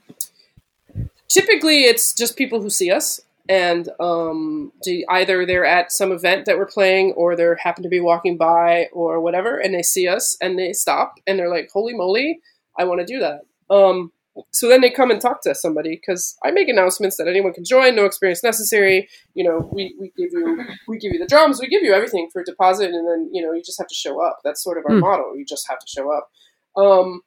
typically 1.28 1.84
it's 1.84 2.12
just 2.12 2.36
people 2.36 2.60
who 2.60 2.70
see 2.70 2.90
us 2.90 3.20
and 3.48 3.88
um 3.98 4.72
either 5.10 5.44
they're 5.44 5.64
at 5.64 5.90
some 5.90 6.12
event 6.12 6.44
that 6.44 6.58
we're 6.58 6.66
playing 6.66 7.12
or 7.12 7.34
they 7.34 7.46
happen 7.58 7.82
to 7.82 7.88
be 7.88 8.00
walking 8.00 8.36
by 8.36 8.86
or 8.92 9.20
whatever 9.20 9.58
and 9.58 9.74
they 9.74 9.82
see 9.82 10.06
us 10.06 10.36
and 10.40 10.58
they 10.58 10.72
stop 10.72 11.14
and 11.26 11.38
they're 11.38 11.50
like, 11.50 11.70
"Holy 11.72 11.94
moly, 11.94 12.40
I 12.78 12.84
want 12.84 13.00
to 13.00 13.06
do 13.06 13.18
that." 13.20 13.40
Um 13.70 14.12
so 14.50 14.68
then 14.68 14.80
they 14.80 14.90
come 14.90 15.10
and 15.10 15.20
talk 15.20 15.42
to 15.42 15.54
somebody 15.54 15.96
because 15.96 16.36
I 16.44 16.50
make 16.50 16.68
announcements 16.68 17.16
that 17.18 17.28
anyone 17.28 17.52
can 17.52 17.64
join, 17.64 17.94
no 17.94 18.04
experience 18.06 18.42
necessary. 18.42 19.08
You 19.34 19.44
know, 19.44 19.68
we, 19.72 19.94
we 20.00 20.12
give 20.16 20.32
you 20.32 20.64
we 20.88 20.98
give 20.98 21.12
you 21.12 21.18
the 21.18 21.26
drums, 21.26 21.60
we 21.60 21.68
give 21.68 21.82
you 21.82 21.92
everything 21.92 22.28
for 22.32 22.40
a 22.40 22.44
deposit, 22.44 22.90
and 22.90 23.06
then 23.06 23.30
you 23.32 23.42
know 23.42 23.52
you 23.52 23.62
just 23.62 23.78
have 23.78 23.88
to 23.88 23.94
show 23.94 24.24
up. 24.24 24.38
That's 24.44 24.62
sort 24.62 24.78
of 24.78 24.84
our 24.86 24.94
Hmm. 24.94 25.00
motto. 25.00 25.34
You 25.34 25.44
just 25.44 25.68
have 25.68 25.78
to 25.78 25.86
show 25.86 26.10
up. 26.12 26.30
Um, 26.76 27.20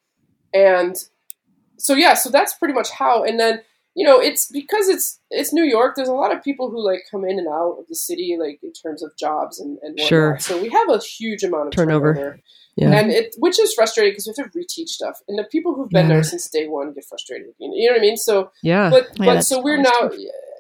and 0.54 0.96
so 1.78 1.94
yeah, 1.94 2.14
so 2.16 2.30
that's 2.30 2.54
pretty 2.56 2.74
much 2.74 2.90
how. 2.90 3.24
And 3.24 3.40
then 3.40 3.62
you 3.96 4.06
know 4.06 4.20
it's 4.20 4.48
because 4.52 4.88
it's 4.90 5.20
it's 5.32 5.54
New 5.54 5.64
York. 5.64 5.96
There's 5.96 6.08
a 6.10 6.14
lot 6.14 6.34
of 6.36 6.44
people 6.44 6.70
who 6.70 6.84
like 6.84 7.04
come 7.10 7.24
in 7.26 7.40
and 7.40 7.48
out 7.48 7.78
of 7.80 7.88
the 7.88 7.96
city, 7.96 8.38
like 8.40 8.60
in 8.64 8.74
terms 8.74 9.02
of 9.02 9.16
jobs 9.18 9.60
and 9.60 9.78
and 9.82 9.94
whatnot. 9.94 10.08
Sure. 10.10 10.38
So 10.40 10.62
we 10.62 10.70
have 10.70 10.90
a 10.90 11.00
huge 11.00 11.44
amount 11.44 11.68
of 11.70 11.74
Turnover. 11.74 12.14
turnover 12.14 12.40
Yeah. 12.76 12.92
and 12.92 13.10
it 13.12 13.36
which 13.40 13.58
is 13.60 13.74
frustrating 13.74 14.12
because 14.12 14.28
we 14.28 14.34
have 14.38 14.52
to 14.52 14.58
reteach 14.60 14.90
stuff, 14.90 15.22
and 15.28 15.40
the 15.40 15.46
people 15.46 15.74
who've 15.76 15.90
been 15.90 16.08
Yeah. 16.10 16.16
there 16.16 16.24
since 16.24 16.50
day 16.50 16.68
one 16.68 16.94
get 16.94 17.06
frustrated. 17.06 17.54
You 17.58 17.70
know, 17.70 17.76
you 17.76 17.88
know 17.88 17.94
what 17.94 18.00
I 18.02 18.08
mean? 18.10 18.18
So, 18.18 18.52
yeah. 18.62 18.90
but 18.90 19.08
oh, 19.20 19.24
Yeah, 19.24 19.34
but 19.36 19.42
so 19.46 19.62
we're 19.62 19.78
now, 19.78 19.92
tough. 20.02 20.14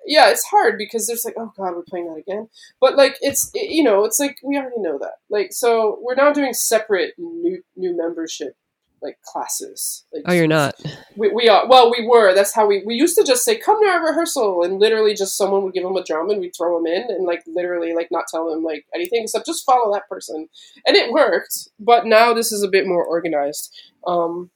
yeah, 0.06 0.30
it's 0.30 0.46
hard 0.46 0.78
because 0.78 1.08
there's 1.08 1.26
like, 1.26 1.36
oh 1.38 1.52
god, 1.58 1.76
we're 1.76 1.82
playing 1.84 2.08
that 2.08 2.18
again. 2.26 2.48
But 2.80 2.96
like, 2.96 3.18
it's 3.22 3.52
it- 3.54 3.70
you 3.70 3.84
know, 3.84 4.06
it's 4.06 4.20
like 4.20 4.38
we 4.44 4.56
already 4.58 4.80
know 4.80 4.98
that. 5.00 5.16
Like, 5.30 5.52
so 5.52 6.00
we're 6.02 6.16
now 6.16 6.32
doing 6.32 6.54
separate 6.54 7.14
new 7.18 7.62
new 7.76 7.96
membership 7.98 8.56
like 9.02 9.18
classes. 9.24 10.06
Like, 10.14 10.24
oh, 10.26 10.34
you're 10.34 10.48
not. 10.48 10.76
we, 11.16 11.30
we 11.30 11.48
are 11.50 11.68
well 11.68 11.92
we 11.92 12.08
were 12.08 12.34
that's 12.34 12.54
how 12.54 12.66
we 12.68 12.84
we 12.86 12.96
used 12.96 13.16
to 13.18 13.24
just 13.24 13.44
say 13.44 13.58
come 13.58 13.82
to 13.84 13.90
our 13.90 14.06
rehearsal 14.06 14.64
and 14.64 14.80
literally 14.80 15.14
just 15.14 15.38
someone 15.38 15.64
would 15.64 15.74
give 15.74 15.84
them 15.84 15.96
a 15.96 16.04
drum 16.04 16.30
and 16.30 16.40
we'd 16.40 16.56
throw 16.56 16.78
them 16.78 16.88
in 16.88 17.04
and 17.10 17.26
like 17.26 17.44
literally 17.48 17.94
like 17.94 18.10
not 18.12 18.26
tell 18.30 18.50
them 18.50 18.64
like 18.64 18.86
anything 18.94 19.24
except 19.24 19.46
just 19.46 19.66
follow 19.66 19.94
that 19.94 20.08
person 20.10 20.48
and 20.86 20.96
it 20.96 21.12
worked 21.12 21.70
but 21.80 22.06
now 22.06 22.34
this 22.34 22.52
is 22.52 22.64
a 22.64 22.68
bit 22.68 22.88
more 22.88 23.06
organized 23.06 23.74
um 24.08 24.50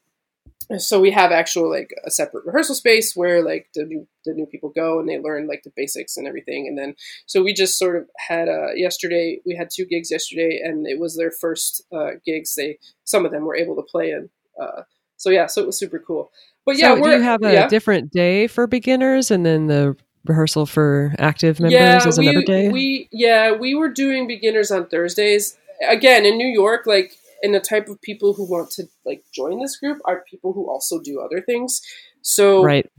so 0.77 0.99
we 0.99 1.11
have 1.11 1.31
actual 1.31 1.69
like 1.69 1.91
a 2.05 2.11
separate 2.11 2.45
rehearsal 2.45 2.75
space 2.75 3.15
where 3.15 3.43
like 3.43 3.67
the 3.73 3.83
new 3.85 4.07
the 4.25 4.33
new 4.33 4.45
people 4.45 4.69
go 4.69 4.99
and 4.99 5.09
they 5.09 5.19
learn 5.19 5.47
like 5.47 5.63
the 5.63 5.71
basics 5.75 6.17
and 6.17 6.27
everything 6.27 6.67
and 6.67 6.77
then 6.77 6.95
so 7.25 7.41
we 7.41 7.53
just 7.53 7.77
sort 7.79 7.95
of 7.95 8.07
had 8.17 8.47
uh 8.47 8.71
yesterday 8.75 9.39
we 9.45 9.55
had 9.55 9.69
two 9.73 9.85
gigs 9.85 10.11
yesterday 10.11 10.61
and 10.63 10.85
it 10.85 10.99
was 10.99 11.15
their 11.15 11.31
first 11.31 11.81
uh 11.91 12.11
gigs 12.25 12.55
they 12.55 12.77
some 13.03 13.25
of 13.25 13.31
them 13.31 13.45
were 13.45 13.55
able 13.55 13.75
to 13.75 13.83
play 13.83 14.11
in 14.11 14.29
uh 14.61 14.83
so 15.17 15.29
yeah 15.29 15.47
so 15.47 15.61
it 15.61 15.65
was 15.65 15.77
super 15.77 15.99
cool 15.99 16.31
but 16.65 16.77
yeah 16.77 16.95
so 16.95 17.03
do 17.03 17.09
you 17.09 17.21
have 17.21 17.41
a 17.43 17.53
yeah. 17.53 17.67
different 17.67 18.11
day 18.11 18.45
for 18.45 18.67
beginners 18.67 19.31
and 19.31 19.45
then 19.45 19.67
the 19.67 19.95
rehearsal 20.25 20.65
for 20.65 21.13
active 21.17 21.59
members 21.59 22.05
is 22.05 22.17
another 22.17 22.39
we, 22.39 22.45
day? 22.45 22.69
We 22.69 23.09
yeah, 23.11 23.51
we 23.51 23.75
were 23.75 23.89
doing 23.89 24.27
beginners 24.27 24.71
on 24.71 24.87
Thursdays. 24.87 25.57
Again, 25.87 26.25
in 26.25 26.37
New 26.37 26.47
York, 26.47 26.85
like 26.85 27.13
and 27.41 27.53
the 27.53 27.59
type 27.59 27.87
of 27.89 28.01
people 28.01 28.33
who 28.33 28.43
want 28.49 28.71
to 28.71 28.83
like 29.05 29.23
join 29.33 29.59
this 29.59 29.77
group 29.77 29.99
are 30.05 30.23
people 30.29 30.53
who 30.53 30.69
also 30.69 30.99
do 30.99 31.19
other 31.19 31.41
things. 31.41 31.81
So 32.21 32.63
right. 32.63 32.89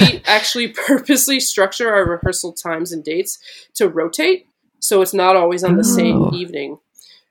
we 0.00 0.22
actually 0.26 0.68
purposely 0.86 1.40
structure 1.40 1.92
our 1.92 2.04
rehearsal 2.08 2.52
times 2.52 2.92
and 2.92 3.02
dates 3.04 3.38
to 3.74 3.88
rotate, 3.88 4.46
so 4.80 5.02
it's 5.02 5.14
not 5.14 5.36
always 5.36 5.64
on 5.64 5.76
the 5.76 5.84
same 5.84 6.22
Oh. 6.22 6.34
evening. 6.34 6.78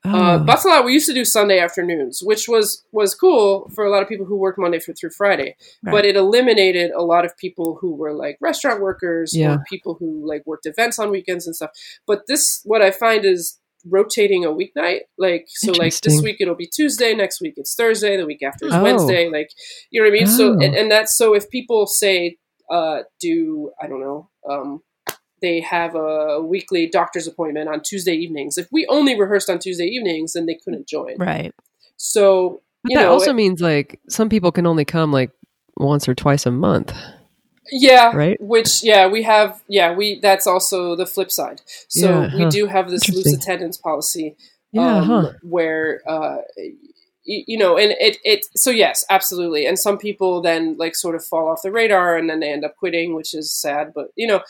Oh. 0.04 0.10
Uh, 0.10 0.38
Batala, 0.44 0.84
we 0.84 0.92
used 0.92 1.06
to 1.08 1.14
do 1.14 1.24
Sunday 1.24 1.58
afternoons, 1.58 2.20
which 2.22 2.48
was 2.48 2.84
was 2.92 3.12
cool 3.14 3.68
for 3.74 3.84
a 3.84 3.90
lot 3.90 4.02
of 4.04 4.08
people 4.08 4.24
who 4.26 4.36
work 4.36 4.56
Monday 4.56 4.78
through, 4.78 4.94
through 4.94 5.10
Friday. 5.10 5.56
Right. 5.82 5.90
But 5.92 6.04
it 6.04 6.14
eliminated 6.14 6.92
a 6.92 7.02
lot 7.02 7.24
of 7.24 7.36
people 7.36 7.78
who 7.80 7.92
were 7.96 8.12
like 8.12 8.38
restaurant 8.40 8.80
workers 8.80 9.34
Yeah. 9.36 9.54
or 9.56 9.64
people 9.68 9.94
who 9.98 10.24
like 10.24 10.44
worked 10.46 10.66
events 10.66 11.00
on 11.00 11.10
weekends 11.10 11.46
and 11.46 11.56
stuff. 11.56 11.70
But 12.06 12.22
this, 12.28 12.60
what 12.64 12.82
I 12.82 12.92
find 12.92 13.24
is 13.24 13.58
rotating 13.88 14.44
a 14.44 14.48
weeknight. 14.48 15.00
Like 15.18 15.46
so, 15.48 15.72
like 15.72 15.98
this 16.00 16.20
week 16.22 16.36
it'll 16.40 16.54
be 16.54 16.66
Tuesday, 16.66 17.14
next 17.14 17.40
week 17.40 17.54
it's 17.56 17.74
Thursday, 17.74 18.16
the 18.16 18.26
week 18.26 18.42
after 18.42 18.66
is 18.66 18.74
Oh. 18.74 18.82
Wednesday. 18.82 19.28
Like 19.30 19.50
you 19.90 20.00
know 20.02 20.08
what 20.08 20.14
I 20.16 20.18
mean? 20.18 20.26
So 20.26 20.50
Oh. 20.54 20.58
and, 20.60 20.74
and 20.74 20.90
that's 20.90 21.16
so 21.16 21.34
if 21.34 21.48
people 21.50 21.86
say 21.86 22.36
uh, 22.70 23.02
do 23.20 23.70
I 23.80 23.86
don't 23.86 24.00
know. 24.00 24.28
Um, 24.50 24.82
they 25.42 25.60
have 25.60 25.94
a 25.94 26.40
weekly 26.42 26.86
doctor's 26.86 27.26
appointment 27.26 27.68
on 27.68 27.82
Tuesday 27.82 28.14
evenings. 28.14 28.56
If 28.56 28.68
we 28.72 28.86
only 28.88 29.18
rehearsed 29.20 29.50
on 29.50 29.58
Tuesday 29.58 29.84
evenings, 29.84 30.32
then 30.32 30.46
they 30.46 30.58
couldn't 30.64 30.88
join. 30.88 31.16
Right. 31.18 31.52
So 31.98 32.62
that 32.84 32.94
know, 32.94 33.12
also 33.12 33.30
it- 33.30 33.34
means 33.34 33.60
like 33.60 34.00
some 34.08 34.28
people 34.30 34.50
can 34.50 34.66
only 34.66 34.84
come 34.86 35.12
like 35.12 35.30
once 35.76 36.08
or 36.08 36.14
twice 36.14 36.46
a 36.46 36.50
month. 36.50 36.92
Yeah, 37.70 38.18
right? 38.18 38.38
Which 38.38 38.82
yeah, 38.82 39.06
we 39.08 39.22
have 39.22 39.62
yeah 39.68 39.92
we 39.94 40.20
that's 40.20 40.46
also 40.46 40.94
the 40.96 41.06
flip 41.06 41.30
side. 41.30 41.62
So 41.88 42.28
Yeah, 42.28 42.30
we 42.32 42.46
do 42.46 42.66
have 42.66 42.90
this 42.90 43.10
loose 43.12 43.32
attendance 43.32 43.76
policy 43.76 44.36
Yeah, 44.72 45.00
um, 45.00 45.04
huh. 45.04 45.32
where 45.42 46.02
uh, 46.06 46.38
y- 47.26 47.44
you 47.46 47.58
know, 47.58 47.76
and 47.76 47.92
it 48.00 48.18
it 48.24 48.46
so 48.56 48.70
yes, 48.70 49.04
absolutely. 49.10 49.66
And 49.66 49.78
some 49.78 49.98
people 49.98 50.40
then 50.42 50.76
like 50.78 50.94
sort 50.94 51.14
of 51.16 51.24
fall 51.24 51.48
off 51.48 51.62
the 51.62 51.72
radar, 51.72 52.16
and 52.16 52.28
then 52.28 52.40
they 52.40 52.52
end 52.52 52.64
up 52.64 52.76
quitting, 52.76 53.14
which 53.14 53.34
is 53.34 53.52
sad. 53.52 53.92
But 53.94 54.08
you 54.16 54.26
know, 54.26 54.42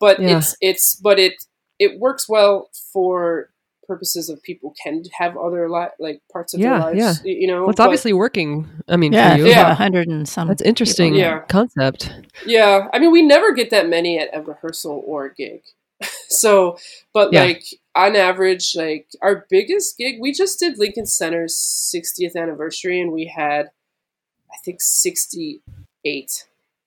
but 0.00 0.20
Yeah. 0.20 0.26
it's 0.26 0.56
it's 0.60 0.96
but 0.96 1.18
it 1.18 1.34
it 1.78 1.98
works 1.98 2.28
well 2.28 2.70
for 2.92 3.50
purposes 3.86 4.28
of 4.28 4.42
people 4.42 4.74
can 4.82 5.02
have 5.18 5.36
other 5.36 5.70
li- 5.70 5.86
like 5.98 6.20
parts 6.32 6.54
of 6.54 6.60
Yeah, 6.60 6.70
their 6.70 6.78
lives. 6.80 6.98
yeah. 6.98 7.12
y- 7.32 7.38
You 7.40 7.46
know, 7.46 7.60
Well, 7.62 7.70
it's 7.70 7.76
but- 7.78 7.84
obviously 7.84 8.12
working. 8.12 8.68
I 8.88 8.96
mean, 8.96 9.12
Yeah, 9.12 9.32
for 9.32 9.38
you. 9.38 9.44
if 9.44 9.48
you 9.48 9.54
have 9.54 9.66
Yeah. 9.68 9.72
a 9.72 9.76
hundred 9.76 10.08
and 10.08 10.28
some. 10.28 10.48
That's 10.48 10.62
interesting 10.62 11.12
people. 11.14 11.20
Yeah. 11.20 11.40
concept. 11.48 12.10
Yeah, 12.46 12.88
I 12.92 12.98
mean, 12.98 13.12
we 13.12 13.22
never 13.22 13.52
get 13.52 13.70
that 13.70 13.88
many 13.88 14.18
at 14.18 14.30
a 14.32 14.40
rehearsal 14.42 15.02
or 15.06 15.26
a 15.26 15.34
gig. 15.34 15.62
so, 16.28 16.78
but 17.12 17.32
Yeah. 17.32 17.44
like 17.44 17.64
on 17.94 18.16
average, 18.16 18.74
like 18.76 19.06
our 19.22 19.46
biggest 19.48 19.96
gig, 19.98 20.16
we 20.20 20.32
just 20.32 20.58
did 20.58 20.78
Lincoln 20.78 21.06
Center's 21.06 21.54
60th 21.56 22.34
anniversary, 22.36 23.00
and 23.00 23.12
we 23.12 23.26
had, 23.26 23.70
I 24.52 24.56
think, 24.64 24.80
68 24.80 26.44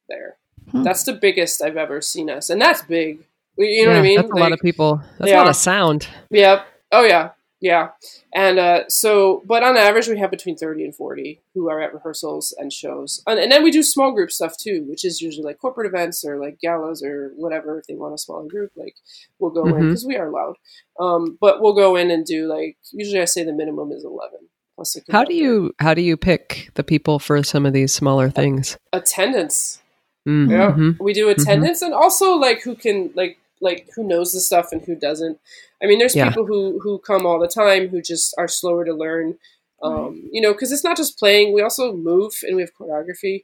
there. 0.09 0.37
Hmm. 0.71 0.83
That's 0.83 1.03
the 1.03 1.13
biggest 1.13 1.61
I've 1.63 1.77
ever 1.77 2.01
seen 2.01 2.29
us, 2.29 2.49
and 2.49 2.61
that's 2.61 2.81
big. 2.81 3.19
You 3.57 3.85
know 3.85 3.91
what 3.93 3.99
I 3.99 4.01
mean? 4.03 4.17
That's 4.17 4.31
a 4.31 4.35
lot 4.35 4.51
of 4.51 4.59
people. 4.59 5.01
That's 5.17 5.31
a 5.31 5.35
lot 5.35 5.47
of 5.49 5.55
sound. 5.55 6.07
Yep. 6.29 6.65
Oh 6.91 7.03
yeah. 7.03 7.31
Yeah. 7.59 7.89
And 8.35 8.59
uh, 8.59 8.83
so, 8.87 9.41
but 9.47 9.63
on 9.63 9.77
average, 9.77 10.07
we 10.07 10.19
have 10.19 10.29
between 10.29 10.55
30 10.57 10.83
and 10.85 10.95
40 10.95 11.41
who 11.55 11.69
are 11.69 11.81
at 11.81 11.91
rehearsals 11.91 12.53
and 12.55 12.71
shows. 12.71 13.23
And, 13.25 13.39
and 13.39 13.51
then 13.51 13.63
we 13.63 13.71
do 13.71 13.81
small 13.81 14.11
group 14.11 14.29
stuff 14.31 14.55
too, 14.57 14.85
which 14.87 15.03
is 15.03 15.21
usually 15.21 15.43
like 15.43 15.57
corporate 15.57 15.87
events 15.87 16.23
or 16.23 16.37
like 16.39 16.59
galas 16.61 17.01
or 17.01 17.31
whatever. 17.35 17.79
If 17.79 17.87
they 17.87 17.95
want 17.95 18.13
a 18.13 18.17
smaller 18.19 18.47
group, 18.47 18.73
like 18.75 18.95
we'll 19.39 19.49
go 19.49 19.65
in 19.65 19.73
Mhm. 19.73 19.87
because 19.89 20.05
we 20.05 20.17
are 20.17 20.29
loud. 20.29 20.55
Um, 20.99 21.37
but 21.41 21.59
we'll 21.59 21.73
go 21.73 21.95
in 21.95 22.11
and 22.11 22.23
do 22.23 22.45
like, 22.47 22.77
usually 22.91 23.21
I 23.21 23.25
say 23.25 23.43
the 23.43 23.53
minimum 23.53 23.91
is 23.91 24.05
11. 24.05 24.37
Plus 24.75 24.95
a 24.95 25.01
How 25.11 25.23
do 25.23 25.33
you 25.33 25.73
how 25.79 25.95
do 25.95 26.03
you 26.03 26.15
pick 26.15 26.69
the 26.75 26.83
people 26.83 27.17
for 27.17 27.41
some 27.41 27.65
of 27.65 27.73
these 27.73 27.91
smaller 27.91 28.29
things? 28.29 28.77
Attendance. 28.93 29.81
Mm, 30.29 30.51
Yeah, 30.51 30.71
mhm. 30.77 30.99
we 30.99 31.13
do 31.13 31.29
attendance 31.29 31.81
and 31.81 31.93
also 31.95 32.35
like 32.35 32.61
who 32.61 32.75
can 32.75 33.09
like 33.15 33.39
like 33.61 33.87
who 33.95 34.03
knows 34.03 34.31
the 34.33 34.39
stuff 34.39 34.71
and 34.71 34.81
who 34.83 34.95
doesn't. 34.95 35.39
I 35.81 35.85
mean, 35.87 35.99
there's 35.99 36.15
Yeah. 36.15 36.29
people 36.29 36.45
who 36.45 36.79
who 36.79 36.99
come 36.99 37.25
all 37.25 37.39
the 37.39 37.47
time 37.47 37.87
who 37.89 38.01
just 38.01 38.33
are 38.37 38.47
slower 38.47 38.85
to 38.85 38.93
learn. 38.93 39.37
Um, 39.81 40.29
You 40.31 40.41
know, 40.41 40.53
because 40.53 40.71
it's 40.71 40.83
not 40.83 40.97
just 40.97 41.19
playing. 41.19 41.53
We 41.53 41.61
also 41.61 41.93
move 41.93 42.33
and 42.43 42.55
we 42.55 42.63
have 42.63 42.73
choreography, 42.73 43.43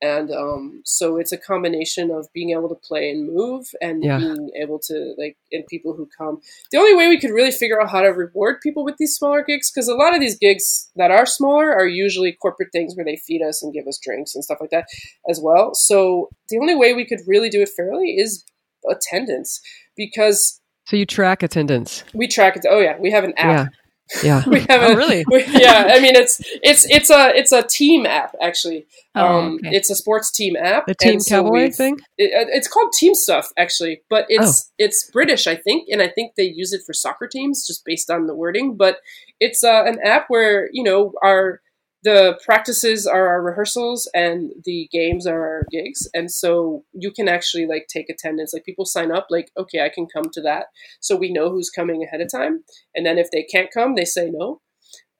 and 0.00 0.30
um, 0.32 0.80
so 0.84 1.16
it's 1.18 1.32
a 1.32 1.36
combination 1.38 2.10
of 2.10 2.32
being 2.32 2.50
able 2.50 2.68
to 2.70 2.74
play 2.74 3.10
and 3.10 3.30
move 3.30 3.70
and 3.82 4.02
Yeah. 4.02 4.18
being 4.18 4.50
able 4.62 4.78
to 4.88 5.14
like 5.18 5.36
and 5.52 5.66
people 5.66 5.92
who 5.94 6.06
come. 6.18 6.40
The 6.70 6.78
only 6.78 6.94
way 6.94 7.08
we 7.08 7.18
could 7.20 7.30
really 7.30 7.50
figure 7.50 7.80
out 7.80 7.90
how 7.90 8.00
to 8.00 8.08
reward 8.08 8.60
people 8.62 8.82
with 8.84 8.96
these 8.96 9.14
smaller 9.14 9.42
gigs, 9.42 9.70
because 9.70 9.88
a 9.88 9.94
lot 9.94 10.14
of 10.14 10.20
these 10.20 10.38
gigs 10.38 10.90
that 10.96 11.10
are 11.10 11.26
smaller 11.26 11.72
are 11.74 11.86
usually 11.86 12.32
corporate 12.32 12.72
things 12.72 12.94
where 12.96 13.04
they 13.04 13.16
feed 13.16 13.42
us 13.42 13.62
and 13.62 13.72
give 13.74 13.86
us 13.86 13.98
drinks 13.98 14.34
and 14.34 14.42
stuff 14.44 14.58
like 14.62 14.70
that 14.70 14.86
as 15.28 15.38
well. 15.40 15.74
So 15.74 16.30
the 16.48 16.58
only 16.58 16.74
way 16.74 16.94
we 16.94 17.04
could 17.06 17.20
really 17.26 17.50
do 17.50 17.60
it 17.62 17.68
fairly 17.76 18.12
is 18.16 18.44
attendance 18.90 19.60
because 19.96 20.60
So 20.86 20.96
you 20.96 21.06
track 21.06 21.42
attendance. 21.42 22.04
we 22.14 22.26
track 22.28 22.56
it. 22.56 22.64
Oh 22.68 22.80
yeah, 22.80 22.96
we 22.98 23.10
have 23.10 23.24
an 23.24 23.34
app. 23.36 23.48
Yeah. 23.50 23.68
Yeah. 24.22 24.42
We 24.46 24.60
have 24.68 24.82
Oh, 24.82 24.92
a, 24.92 24.96
really? 24.96 25.24
we- 25.30 25.46
yeah, 25.46 25.88
I 25.90 25.98
mean 25.98 26.14
it's 26.14 26.38
it's 26.62 26.84
it's 26.90 27.08
a 27.08 27.32
it's 27.34 27.52
a 27.52 27.62
team 27.62 28.04
app 28.04 28.34
actually. 28.38 28.84
Oh, 29.14 29.26
um, 29.38 29.54
okay. 29.54 29.74
It's 29.74 29.88
a 29.88 29.94
sports 29.96 30.30
team 30.30 30.56
app. 30.56 30.86
The 30.86 30.94
Team 30.94 31.20
so 31.20 31.36
Cowboy 31.42 31.70
thing? 31.70 31.96
It, 32.18 32.30
uh, 32.38 32.50
it's 32.52 32.68
called 32.68 32.92
Team 32.92 33.14
Stuff 33.14 33.48
actually, 33.56 34.02
but 34.10 34.24
Oh. 34.24 34.26
it's 34.28 34.70
it's 34.78 35.10
British 35.10 35.46
I 35.46 35.56
think, 35.56 35.88
and 35.90 36.02
I 36.02 36.08
think 36.08 36.32
they 36.36 36.44
use 36.44 36.74
it 36.74 36.82
for 36.86 36.92
soccer 36.92 37.26
teams 37.26 37.66
just 37.66 37.82
based 37.86 38.10
on 38.10 38.26
the 38.26 38.34
wording. 38.34 38.76
But 38.76 38.98
it's 39.40 39.64
uh, 39.64 39.84
an 39.86 39.98
app 40.04 40.26
where 40.28 40.68
you 40.74 40.82
know 40.84 41.14
our 41.22 41.62
the 42.04 42.38
practices 42.44 43.06
are 43.06 43.28
our 43.28 43.42
rehearsals 43.42 44.08
and 44.14 44.52
the 44.64 44.88
games 44.92 45.26
are 45.26 45.40
our 45.40 45.62
gigs 45.70 46.06
and 46.14 46.30
so 46.30 46.84
you 46.92 47.10
can 47.10 47.28
actually 47.28 47.66
like 47.66 47.86
take 47.88 48.08
attendance 48.10 48.52
like 48.52 48.64
people 48.64 48.84
sign 48.84 49.10
up 49.10 49.26
like 49.30 49.50
okay 49.56 49.80
i 49.80 49.88
can 49.88 50.06
come 50.06 50.30
to 50.30 50.40
that 50.40 50.66
so 51.00 51.16
we 51.16 51.32
know 51.32 51.50
who's 51.50 51.70
coming 51.70 52.02
ahead 52.04 52.20
of 52.20 52.30
time 52.30 52.62
and 52.94 53.04
then 53.06 53.18
if 53.18 53.30
they 53.30 53.42
can't 53.42 53.72
come 53.72 53.94
they 53.94 54.04
say 54.04 54.30
no 54.30 54.60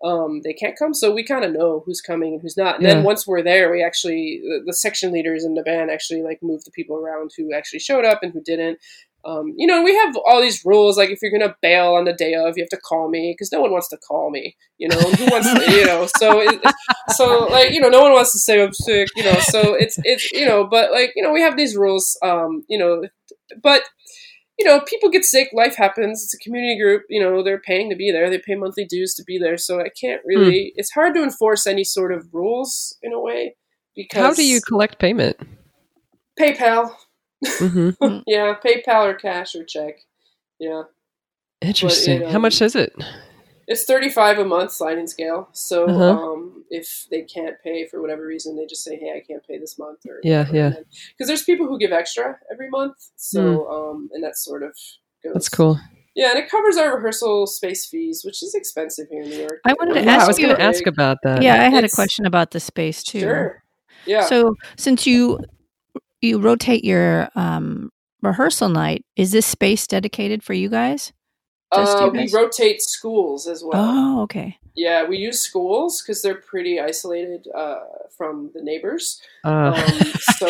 um, 0.05 0.43
they 0.45 0.53
can't 0.53 0.78
come. 0.78 0.93
So 0.93 1.12
we 1.14 1.24
kind 1.24 1.45
of 1.45 1.53
know 1.53 1.82
who's 1.87 2.03
coming 2.03 2.35
and 2.35 2.43
who's 2.43 2.59
not. 2.59 2.76
And 2.76 2.85
Yeah. 2.85 2.95
then 2.95 3.05
once 3.05 3.26
we're 3.26 3.43
there, 3.43 3.70
we 3.70 3.82
actually 3.82 4.43
the, 4.43 4.62
the 4.66 4.74
section 4.74 5.11
leaders 5.12 5.45
in 5.45 5.55
the 5.55 5.62
band 5.62 5.91
actually 5.91 6.22
like 6.22 6.41
move 6.43 6.62
the 6.64 6.70
people 6.72 6.97
around 6.97 7.30
who 7.37 7.55
actually 7.55 7.78
showed 7.78 8.05
up 8.05 8.22
and 8.22 8.32
who 8.32 8.43
didn't. 8.43 8.78
Um, 9.27 9.55
you 9.57 9.66
know, 9.66 9.83
we 9.83 9.95
have 9.95 10.14
all 10.27 10.41
these 10.41 10.62
rules. 10.64 10.97
Like 10.97 11.11
if 11.11 11.20
you're 11.22 11.33
gonna 11.33 11.55
bail 11.62 11.95
on 11.95 12.05
the 12.05 12.12
day 12.12 12.35
of, 12.35 12.57
you 12.57 12.62
have 12.62 12.68
to 12.70 12.77
call 12.77 13.09
me 13.09 13.33
because 13.33 13.51
no 13.53 13.61
one 13.61 13.72
wants 13.72 13.89
to 13.89 13.97
call 13.97 14.31
me. 14.31 14.57
You 14.79 14.89
know, 14.89 14.99
who 14.99 15.27
wants 15.27 15.53
to? 15.53 15.72
You 15.72 15.87
know, 15.87 16.07
so 16.18 16.41
it, 16.41 16.61
so 17.11 17.47
like 17.47 17.72
you 17.72 17.81
know, 17.81 17.89
no 17.89 18.03
one 18.03 18.12
wants 18.12 18.33
to 18.33 18.39
say 18.39 18.62
I'm 18.62 18.72
sick. 18.72 19.09
You 19.16 19.25
know, 19.25 19.39
so 19.41 19.75
it's 19.75 19.99
it's 20.05 20.31
you 20.33 20.47
know, 20.47 20.64
but 20.64 20.93
like 20.93 21.12
you 21.16 21.22
know, 21.22 21.33
we 21.33 21.41
have 21.41 21.57
these 21.57 21.77
rules. 21.77 22.18
Um, 22.22 22.64
you 22.68 22.79
know, 22.79 23.05
but 23.62 23.83
you 24.59 24.64
know, 24.64 24.81
people 24.81 25.11
get 25.11 25.25
sick, 25.25 25.51
life 25.53 25.77
happens. 25.77 26.22
It's 26.22 26.35
a 26.35 26.39
community 26.39 26.81
group, 26.81 27.03
you 27.09 27.20
know, 27.20 27.43
they're 27.43 27.61
paying 27.61 27.91
to 27.91 27.97
be 27.97 28.12
there. 28.12 28.31
They 28.31 28.39
pay 28.39 28.55
monthly 28.55 28.85
dues 28.85 29.14
to 29.14 29.25
be 29.25 29.39
there. 29.39 29.57
So 29.57 29.81
I 29.81 29.89
can't 30.01 30.22
really 30.25 30.72
it's 30.77 30.93
hard 30.93 31.14
to 31.14 31.22
enforce 31.22 31.66
any 31.66 31.85
sort 31.85 32.12
of 32.12 32.29
rules 32.33 32.97
in 33.03 33.12
a 33.12 33.20
way 33.20 33.57
because 33.97 34.22
How 34.22 34.33
do 34.35 34.47
you 34.47 34.61
collect 34.61 34.99
payment? 34.99 35.37
PayPal. 36.39 36.95
Hmm 37.59 37.90
Yeah, 38.26 38.55
PayPal 38.64 39.05
or 39.11 39.14
cash 39.14 39.55
or 39.55 39.64
check. 39.64 40.01
Yeah. 40.59 40.84
Interesting. 41.61 42.22
it, 42.22 42.30
How 42.30 42.38
much 42.38 42.61
is 42.61 42.74
it? 42.74 42.92
It's 43.66 43.84
35 43.84 44.38
a 44.40 44.45
month 44.45 44.72
sliding 44.72 45.07
scale. 45.07 45.49
So 45.53 45.86
Uh-huh. 45.88 46.11
um, 46.32 46.64
if 46.70 47.07
they 47.11 47.22
can't 47.22 47.57
pay 47.62 47.86
for 47.86 48.01
whatever 48.03 48.26
reason, 48.26 48.57
they 48.57 48.66
just 48.66 48.84
say, 48.84 48.97
"Hey, 48.97 49.12
I 49.16 49.20
can't 49.26 49.47
pay 49.47 49.59
this 49.59 49.78
month." 49.78 50.01
Or 50.07 50.20
Yeah, 50.22 50.47
yeah. 50.53 50.70
Because 51.16 51.28
there's 51.28 51.45
people 51.45 51.66
who 51.66 51.78
give 51.78 51.92
extra 51.92 52.38
every 52.53 52.68
month. 52.68 52.97
So 53.16 53.68
um, 53.70 54.11
and 54.12 54.22
that 54.22 54.36
sort 54.36 54.62
of 54.62 54.76
goes. 55.22 55.32
That's 55.32 55.49
cool. 55.49 55.80
Yeah, 56.14 56.30
and 56.30 56.38
it 56.38 56.49
covers 56.49 56.76
our 56.76 56.95
rehearsal 56.97 57.47
space 57.47 57.86
fees, 57.86 58.22
which 58.24 58.42
is 58.42 58.55
expensive 58.55 59.07
here 59.11 59.22
in 59.22 59.30
New 59.30 59.38
York. 59.38 59.61
I 59.64 59.72
wanted 59.72 59.95
to 59.95 60.05
Yeah, 60.05 60.22
I 60.22 60.26
was 60.26 60.38
going 60.38 60.55
to 60.55 60.62
ask 60.62 60.86
about 60.86 61.16
that. 61.24 61.42
yeah, 61.42 61.61
I 61.61 61.68
had 61.70 61.82
a 61.84 61.88
question 61.88 62.24
about 62.26 62.53
the 62.53 62.61
space 62.61 63.03
too. 63.03 63.20
Sure. 63.20 63.62
Yeah. 64.07 64.20
So 64.26 64.55
since 64.76 65.07
you 65.07 65.38
you 66.25 66.39
rotate 66.39 66.85
your 66.85 67.29
um, 67.35 67.91
rehearsal 68.22 68.68
night, 68.68 69.05
is 69.16 69.33
this 69.33 69.47
space 69.47 69.87
dedicated 69.87 70.43
for 70.43 70.55
you 70.55 70.68
guys? 70.68 71.12
uh, 71.72 72.11
we 72.12 72.31
rotate 72.33 72.81
schools 72.81 73.47
as 73.47 73.62
well. 73.64 73.83
Oh, 73.83 74.22
okay. 74.22 74.59
Yeah, 74.77 75.07
we 75.07 75.18
use 75.18 75.41
schools 75.41 76.03
because 76.03 76.22
they're 76.22 76.35
pretty 76.35 76.81
isolated 76.81 77.47
uh, 77.55 77.81
from 78.16 78.51
the 78.55 78.62
neighbors. 78.62 79.20
Uh, 79.45 79.72
Um, 79.72 80.12
so 80.20 80.47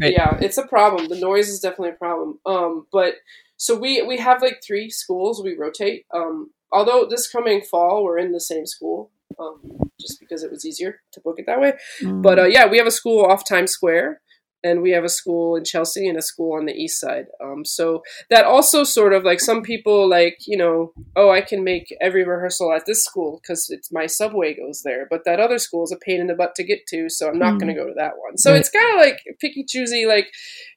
Right. 0.00 0.12
yeah, 0.12 0.38
it's 0.40 0.58
a 0.58 0.66
problem. 0.66 1.08
The 1.08 1.18
noise 1.18 1.48
is 1.48 1.60
definitely 1.60 1.90
a 1.90 1.92
problem. 1.98 2.38
Um, 2.46 2.86
but 2.92 3.14
so 3.56 3.76
we 3.76 4.02
we 4.02 4.18
have 4.18 4.42
like 4.42 4.62
three 4.64 4.90
schools 4.90 5.42
we 5.42 5.56
rotate. 5.56 6.06
Um, 6.12 6.50
although 6.70 7.06
this 7.08 7.30
coming 7.30 7.62
fall 7.62 8.04
we're 8.04 8.18
in 8.18 8.32
the 8.32 8.40
same 8.40 8.66
school, 8.66 9.10
um, 9.38 9.60
just 10.00 10.20
because 10.20 10.42
it 10.42 10.50
was 10.50 10.64
easier 10.64 11.00
to 11.12 11.20
book 11.20 11.38
it 11.38 11.46
that 11.46 11.60
way. 11.60 11.74
Mm. 12.02 12.22
But 12.22 12.38
uh, 12.38 12.44
yeah, 12.44 12.66
we 12.66 12.78
have 12.78 12.86
a 12.86 12.92
school 12.92 13.24
off 13.24 13.48
Times 13.48 13.72
Square, 13.72 14.20
and 14.64 14.82
we 14.82 14.90
have 14.90 15.04
a 15.04 15.08
school 15.08 15.54
in 15.56 15.64
Chelsea 15.64 16.08
and 16.08 16.18
a 16.18 16.22
school 16.22 16.56
on 16.58 16.66
the 16.66 16.72
east 16.72 16.98
side. 17.00 17.26
Um, 17.42 17.64
so 17.64 18.02
that 18.30 18.44
also 18.44 18.82
sort 18.82 19.12
of 19.12 19.22
like 19.22 19.40
some 19.40 19.62
people 19.62 20.08
like 20.08 20.38
you 20.46 20.56
know, 20.56 20.92
oh, 21.14 21.30
I 21.30 21.40
can 21.42 21.62
make 21.62 21.94
every 22.00 22.24
rehearsal 22.24 22.72
at 22.72 22.86
this 22.86 23.04
school 23.04 23.40
because 23.42 23.68
it's 23.70 23.92
my 23.92 24.06
subway 24.06 24.54
goes 24.54 24.82
there, 24.84 25.06
but 25.08 25.24
that 25.26 25.38
other 25.38 25.58
school 25.58 25.84
is 25.84 25.92
a 25.92 25.96
pain 26.04 26.20
in 26.20 26.26
the 26.26 26.34
butt 26.34 26.54
to 26.56 26.64
get 26.64 26.80
to, 26.88 27.08
so 27.08 27.28
I'm 27.28 27.38
not 27.38 27.54
Mm. 27.54 27.60
going 27.60 27.74
to 27.74 27.80
go 27.80 27.86
to 27.86 27.94
that 27.96 28.14
one. 28.18 28.36
So 28.38 28.50
Right. 28.50 28.60
it's 28.60 28.70
kind 28.70 28.90
of 28.94 29.00
like 29.06 29.20
picky 29.40 29.64
choosy, 29.68 30.06
like 30.06 30.28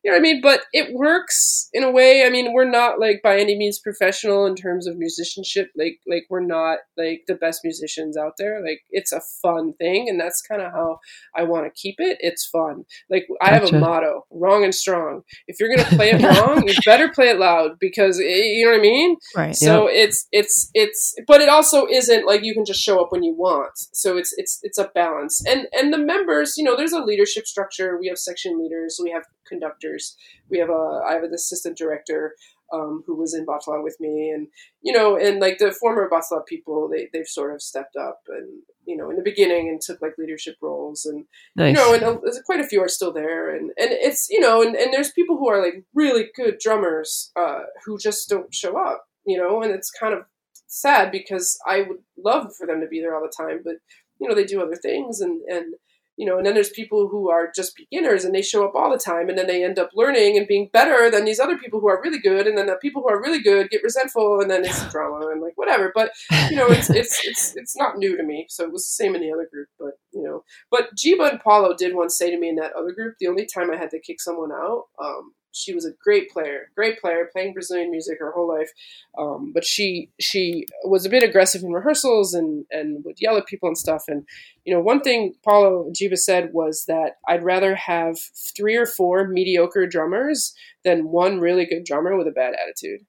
you 0.03 0.11
know 0.11 0.15
what 0.15 0.19
I 0.19 0.21
mean. 0.21 0.41
But 0.41 0.61
it 0.73 0.93
works 0.93 1.69
in 1.73 1.83
a 1.83 1.91
way. 1.91 2.23
I 2.25 2.29
mean, 2.29 2.53
we're 2.53 2.69
not 2.69 2.99
like 2.99 3.21
by 3.23 3.39
any 3.39 3.55
means 3.57 3.79
professional 3.79 4.45
in 4.45 4.55
terms 4.55 4.87
of 4.87 4.97
musicianship. 4.97 5.71
Like 5.77 5.99
like 6.07 6.25
we're 6.29 6.45
not 6.45 6.79
like 6.97 7.21
the 7.27 7.35
best 7.35 7.61
musicians 7.63 8.17
out 8.17 8.33
there. 8.37 8.61
Like 8.61 8.81
it's 8.91 9.11
a 9.11 9.21
fun 9.41 9.73
thing, 9.79 10.09
and 10.09 10.19
that's 10.19 10.41
kind 10.41 10.61
of 10.61 10.71
how 10.71 10.99
I 11.35 11.43
want 11.43 11.65
to 11.65 11.71
keep 11.81 11.95
it. 11.99 12.17
It's 12.19 12.45
fun. 12.47 12.83
Like 13.09 13.27
I 13.41 13.49
have 13.53 13.63
a 13.63 13.76
Gotcha. 13.79 13.89
motto: 13.89 14.25
wrong 14.31 14.63
and 14.63 14.73
strong. 14.73 15.21
If 15.47 15.59
you're 15.59 15.75
gonna 15.75 15.89
play 15.89 16.11
it 16.11 16.21
wrong, 16.39 16.67
you 16.67 16.73
better 16.85 17.09
play 17.09 17.29
it 17.29 17.39
loud 17.39 17.71
because 17.79 18.19
eh, 18.19 18.23
you 18.23 18.65
know 18.65 18.71
what 18.71 18.79
I 18.79 18.81
mean. 18.81 19.17
right. 19.35 19.55
So 19.55 19.87
it's 19.87 20.27
it's 20.31 20.69
it's, 20.73 21.15
but 21.27 21.41
it 21.41 21.49
also 21.49 21.85
isn't 21.85 22.25
like 22.25 22.43
you 22.43 22.53
can 22.53 22.65
just 22.65 22.81
show 22.81 23.01
up 23.01 23.11
when 23.11 23.23
you 23.23 23.33
want. 23.33 23.71
So 23.93 24.17
it's 24.17 24.33
it's 24.37 24.59
it's 24.63 24.77
a 24.77 24.89
balance, 24.93 25.43
and 25.45 25.67
and 25.73 25.93
the 25.93 25.97
members, 25.97 26.55
you 26.57 26.63
know, 26.63 26.75
there's 26.75 26.93
a 26.93 27.01
leadership 27.01 27.47
structure. 27.47 27.97
We 27.99 28.07
have 28.07 28.17
section 28.17 28.59
leaders, 28.59 28.99
we 29.01 29.11
have 29.11 29.23
conductors, 29.47 30.15
we 30.49 30.59
have 30.59 30.69
a 30.69 31.01
I 31.07 31.13
have 31.13 31.23
an 31.23 31.33
assistant 31.33 31.77
director. 31.77 32.35
Um, 32.73 33.03
who 33.07 33.15
was 33.15 33.33
in 33.33 33.45
Batala 33.45 33.81
with 33.81 33.97
me, 33.99 34.29
and 34.29 34.47
you 34.81 34.91
know, 34.91 35.17
and 35.17 35.39
like 35.39 35.57
the 35.57 35.71
former 35.71 36.09
Batala 36.09 36.45
people, 36.45 36.89
they 36.89 37.09
they've 37.13 37.27
sort 37.27 37.53
of 37.53 37.61
stepped 37.61 37.95
up, 37.95 38.21
and 38.27 38.61
you 38.85 38.97
know, 38.97 39.09
in 39.09 39.15
the 39.15 39.21
beginning, 39.21 39.69
and 39.69 39.79
took 39.79 40.01
like 40.01 40.17
leadership 40.17 40.55
roles, 40.61 41.05
and 41.05 41.25
nice. 41.55 41.69
you 41.69 41.73
know, 41.73 41.93
and 41.93 42.03
uh, 42.03 42.17
there's 42.21 42.41
quite 42.45 42.59
a 42.59 42.67
few 42.67 42.81
are 42.81 42.89
still 42.89 43.13
there, 43.13 43.55
and 43.55 43.71
and 43.77 43.91
it's 43.91 44.29
you 44.29 44.39
know, 44.39 44.61
and, 44.61 44.75
and 44.75 44.93
there's 44.93 45.11
people 45.11 45.37
who 45.37 45.47
are 45.49 45.63
like 45.63 45.83
really 45.93 46.27
good 46.35 46.57
drummers 46.59 47.31
uh, 47.35 47.61
who 47.85 47.97
just 47.97 48.29
don't 48.29 48.53
show 48.53 48.77
up, 48.77 49.05
you 49.25 49.37
know, 49.37 49.61
and 49.61 49.71
it's 49.71 49.91
kind 49.91 50.13
of 50.13 50.25
sad 50.67 51.11
because 51.11 51.57
I 51.65 51.83
would 51.83 51.99
love 52.17 52.53
for 52.57 52.67
them 52.67 52.81
to 52.81 52.87
be 52.87 52.99
there 52.99 53.15
all 53.15 53.21
the 53.21 53.43
time, 53.43 53.61
but 53.63 53.75
you 54.19 54.27
know, 54.27 54.35
they 54.35 54.45
do 54.45 54.61
other 54.61 54.75
things, 54.75 55.21
and 55.21 55.41
and 55.43 55.75
you 56.17 56.25
know, 56.25 56.37
and 56.37 56.45
then 56.45 56.55
there's 56.55 56.71
people 56.71 57.07
who 57.07 57.29
are 57.29 57.51
just 57.55 57.75
beginners 57.75 58.25
and 58.25 58.33
they 58.33 58.41
show 58.41 58.65
up 58.65 58.73
all 58.75 58.91
the 58.91 58.97
time, 58.97 59.29
and 59.29 59.37
then 59.37 59.47
they 59.47 59.63
end 59.63 59.77
up 59.77 59.91
learning 59.93 60.37
and 60.37 60.47
being 60.47 60.69
better 60.73 61.11
than 61.11 61.25
these 61.25 61.39
other 61.39 61.57
people 61.57 61.79
who 61.79 61.87
are 61.87 62.01
really 62.01 62.19
good, 62.19 62.47
and 62.47 62.57
then 62.57 62.65
the 62.65 62.75
people 62.75 63.03
who 63.03 63.09
are 63.09 63.21
really 63.21 63.41
good 63.41 63.69
get 63.69 63.83
resentful, 63.83 64.41
and 64.41 64.49
then 64.49 64.65
it's 64.65 64.91
drama 64.91 65.27
and 65.27 65.41
like 65.41 65.53
whatever. 65.55 65.91
But 65.93 66.11
you 66.49 66.57
know, 66.57 66.67
it's 66.67 66.89
it's 66.89 67.21
it's 67.25 67.55
it's 67.55 67.77
not 67.77 67.97
new 67.97 68.17
to 68.17 68.23
me, 68.23 68.47
so 68.49 68.63
it 68.63 68.73
was 68.73 68.83
the 68.83 69.03
same 69.03 69.15
in 69.15 69.21
the 69.21 69.31
other 69.31 69.47
group, 69.51 69.67
but 69.79 69.93
you 70.11 70.23
know. 70.23 70.43
But 70.71 70.95
Giba 70.95 71.31
and 71.31 71.39
Paulo 71.39 71.75
did 71.77 71.95
once 71.95 72.17
say 72.17 72.31
to 72.31 72.39
me 72.39 72.49
in 72.49 72.55
that 72.55 72.73
other 72.73 72.91
group, 72.91 73.15
the 73.19 73.27
only 73.27 73.45
time 73.45 73.71
I 73.71 73.77
had 73.77 73.91
to 73.91 73.99
kick 73.99 74.19
someone 74.19 74.51
out, 74.51 74.85
um, 75.03 75.33
she 75.57 75.73
was 75.73 75.85
a 75.85 75.91
great 76.03 76.29
player, 76.29 76.69
great 76.75 76.99
player, 76.99 77.29
playing 77.31 77.53
Brazilian 77.53 77.91
music 77.91 78.19
her 78.19 78.31
whole 78.31 78.47
life. 78.47 78.71
Um, 79.17 79.51
but 79.53 79.65
she 79.65 80.09
she 80.19 80.65
was 80.83 81.05
a 81.05 81.09
bit 81.09 81.23
aggressive 81.23 81.63
in 81.63 81.71
rehearsals 81.71 82.33
and 82.33 82.65
and 82.71 83.03
would 83.03 83.19
yell 83.19 83.37
at 83.37 83.45
people 83.47 83.67
and 83.67 83.77
stuff. 83.77 84.03
And 84.07 84.25
you 84.65 84.73
know, 84.73 84.81
one 84.81 85.01
thing 85.01 85.33
Paulo 85.43 85.89
Giba 85.91 86.17
said 86.17 86.53
was 86.53 86.85
that 86.87 87.13
I'd 87.27 87.43
rather 87.43 87.75
have 87.75 88.17
three 88.55 88.75
or 88.75 88.85
four 88.85 89.27
mediocre 89.27 89.87
drummers 89.87 90.53
than 90.83 91.09
one 91.09 91.39
really 91.39 91.65
good 91.65 91.83
drummer 91.85 92.15
with 92.17 92.27
a 92.27 92.31
bad 92.31 92.53
attitude. 92.53 93.01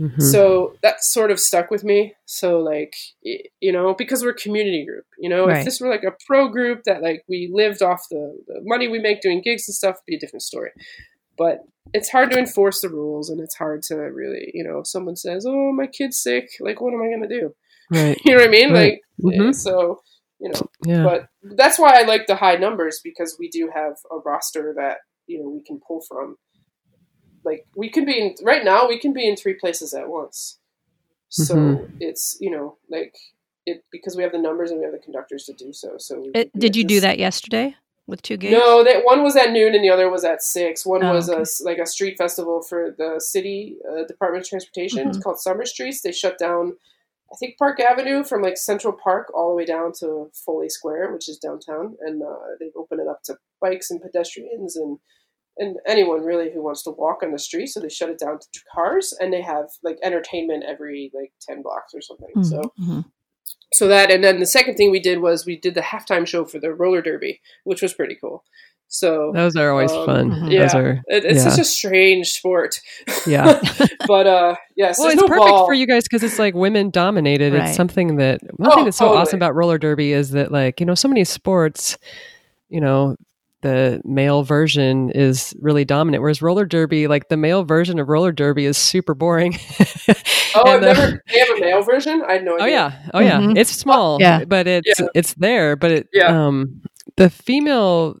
Mhm. 0.00 0.22
So 0.22 0.74
that 0.82 1.04
sort 1.04 1.30
of 1.30 1.38
stuck 1.38 1.70
with 1.70 1.84
me. 1.84 2.14
So 2.24 2.58
like 2.60 2.94
you 3.60 3.70
know, 3.72 3.94
because 3.94 4.22
we're 4.22 4.30
a 4.30 4.34
community 4.34 4.84
group, 4.86 5.04
you 5.18 5.28
know, 5.28 5.46
Right. 5.46 5.58
if 5.58 5.64
this 5.66 5.80
were 5.80 5.88
like 5.90 6.02
a 6.02 6.16
pro 6.26 6.48
group 6.48 6.84
that 6.84 7.02
like 7.02 7.24
we 7.28 7.50
lived 7.52 7.82
off 7.82 8.08
the, 8.10 8.42
the 8.46 8.60
money 8.62 8.88
we 8.88 8.98
make 8.98 9.20
doing 9.20 9.42
gigs 9.42 9.68
and 9.68 9.74
stuff, 9.74 9.96
it'd 9.96 10.06
be 10.06 10.16
a 10.16 10.18
different 10.18 10.42
story. 10.42 10.70
But 11.38 11.60
it's 11.94 12.10
hard 12.10 12.30
to 12.32 12.38
enforce 12.38 12.80
the 12.80 12.88
rules, 12.88 13.28
and 13.30 13.40
it's 13.40 13.56
hard 13.56 13.82
to 13.84 13.96
really, 13.96 14.50
you 14.54 14.64
know, 14.64 14.78
if 14.78 14.86
someone 14.86 15.16
says, 15.16 15.44
"Oh, 15.46 15.72
my 15.72 15.86
kid's 15.86 16.22
sick," 16.22 16.48
like, 16.60 16.80
what 16.80 16.94
am 16.94 17.02
I 17.02 17.06
going 17.08 17.22
to 17.22 17.40
do? 17.40 17.54
right. 17.90 18.18
You 18.24 18.32
know 18.32 18.38
what 18.38 18.48
I 18.48 18.50
mean? 18.50 18.72
Right. 18.72 19.00
Like, 19.18 19.34
Mhm. 19.36 19.54
so 19.54 20.02
you 20.38 20.48
know, 20.50 20.68
Yeah. 20.84 21.04
but 21.04 21.28
that's 21.56 21.78
why 21.78 22.00
I 22.00 22.02
like 22.02 22.26
the 22.26 22.34
high 22.36 22.56
numbers 22.56 23.00
because 23.04 23.36
we 23.38 23.48
do 23.48 23.70
have 23.72 23.94
a 24.10 24.18
roster 24.18 24.74
that 24.76 24.98
you 25.26 25.38
know 25.40 25.48
we 25.48 25.62
can 25.62 25.80
pull 25.86 26.00
from. 26.08 26.36
Like 27.44 27.66
we 27.76 27.90
can 27.90 28.04
be 28.04 28.18
in 28.20 28.34
right 28.42 28.64
now, 28.64 28.88
we 28.88 28.98
can 28.98 29.12
be 29.12 29.28
in 29.28 29.36
three 29.36 29.54
places 29.54 29.94
at 29.94 30.08
once. 30.08 30.58
So 31.28 31.54
Mhm. 31.56 31.90
it's 32.00 32.36
you 32.40 32.50
know 32.50 32.78
like 32.90 33.14
it 33.66 33.84
because 33.90 34.16
we 34.16 34.22
have 34.22 34.32
the 34.32 34.38
numbers 34.38 34.70
and 34.70 34.78
we 34.80 34.84
have 34.84 34.92
the 34.92 34.98
conductors 35.00 35.44
to 35.44 35.52
do 35.52 35.72
so. 35.72 35.96
So 35.98 36.20
we 36.20 36.30
It, 36.34 36.52
did 36.58 36.70
at 36.70 36.76
you 36.76 36.84
do 36.84 37.00
that 37.00 37.18
yesterday 37.18 37.76
with 38.12 38.22
two 38.22 38.36
gigs? 38.36 38.52
No, 38.52 38.84
that 38.84 39.04
one 39.04 39.24
was 39.24 39.34
at 39.34 39.50
noon 39.50 39.74
and 39.74 39.82
the 39.82 39.90
other 39.90 40.08
was 40.08 40.22
at 40.24 40.40
six. 40.42 40.86
One 40.86 41.02
Oh, 41.04 41.12
was 41.14 41.28
okay. 41.28 41.40
s 41.40 41.60
like 41.64 41.78
a 41.78 41.86
street 41.86 42.16
festival 42.16 42.62
for 42.62 42.94
the 42.96 43.18
city 43.20 43.78
uh, 43.90 44.04
Department 44.06 44.44
of 44.44 44.48
Transportation. 44.50 45.08
It's 45.08 45.18
Mhm. 45.18 45.22
called 45.24 45.40
Summer 45.40 45.64
Streets. 45.66 46.02
They 46.02 46.12
shut 46.12 46.38
down, 46.38 46.76
I 47.32 47.36
think 47.40 47.58
Park 47.58 47.80
Avenue 47.80 48.22
from 48.22 48.42
like 48.42 48.56
Central 48.58 48.92
Park 48.92 49.32
all 49.34 49.48
the 49.50 49.56
way 49.56 49.64
down 49.64 49.92
to 50.00 50.30
Foley 50.44 50.68
Square, 50.68 51.12
which 51.14 51.28
is 51.28 51.38
downtown, 51.38 51.96
and 52.06 52.22
uh, 52.22 52.36
they 52.60 52.70
open 52.76 53.00
it 53.00 53.08
up 53.08 53.22
to 53.24 53.38
bikes 53.60 53.90
and 53.90 54.00
pedestrians 54.00 54.76
and 54.76 54.98
and 55.58 55.76
anyone 55.86 56.22
really 56.24 56.50
who 56.50 56.62
wants 56.62 56.82
to 56.82 56.90
walk 56.90 57.22
on 57.22 57.30
the 57.32 57.38
street. 57.38 57.66
So 57.66 57.78
they 57.80 57.90
shut 57.90 58.08
it 58.08 58.18
down 58.18 58.38
to 58.38 58.60
cars, 58.74 59.12
and 59.20 59.30
they 59.32 59.42
have 59.42 59.66
like 59.82 59.98
entertainment 60.02 60.64
every 60.66 61.10
like 61.12 61.32
ten 61.46 61.60
blocks 61.62 61.92
or 61.94 62.00
something. 62.00 62.30
Mhm, 62.36 62.44
So. 62.46 62.60
So 63.72 63.88
that 63.88 64.10
and 64.10 64.22
then 64.22 64.38
the 64.40 64.46
second 64.46 64.76
thing 64.76 64.90
we 64.90 65.00
did 65.00 65.20
was 65.20 65.46
we 65.46 65.56
did 65.58 65.74
the 65.74 65.80
halftime 65.80 66.26
show 66.26 66.44
for 66.44 66.58
the 66.58 66.72
roller 66.74 67.00
derby, 67.02 67.40
which 67.64 67.82
was 67.82 67.94
pretty 67.94 68.16
cool. 68.20 68.44
So 68.88 69.32
Those 69.34 69.56
are 69.56 69.70
always 69.70 69.90
Um, 69.90 70.04
fun. 70.04 70.30
mhm. 70.32 70.40
Those 70.42 70.52
yeah, 70.52 70.76
are, 70.76 70.90
it, 71.06 71.24
it's 71.24 71.42
yeah. 71.42 71.50
such 71.50 71.58
a 71.60 71.64
strange 71.64 72.28
sport. 72.32 72.78
yeah. 73.26 73.58
but 74.06 74.26
uh, 74.26 74.54
yes, 74.76 74.98
well, 74.98 75.08
it's 75.08 75.16
no 75.16 75.26
perfect 75.26 75.48
ball. 75.48 75.64
for 75.66 75.72
you 75.72 75.86
guys 75.86 76.02
because 76.02 76.22
it's 76.22 76.38
like 76.38 76.52
women 76.54 76.90
dominated. 76.90 77.54
Right. 77.54 77.68
It's 77.68 77.76
something 77.76 78.16
that 78.16 78.40
one 78.58 78.70
Oh, 78.70 78.74
thing 78.74 78.84
that's 78.84 78.98
so 78.98 79.06
totally. 79.06 79.22
awesome 79.22 79.38
about 79.38 79.54
roller 79.54 79.78
derby 79.78 80.12
is 80.12 80.32
that 80.32 80.52
like 80.52 80.78
you 80.78 80.84
know 80.84 80.94
so 80.94 81.08
many 81.08 81.24
sports, 81.24 81.96
you 82.68 82.82
know, 82.82 83.16
the 83.62 84.00
male 84.04 84.42
version 84.42 85.10
is 85.10 85.54
really 85.60 85.84
dominant. 85.84 86.20
Whereas 86.22 86.42
roller 86.42 86.64
derby, 86.66 87.06
like 87.06 87.28
the 87.28 87.36
male 87.36 87.64
version 87.64 87.98
of 87.98 88.08
roller 88.08 88.32
derby, 88.32 88.64
is 88.66 88.76
super 88.76 89.14
boring. 89.14 89.58
Oh, 90.54 90.64
I've 90.68 90.82
And, 90.82 90.84
uh, 90.84 90.92
never. 90.92 91.22
They 91.32 91.38
have 91.38 91.48
a 91.56 91.60
male 91.60 91.80
version. 91.82 92.22
I 92.28 92.32
had 92.34 92.44
no 92.44 92.56
idea. 92.56 92.64
Oh 92.64 92.66
yeah, 92.68 92.92
oh 93.14 93.20
yeah. 93.20 93.40
Mhm. 93.40 93.56
It's 93.56 93.70
small, 93.70 94.18
Yeah. 94.20 94.44
but 94.44 94.66
it's 94.66 95.00
Yeah. 95.00 95.06
it's 95.14 95.32
there. 95.34 95.76
But 95.76 95.90
it, 95.92 96.08
Yeah. 96.12 96.26
um, 96.46 96.82
the 97.16 97.30
female, 97.30 98.18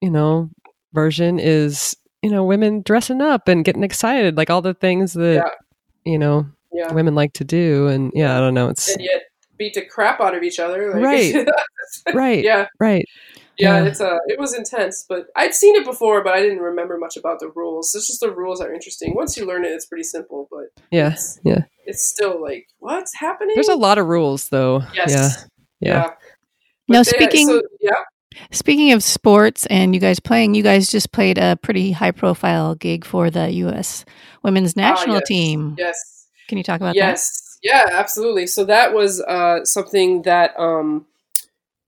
you 0.00 0.10
know, 0.10 0.48
version 0.94 1.38
is 1.38 1.94
you 2.22 2.30
know 2.30 2.42
women 2.42 2.80
dressing 2.80 3.20
up 3.20 3.48
and 3.48 3.66
getting 3.66 3.82
excited, 3.84 4.38
like 4.38 4.48
all 4.48 4.62
the 4.62 4.72
things 4.72 5.12
that 5.12 5.44
you 6.06 6.18
know 6.18 6.46
Yeah. 6.72 6.90
women 6.94 7.14
like 7.14 7.34
to 7.34 7.44
do. 7.44 7.86
And 7.88 8.10
yeah, 8.14 8.34
I 8.38 8.40
don't 8.40 8.54
know. 8.54 8.70
It's 8.70 8.88
And 8.94 9.04
yet 9.04 9.20
beat 9.58 9.74
the 9.74 9.84
crap 9.84 10.22
out 10.22 10.34
of 10.34 10.42
each 10.42 10.58
other. 10.58 10.90
Like, 10.94 11.02
Right. 11.04 11.46
right, 12.14 12.42
yeah. 12.42 12.66
right. 12.80 13.04
Yeah, 13.62 13.82
Yeah. 13.82 13.88
it's 13.90 14.00
uh, 14.00 14.18
it 14.26 14.38
was 14.38 14.54
intense, 14.54 15.04
but 15.08 15.26
I'd 15.36 15.54
seen 15.54 15.74
it 15.76 15.84
before, 15.84 16.22
but 16.24 16.34
I 16.34 16.40
didn't 16.42 16.58
remember 16.70 16.98
much 16.98 17.16
about 17.16 17.38
the 17.40 17.48
rules. 17.54 17.94
It's 17.94 18.06
just 18.06 18.20
the 18.20 18.30
rules 18.32 18.60
are 18.60 18.72
interesting. 18.72 19.14
Once 19.14 19.36
you 19.36 19.46
learn 19.46 19.64
it, 19.64 19.68
it's 19.72 19.86
pretty 19.86 20.04
simple, 20.04 20.48
but 20.50 20.66
Yeah, 20.90 21.12
it's, 21.12 21.38
yeah. 21.44 21.62
it's 21.86 22.02
still 22.04 22.40
like 22.42 22.66
what's 22.78 23.12
happening. 23.16 23.54
There's 23.54 23.68
a 23.68 23.76
lot 23.76 23.98
of 23.98 24.06
rules, 24.06 24.48
though. 24.48 24.82
yes, 24.94 25.10
Yeah, 25.10 25.88
yeah. 25.88 25.94
yeah. 26.02 26.10
Now, 26.88 27.02
they- 27.02 27.10
speaking- 27.16 27.46
so, 27.48 27.62
yeah, 27.80 27.92
Speaking 28.50 28.92
of 28.92 29.02
sports 29.04 29.66
and 29.66 29.94
you 29.94 30.00
guys 30.00 30.18
playing, 30.18 30.54
you 30.54 30.62
guys 30.62 30.88
just 30.88 31.12
played 31.12 31.36
a 31.38 31.56
pretty 31.62 31.92
high 31.92 32.12
profile 32.12 32.74
gig 32.74 33.04
for 33.04 33.30
the 33.30 33.50
U.S. 33.66 34.06
women's 34.42 34.74
national 34.74 35.16
Ah, 35.16 35.18
yes, 35.18 35.28
team. 35.28 35.74
yes, 35.78 35.96
Can 36.48 36.56
you 36.56 36.64
talk 36.64 36.80
about 36.80 36.94
that? 36.94 37.08
yes, 37.12 37.58
yeah, 37.62 37.90
absolutely. 37.92 38.46
So 38.46 38.64
that 38.64 38.94
was 38.94 39.20
uh 39.20 39.64
something 39.64 40.22
that 40.22 40.58
um. 40.58 41.06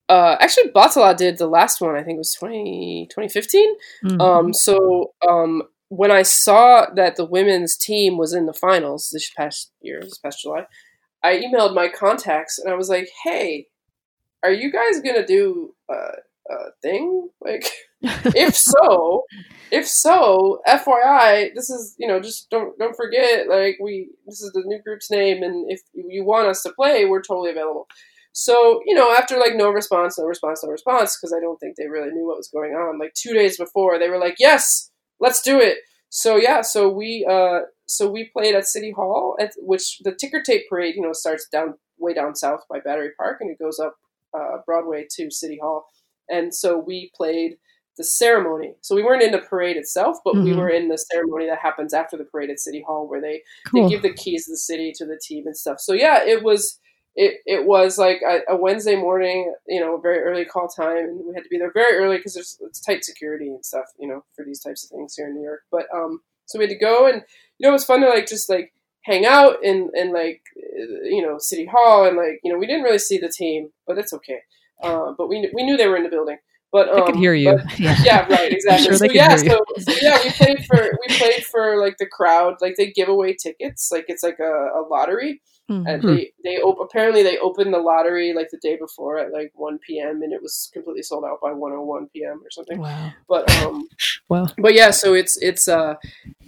Uh, 0.09 0.36
actually, 0.38 0.70
Batala 0.70 1.16
did 1.16 1.38
the 1.38 1.46
last 1.46 1.80
one. 1.80 1.96
I 1.96 2.02
think 2.02 2.16
it 2.16 2.18
was 2.18 2.34
20, 2.34 3.09
2015. 3.11 3.74
that? 4.02 4.11
Mhm. 4.11 4.20
Um, 4.20 4.52
so 4.52 5.12
um, 5.26 5.62
when 5.88 6.11
I 6.11 6.22
saw 6.22 6.86
that 6.94 7.16
the 7.16 7.24
women's 7.24 7.76
team 7.76 8.18
was 8.18 8.32
in 8.34 8.46
the 8.46 8.52
finals 8.52 9.11
this 9.12 9.30
past 9.30 9.72
year, 9.80 10.00
this 10.02 10.18
past 10.18 10.42
July, 10.42 10.66
I 11.22 11.36
emailed 11.38 11.74
my 11.74 11.88
contacts 11.88 12.59
and 12.59 12.70
I 12.72 12.76
was 12.76 12.88
like, 12.88 13.09
"Hey, 13.24 13.68
are 14.42 14.52
you 14.52 14.70
guys 14.70 15.00
gonna 15.00 15.26
do 15.26 15.74
a, 15.90 15.94
a 15.94 16.57
thing? 16.82 17.28
Like, 17.40 17.70
if 18.02 18.55
so, 18.72 19.24
if 19.70 19.86
so, 19.86 20.61
FYI, 20.66 21.55
this 21.55 21.68
is 21.68 21.94
you 21.98 22.09
know 22.09 22.20
just 22.20 22.48
don't 22.50 22.78
don't 22.78 22.96
forget 22.96 23.48
like 23.48 23.76
we 23.82 24.11
this 24.26 24.40
is 24.42 24.50
the 24.52 24.62
new 24.64 24.80
group's 24.82 25.11
name, 25.11 25.42
and 25.42 25.70
if 25.70 25.80
you 25.94 26.24
want 26.24 26.48
us 26.48 26.62
to 26.62 26.72
play, 26.72 27.05
we're 27.07 27.22
totally 27.22 27.50
available." 27.50 27.86
So, 28.35 28.80
you 28.85 28.95
know, 28.95 29.14
after 29.14 29.39
like 29.39 29.55
no 29.55 29.70
response, 29.70 30.18
no 30.18 30.24
response, 30.26 30.62
no 30.64 30.70
response, 30.70 31.16
because 31.16 31.32
I 31.32 31.41
don't 31.41 31.59
think 31.59 31.76
they 31.76 31.87
really 31.89 32.11
knew 32.11 32.26
what 32.26 32.37
was 32.37 32.49
going 32.49 32.72
on. 32.74 32.99
Like 32.99 33.14
two 33.14 33.32
days 33.32 33.57
before, 33.57 33.99
they 33.99 34.09
were 34.11 34.18
like, 34.18 34.37
"Yes, 34.41 34.91
let's 35.20 35.41
do 35.43 35.61
it." 35.61 35.78
So 36.11 36.37
yeah, 36.37 36.61
so 36.62 36.89
we 36.89 37.26
uh, 37.30 37.61
so 37.87 38.11
we 38.11 38.24
played 38.32 38.55
at 38.57 38.66
City 38.66 38.91
Hall, 38.91 39.37
at 39.41 39.53
which 39.59 40.01
the 40.01 40.12
ticker 40.14 40.43
tape 40.43 40.68
parade, 40.68 40.97
you 40.97 41.03
know, 41.03 41.12
starts 41.12 41.49
down 41.49 41.74
way 41.99 42.12
down 42.14 42.35
south 42.35 42.62
by 42.68 42.80
Battery 42.80 43.11
Park, 43.16 43.39
and 43.41 43.51
it 43.51 43.59
goes 43.59 43.78
up 43.78 43.97
uh, 44.37 44.59
Broadway 44.66 45.07
to 45.12 45.30
City 45.30 45.59
Hall, 45.62 45.87
and 46.28 46.55
so 46.55 46.76
we 46.78 47.12
played 47.16 47.57
the 47.97 48.05
ceremony. 48.05 48.74
So 48.80 48.97
we 48.97 49.05
weren't 49.05 49.22
in 49.22 49.30
the 49.30 49.39
parade 49.39 49.76
itself, 49.76 50.18
but 50.24 50.43
we 50.43 50.51
Mhm. 50.51 50.57
were 50.57 50.68
in 50.68 50.89
the 50.89 50.99
ceremony 50.99 51.47
that 51.47 51.61
happens 51.61 51.95
after 51.95 52.16
the 52.16 52.24
parade 52.24 52.51
at 52.51 52.59
City 52.59 52.82
Hall, 52.85 53.07
where 53.09 53.20
they 53.20 53.43
Cool. 53.70 53.85
they 53.85 53.89
give 53.95 54.03
the 54.03 54.12
keys 54.12 54.49
of 54.49 54.53
the 54.53 54.57
city 54.59 54.93
to 54.97 55.07
the 55.07 55.20
team 55.22 55.47
and 55.47 55.57
stuff. 55.57 55.78
So 55.80 55.93
yeah, 55.93 56.24
it 56.24 56.43
was 56.43 56.80
it 57.16 57.40
it 57.46 57.66
was 57.66 57.98
like 57.98 58.20
a, 58.26 58.40
a 58.52 58.56
Wednesday 58.56 58.96
morning, 58.96 59.54
you 59.68 59.80
know, 59.80 59.98
very 59.98 60.18
early 60.20 60.44
call 60.44 60.68
time, 60.68 60.96
and 60.98 61.20
we 61.26 61.34
had 61.34 61.44
to 61.44 61.48
be 61.48 61.58
there 61.58 61.72
very 61.72 61.96
early 61.96 62.16
because 62.16 62.34
there's 62.34 62.58
it's 62.62 62.80
tight 62.80 63.04
security 63.04 63.48
and 63.48 63.64
stuff, 63.64 63.86
you 63.98 64.08
know, 64.08 64.24
for 64.34 64.44
these 64.44 64.60
types 64.60 64.84
of 64.84 64.90
things 64.90 65.14
here 65.14 65.28
in 65.28 65.34
New 65.34 65.42
York. 65.44 65.62
But 65.70 65.86
um, 65.94 66.20
so 66.46 66.58
we 66.58 66.64
had 66.64 66.70
to 66.70 66.78
go, 66.78 67.06
and 67.06 67.22
you 67.58 67.64
know, 67.64 67.70
it 67.70 67.72
was 67.72 67.84
fun 67.84 68.00
to 68.00 68.08
like 68.08 68.26
just 68.26 68.48
like 68.48 68.72
hang 69.02 69.24
out 69.26 69.62
in 69.62 69.90
in 69.94 70.12
like 70.12 70.42
you 71.04 71.22
know 71.22 71.38
City 71.38 71.66
Hall, 71.66 72.06
and 72.06 72.16
like 72.16 72.40
you 72.42 72.52
know, 72.52 72.58
we 72.58 72.66
didn't 72.66 72.82
really 72.82 72.98
see 72.98 73.18
the 73.18 73.28
team, 73.28 73.70
but 73.86 73.98
it's 73.98 74.12
okay. 74.12 74.40
Uh, 74.82 75.12
but 75.16 75.28
we 75.28 75.48
we 75.54 75.62
knew 75.62 75.76
they 75.76 75.86
were 75.86 75.96
in 75.96 76.02
the 76.02 76.08
building. 76.08 76.38
But 76.72 76.88
um, 76.88 76.96
They 76.96 77.02
could 77.12 77.16
hear 77.16 77.34
you. 77.34 77.52
but- 77.56 77.78
yeah. 77.78 77.96
yeah, 78.02 78.26
right, 78.28 78.50
exactly. 78.52 78.86
sure 78.86 78.94
so 78.96 79.04
yeah, 79.04 79.36
so, 79.36 79.60
so 79.78 79.92
yeah, 80.02 80.18
we 80.24 80.30
played 80.30 80.64
for 80.66 80.90
we 81.06 81.16
played 81.16 81.44
for 81.44 81.80
like 81.80 81.98
the 81.98 82.06
crowd. 82.06 82.56
Like 82.60 82.74
they 82.76 82.90
give 82.90 83.08
away 83.08 83.34
tickets, 83.40 83.90
like 83.92 84.06
it's 84.08 84.24
like 84.24 84.40
a, 84.40 84.42
a 84.44 84.82
lottery, 84.90 85.40
Mhm. 85.70 85.84
and 85.88 86.02
Hmm. 86.02 86.08
they 86.14 86.32
they 86.44 86.56
op- 86.60 86.78
apparently 86.80 87.22
they 87.22 87.38
opened 87.38 87.72
the 87.72 87.78
lottery 87.78 88.34
like 88.34 88.50
the 88.50 88.58
day 88.58 88.76
before 88.76 89.18
at 89.18 89.32
like 89.32 89.50
one 89.54 89.78
p.m. 89.78 90.20
and 90.22 90.32
it 90.32 90.42
was 90.42 90.70
completely 90.74 91.02
sold 91.02 91.24
out 91.24 91.40
by 91.40 91.52
one 91.52 91.72
o 91.72 91.80
one 91.82 92.08
p.m. 92.12 92.42
or 92.44 92.50
something. 92.50 92.78
Wow. 92.78 93.12
But 93.28 93.50
um, 93.62 93.88
Wow. 94.28 94.46
but 94.58 94.74
yeah, 94.74 94.90
so 94.90 95.14
it's 95.14 95.36
it's 95.40 95.66
uh 95.68 95.94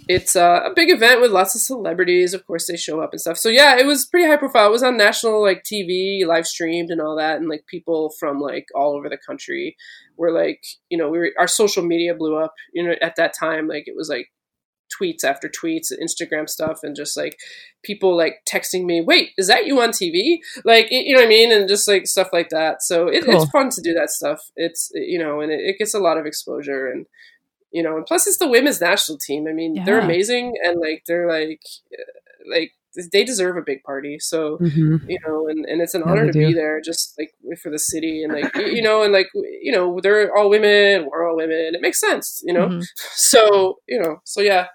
it's 0.09 0.35
uh, 0.37 0.61
a 0.63 0.73
big 0.73 0.89
event 0.89 1.19
with 1.19 1.31
lots 1.31 1.53
of 1.53 1.61
celebrities. 1.61 2.33
Of 2.33 2.45
course, 2.47 2.67
they 2.67 2.77
show 2.77 3.01
up 3.01 3.11
and 3.11 3.19
stuff. 3.19 3.37
So 3.37 3.49
yeah, 3.49 3.77
it 3.77 3.85
was 3.85 4.05
pretty 4.05 4.25
high 4.27 4.37
profile. 4.37 4.67
It 4.67 4.71
was 4.71 4.83
on 4.83 4.95
national 4.97 5.41
like 5.41 5.63
TV, 5.63 6.25
live 6.25 6.47
streamed 6.47 6.91
and 6.91 7.01
all 7.01 7.15
that, 7.17 7.37
and 7.37 7.49
like 7.49 7.65
people 7.67 8.11
from 8.19 8.39
like 8.39 8.67
all 8.73 8.95
over 8.95 9.09
the 9.09 9.17
country 9.17 9.75
were 10.15 10.31
like, 10.31 10.63
you 10.89 10.97
know, 10.97 11.09
we 11.09 11.17
were 11.17 11.31
our 11.37 11.47
social 11.47 11.83
media 11.83 12.13
blew 12.15 12.37
up. 12.37 12.53
You 12.73 12.83
know, 12.87 12.95
at 13.01 13.15
that 13.17 13.33
time, 13.37 13.67
like 13.67 13.87
it 13.87 13.95
was 13.97 14.07
like 14.09 14.27
tweets 14.89 15.23
after 15.23 15.49
tweets, 15.49 15.91
Instagram 15.91 16.49
stuff, 16.49 16.79
and 16.83 16.95
just 16.95 17.17
like 17.17 17.37
people 17.83 18.15
like 18.15 18.37
texting 18.47 18.85
me, 18.85 19.01
"Wait, 19.01 19.31
is 19.37 19.47
that 19.47 19.65
you 19.65 19.79
on 19.81 19.89
TV?" 19.91 20.39
Like 20.65 20.87
you 20.91 21.13
know 21.13 21.19
what 21.21 21.25
I 21.25 21.29
mean, 21.29 21.51
and 21.51 21.67
just 21.67 21.87
like 21.87 22.07
stuff 22.07 22.29
like 22.33 22.49
that. 22.49 22.81
So 22.83 23.07
it, 23.07 23.23
Cool. 23.25 23.33
it's 23.33 23.49
fun 23.49 23.69
to 23.71 23.81
do 23.81 23.93
that 23.93 24.09
stuff. 24.09 24.41
It's 24.55 24.91
you 24.93 25.19
know, 25.19 25.41
and 25.41 25.51
it, 25.51 25.59
it 25.61 25.77
gets 25.79 25.93
a 25.93 25.99
lot 25.99 26.17
of 26.17 26.25
exposure 26.25 26.87
and 26.87 27.05
you 27.71 27.83
know, 27.83 27.97
and 27.97 28.05
plus 28.05 28.27
it's 28.27 28.37
the 28.37 28.47
women's 28.47 28.81
national 28.81 29.17
team. 29.17 29.45
I 29.47 29.53
mean, 29.53 29.81
they're 29.85 29.99
amazing 29.99 30.53
and 30.63 30.79
like 30.79 31.03
they're 31.07 31.27
like 31.29 31.61
uh, 31.93 32.51
like 32.51 32.71
they 33.11 33.23
deserve 33.23 33.57
a 33.57 33.61
big 33.65 33.83
party. 33.83 34.17
So 34.19 34.59
hmm 34.59 34.97
you 35.05 35.17
know, 35.25 35.47
and, 35.47 35.65
and 35.65 35.81
it's 35.81 35.93
an 35.93 36.03
Yeah, 36.03 36.11
honor 36.11 36.25
to 36.27 36.33
be 36.33 36.53
there, 36.53 36.81
just 36.81 37.17
like 37.17 37.31
for 37.61 37.69
the 37.71 37.79
city 37.79 38.23
and 38.23 38.33
like 38.33 38.49
you 38.55 38.81
know, 38.81 39.03
and 39.03 39.13
like 39.13 39.27
you 39.33 39.71
know, 39.71 39.99
they're 40.01 40.35
all 40.35 40.49
women, 40.49 41.07
we're 41.11 41.29
all 41.29 41.37
women. 41.37 41.75
It 41.75 41.81
makes 41.81 41.99
sense, 41.99 42.41
you 42.45 42.53
know. 42.53 42.69
Mhm. 42.69 42.83
So 43.15 43.79
you 43.87 43.99
know, 43.99 44.17
so 44.23 44.41
yeah, 44.41 44.67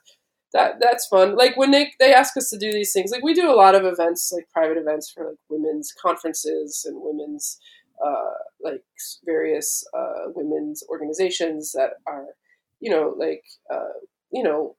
that 0.53 0.75
that's 0.81 1.07
fun. 1.07 1.37
Like 1.37 1.57
when 1.57 1.71
they 1.71 1.93
they 1.99 2.13
ask 2.13 2.37
us 2.37 2.51
to 2.51 2.59
do 2.59 2.73
these 2.73 2.93
things, 2.93 3.11
like 3.11 3.23
we 3.23 3.35
do 3.35 3.51
a 3.51 3.55
lot 3.57 3.75
of 3.75 3.85
events, 3.85 4.33
like 4.33 4.49
private 4.53 4.77
events 4.79 5.11
for 5.11 5.27
like 5.29 5.39
women's 5.49 5.93
conferences 5.93 6.85
and 6.87 7.01
women's 7.01 7.59
uh, 8.05 8.33
like 8.63 8.83
various 9.25 9.85
uh, 9.97 10.31
women's 10.35 10.83
organizations 10.89 11.73
that 11.73 11.91
are 12.07 12.27
you 12.81 12.91
know 12.91 13.15
like 13.17 13.45
uh, 13.73 13.93
you 14.33 14.43
know 14.43 14.77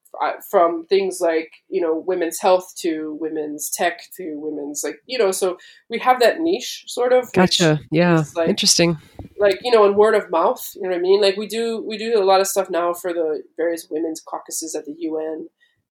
from 0.50 0.86
things 0.86 1.20
like 1.20 1.50
you 1.68 1.80
know 1.80 2.02
women's 2.06 2.38
health 2.40 2.72
to 2.78 3.16
women's 3.20 3.70
tech 3.70 4.00
to 4.16 4.34
women's 4.36 4.82
like 4.84 4.96
you 5.06 5.18
know 5.18 5.30
so 5.32 5.56
we 5.90 5.98
have 5.98 6.20
that 6.20 6.38
niche 6.40 6.84
sort 6.86 7.12
of 7.12 7.32
Gotcha. 7.32 7.80
Yeah. 7.90 8.22
like- 8.36 8.48
Interesting. 8.48 8.98
like 9.38 9.58
you 9.64 9.72
know 9.72 9.84
and 9.84 9.96
word 9.96 10.14
of 10.14 10.30
mouth 10.30 10.62
you 10.76 10.82
know 10.82 10.88
what 10.90 10.96
i 10.98 11.00
mean 11.00 11.20
like 11.20 11.36
we 11.36 11.46
do 11.46 11.82
we 11.86 11.96
do 11.98 12.20
a 12.20 12.22
lot 12.24 12.40
of 12.40 12.46
stuff 12.46 12.68
now 12.70 12.92
for 12.92 13.12
the 13.12 13.42
various 13.56 13.88
women's 13.90 14.20
caucuses 14.20 14.74
at 14.76 14.84
the 14.84 14.92
un 14.92 15.48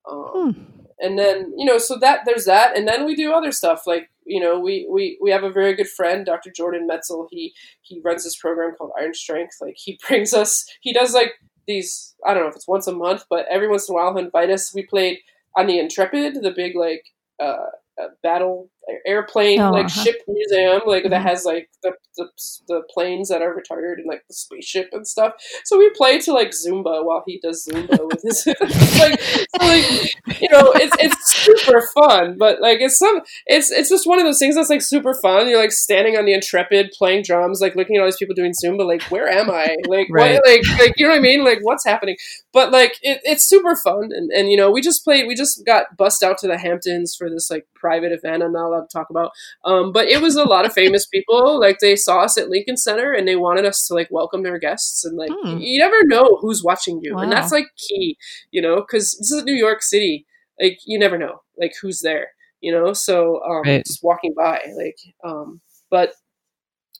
um, 0.10 0.54
Hmm. 0.54 0.62
and 1.00 1.18
then 1.20 1.54
you 1.58 1.66
know 1.66 1.78
so 1.78 1.98
that 1.98 2.22
there's 2.26 2.46
that 2.46 2.78
and 2.78 2.88
then 2.88 3.06
we 3.06 3.16
do 3.16 3.34
other 3.34 3.52
stuff 3.52 3.86
like 3.88 4.10
you 4.26 4.40
know 4.40 4.60
we 4.60 4.88
we 4.90 5.18
we 5.22 5.32
have 5.32 5.44
a 5.44 5.52
very 5.52 5.74
good 5.76 5.88
friend 5.90 6.26
dr 6.26 6.50
jordan 6.56 6.88
metzl 6.90 7.28
he 7.32 7.54
he 7.82 8.02
runs 8.04 8.24
this 8.24 8.38
program 8.38 8.74
called 8.76 8.92
iron 9.00 9.14
strength 9.14 9.58
like 9.62 9.76
he 9.78 10.00
brings 10.08 10.34
us 10.34 10.66
he 10.82 10.94
does 10.94 11.14
like 11.14 11.34
these 11.68 12.16
i 12.26 12.34
don't 12.34 12.44
know 12.44 12.50
if 12.50 12.56
it's 12.56 12.68
once 12.68 12.88
a 12.88 12.94
month 12.94 13.26
but 13.30 13.46
every 13.50 13.68
once 13.68 13.88
in 13.88 13.94
a 13.94 13.96
while 13.96 14.14
he'll 14.14 14.26
invite 14.26 14.50
us 14.50 14.74
we 14.74 14.86
played 14.86 15.20
on 15.56 15.68
the 15.68 15.80
intrepid 15.80 16.36
the 16.42 16.52
big 16.52 16.76
like 16.76 17.06
uh, 17.40 17.68
uh 18.02 18.08
battle 18.22 18.70
airplane 19.06 19.60
Oh, 19.62 19.72
like 19.72 19.86
uh-huh. 19.86 20.04
ship 20.04 20.22
museum 20.28 20.82
like 20.86 21.04
Mhm. 21.06 21.10
that 21.12 21.22
has 21.22 21.46
like 21.46 21.70
the, 21.84 21.94
the 22.18 22.28
the 22.68 22.82
planes 22.94 23.30
that 23.30 23.42
are 23.42 23.54
retired 23.54 24.00
and 24.00 24.08
like 24.08 24.24
the 24.28 24.34
spaceship 24.34 24.90
and 24.92 25.08
stuff 25.08 25.34
so 25.64 25.78
we 25.78 25.90
play 25.92 26.20
to 26.20 26.34
like 26.34 26.50
zumba 26.52 27.04
while 27.06 27.24
he 27.26 27.40
does 27.42 27.66
zumba 27.66 27.98
with 28.08 28.22
his 28.22 28.46
like 29.00 29.22
so, 29.22 29.66
like 29.66 30.42
you 30.42 30.50
know 30.50 30.72
it's 30.76 30.96
it's 31.00 31.34
super 31.34 31.82
fun 31.96 32.38
but 32.38 32.62
like 32.62 32.80
it's 32.82 32.98
some 32.98 33.22
it's 33.48 33.72
it's 33.72 33.90
just 33.90 34.06
one 34.08 34.20
of 34.20 34.26
those 34.26 34.40
things 34.40 34.56
that's 34.56 34.70
like 34.70 34.82
super 34.82 35.14
fun 35.22 35.48
you're 35.48 35.60
like 35.62 35.72
standing 35.72 36.18
on 36.18 36.26
the 36.26 36.34
intrepid 36.34 36.92
playing 36.98 37.24
drums 37.24 37.62
like 37.62 37.76
looking 37.76 37.96
at 37.96 38.00
all 38.02 38.06
these 38.08 38.18
people 38.18 38.36
doing 38.36 38.54
zumba 38.64 38.86
like 38.86 39.02
where 39.04 39.30
am 39.30 39.50
i 39.50 39.76
like 39.88 40.08
Right. 40.12 40.34
what 40.36 40.46
like 40.46 40.80
like 40.80 40.94
you 40.98 41.06
know 41.08 41.12
what 41.14 41.20
i 41.20 41.22
mean 41.22 41.44
like 41.44 41.60
what's 41.62 41.86
happening 41.86 42.18
but 42.52 42.72
like 42.72 43.00
it, 43.02 43.22
it's 43.24 43.46
super 43.46 43.76
fun 43.76 44.10
and, 44.14 44.30
and 44.32 44.50
you 44.52 44.58
know 44.58 44.70
we 44.72 44.82
just 44.82 45.04
played 45.04 45.26
we 45.28 45.36
just 45.36 45.66
got 45.66 45.96
bussed 45.98 46.22
out 46.24 46.38
to 46.40 46.48
the 46.48 46.58
hamptons 46.58 47.16
for 47.16 47.30
this 47.30 47.50
like 47.50 47.66
private 47.76 48.12
event 48.12 48.44
i'm 48.44 48.52
not 48.54 48.73
allowed 48.74 48.90
to 48.90 48.94
talk 48.94 49.10
about. 49.10 49.32
Um, 49.66 49.92
but 49.92 50.08
it 50.08 50.22
was 50.22 50.36
a 50.36 50.44
lot 50.44 50.66
of 50.66 50.74
famous 50.74 51.06
people. 51.06 51.60
Like 51.60 51.80
they 51.80 51.96
saw 51.96 52.22
us 52.22 52.38
at 52.38 52.50
lincoln 52.50 52.78
center 52.78 53.14
and 53.14 53.28
they 53.28 53.36
wanted 53.36 53.66
us 53.66 53.88
to 53.88 53.94
like 53.94 54.08
welcome 54.12 54.44
their 54.44 54.60
guests. 54.60 55.06
And 55.06 55.18
like 55.18 55.32
Hmm. 55.32 55.58
you 55.60 55.80
never 55.80 56.04
know 56.06 56.38
who's 56.42 56.64
watching 56.64 57.00
you. 57.02 57.18
And 57.20 57.32
that's 57.32 57.52
like 57.52 57.68
key 57.78 58.18
you 58.52 58.62
know 58.62 58.76
because 58.78 59.18
this 59.18 59.32
is 59.32 59.44
new 59.44 59.54
york 59.54 59.82
city. 59.84 60.26
Like 60.60 60.80
you 60.86 61.00
never 61.00 61.18
know 61.18 61.42
like 61.58 61.74
who's 61.82 62.02
there 62.02 62.30
you 62.62 62.72
know? 62.72 62.94
So 62.94 63.42
um 63.44 63.62
Right. 63.64 63.86
just 63.86 64.04
walking 64.04 64.34
by 64.36 64.62
like 64.78 64.98
um 65.24 65.62
but 65.90 66.14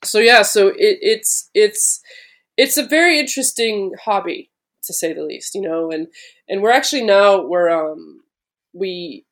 so 0.04 0.20
yeah 0.20 0.42
so 0.42 0.68
it, 0.68 0.98
it's 1.02 1.50
it's 1.54 2.02
it's 2.58 2.78
a 2.78 2.86
very 2.86 3.20
interesting 3.20 3.94
hobby 4.04 4.52
to 4.84 4.94
say 4.94 5.14
the 5.14 5.24
least, 5.24 5.56
you 5.56 5.62
know, 5.62 5.92
and 5.92 6.08
and 6.50 6.62
we're 6.62 6.72
actually 6.72 7.04
now 7.04 7.42
we're 7.42 7.70
um 7.70 8.22
we 8.74 9.26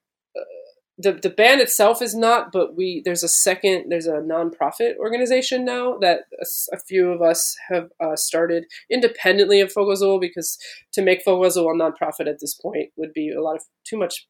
the 1.01 1.13
the 1.13 1.29
band 1.29 1.61
itself 1.61 2.01
is 2.01 2.15
not, 2.15 2.51
but 2.51 2.75
we 2.75 3.01
there's 3.03 3.23
a 3.23 3.27
second 3.27 3.85
there's 3.89 4.07
a 4.07 4.21
nonprofit 4.21 4.97
organization 4.97 5.65
now 5.65 5.97
that 5.99 6.21
a, 6.39 6.75
a 6.75 6.79
few 6.79 7.11
of 7.11 7.21
us 7.21 7.55
have 7.69 7.89
uh, 7.99 8.15
started 8.15 8.65
independently 8.89 9.61
of 9.61 9.71
Fogo 9.71 9.91
Azul 9.91 10.19
because 10.19 10.57
to 10.93 11.01
make 11.01 11.23
Fogo 11.23 11.45
Azul 11.45 11.69
a 11.69 11.73
nonprofit 11.73 12.27
at 12.27 12.39
this 12.39 12.53
point 12.53 12.89
would 12.95 13.13
be 13.13 13.31
a 13.31 13.41
lot 13.41 13.55
of 13.55 13.63
too 13.85 13.97
much 13.97 14.27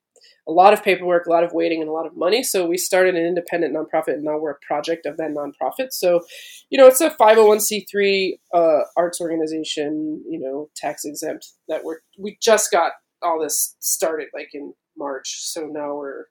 a 0.48 0.52
lot 0.52 0.74
of 0.74 0.84
paperwork, 0.84 1.26
a 1.26 1.30
lot 1.30 1.44
of 1.44 1.54
waiting, 1.54 1.82
and 1.82 1.90
a 1.90 1.94
lot 1.94 2.06
of 2.06 2.16
money. 2.16 2.44
So 2.44 2.66
we 2.66 2.78
started 2.78 3.16
an 3.16 3.26
independent 3.26 3.76
nonprofit, 3.76 4.14
and 4.14 4.24
now 4.24 4.38
we're 4.38 4.52
a 4.52 4.66
project 4.66 5.06
of 5.06 5.18
that 5.18 5.32
nonprofit. 5.32 5.92
So, 5.92 6.22
you 6.70 6.78
know, 6.78 6.88
it's 6.88 7.02
a 7.02 7.12
501c3 7.12 8.34
uh, 8.54 8.80
arts 8.98 9.22
organization, 9.22 10.24
you 10.28 10.40
know, 10.40 10.70
tax 10.76 11.06
exempt 11.06 11.48
that 11.68 11.84
we're, 11.84 12.00
we 12.18 12.38
just 12.42 12.72
got 12.72 12.94
all 13.22 13.40
this 13.40 13.76
started 13.80 14.28
like 14.34 14.50
in 14.54 14.74
March. 14.98 15.38
So 15.42 15.68
now 15.68 15.96
we're, 15.96 16.26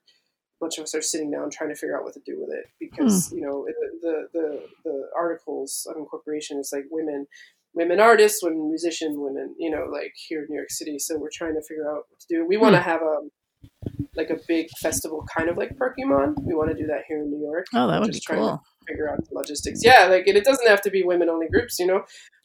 bunch 0.60 0.78
of 0.78 0.84
us 0.84 0.94
are 0.94 1.02
sitting 1.02 1.30
down 1.30 1.50
trying 1.50 1.70
to 1.70 1.76
figure 1.76 1.96
out 1.96 2.04
what 2.04 2.14
to 2.14 2.20
do 2.24 2.36
with 2.38 2.50
it 2.50 2.66
because, 2.78 3.28
hmm. 3.28 3.38
you 3.38 3.42
know, 3.42 3.66
the, 4.02 4.28
the, 4.32 4.66
the 4.84 5.08
articles 5.16 5.86
of 5.90 5.96
incorporation 5.96 6.58
is 6.58 6.70
like 6.72 6.84
women 6.90 7.26
women 7.72 8.00
artists, 8.00 8.42
women 8.42 8.68
musicians, 8.68 9.16
women, 9.16 9.54
you 9.58 9.70
know, 9.70 9.84
like 9.92 10.12
here 10.28 10.40
in 10.40 10.46
New 10.50 10.56
York 10.56 10.70
City. 10.70 10.98
So 10.98 11.16
we're 11.16 11.30
trying 11.32 11.54
to 11.54 11.62
figure 11.62 11.88
out 11.88 12.04
what 12.08 12.20
to 12.20 12.26
do. 12.28 12.46
We 12.46 12.56
want 12.56 12.74
to 12.74 12.82
hmm. 12.82 12.90
have 12.90 13.02
a 13.02 13.16
like 14.16 14.30
a 14.30 14.36
big 14.48 14.66
festival, 14.80 15.24
kind 15.34 15.48
of 15.48 15.56
like 15.56 15.76
Perkymon. 15.76 16.34
We 16.44 16.54
want 16.54 16.70
to 16.70 16.76
do 16.76 16.86
that 16.88 17.02
here 17.06 17.18
in 17.18 17.30
New 17.30 17.40
York. 17.40 17.66
Oh, 17.74 17.86
that 17.88 18.00
would 18.00 18.12
be 18.12 18.20
cool. 18.26 18.62
To 18.90 18.94
Figure 18.94 19.10
out 19.10 19.18
the 19.28 19.34
logistics. 19.34 19.80
Yeah, 19.84 20.06
like 20.06 20.26
and 20.26 20.36
it 20.36 20.44
doesn't 20.44 20.66
have 20.68 20.80
to 20.82 20.90
be 20.90 21.02
women 21.02 21.28
only 21.28 21.48
groups. 21.48 21.78
You 21.78 21.86
know, 21.86 21.96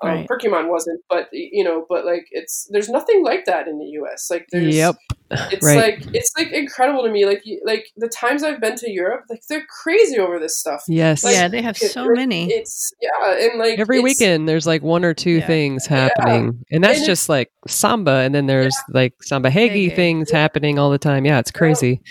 um, 0.01 0.09
Right. 0.09 0.27
Perkymon 0.27 0.69
wasn't, 0.69 1.01
but 1.09 1.27
you 1.31 1.63
know, 1.63 1.85
but 1.89 2.05
like 2.05 2.25
it's 2.31 2.67
there's 2.71 2.89
nothing 2.89 3.23
like 3.23 3.45
that 3.45 3.67
in 3.67 3.79
the 3.79 3.85
U.S. 3.99 4.27
Like 4.29 4.45
there's 4.51 4.75
Yep. 4.75 4.95
it's 5.31 5.65
Right. 5.65 5.77
like 6.01 6.15
it's 6.15 6.31
like 6.37 6.51
incredible 6.51 7.03
to 7.03 7.09
me. 7.09 7.25
Like 7.25 7.43
like 7.65 7.87
the 7.97 8.07
times 8.07 8.43
I've 8.43 8.61
been 8.61 8.75
to 8.77 8.91
Europe, 8.91 9.23
like 9.29 9.41
they're 9.49 9.65
crazy 9.83 10.19
over 10.19 10.39
this 10.39 10.59
stuff. 10.59 10.83
Yes. 10.87 11.23
Like, 11.23 11.33
yeah, 11.35 11.47
they 11.47 11.61
have 11.61 11.77
it- 11.81 11.91
so 11.91 12.05
many. 12.07 12.51
It's 12.51 12.91
yeah, 13.01 13.37
and 13.49 13.59
like 13.59 13.79
Every 13.79 13.99
weekend 14.01 14.47
there's 14.47 14.67
like 14.67 14.83
one 14.83 15.03
or 15.03 15.13
two 15.13 15.37
Yeah. 15.39 15.47
things 15.47 15.87
happening. 15.87 16.63
And 16.71 16.83
that's 16.83 16.99
And 16.99 17.07
just 17.07 17.27
like 17.29 17.51
samba 17.67 18.11
and 18.17 18.35
then 18.35 18.45
there's 18.45 18.75
like 18.89 19.13
samba 19.23 19.49
reggae 19.49 19.89
Reggae. 19.89 19.95
things 19.95 20.29
happening 20.31 20.77
all 20.77 20.91
the 20.91 20.99
time. 20.99 21.25
Yeah, 21.25 21.39
it's 21.39 21.51
crazy. 21.51 22.01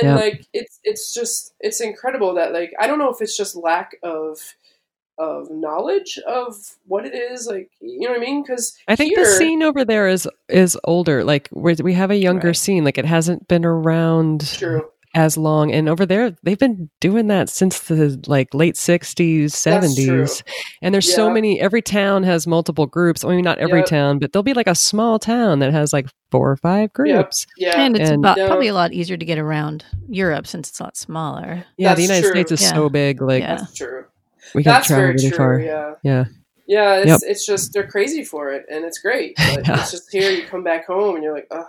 and 0.00 0.08
Yeah. 0.10 0.14
like 0.16 0.44
it's 0.52 0.80
it's 0.82 1.14
just 1.14 1.53
it's 1.64 1.80
incredible 1.80 2.34
that 2.34 2.52
like 2.52 2.72
I 2.78 2.86
don't 2.86 2.98
know 2.98 3.10
if 3.10 3.20
it's 3.20 3.36
just 3.36 3.56
lack 3.56 3.96
of 4.02 4.38
of 5.16 5.48
knowledge 5.50 6.18
of 6.26 6.56
what 6.86 7.06
it 7.06 7.14
is 7.14 7.46
like 7.46 7.70
you 7.80 8.00
know 8.00 8.10
what 8.10 8.20
I 8.20 8.24
mean 8.24 8.42
because 8.42 8.76
I 8.88 8.96
think 8.96 9.16
the 9.16 9.24
scene 9.24 9.62
over 9.62 9.84
there 9.84 10.08
is 10.08 10.28
is 10.48 10.76
older. 10.84 11.24
Like 11.24 11.48
we 11.52 11.74
we 11.82 11.94
have 11.94 12.10
a 12.10 12.16
younger 12.16 12.48
Right. 12.48 12.56
scene. 12.56 12.84
Like 12.84 12.98
it 12.98 13.04
hasn't 13.04 13.46
been 13.48 13.64
around 13.64 14.46
true 14.58 14.88
as 15.14 15.36
long. 15.36 15.72
And 15.72 15.88
over 15.88 16.04
there, 16.04 16.36
they've 16.42 16.58
been 16.58 16.90
doing 17.00 17.28
that 17.28 17.48
since 17.48 17.78
the 17.80 18.20
like 18.26 18.52
late 18.52 18.76
sixties, 18.76 19.52
That's 19.52 19.58
seventies. 19.94 20.42
And 20.82 20.92
there's 20.94 21.12
so 21.12 21.30
many. 21.30 21.60
Every 21.60 21.82
town 21.82 22.22
has 22.24 22.46
multiple 22.46 22.86
groups. 22.86 23.24
I 23.24 23.28
mean, 23.28 23.44
not 23.44 23.58
every 23.58 23.80
Yep. 23.80 23.86
town, 23.88 24.18
but 24.18 24.32
there'll 24.32 24.42
be 24.42 24.54
like 24.54 24.66
a 24.66 24.74
small 24.74 25.18
town 25.18 25.60
that 25.60 25.72
has 25.72 25.92
like 25.92 26.08
four 26.30 26.50
or 26.50 26.56
five 26.56 26.92
groups. 26.92 27.46
yeah 27.56 27.78
and 27.80 27.96
it's 27.96 28.10
and- 28.10 28.18
about, 28.24 28.36
Yeah. 28.36 28.48
probably 28.48 28.68
a 28.68 28.74
lot 28.74 28.92
easier 28.92 29.16
to 29.16 29.24
get 29.24 29.38
around 29.38 29.84
Europe 30.08 30.46
since 30.46 30.68
it's 30.68 30.80
a 30.80 30.82
lot 30.84 30.96
smaller. 30.96 31.64
Yeah, 31.76 31.94
the 31.94 32.02
United 32.02 32.22
true. 32.22 32.30
States 32.32 32.52
is 32.52 32.62
Yeah. 32.62 32.74
so 32.74 32.88
big. 32.88 33.22
Like 33.22 33.42
Yeah. 33.42 33.56
that's 33.56 33.74
true 33.74 34.04
we 34.54 34.62
can 34.62 34.72
that's 34.72 34.88
travel 34.88 35.02
very 35.04 35.14
really 35.14 35.28
true 35.30 35.36
far. 35.38 35.58
yeah 35.60 35.94
Yeah. 36.02 36.24
yeah 36.66 36.96
it's 36.98 37.06
Yep. 37.06 37.20
it's 37.24 37.46
just 37.46 37.72
they're 37.72 37.86
crazy 37.86 38.22
for 38.24 38.52
it 38.52 38.66
and 38.70 38.84
it's 38.84 38.98
great 38.98 39.34
but 39.54 39.66
Yeah. 39.66 39.80
it's 39.80 39.90
just 39.90 40.12
here 40.12 40.30
you 40.30 40.42
come 40.46 40.62
back 40.62 40.86
home 40.86 41.14
and 41.14 41.24
you're 41.24 41.32
like 41.32 41.46
oh 41.50 41.62
I 41.62 41.66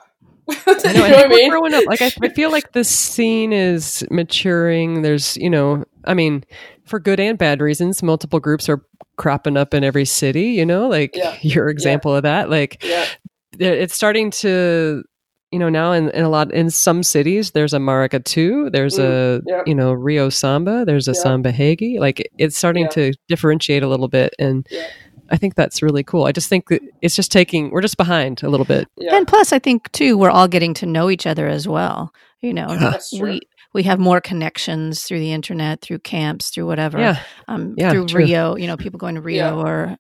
you 0.49 0.55
know, 0.65 0.73
I 0.73 0.77
think 0.79 0.95
I 0.97 1.21
we're 1.23 1.29
mean 1.29 1.49
growing 1.49 1.73
up. 1.73 1.85
Like 1.85 2.01
I, 2.01 2.11
I 2.21 2.29
feel 2.29 2.51
like 2.51 2.71
the 2.73 2.83
scene 2.83 3.51
is 3.53 4.03
maturing. 4.11 5.01
There's, 5.01 5.37
you 5.37 5.49
know, 5.49 5.83
I 6.05 6.13
mean, 6.13 6.43
for 6.85 6.99
good 6.99 7.19
and 7.19 7.37
bad 7.37 7.61
reasons, 7.61 8.03
multiple 8.03 8.39
groups 8.39 8.69
are 8.69 8.81
cropping 9.17 9.57
up 9.57 9.73
in 9.73 9.83
every 9.83 10.05
city. 10.05 10.49
You 10.51 10.65
know, 10.65 10.87
like 10.87 11.15
Yeah. 11.15 11.35
your 11.41 11.69
example 11.69 12.15
of 12.15 12.23
that. 12.23 12.49
Like 12.49 12.83
yeah 12.83 13.05
it's 13.57 13.95
starting 13.95 14.31
to, 14.31 15.01
you 15.51 15.59
know, 15.59 15.69
now 15.69 15.93
in, 15.93 16.09
in 16.09 16.25
a 16.25 16.29
lot 16.29 16.51
in 16.51 16.69
some 16.69 17.01
cities, 17.03 17.51
there's 17.51 17.73
a 17.73 17.77
Maracatu, 17.77 18.69
there's 18.69 18.99
a, 18.99 19.39
Mm, 19.39 19.43
yeah. 19.47 19.63
you 19.65 19.73
know, 19.73 19.93
Rio 19.93 20.27
Samba, 20.27 20.83
there's 20.83 21.07
a 21.07 21.11
Yeah. 21.11 21.21
Samba 21.21 21.53
Reggae. 21.53 21.97
Like 21.97 22.29
it's 22.37 22.57
starting 22.57 22.83
Yeah. 22.83 22.89
to 22.89 23.13
differentiate 23.29 23.81
a 23.83 23.87
little 23.87 24.09
bit, 24.09 24.35
and 24.37 24.67
Yeah. 24.69 24.87
I 25.29 25.37
think 25.37 25.55
that's 25.55 25.81
really 25.81 26.03
cool. 26.03 26.25
I 26.25 26.31
just 26.31 26.49
think 26.49 26.67
that 26.69 26.81
it's 27.01 27.15
just 27.15 27.31
taking 27.31 27.71
we're 27.71 27.81
just 27.81 27.97
behind 27.97 28.43
a 28.43 28.49
little 28.49 28.65
bit. 28.65 28.87
yeah 28.97 29.15
And 29.15 29.27
plus, 29.27 29.51
I 29.53 29.59
think 29.59 29.91
too, 29.91 30.17
we're 30.17 30.29
all 30.29 30.47
getting 30.47 30.73
to 30.75 30.85
know 30.85 31.09
each 31.09 31.25
other 31.27 31.47
as 31.47 31.67
well. 31.67 32.11
You 32.41 32.53
know, 32.53 32.67
that's 32.77 33.09
true 33.09 33.31
we 33.31 33.41
we 33.73 33.83
have 33.83 33.99
more 33.99 34.21
connections 34.21 35.03
through 35.03 35.19
the 35.19 35.33
internet, 35.33 35.81
through 35.81 35.99
camps, 35.99 36.49
through 36.49 36.65
whatever. 36.67 36.99
Yeah. 36.99 37.19
um, 37.47 37.75
Yeah, 37.77 37.91
through 37.91 38.07
true. 38.07 38.19
Rio. 38.23 38.55
You 38.55 38.67
know, 38.67 38.77
people 38.77 38.99
going 38.99 39.15
to 39.15 39.21
Rio 39.21 39.57
Yeah. 39.57 39.65
or 39.65 39.97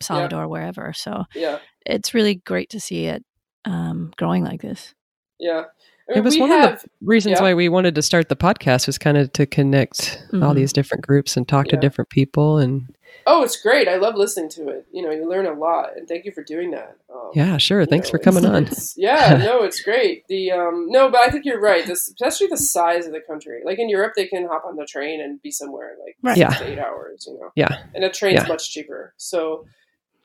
Salvador, 0.00 0.48
wherever. 0.48 0.92
So 0.92 1.24
yeah 1.34 1.58
it's 1.86 2.14
really 2.14 2.36
great 2.36 2.70
to 2.70 2.80
see 2.80 3.06
it 3.06 3.22
um, 3.66 4.10
growing 4.16 4.42
like 4.44 4.60
this. 4.62 4.94
yeah 5.38 5.64
I 6.10 6.18
It 6.18 6.24
was 6.24 6.34
we 6.34 6.40
one 6.42 6.50
have, 6.50 6.74
of 6.74 6.82
the 6.82 6.88
reasons 7.02 7.36
yeah. 7.38 7.42
why 7.42 7.54
we 7.54 7.68
wanted 7.70 7.94
to 7.94 8.02
start 8.02 8.28
the 8.28 8.36
podcast 8.36 8.86
was 8.86 8.98
kind 8.98 9.16
of 9.16 9.32
to 9.34 9.46
connect 9.46 10.22
all 10.34 10.38
Mhm. 10.52 10.54
these 10.56 10.72
different 10.72 11.06
groups 11.06 11.36
and 11.36 11.46
talk 11.48 11.66
to 11.68 11.76
different 11.76 12.10
people 12.10 12.58
and 12.58 12.94
Oh, 13.26 13.42
it's 13.42 13.60
great. 13.60 13.88
I 13.88 13.96
love 13.96 14.16
listening 14.16 14.50
to 14.50 14.68
it. 14.68 14.86
You 14.92 15.02
know, 15.02 15.10
you 15.10 15.28
learn 15.28 15.46
a 15.46 15.52
lot, 15.54 15.96
and 15.96 16.06
thank 16.06 16.24
you 16.24 16.32
for 16.32 16.42
doing 16.42 16.70
that. 16.72 16.96
Um, 17.12 17.30
yeah, 17.34 17.56
sure. 17.56 17.86
Thanks 17.86 18.08
know, 18.08 18.12
for 18.12 18.18
coming 18.18 18.44
on. 18.44 18.68
yeah, 18.96 19.36
no, 19.42 19.62
it's 19.62 19.80
great. 19.82 20.26
The 20.28 20.52
um, 20.52 20.86
no, 20.90 21.10
but 21.10 21.20
I 21.20 21.30
think 21.30 21.44
you're 21.44 21.60
right. 21.60 21.86
This, 21.86 22.08
especially 22.08 22.48
the 22.48 22.56
size 22.58 23.06
of 23.06 23.12
the 23.12 23.20
country. 23.20 23.62
Like 23.64 23.78
in 23.78 23.88
Europe, 23.88 24.12
they 24.16 24.26
can 24.26 24.46
hop 24.46 24.64
on 24.66 24.76
the 24.76 24.84
train 24.86 25.20
and 25.20 25.40
be 25.42 25.50
somewhere 25.50 25.94
in 25.94 25.98
like 26.04 26.16
Right. 26.22 26.36
six 26.36 26.60
Yeah. 26.60 26.66
to 26.66 26.72
eight 26.72 26.78
hours. 26.78 27.26
You 27.26 27.38
know, 27.38 27.50
Yeah. 27.54 27.84
and 27.94 28.04
a 28.04 28.10
train's 28.10 28.42
Yeah. 28.42 28.48
much 28.48 28.70
cheaper. 28.70 29.14
So, 29.16 29.64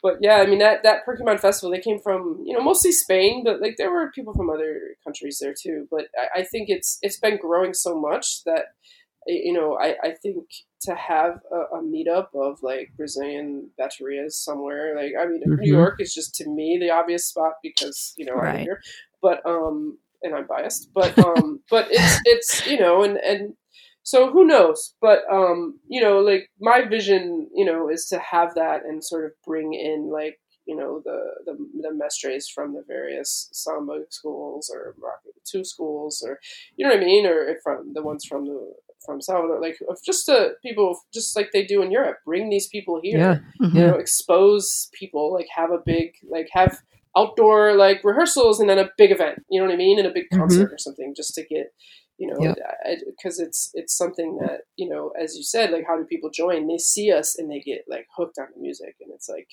but 0.04 0.18
yeah, 0.22 0.38
I 0.38 0.45
mean 0.45 0.60
that 0.60 0.84
that 0.84 1.06
Pokemon 1.06 1.39
festival, 1.39 1.72
they 1.72 1.80
came 1.82 2.00
from 2.00 2.41
you 2.45 2.54
know 2.54 2.62
mostly 2.62 2.91
Spain, 2.91 3.43
but 3.45 3.62
like 3.62 3.76
there 3.78 3.91
were 3.91 4.12
people 4.12 4.34
from 4.34 4.50
other 4.50 4.95
countries 5.06 5.39
there 5.41 5.54
too. 5.54 5.88
But 5.89 6.08
I, 6.18 6.39
I 6.41 6.43
think 6.43 6.70
it's 6.70 6.97
it's 7.02 7.18
been 7.20 7.38
growing 7.38 7.74
so 7.74 7.97
much 8.00 8.43
that 8.45 8.74
you 9.28 9.53
know 9.53 9.78
I, 9.80 9.95
I 10.03 10.11
think 10.22 10.45
to 10.82 10.95
have 10.95 11.39
a, 11.51 11.78
a 11.78 11.84
meetup 11.84 12.28
of 12.36 12.59
like 12.63 12.91
Brazilian 12.97 13.70
baterias 13.80 14.34
somewhere 14.34 14.95
like 14.95 15.13
I 15.20 15.26
mean 15.26 15.41
Mhm. 15.45 15.57
New 15.59 15.72
York 15.72 15.95
is 15.99 16.13
just 16.13 16.36
to 16.36 16.49
me 16.49 16.78
the 16.80 16.89
obvious 16.91 17.28
spot 17.28 17.53
because 17.63 18.13
you 18.17 18.26
know 18.26 18.39
I'm 18.41 18.55
here, 18.55 18.80
but 19.22 19.45
um 19.45 19.97
and 20.24 20.36
I'm 20.36 20.47
biased, 20.47 20.89
but 20.93 21.17
um 21.20 21.61
but 21.70 21.88
it's 21.89 22.20
it's 22.26 22.65
you 22.67 22.80
know 22.80 23.03
and 23.03 23.17
and 23.17 23.53
so 24.03 24.32
who 24.32 24.45
knows? 24.45 24.95
But 25.01 25.20
um 25.32 25.80
you 25.88 26.01
know 26.01 26.20
like 26.20 26.49
my 26.59 26.84
vision 26.84 27.49
you 27.53 27.65
know 27.65 27.89
is 27.89 28.07
to 28.07 28.20
have 28.20 28.55
that 28.55 28.84
and 28.86 29.03
sort 29.03 29.26
of 29.26 29.32
bring 29.45 29.74
in 29.74 30.09
like 30.11 30.39
you 30.65 30.76
know 30.76 31.01
the 31.03 31.20
the, 31.45 31.53
the 31.82 31.89
mestres 31.89 32.45
from 32.53 32.74
the 32.74 32.84
various 32.88 33.49
samba 33.51 34.01
schools 34.09 34.72
or 34.74 34.95
two 35.45 35.63
schools 35.63 36.24
or 36.26 36.39
you 36.76 36.86
know 36.88 36.93
what 36.93 37.01
i 37.01 37.05
mean? 37.05 37.26
Or 37.26 37.55
from 37.63 37.93
the 37.93 38.03
ones 38.03 38.26
from 38.26 38.45
the 38.45 38.74
from 39.06 39.22
salvador 39.22 39.62
like 39.62 39.78
of 39.89 39.97
just 40.06 40.26
the 40.26 40.56
people 40.62 41.00
just 41.14 41.36
like 41.36 41.50
they 41.54 41.66
do 41.66 41.82
in 41.82 41.91
europe 41.91 42.18
bring 42.26 42.50
these 42.50 42.68
people 42.68 43.00
here 43.02 43.18
Yeah. 43.20 43.39
Mhm. 43.62 43.74
you 43.76 43.88
know 43.88 43.95
expose 43.95 44.89
people 44.93 45.34
like 45.34 45.47
have 45.56 45.72
a 45.72 45.82
big 45.86 46.14
like 46.30 46.50
have 46.52 46.80
outdoor 47.18 47.74
like 47.76 48.04
rehearsals 48.04 48.60
and 48.60 48.70
then 48.70 48.78
a 48.80 48.89
big 48.97 49.12
event 49.12 49.39
you 49.50 49.60
know 49.60 49.66
what 49.66 49.74
i 49.74 49.78
mean 49.78 49.97
and 50.00 50.08
a 50.08 50.12
big 50.12 50.28
Mhm. 50.32 50.38
concert 50.39 50.72
or 50.72 50.78
something 50.78 51.14
just 51.16 51.34
to 51.36 51.43
get 51.45 51.74
you 52.18 52.28
know 52.28 52.39
Yeah. 52.41 52.54
because 53.06 53.39
it's 53.39 53.72
it's 53.74 53.95
something 53.97 54.38
that 54.41 54.62
you 54.76 54.88
know 54.89 55.12
as 55.20 55.36
you 55.38 55.43
said 55.43 55.72
like 55.72 55.86
how 55.88 55.97
do 55.97 56.04
people 56.06 56.30
join 56.30 56.68
they 56.68 56.78
see 56.78 57.12
us 57.12 57.38
and 57.38 57.50
they 57.50 57.62
get 57.62 57.86
like 57.88 58.08
hooked 58.18 58.38
on 58.38 58.47
the 58.54 58.62
music 58.62 58.95
and 59.02 59.12
it's 59.14 59.30
like 59.30 59.50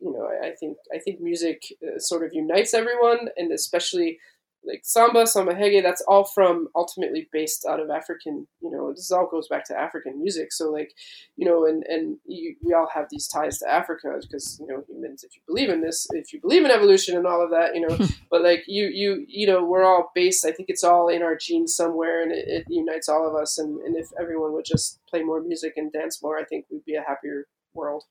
you 0.00 0.10
know 0.12 0.24
i, 0.32 0.48
I 0.48 0.52
think 0.58 0.78
i 0.94 0.98
think 0.98 1.20
music 1.20 1.62
uh, 1.86 1.98
sort 1.98 2.24
of 2.24 2.32
unites 2.32 2.72
everyone 2.74 3.28
and 3.36 3.52
especially 3.52 4.18
like 4.64 4.80
samba 4.84 5.26
samba 5.26 5.54
reggae 5.54 5.82
that's 5.82 6.02
all 6.06 6.24
from 6.24 6.68
ultimately 6.74 7.28
based 7.32 7.64
out 7.68 7.80
of 7.80 7.90
african 7.90 8.46
you 8.60 8.70
know 8.70 8.92
this 8.92 9.10
all 9.10 9.26
goes 9.26 9.48
back 9.48 9.64
to 9.64 9.78
african 9.78 10.20
music 10.20 10.52
so 10.52 10.70
like 10.70 10.92
you 11.36 11.46
know 11.46 11.64
and 11.66 11.82
and 11.84 12.18
you, 12.26 12.54
we 12.62 12.74
all 12.74 12.88
have 12.92 13.06
these 13.10 13.26
ties 13.26 13.58
to 13.58 13.70
africa 13.70 14.18
because 14.20 14.58
you 14.60 14.66
know 14.66 14.82
humans 14.88 15.24
if 15.24 15.34
you 15.34 15.42
believe 15.46 15.70
in 15.70 15.80
this 15.80 16.06
if 16.12 16.32
you 16.32 16.40
believe 16.40 16.64
in 16.64 16.70
evolution 16.70 17.16
and 17.16 17.26
all 17.26 17.42
of 17.42 17.50
that 17.50 17.74
you 17.74 17.80
know 17.80 17.96
but 18.30 18.42
like 18.42 18.64
you 18.66 18.86
you 18.92 19.24
you 19.28 19.46
know 19.46 19.64
we're 19.64 19.84
all 19.84 20.10
based 20.14 20.44
i 20.44 20.52
think 20.52 20.68
it's 20.68 20.84
all 20.84 21.08
in 21.08 21.22
our 21.22 21.36
genes 21.36 21.74
somewhere 21.74 22.22
and 22.22 22.32
it, 22.32 22.46
it 22.46 22.64
unites 22.68 23.08
all 23.08 23.26
of 23.26 23.34
us 23.34 23.58
and, 23.58 23.80
and 23.80 23.96
if 23.96 24.08
everyone 24.20 24.52
would 24.52 24.64
just 24.64 25.00
play 25.08 25.22
more 25.22 25.40
music 25.40 25.74
and 25.76 25.92
dance 25.92 26.22
more 26.22 26.38
i 26.38 26.44
think 26.44 26.66
we'd 26.70 26.84
be 26.84 26.94
a 26.94 27.02
happier 27.02 27.46
world 27.72 28.04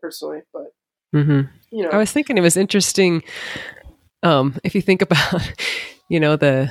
personally 0.00 0.40
but 0.52 0.74
mm-hmm. 1.14 1.42
you 1.70 1.82
know 1.82 1.90
I 1.90 1.96
was 1.96 2.12
thinking 2.12 2.36
it 2.36 2.42
was 2.42 2.56
interesting. 2.56 3.22
Um, 4.22 4.56
if 4.64 4.74
you 4.74 4.80
think 4.80 5.02
about, 5.02 5.52
you 6.08 6.20
know, 6.20 6.36
the 6.36 6.70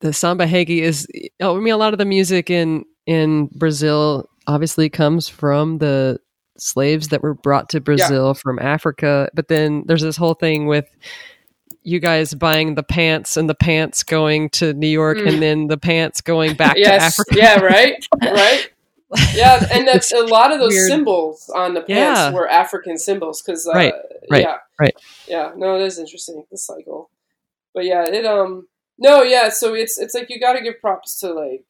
the 0.00 0.12
samba 0.12 0.46
reggae 0.46 0.80
is. 0.82 1.06
oh, 1.40 1.56
I 1.56 1.60
mean, 1.60 1.72
a 1.74 1.76
lot 1.78 1.92
of 1.94 1.98
the 1.98 2.04
music 2.04 2.50
in 2.50 2.84
in 3.06 3.46
Brazil 3.54 4.28
obviously 4.46 4.88
comes 4.88 5.28
from 5.28 5.78
the 5.78 6.18
slaves 6.58 7.08
that 7.08 7.22
were 7.22 7.34
brought 7.34 7.68
to 7.70 7.80
Brazil 7.80 8.34
from 8.34 8.58
Africa. 8.58 9.28
But 9.34 9.48
then 9.48 9.84
there's 9.86 10.02
this 10.02 10.16
whole 10.16 10.34
thing 10.34 10.66
with 10.66 10.86
you 11.82 12.00
guys 12.00 12.32
buying 12.34 12.74
the 12.76 12.82
pants 12.82 13.36
and 13.36 13.48
the 13.48 13.54
pants 13.54 14.02
going 14.02 14.48
to 14.50 14.72
New 14.72 14.86
York 14.88 15.18
Mm. 15.18 15.28
and 15.28 15.42
then 15.42 15.66
the 15.66 15.76
pants 15.76 16.20
going 16.20 16.54
back 16.56 16.76
to 16.76 16.82
Africa. 16.94 17.34
yeah, 17.36 17.60
right, 17.60 18.06
right. 18.22 18.70
Yeah, 19.34 19.64
and 19.70 19.86
that's 19.86 20.12
a 20.12 20.22
lot 20.22 20.50
of 20.50 20.58
those 20.58 20.72
Weird. 20.72 20.88
symbols 20.88 21.48
on 21.54 21.74
the 21.74 21.82
pants 21.82 21.90
Yeah. 22.20 22.32
were 22.32 22.48
African 22.48 22.98
symbols 22.98 23.42
because, 23.42 23.64
uh, 23.68 23.72
Right, 23.72 23.94
right, 24.30 24.42
yeah, 24.42 24.56
right. 24.80 24.94
yeah. 25.28 25.52
No, 25.56 25.76
it 25.76 25.82
is 25.82 25.98
interesting 26.00 26.42
the 26.50 26.56
cycle, 26.58 27.10
but 27.74 27.84
yeah, 27.84 28.04
it 28.04 28.24
um, 28.24 28.68
no, 28.98 29.22
yeah. 29.22 29.48
So 29.50 29.74
it's 29.74 29.98
it's 29.98 30.14
like 30.14 30.30
you 30.30 30.40
got 30.40 30.54
to 30.54 30.62
give 30.62 30.80
props 30.80 31.18
to 31.20 31.32
like 31.32 31.64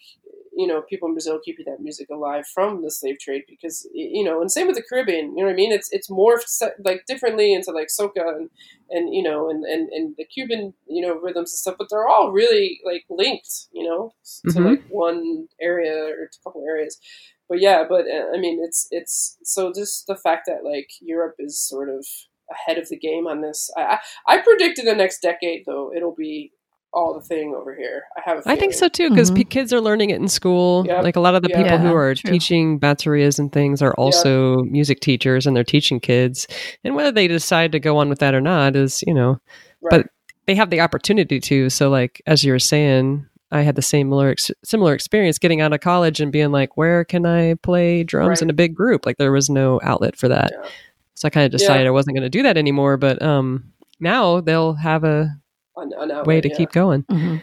you 0.56 0.68
know 0.68 0.82
people 0.82 1.08
in 1.08 1.14
Brazil 1.14 1.40
keeping 1.44 1.64
that 1.66 1.80
music 1.80 2.08
alive 2.10 2.46
from 2.46 2.82
the 2.82 2.90
slave 2.90 3.18
trade 3.18 3.42
because 3.48 3.88
you 3.92 4.22
know, 4.22 4.40
and 4.40 4.52
same 4.52 4.66
with 4.68 4.76
the 4.76 4.82
Caribbean. 4.88 5.36
You 5.36 5.38
know 5.42 5.44
what 5.46 5.52
I 5.52 5.56
mean? 5.56 5.72
It's 5.72 5.88
it's 5.92 6.08
morphed 6.10 6.62
like 6.84 7.04
differently 7.06 7.52
into 7.52 7.72
like 7.72 7.88
soca 7.88 8.36
and 8.36 8.50
and 8.90 9.12
you 9.14 9.22
know 9.22 9.50
and 9.50 9.64
and 9.64 9.88
and 9.88 10.14
the 10.16 10.24
Cuban 10.24 10.74
you 10.86 11.04
know 11.04 11.14
rhythms 11.18 11.50
and 11.52 11.58
stuff, 11.58 11.76
but 11.78 11.88
they're 11.90 12.06
all 12.06 12.30
really 12.30 12.80
like 12.84 13.04
linked. 13.10 13.66
You 13.72 13.84
know, 13.88 14.14
to 14.50 14.58
Mhm. 14.58 14.64
like 14.70 14.84
one 14.88 15.48
area 15.60 15.96
or 16.04 16.24
a 16.24 16.28
couple 16.44 16.62
areas. 16.64 17.00
But 17.48 17.60
yeah, 17.60 17.84
but 17.88 18.06
uh, 18.06 18.26
I 18.34 18.38
mean, 18.38 18.62
it's 18.62 18.86
it's 18.90 19.38
so 19.42 19.72
just 19.72 20.06
the 20.06 20.16
fact 20.16 20.46
that 20.46 20.64
like 20.64 20.90
Europe 21.00 21.36
is 21.38 21.58
sort 21.58 21.88
of 21.88 22.06
ahead 22.50 22.78
of 22.78 22.88
the 22.88 22.98
game 22.98 23.26
on 23.26 23.40
this. 23.40 23.70
I 23.76 23.98
I, 24.26 24.36
I 24.36 24.38
predict 24.42 24.78
in 24.78 24.84
the 24.86 24.94
next 24.94 25.20
decade 25.20 25.64
though 25.66 25.92
it'll 25.94 26.14
be 26.14 26.52
all 26.92 27.12
the 27.12 27.20
thing 27.26 27.54
over 27.60 27.74
here. 27.74 28.04
I 28.16 28.20
have. 28.24 28.38
A 28.46 28.50
I 28.50 28.54
think 28.56 28.72
so 28.72 28.86
too, 28.88 29.10
because 29.10 29.32
Mhm. 29.32 29.50
kids 29.50 29.72
are 29.72 29.80
learning 29.80 30.10
it 30.10 30.20
in 30.20 30.28
school. 30.28 30.84
Yep. 30.86 31.02
Like 31.02 31.16
a 31.16 31.20
lot 31.20 31.34
of 31.34 31.42
the 31.42 31.48
Yeah. 31.50 31.62
people 31.62 31.78
who 31.78 31.92
are 31.92 32.14
true. 32.14 32.30
teaching 32.30 32.78
baterias 32.78 33.40
and 33.40 33.52
things 33.52 33.82
are 33.82 33.92
also 33.94 34.58
music 34.62 35.00
teachers 35.00 35.44
and 35.44 35.56
they're 35.56 35.64
teaching 35.64 35.98
kids. 35.98 36.46
And 36.84 36.94
whether 36.94 37.10
they 37.10 37.26
decide 37.26 37.72
to 37.72 37.80
go 37.80 37.96
on 37.96 38.08
with 38.08 38.20
that 38.20 38.32
or 38.32 38.40
not 38.40 38.76
is, 38.76 39.02
you 39.08 39.12
know, 39.12 39.38
Right. 39.82 39.90
but 39.90 40.06
they 40.46 40.54
have 40.54 40.70
the 40.70 40.80
opportunity 40.82 41.40
to. 41.40 41.68
So, 41.68 41.90
like 41.90 42.22
as 42.28 42.44
you 42.44 42.52
were 42.52 42.60
saying, 42.60 43.26
I 43.50 43.62
had 43.62 43.74
the 43.74 43.82
similar 43.82 44.28
ex- 44.30 44.52
similar 44.64 44.94
experience 44.94 45.38
getting 45.40 45.60
out 45.60 45.72
of 45.72 45.80
college 45.80 46.20
and 46.20 46.30
being 46.30 46.52
like, 46.52 46.76
where 46.76 47.04
can 47.04 47.26
I 47.26 47.54
play 47.54 48.04
drums 48.04 48.28
Right. 48.38 48.42
in 48.42 48.50
a 48.50 48.54
big 48.54 48.72
group? 48.72 49.04
Like 49.04 49.16
there 49.16 49.32
was 49.32 49.50
no 49.50 49.80
outlet 49.82 50.14
for 50.16 50.28
that. 50.28 50.52
Yeah. 50.52 50.68
So 51.14 51.26
I 51.26 51.30
kind 51.30 51.46
of 51.46 51.52
Yeah. 51.52 51.58
decided 51.58 51.86
I 51.86 51.90
wasn't 51.90 52.16
going 52.16 52.24
to 52.24 52.30
do 52.30 52.42
that 52.42 52.56
anymore. 52.56 52.96
But 52.96 53.22
um, 53.22 53.72
now 54.00 54.40
they'll 54.40 54.74
have 54.74 55.04
a 55.04 55.30
An- 55.76 55.92
an 55.98 56.10
outlet, 56.10 56.26
way 56.26 56.40
to 56.40 56.48
yeah. 56.48 56.56
keep 56.56 56.72
going. 56.72 57.04
Mhm. 57.04 57.42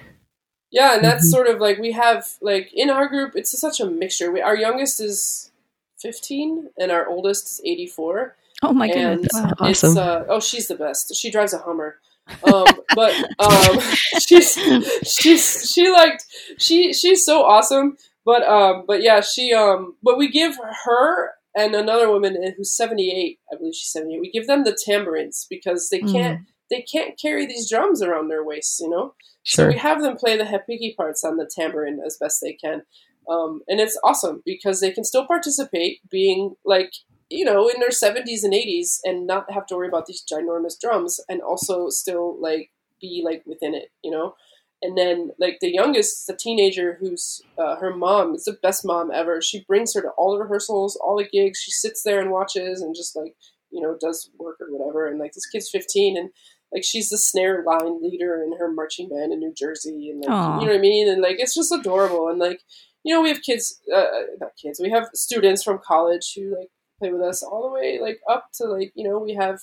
Yeah, 0.71 0.95
and 0.95 1.03
that's 1.03 1.27
Mhm. 1.27 1.31
sort 1.31 1.47
of 1.47 1.59
like 1.59 1.79
we 1.79 1.91
have 1.91 2.25
like 2.41 2.71
in 2.73 2.89
our 2.89 3.07
group, 3.07 3.33
it's 3.35 3.57
such 3.59 3.79
a 3.79 3.85
mixture. 3.85 4.31
We, 4.31 4.41
our 4.41 4.55
youngest 4.55 4.99
is 5.01 5.51
fifteen, 5.99 6.69
and 6.79 6.91
our 6.91 7.07
oldest 7.07 7.45
is 7.45 7.61
eighty-four. 7.65 8.35
Oh 8.63 8.73
my 8.73 8.87
and 8.87 9.21
goodness! 9.21 9.31
Wow. 9.33 9.67
it's 9.69 9.83
Awesome. 9.83 9.97
uh, 9.97 10.23
oh, 10.29 10.39
she's 10.39 10.67
the 10.67 10.75
best. 10.75 11.13
She 11.15 11.29
drives 11.31 11.53
a 11.53 11.57
Hummer. 11.59 11.97
Um, 12.43 12.65
but 12.95 13.13
um, 13.39 13.79
she's 14.25 14.57
she's 15.03 15.71
she 15.73 15.89
liked 15.91 16.25
she 16.57 16.93
she's 16.93 17.25
so 17.25 17.43
awesome. 17.43 17.97
But 18.23 18.43
um, 18.47 18.85
but 18.87 19.01
yeah, 19.01 19.19
she 19.21 19.53
um, 19.53 19.95
but 20.03 20.17
we 20.17 20.29
give 20.29 20.57
her 20.85 21.31
and 21.55 21.75
another 21.75 22.09
woman 22.09 22.37
who's 22.57 22.75
seventy 22.75 23.11
eight. 23.11 23.39
I 23.51 23.57
believe 23.57 23.75
she's 23.75 23.91
seventy 23.91 24.15
eight. 24.15 24.21
We 24.21 24.31
give 24.31 24.47
them 24.47 24.63
the 24.63 24.77
tambourines 24.85 25.47
because 25.49 25.89
they 25.89 25.99
can't 25.99 26.41
they 26.69 26.81
can't 26.81 27.19
carry 27.19 27.45
these 27.45 27.69
drums 27.69 28.01
around 28.01 28.29
their 28.29 28.43
waists. 28.43 28.79
You 28.79 28.89
know. 28.89 29.13
So 29.43 29.67
we 29.67 29.77
have 29.77 30.01
them 30.01 30.17
play 30.17 30.37
the 30.37 30.43
repique 30.43 30.95
parts 30.95 31.23
on 31.23 31.37
the 31.37 31.49
tambourine 31.53 31.99
as 32.05 32.17
best 32.19 32.41
they 32.41 32.53
can. 32.53 32.83
Um, 33.29 33.61
and 33.67 33.79
it's 33.79 33.99
awesome 34.03 34.41
because 34.45 34.79
they 34.79 34.91
can 34.91 35.03
still 35.03 35.25
participate 35.25 35.99
being 36.09 36.55
like, 36.65 36.91
you 37.29 37.45
know, 37.45 37.67
in 37.67 37.79
their 37.79 37.89
70s 37.89 38.43
and 38.43 38.53
80s 38.53 38.99
and 39.03 39.25
not 39.25 39.51
have 39.51 39.65
to 39.67 39.75
worry 39.75 39.87
about 39.87 40.05
these 40.05 40.23
ginormous 40.31 40.79
drums 40.79 41.19
and 41.29 41.41
also 41.41 41.89
still 41.89 42.39
like 42.41 42.71
be 42.99 43.21
like 43.23 43.43
within 43.45 43.73
it, 43.73 43.89
you 44.03 44.11
know? 44.11 44.35
And 44.83 44.97
then 44.97 45.31
like 45.39 45.59
the 45.61 45.71
youngest, 45.71 46.25
the 46.25 46.35
teenager 46.35 46.97
who's 46.99 47.41
uh, 47.57 47.75
her 47.75 47.95
mom, 47.95 48.33
is 48.33 48.45
the 48.45 48.57
best 48.63 48.83
mom 48.83 49.11
ever. 49.11 49.41
She 49.41 49.63
brings 49.65 49.93
her 49.93 50.01
to 50.01 50.09
all 50.17 50.33
the 50.33 50.43
rehearsals, 50.43 50.95
all 50.95 51.17
the 51.17 51.29
gigs. 51.29 51.59
She 51.59 51.71
sits 51.71 52.03
there 52.03 52.19
and 52.19 52.31
watches 52.31 52.81
and 52.81 52.95
just 52.95 53.15
like, 53.15 53.35
you 53.69 53.81
know, 53.81 53.95
does 53.99 54.29
work 54.39 54.57
or 54.59 54.67
whatever. 54.75 55.07
And 55.07 55.19
like 55.19 55.33
this 55.33 55.45
kid's 55.45 55.69
15 55.69 56.17
and 56.17 56.31
like 56.71 56.83
she's 56.83 57.09
the 57.09 57.17
snare 57.17 57.63
line 57.65 58.01
leader 58.01 58.41
in 58.43 58.57
her 58.57 58.71
marching 58.71 59.09
band 59.09 59.33
in 59.33 59.39
New 59.39 59.53
Jersey, 59.53 60.09
and 60.09 60.21
like 60.21 60.29
Aw. 60.31 60.59
you 60.59 60.65
know 60.65 60.71
what 60.71 60.77
I 60.77 60.81
mean, 60.81 61.09
and 61.09 61.21
like 61.21 61.37
it's 61.39 61.53
just 61.53 61.71
adorable, 61.71 62.29
and 62.29 62.39
like 62.39 62.61
you 63.03 63.13
know 63.13 63.21
we 63.21 63.29
have 63.29 63.41
kids, 63.41 63.79
uh, 63.93 64.05
not 64.39 64.51
kids, 64.61 64.79
we 64.81 64.89
have 64.89 65.09
students 65.13 65.63
from 65.63 65.79
college 65.85 66.33
who 66.35 66.55
like 66.57 66.69
play 66.99 67.11
with 67.11 67.21
us 67.21 67.43
all 67.43 67.63
the 67.63 67.73
way 67.73 67.99
like 67.99 68.19
up 68.29 68.45
to 68.53 68.65
like 68.65 68.91
you 68.95 69.07
know 69.07 69.17
we 69.17 69.33
have 69.33 69.59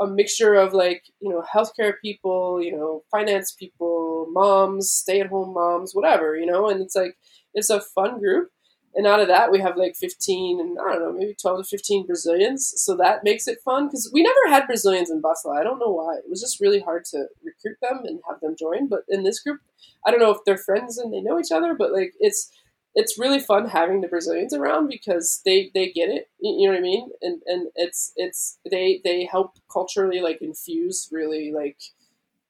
a 0.00 0.06
mixture 0.06 0.54
of 0.54 0.72
like 0.72 1.04
you 1.20 1.30
know 1.30 1.42
healthcare 1.42 1.94
people, 2.02 2.62
you 2.62 2.76
know 2.76 3.02
finance 3.10 3.52
people, 3.52 4.26
moms, 4.30 4.90
stay 4.90 5.20
at 5.20 5.28
home 5.28 5.54
moms, 5.54 5.94
whatever, 5.94 6.36
you 6.36 6.46
know, 6.46 6.68
and 6.68 6.80
it's 6.80 6.96
like 6.96 7.16
it's 7.54 7.70
a 7.70 7.80
fun 7.80 8.18
group. 8.18 8.50
And 8.96 9.08
out 9.08 9.20
of 9.20 9.26
that, 9.26 9.50
we 9.50 9.58
have 9.60 9.76
like 9.76 9.96
15 9.96 10.60
and 10.60 10.78
I 10.78 10.92
don't 10.92 11.02
know, 11.02 11.12
maybe 11.12 11.34
12 11.40 11.64
to 11.64 11.68
15 11.68 12.06
Brazilians. 12.06 12.72
So 12.76 12.96
that 12.96 13.24
makes 13.24 13.48
it 13.48 13.58
fun 13.64 13.88
because 13.88 14.08
we 14.12 14.22
never 14.22 14.54
had 14.54 14.68
Brazilians 14.68 15.10
in 15.10 15.20
Batala. 15.20 15.58
I 15.58 15.64
don't 15.64 15.80
know 15.80 15.90
why. 15.90 16.14
It 16.14 16.30
was 16.30 16.40
just 16.40 16.60
really 16.60 16.78
hard 16.78 17.04
to 17.06 17.26
recruit 17.44 17.76
them 17.82 18.02
and 18.04 18.20
have 18.28 18.40
them 18.40 18.54
join. 18.56 18.88
But 18.88 19.00
in 19.08 19.24
this 19.24 19.40
group, 19.40 19.60
I 20.06 20.12
don't 20.12 20.20
know 20.20 20.30
if 20.30 20.38
they're 20.46 20.56
friends 20.56 20.96
and 20.96 21.12
they 21.12 21.20
know 21.20 21.40
each 21.40 21.50
other, 21.52 21.74
but 21.74 21.92
like 21.92 22.12
it's 22.20 22.52
it's 22.94 23.18
really 23.18 23.40
fun 23.40 23.68
having 23.68 24.00
the 24.00 24.08
Brazilians 24.08 24.54
around 24.54 24.88
because 24.88 25.40
they 25.44 25.70
they 25.74 25.90
get 25.90 26.08
it. 26.08 26.28
You 26.40 26.68
know 26.68 26.74
what 26.74 26.78
I 26.78 26.82
mean? 26.82 27.10
And 27.22 27.42
and 27.46 27.68
it's 27.74 28.12
it's 28.16 28.58
they 28.70 29.00
they 29.04 29.24
help 29.24 29.58
culturally 29.72 30.20
like 30.20 30.40
infuse 30.40 31.08
really 31.10 31.52
like 31.52 31.78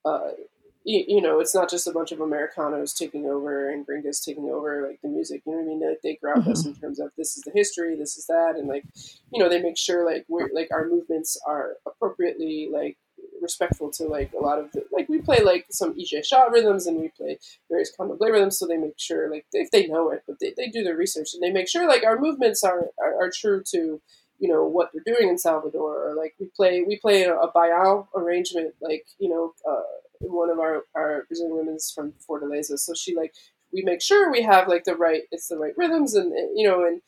uh, 0.04 0.32
you, 0.84 1.04
you 1.08 1.22
know, 1.22 1.40
it's 1.40 1.54
not 1.54 1.70
just 1.70 1.86
a 1.86 1.92
bunch 1.92 2.12
of 2.12 2.20
Americanos 2.20 2.92
taking 2.92 3.24
over 3.26 3.70
and 3.70 3.86
gringos 3.86 4.20
taking 4.20 4.50
over 4.50 4.86
like 4.86 5.00
the 5.02 5.08
music. 5.08 5.42
You 5.46 5.52
know 5.52 5.58
what 5.58 5.64
I 5.64 5.68
mean? 5.68 5.80
They, 5.80 6.10
they 6.10 6.16
ground 6.16 6.46
us 6.46 6.66
in 6.66 6.74
terms 6.74 7.00
of 7.00 7.10
this 7.16 7.36
is 7.36 7.42
the 7.42 7.52
history, 7.52 7.96
this 7.96 8.16
is 8.18 8.26
that, 8.26 8.56
and 8.56 8.68
like, 8.68 8.84
you 9.32 9.42
know, 9.42 9.48
they 9.48 9.62
make 9.62 9.78
sure 9.78 10.04
like 10.04 10.26
we're 10.28 10.50
like 10.52 10.68
our 10.70 10.86
movements 10.86 11.40
are 11.46 11.76
appropriately 11.86 12.68
like 12.70 12.98
respectful 13.44 13.90
to 13.92 14.04
like 14.04 14.32
a 14.32 14.42
lot 14.42 14.58
of 14.58 14.72
the 14.72 14.84
like 14.92 15.08
we 15.08 15.20
play 15.20 15.40
like 15.44 15.66
some 15.70 15.94
ijexá 15.94 16.50
rhythms 16.50 16.86
and 16.86 16.98
we 17.00 17.08
play 17.08 17.38
various 17.70 17.92
candomblé 17.96 18.32
rhythms, 18.32 18.58
so 18.58 18.66
they 18.66 18.76
make 18.76 18.98
sure 18.98 19.30
like 19.30 19.46
if 19.52 19.70
they 19.70 19.86
know 19.86 20.10
it, 20.10 20.24
but 20.26 20.40
they, 20.40 20.52
they 20.56 20.68
do 20.68 20.82
their 20.82 20.96
research 20.96 21.30
and 21.32 21.42
they 21.42 21.52
make 21.52 21.68
sure 21.68 21.86
like 21.86 22.04
our 22.04 22.18
movements 22.18 22.64
are 22.64 22.88
are, 22.98 23.14
are 23.22 23.30
true 23.32 23.62
to 23.70 24.00
you 24.40 24.48
know 24.48 24.64
what 24.64 24.90
they're 24.92 25.14
doing 25.14 25.28
in 25.28 25.38
Salvador 25.38 26.08
or 26.08 26.14
like 26.14 26.34
we 26.40 26.46
play 26.56 26.82
we 26.82 26.98
play 26.98 27.22
a, 27.22 27.34
a 27.34 28.04
arrangement 28.16 28.74
like 28.80 29.06
you 29.18 29.28
know 29.28 29.52
uh, 29.68 29.82
one 30.20 30.50
of 30.50 30.58
our 30.58 30.82
our 30.96 31.24
Brazilian 31.28 31.56
women's 31.56 31.90
from 31.90 32.14
Fortaleza 32.28 32.78
so 32.78 32.94
she 32.94 33.14
like 33.14 33.32
we 33.72 33.82
make 33.82 34.02
sure 34.02 34.30
we 34.30 34.42
have 34.42 34.68
like 34.68 34.84
the 34.84 34.96
right 34.96 35.22
it's 35.30 35.48
the 35.48 35.58
right 35.58 35.74
rhythms 35.76 36.14
and 36.14 36.32
you 36.54 36.66
know 36.66 36.84
and 36.84 37.02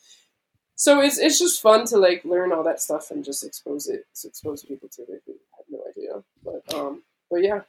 so 0.75 1.01
it's 1.01 1.17
it's 1.17 1.39
just 1.39 1.61
fun 1.61 1.85
to 1.85 1.97
like 1.97 2.23
learn 2.23 2.51
all 2.51 2.63
that 2.63 2.81
stuff 2.81 3.09
and 3.09 3.25
just 3.25 3.43
expose 3.43 3.87
it 3.87 4.05
expose 4.23 4.63
people 4.63 4.89
to 4.89 5.01
it 5.03 5.23
no 5.69 5.79
idea 5.89 6.23
but 6.43 6.75
um 6.75 7.03
but 7.29 7.43
yeah 7.43 7.61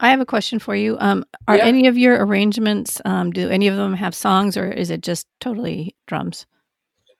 I 0.00 0.10
have 0.10 0.20
a 0.20 0.26
question 0.26 0.60
for 0.60 0.76
you. 0.76 0.96
Um, 1.00 1.24
are 1.48 1.56
Yeah. 1.56 1.64
any 1.64 1.88
of 1.88 1.98
your 1.98 2.24
arrangements? 2.24 3.02
Um, 3.04 3.32
do 3.32 3.48
any 3.50 3.66
of 3.66 3.76
them 3.76 3.94
have 3.94 4.14
songs, 4.14 4.56
or 4.56 4.70
is 4.70 4.90
it 4.90 5.00
just 5.00 5.26
totally 5.40 5.96
drums? 6.06 6.46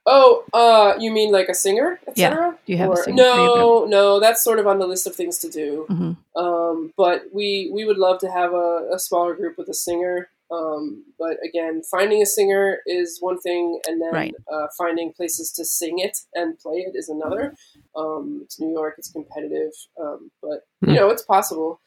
Oh, 0.05 0.45
uh, 0.53 0.95
you 0.97 1.11
mean 1.11 1.31
like 1.31 1.49
a 1.49 1.53
singer, 1.53 1.99
etc.? 2.07 2.57
Do 2.65 2.71
you 2.71 2.77
have 2.77 2.91
a 2.91 2.95
singer 2.95 3.17
No, 3.17 3.85
no, 3.85 4.19
that's 4.19 4.43
sort 4.43 4.59
of 4.59 4.65
on 4.65 4.79
the 4.79 4.87
list 4.87 5.05
of 5.07 5.15
things 5.15 5.37
to 5.39 5.49
do. 5.49 5.85
hmm 5.89 6.13
Um, 6.39 6.93
but 6.95 7.25
we 7.33 7.69
we 7.73 7.83
would 7.83 7.97
love 7.97 8.19
to 8.21 8.31
have 8.31 8.53
a, 8.53 8.89
a 8.93 8.99
smaller 8.99 9.33
group 9.33 9.57
with 9.57 9.67
a 9.67 9.73
singer. 9.73 10.29
Um, 10.51 11.03
but 11.19 11.37
again, 11.43 11.81
finding 11.89 12.21
a 12.21 12.25
singer 12.25 12.79
is 12.85 13.17
one 13.21 13.39
thing, 13.39 13.79
and 13.87 14.01
then 14.01 14.11
Right. 14.13 14.35
uh, 14.51 14.67
finding 14.77 15.13
places 15.13 15.51
to 15.53 15.65
sing 15.65 15.99
it 15.99 16.17
and 16.33 16.57
play 16.59 16.77
it 16.79 16.95
is 16.95 17.09
another. 17.09 17.55
Um, 17.95 18.41
it's 18.43 18.59
New 18.59 18.71
York; 18.71 18.95
it's 18.97 19.11
competitive, 19.11 19.71
um, 19.99 20.31
but 20.41 20.65
you 20.81 20.89
Hmm. 20.89 20.95
know 20.95 21.09
it's 21.09 21.23
possible. 21.23 21.79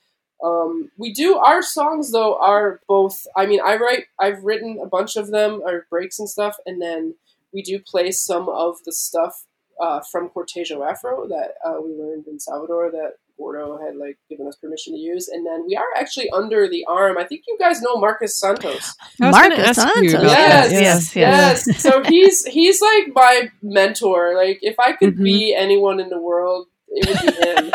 Um, 0.45 0.91
we 0.99 1.13
do 1.13 1.37
our 1.39 1.63
songs 1.63 2.11
though 2.13 2.37
are 2.37 2.81
both. 2.89 3.27
I 3.37 3.47
mean, 3.47 3.61
I 3.65 3.77
write. 3.77 4.07
I've 4.19 4.43
written 4.45 4.79
a 4.83 4.87
bunch 4.87 5.17
of 5.17 5.31
them, 5.31 5.61
or 5.65 5.87
breaks 5.91 6.19
and 6.19 6.29
stuff, 6.29 6.57
and 6.67 6.81
then 6.83 7.15
we 7.53 7.63
do 7.63 7.79
play 7.81 8.11
some 8.13 8.49
of 8.49 8.77
the 8.85 8.93
stuff 8.93 9.45
uh, 9.81 10.01
from 10.11 10.29
Cortejo 10.31 10.89
Afro 10.89 11.27
that 11.29 11.55
uh, 11.65 11.81
we 11.81 11.93
learned 11.95 12.27
in 12.27 12.39
Salvador 12.41 12.91
that 12.91 13.15
Gordo 13.43 13.79
had 13.85 13.97
like 13.97 14.19
given 14.31 14.47
us 14.47 14.57
permission 14.57 14.95
to 14.95 14.99
use, 15.01 15.27
and 15.29 15.45
then 15.47 15.65
we 15.67 15.75
are 15.77 15.91
actually 15.99 16.31
under 16.31 16.69
the 16.69 16.85
arm. 16.89 17.19
I 17.19 17.25
think 17.25 17.43
you 17.49 17.57
guys 17.59 17.83
know 17.83 17.97
Marcus 17.97 18.39
Santos. 18.39 18.95
I 19.21 19.27
was 19.29 19.37
gonna 19.37 19.57
Marcus 19.57 19.77
Santos. 19.77 20.13
about 20.15 20.23
Yes, 20.23 20.73
yes, 20.73 21.17
yes. 21.17 21.65
Yes. 21.67 21.83
so 21.83 22.03
he's 22.05 22.45
he's 22.47 22.81
like 22.81 23.09
my 23.15 23.51
mentor. 23.63 24.35
Like 24.37 24.59
if 24.63 24.77
I 24.79 24.93
could 24.93 25.17
Mhm. 25.17 25.25
be 25.25 25.55
anyone 25.55 25.99
in 26.01 26.09
the 26.09 26.21
world, 26.21 26.69
it 26.89 27.09
would 27.09 27.21
be 27.27 27.33
him. 27.45 27.71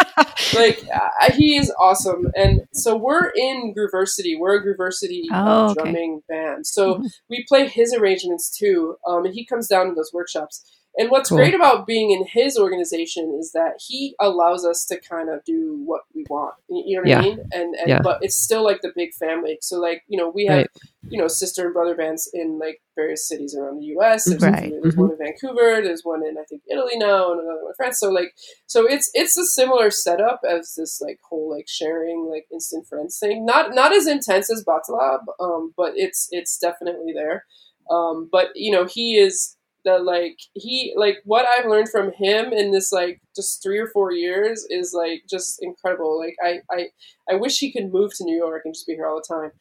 like 0.61 0.79
uh, 0.93 1.33
he 1.33 1.57
is 1.57 1.71
awesome, 1.79 2.31
and 2.35 2.61
so 2.73 2.95
we're 2.95 3.29
in 3.35 3.73
Grooversity. 3.77 4.33
We're 4.39 4.57
a 4.59 4.63
Grooversity 4.65 5.23
uh, 5.31 5.43
Oh, 5.47 5.65
okay. 5.65 5.73
drumming 5.81 6.21
band. 6.29 6.65
So 6.67 6.95
Mhm. 6.95 7.09
we 7.29 7.45
play 7.47 7.67
his 7.67 7.93
arrangements 7.93 8.55
too, 8.57 8.95
um, 9.07 9.25
and 9.25 9.33
he 9.33 9.45
comes 9.45 9.67
down 9.67 9.87
to 9.87 9.93
those 9.95 10.11
workshops. 10.13 10.63
And 10.99 11.11
what's 11.11 11.29
Cool. 11.29 11.37
great 11.37 11.53
about 11.53 11.85
being 11.85 12.09
in 12.11 12.25
his 12.25 12.57
organization 12.57 13.37
is 13.39 13.51
that 13.51 13.73
he 13.87 14.15
allows 14.19 14.65
us 14.65 14.85
to 14.85 14.99
kind 14.99 15.29
of 15.29 15.43
do 15.45 15.81
what 15.85 16.01
we 16.15 16.25
want. 16.29 16.55
You 16.69 16.95
know 16.97 17.01
what 17.01 17.09
Yeah. 17.09 17.19
I 17.19 17.21
mean? 17.21 17.39
And, 17.53 17.75
and 17.75 17.87
Yeah. 17.87 18.01
but 18.01 18.17
it's 18.23 18.35
still 18.35 18.63
like 18.63 18.81
the 18.81 18.91
big 18.95 19.13
family. 19.13 19.59
So 19.61 19.79
like 19.79 20.03
you 20.07 20.17
know 20.17 20.29
we 20.29 20.45
have 20.47 20.57
Right. 20.57 20.69
you 21.09 21.21
know 21.21 21.27
sister 21.27 21.65
and 21.65 21.73
brother 21.73 21.95
bands 21.95 22.29
in 22.33 22.57
like 22.59 22.81
various 22.95 23.27
cities 23.27 23.55
around 23.55 23.77
the 23.79 23.85
U.S. 23.97 24.25
There's, 24.25 24.41
Right. 24.41 24.71
there's 24.81 24.95
Mhm. 24.95 25.01
one 25.01 25.11
in 25.11 25.17
Vancouver. 25.17 25.81
There's 25.83 26.03
one 26.03 26.25
in 26.25 26.37
I 26.37 26.43
think 26.45 26.63
Italy 26.69 26.97
now, 26.97 27.31
and 27.31 27.41
another 27.41 27.61
one 27.61 27.71
in 27.71 27.75
France. 27.75 27.99
So 27.99 28.09
like 28.09 28.33
so 28.65 28.87
it's 28.87 29.09
it's 29.13 29.37
a 29.37 29.45
similar 29.45 29.91
setup 29.91 30.41
as 30.49 30.73
this 30.75 30.99
like 30.99 31.19
whole 31.29 31.49
like 31.55 31.67
sharing 31.67 32.25
like 32.25 32.47
instant 32.51 32.87
friends 32.87 33.19
thing. 33.19 33.45
Not 33.45 33.75
not 33.75 33.93
as 33.93 34.07
intense 34.07 34.49
as 34.51 34.63
Batalab, 34.65 35.21
um, 35.39 35.73
but 35.77 35.93
it's 35.95 36.27
it's 36.31 36.57
definitely 36.57 37.13
there. 37.13 37.45
Um, 37.89 38.27
but 38.31 38.47
you 38.55 38.71
know 38.71 38.85
he 38.85 39.17
is 39.17 39.56
like 39.95 40.37
he 40.53 40.93
like 40.95 41.17
what 41.25 41.45
I've 41.45 41.69
learned 41.69 41.89
from 41.89 42.11
him 42.11 42.53
in 42.53 42.71
this 42.71 42.91
like 42.91 43.21
just 43.35 43.61
three 43.63 43.79
or 43.79 43.87
four 43.87 44.11
years 44.11 44.65
is 44.69 44.93
like 44.93 45.23
just 45.29 45.59
incredible. 45.61 46.19
Like 46.19 46.35
I 46.43 46.59
I 46.71 46.87
I 47.29 47.35
wish 47.35 47.59
he 47.59 47.71
could 47.71 47.91
move 47.91 48.11
to 48.15 48.23
New 48.23 48.37
York 48.37 48.63
and 48.65 48.73
just 48.73 48.87
be 48.87 48.93
here 48.93 49.07
all 49.07 49.21
the 49.21 49.33
time. 49.33 49.51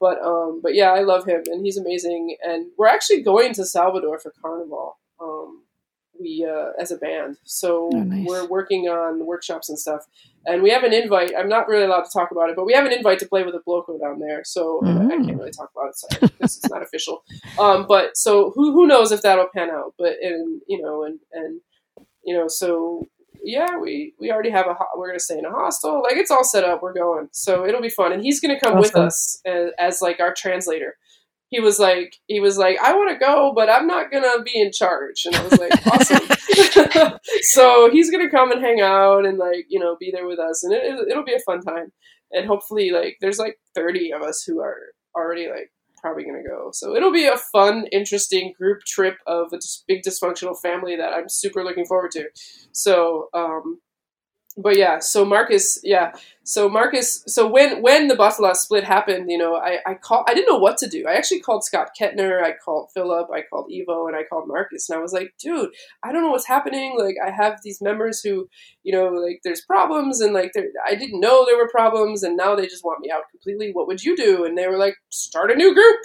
But 0.00 0.20
um, 0.22 0.60
but 0.62 0.74
yeah, 0.74 0.92
I 0.92 1.00
love 1.00 1.26
him 1.26 1.42
and 1.46 1.64
he's 1.64 1.78
amazing. 1.78 2.36
And 2.46 2.66
we're 2.78 2.88
actually 2.88 3.22
going 3.22 3.54
to 3.54 3.64
Salvador 3.64 4.18
for 4.18 4.32
Carnival. 4.42 4.98
Um, 5.20 5.62
we 6.20 6.46
uh, 6.50 6.70
as 6.80 6.90
a 6.90 6.96
band, 6.96 7.38
so 7.44 7.90
Oh, 7.92 8.02
nice. 8.02 8.26
we're 8.26 8.46
working 8.46 8.88
on 8.88 9.24
workshops 9.26 9.68
and 9.68 9.78
stuff. 9.78 10.06
And 10.48 10.62
we 10.62 10.70
have 10.70 10.84
an 10.84 10.92
invite. 10.92 11.32
I'm 11.36 11.48
not 11.48 11.66
really 11.68 11.84
allowed 11.84 12.02
to 12.04 12.10
talk 12.12 12.30
about 12.30 12.50
it, 12.50 12.56
but 12.56 12.66
we 12.66 12.72
have 12.72 12.86
an 12.86 12.92
invite 12.92 13.18
to 13.18 13.26
play 13.28 13.42
with 13.42 13.54
a 13.56 13.60
bloco 13.66 13.98
down 14.00 14.20
there. 14.20 14.42
So 14.44 14.80
and 14.82 14.98
I 15.12 15.16
Mhm. 15.16 15.26
can't 15.26 15.38
really 15.38 15.50
talk 15.50 15.70
about 15.76 15.88
it, 15.90 15.96
sorry, 15.96 16.20
because 16.38 16.56
it's 16.58 16.70
not 16.70 16.82
official. 16.88 17.24
Um, 17.58 17.86
but 17.88 18.16
so 18.16 18.50
who 18.54 18.72
who 18.72 18.86
knows 18.86 19.10
if 19.12 19.22
that'll 19.22 19.48
pan 19.54 19.70
out? 19.70 19.94
But 19.98 20.14
and 20.22 20.60
you 20.68 20.80
know 20.80 21.04
and 21.04 21.18
and 21.32 21.60
you 22.24 22.34
know 22.36 22.46
so 22.48 23.06
yeah, 23.42 23.76
we 23.78 24.14
we 24.20 24.30
already 24.32 24.50
have 24.50 24.66
a 24.66 24.74
ho- 24.74 24.86
we're 24.96 25.08
gonna 25.08 25.20
stay 25.20 25.38
in 25.38 25.44
a 25.44 25.50
hostel. 25.50 26.02
Like 26.02 26.16
it's 26.16 26.30
all 26.30 26.42
set 26.44 26.64
up. 26.64 26.82
We're 26.82 26.92
going, 26.94 27.28
so 27.32 27.64
it'll 27.66 27.82
be 27.82 27.88
fun. 27.90 28.12
And 28.12 28.22
he's 28.22 28.40
gonna 28.40 28.58
come 28.58 28.78
with 28.78 28.94
us 28.96 29.40
as, 29.44 29.70
as 29.78 30.02
like 30.02 30.20
our 30.20 30.32
translator. 30.34 30.96
He 31.48 31.60
was 31.60 31.78
like 31.78 32.16
he 32.26 32.40
was 32.40 32.58
like 32.58 32.78
I 32.78 32.94
want 32.94 33.10
to 33.10 33.24
go, 33.24 33.52
but 33.54 33.70
I'm 33.70 33.86
not 33.86 34.10
gonna 34.10 34.42
be 34.42 34.60
in 34.60 34.72
charge. 34.72 35.26
And 35.26 35.36
I 35.36 35.42
was 35.44 35.58
like 35.58 35.86
awesome. 35.92 37.18
so 37.42 37.90
he's 37.90 38.10
gonna 38.10 38.30
come 38.30 38.50
and 38.50 38.60
hang 38.60 38.80
out 38.80 39.26
and 39.26 39.38
like 39.38 39.66
you 39.68 39.78
know 39.78 39.96
be 39.98 40.10
there 40.10 40.26
with 40.26 40.38
us, 40.38 40.64
and 40.64 40.72
it, 40.72 40.82
it, 40.84 41.08
it'll 41.10 41.24
be 41.24 41.34
a 41.34 41.40
fun 41.40 41.60
time. 41.60 41.92
And 42.32 42.46
hopefully, 42.46 42.90
like 42.90 43.18
there's 43.20 43.38
like 43.38 43.58
30 43.74 44.12
of 44.12 44.22
us 44.22 44.42
who 44.46 44.60
are 44.60 44.76
already 45.14 45.48
like 45.48 45.70
probably 46.06 46.24
gonna 46.24 46.42
go. 46.42 46.70
So 46.72 46.94
it'll 46.94 47.12
be 47.12 47.26
a 47.26 47.36
fun, 47.36 47.86
interesting 47.92 48.52
group 48.56 48.80
trip 48.86 49.16
of 49.26 49.52
a 49.52 49.58
big 49.88 50.02
dysfunctional 50.02 50.60
family 50.60 50.96
that 50.96 51.12
I'm 51.12 51.28
super 51.28 51.64
looking 51.64 51.86
forward 51.86 52.12
to. 52.12 52.26
So, 52.72 53.28
um, 53.34 53.80
but 54.56 54.76
yeah, 54.76 54.98
so 55.00 55.24
Marcus, 55.24 55.78
yeah, 55.82 56.12
so 56.42 56.68
Marcus, 56.68 57.22
so 57.26 57.46
when 57.46 57.82
when 57.82 58.08
the 58.08 58.14
Batala 58.14 58.54
split 58.54 58.84
happened, 58.84 59.30
you 59.30 59.36
know, 59.36 59.56
I 59.56 59.78
I 59.86 59.94
called, 59.94 60.24
I 60.28 60.34
didn't 60.34 60.48
know 60.48 60.58
what 60.58 60.78
to 60.78 60.88
do. 60.88 61.06
I 61.06 61.14
actually 61.14 61.40
called 61.40 61.64
Scott 61.64 61.88
Kettner, 62.00 62.42
I 62.42 62.52
called 62.52 62.90
Philip, 62.94 63.28
I 63.34 63.42
called 63.42 63.70
Ivo, 63.70 64.06
and 64.06 64.16
I 64.16 64.22
called 64.22 64.48
Marcus, 64.48 64.88
and 64.88 64.98
I 64.98 65.02
was 65.02 65.12
like, 65.12 65.34
dude, 65.38 65.70
I 66.02 66.12
don't 66.12 66.22
know 66.22 66.30
what's 66.30 66.46
happening. 66.46 66.96
Like, 66.98 67.16
I 67.24 67.30
have 67.30 67.60
these 67.62 67.82
members 67.82 68.22
who, 68.22 68.48
you 68.82 68.92
know, 68.92 69.08
like 69.08 69.40
there's 69.44 69.60
problems, 69.60 70.20
and 70.20 70.32
like 70.32 70.52
I 70.88 70.94
didn't 70.94 71.20
know 71.20 71.44
there 71.44 71.58
were 71.58 71.68
problems, 71.68 72.22
and 72.22 72.36
now 72.36 72.54
they 72.54 72.66
just 72.66 72.84
want 72.84 73.00
me 73.00 73.10
out 73.10 73.24
completely. 73.30 73.72
What 73.72 73.88
would 73.88 74.02
you 74.04 74.16
do? 74.16 74.44
And 74.44 74.56
they 74.56 74.68
were 74.68 74.78
like, 74.78 74.94
start 75.10 75.50
a 75.50 75.54
new 75.54 75.74
group. 75.74 75.98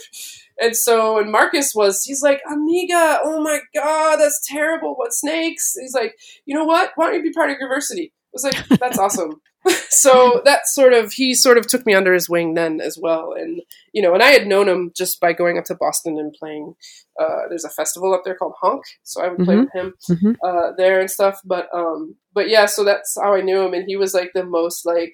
And 0.60 0.76
so, 0.76 1.18
and 1.18 1.32
Marcus 1.32 1.74
was, 1.74 2.04
he's 2.04 2.22
like, 2.22 2.42
Amiga, 2.52 3.20
oh 3.24 3.42
my 3.42 3.62
god, 3.74 4.18
that's 4.18 4.46
terrible. 4.46 4.96
What 4.96 5.14
snakes? 5.14 5.76
He's 5.80 5.94
like, 5.94 6.16
you 6.46 6.54
know 6.54 6.66
what? 6.66 6.92
Why 6.96 7.06
don't 7.08 7.16
you 7.16 7.24
be 7.24 7.32
part 7.32 7.50
of 7.50 7.58
Grooversity? 7.58 8.12
I 8.34 8.34
was 8.34 8.44
like, 8.44 8.80
that's 8.80 8.98
awesome. 8.98 9.42
so 9.90 10.42
that 10.46 10.66
sort 10.68 10.94
of, 10.94 11.12
he 11.12 11.34
sort 11.34 11.58
of 11.58 11.68
took 11.68 11.86
me 11.86 11.94
under 11.94 12.14
his 12.14 12.30
wing 12.30 12.54
then 12.54 12.80
as 12.82 12.98
well. 13.00 13.34
And, 13.38 13.62
you 13.94 14.02
know, 14.02 14.14
and 14.14 14.24
I 14.24 14.28
had 14.32 14.48
known 14.48 14.70
him 14.70 14.92
just 14.96 15.20
by 15.20 15.34
going 15.34 15.58
up 15.58 15.66
to 15.66 15.76
Boston 15.76 16.18
and 16.18 16.34
playing, 16.40 16.74
uh, 17.20 17.48
there's 17.50 17.66
a 17.66 17.70
festival 17.70 18.14
up 18.14 18.22
there 18.24 18.36
called 18.36 18.54
Honk. 18.62 18.84
So 19.04 19.22
I 19.22 19.28
would 19.28 19.46
play 19.46 19.56
Mhm. 19.56 19.64
with 19.66 19.74
him 19.74 19.94
Mhm. 20.10 20.36
uh, 20.44 20.72
there 20.78 21.00
and 21.02 21.12
stuff. 21.12 21.40
But, 21.44 21.68
um, 21.74 22.16
but 22.34 22.48
yeah, 22.50 22.66
so 22.68 22.84
that's 22.86 23.18
how 23.22 23.34
I 23.34 23.42
knew 23.42 23.62
him. 23.62 23.74
And 23.74 23.84
he 23.86 23.98
was 23.98 24.14
like 24.14 24.32
the 24.34 24.46
most 24.46 24.86
like, 24.86 25.14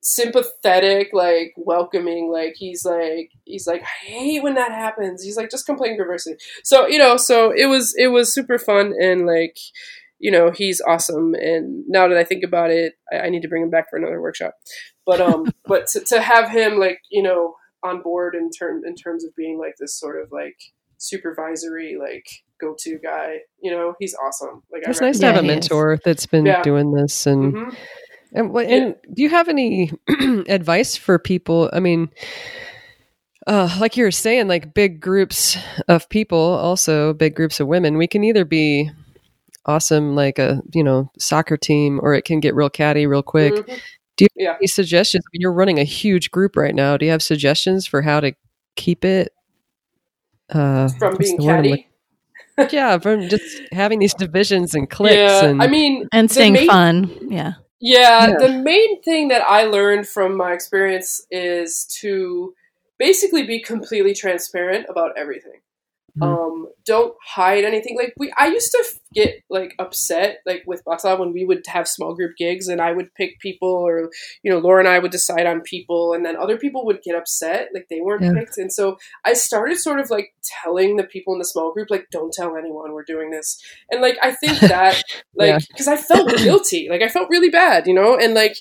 sympathetic, 0.00 1.08
like 1.12 1.52
welcoming. 1.56 2.30
Like 2.32 2.54
he's 2.56 2.84
like 2.84 3.30
he's 3.44 3.66
like 3.66 3.82
I 3.82 4.06
hate 4.06 4.42
when 4.42 4.54
that 4.54 4.70
happens. 4.72 5.22
He's 5.22 5.36
like 5.36 5.50
just 5.50 5.66
come 5.66 5.76
play 5.76 5.96
Grooversity. 5.96 6.36
So 6.64 6.86
you 6.86 6.98
know, 6.98 7.16
so 7.16 7.50
it 7.50 7.66
was 7.66 7.94
it 7.98 8.08
was 8.08 8.32
super 8.32 8.58
fun 8.58 8.94
and 9.00 9.26
like 9.26 9.56
you 10.18 10.30
know 10.30 10.50
he's 10.50 10.80
awesome. 10.86 11.34
And 11.34 11.84
now 11.88 12.08
that 12.08 12.18
I 12.18 12.24
think 12.24 12.44
about 12.44 12.70
it, 12.70 12.94
I, 13.12 13.18
I 13.20 13.28
need 13.28 13.42
to 13.42 13.48
bring 13.48 13.62
him 13.62 13.70
back 13.70 13.88
for 13.90 13.96
another 13.98 14.20
workshop. 14.20 14.54
But 15.06 15.20
um, 15.20 15.52
but 15.66 15.86
to, 15.88 16.00
to 16.00 16.20
have 16.20 16.50
him 16.50 16.78
like 16.78 17.00
you 17.10 17.22
know 17.22 17.54
on 17.84 18.02
board 18.02 18.34
in 18.34 18.50
term 18.50 18.82
in 18.84 18.94
terms 18.96 19.24
of 19.24 19.34
being 19.36 19.58
like 19.58 19.74
this 19.78 19.98
sort 19.98 20.20
of 20.20 20.28
like 20.32 20.56
supervisory 20.98 21.96
like 21.98 22.26
go 22.60 22.74
to 22.76 22.98
guy, 22.98 23.36
you 23.62 23.70
know, 23.70 23.94
he's 24.00 24.16
awesome. 24.16 24.62
Like 24.72 24.82
It's 24.84 25.00
I 25.00 25.06
nice 25.06 25.18
to 25.20 25.26
Yeah, 25.26 25.32
have 25.32 25.44
a 25.44 25.46
he 25.46 25.48
is. 25.50 25.54
mentor 25.70 25.98
that's 26.04 26.26
been 26.26 26.44
Yeah. 26.46 26.62
doing 26.62 26.92
this 26.92 27.24
and 27.26 27.54
Mhm. 27.54 27.76
And, 28.34 28.50
what- 28.52 28.66
and 28.66 28.94
do 29.14 29.22
you 29.22 29.30
have 29.30 29.48
any 29.48 29.90
advice 30.48 30.96
for 30.96 31.18
people? 31.18 31.70
I 31.72 31.80
mean, 31.80 32.10
uh, 33.46 33.74
like 33.80 33.96
you 33.96 34.04
were 34.04 34.10
saying, 34.10 34.48
like 34.48 34.74
big 34.74 35.00
groups 35.00 35.56
of 35.88 36.08
people, 36.10 36.38
also 36.38 37.14
big 37.14 37.34
groups 37.34 37.60
of 37.60 37.68
women, 37.68 37.96
we 37.96 38.06
can 38.06 38.24
either 38.24 38.44
be 38.44 38.90
awesome, 39.66 40.14
like 40.14 40.38
a 40.38 40.60
you 40.74 40.82
know 40.84 41.10
soccer 41.18 41.56
team, 41.56 42.00
or 42.02 42.14
it 42.14 42.24
can 42.24 42.40
get 42.40 42.54
real 42.54 42.70
catty 42.70 43.06
real 43.06 43.22
quick. 43.22 43.54
Mhm. 43.54 43.78
Do 44.16 44.24
you 44.24 44.28
Yeah. 44.36 44.48
have 44.48 44.56
any 44.60 44.66
suggestions? 44.66 45.24
I 45.26 45.28
mean, 45.32 45.40
you're 45.42 45.52
running 45.52 45.78
a 45.78 45.84
huge 45.84 46.30
group 46.30 46.56
right 46.56 46.74
now. 46.74 46.96
Do 46.96 47.04
you 47.06 47.12
have 47.12 47.22
suggestions 47.22 47.86
for 47.86 48.02
how 48.02 48.20
to 48.20 48.32
keep 48.76 49.04
it 49.04 49.32
uh, 50.50 50.88
From 50.98 51.16
being 51.18 51.36
the 51.36 51.44
word 51.44 51.56
I'm 51.56 51.62
catty. 51.64 51.88
yeah, 52.74 52.98
from 52.98 53.28
just 53.28 53.44
having 53.70 53.98
these 53.98 54.14
divisions 54.14 54.74
and 54.74 54.88
cliques. 54.88 55.14
Yeah, 55.14 55.44
and 55.44 55.62
I 55.62 55.66
mean, 55.66 56.08
And 56.12 56.28
the 56.28 56.34
staying 56.34 56.54
main- 56.54 56.66
fun. 56.66 57.10
Yeah. 57.30 57.52
Yeah, 57.80 58.28
Yeah. 58.28 58.34
the 58.38 58.48
main 58.48 59.00
thing 59.02 59.28
that 59.28 59.42
I 59.42 59.64
learned 59.64 60.08
from 60.08 60.36
my 60.36 60.52
experience 60.52 61.24
is 61.30 61.84
to 62.00 62.54
basically 62.98 63.44
be 63.46 63.60
completely 63.62 64.14
transparent 64.14 64.86
about 64.88 65.12
everything. 65.16 65.60
Mhm. 66.18 66.22
Um, 66.26 66.66
don't 66.84 67.14
hide 67.22 67.64
anything. 67.64 67.96
Like 67.96 68.14
we, 68.16 68.32
I 68.36 68.46
used 68.48 68.70
to 68.72 68.84
get 69.14 69.42
like 69.50 69.74
upset, 69.78 70.38
like 70.46 70.62
with 70.66 70.82
Bata 70.84 71.16
when 71.16 71.32
we 71.32 71.44
would 71.44 71.62
have 71.66 71.86
small 71.86 72.14
group 72.14 72.32
gigs, 72.38 72.68
and 72.68 72.80
I 72.80 72.92
would 72.92 73.14
pick 73.14 73.38
people, 73.40 73.68
or 73.68 74.10
you 74.42 74.50
know, 74.50 74.58
Laura 74.58 74.80
and 74.80 74.88
I 74.88 74.98
would 74.98 75.10
decide 75.10 75.46
on 75.46 75.60
people, 75.60 76.14
and 76.14 76.24
then 76.24 76.36
other 76.36 76.56
people 76.56 76.86
would 76.86 77.02
get 77.02 77.14
upset, 77.14 77.68
like 77.74 77.86
they 77.90 78.00
weren't 78.00 78.22
Yeah. 78.22 78.32
picked. 78.34 78.56
And 78.58 78.72
so 78.72 78.96
I 79.24 79.34
started 79.34 79.78
sort 79.78 80.00
of 80.00 80.08
like 80.10 80.32
telling 80.64 80.96
the 80.96 81.04
people 81.04 81.34
in 81.34 81.38
the 81.38 81.44
small 81.44 81.72
group, 81.72 81.90
like, 81.90 82.06
don't 82.10 82.32
tell 82.32 82.56
anyone 82.56 82.92
we're 82.92 83.02
doing 83.04 83.30
this. 83.30 83.62
And 83.90 84.00
like 84.00 84.16
I 84.22 84.32
think 84.32 84.58
that, 84.60 85.02
like, 85.34 85.48
Yeah. 85.48 85.58
because 85.68 85.88
I 85.88 85.96
felt 85.96 86.34
guilty, 86.38 86.88
like 86.90 87.02
I 87.02 87.08
felt 87.08 87.28
really 87.30 87.50
bad, 87.50 87.86
you 87.86 87.94
know, 87.94 88.16
and 88.16 88.32
like 88.34 88.56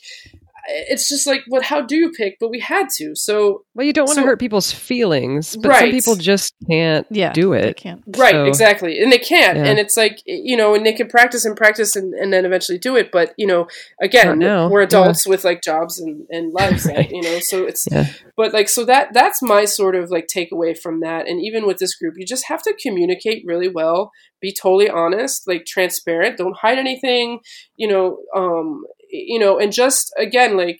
it's 0.67 1.07
just 1.07 1.25
like, 1.25 1.41
what? 1.47 1.63
How 1.63 1.81
do 1.81 1.95
you 1.95 2.11
pick? 2.11 2.37
But 2.39 2.49
we 2.49 2.59
had 2.59 2.87
to. 2.97 3.15
So 3.15 3.63
well, 3.73 3.85
you 3.85 3.93
don't 3.93 4.05
want 4.07 4.19
to 4.19 4.25
hurt 4.25 4.39
people's 4.39 4.71
feelings, 4.71 5.55
but 5.55 5.75
some 5.79 5.91
people 5.91 6.15
just 6.15 6.53
can't 6.69 7.07
Yeah. 7.09 7.31
do 7.33 7.51
They 7.51 7.69
it. 7.69 7.77
can't. 7.77 8.03
Right, 8.17 8.31
So- 8.33 8.45
exactly. 8.45 9.01
And 9.01 9.11
they 9.11 9.17
can't. 9.17 9.57
Yeah. 9.57 9.65
And 9.65 9.79
it's 9.79 9.95
like, 9.95 10.19
you 10.25 10.57
know, 10.57 10.75
and 10.75 10.85
they 10.85 10.93
can 10.93 11.07
practice 11.07 11.45
and 11.45 11.55
practice 11.55 11.95
and, 11.95 12.13
and 12.13 12.33
then 12.33 12.45
eventually 12.45 12.77
do 12.77 12.95
it. 12.95 13.11
But, 13.11 13.33
you 13.37 13.47
know, 13.47 13.67
again, 14.01 14.39
now. 14.39 14.69
we're 14.69 14.81
Yeah. 14.81 14.87
adults 14.87 15.27
with 15.27 15.43
like 15.43 15.61
jobs 15.63 15.99
and, 15.99 16.25
and 16.29 16.51
lives, 16.53 16.85
Right. 16.85 16.95
that, 16.97 17.11
you 17.11 17.21
know, 17.21 17.39
so 17.41 17.65
it's, 17.65 17.85
Yeah. 17.91 18.07
but 18.35 18.53
like, 18.53 18.69
so 18.69 18.83
that, 18.85 19.13
that's 19.13 19.41
my 19.41 19.65
sort 19.65 19.95
of 19.95 20.09
like 20.09 20.27
takeaway 20.27 20.77
from 20.77 20.99
that. 21.01 21.27
And 21.27 21.39
even 21.41 21.65
with 21.65 21.77
this 21.77 21.95
group, 21.95 22.15
you 22.17 22.25
just 22.25 22.47
have 22.47 22.61
to 22.63 22.73
communicate 22.81 23.43
really 23.45 23.69
well, 23.69 24.11
be 24.41 24.53
totally 24.53 24.89
honest, 24.89 25.47
like 25.47 25.65
transparent, 25.65 26.37
don't 26.37 26.57
hide 26.57 26.77
anything, 26.77 27.39
you 27.75 27.87
know, 27.87 28.17
um, 28.35 28.83
you 29.09 29.39
know, 29.39 29.59
and 29.59 29.71
just 29.73 30.13
again, 30.17 30.57
like, 30.57 30.79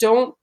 don't, 0.00 0.34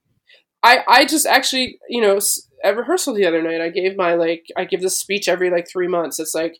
I, 0.64 0.84
I 0.88 1.06
just 1.06 1.26
actually, 1.26 1.80
you 1.90 2.02
know, 2.02 2.20
at 2.64 2.78
rehearsal 2.78 3.14
the 3.14 3.26
other 3.26 3.42
night, 3.42 3.62
I 3.62 3.70
gave 3.70 3.98
my 3.98 4.14
like, 4.14 4.46
I 4.58 4.66
give 4.66 4.82
this 4.82 4.98
speech 4.98 5.28
every 5.28 5.50
like 5.50 5.68
three 5.70 5.88
months. 5.88 6.20
It's 6.20 6.34
like, 6.34 6.56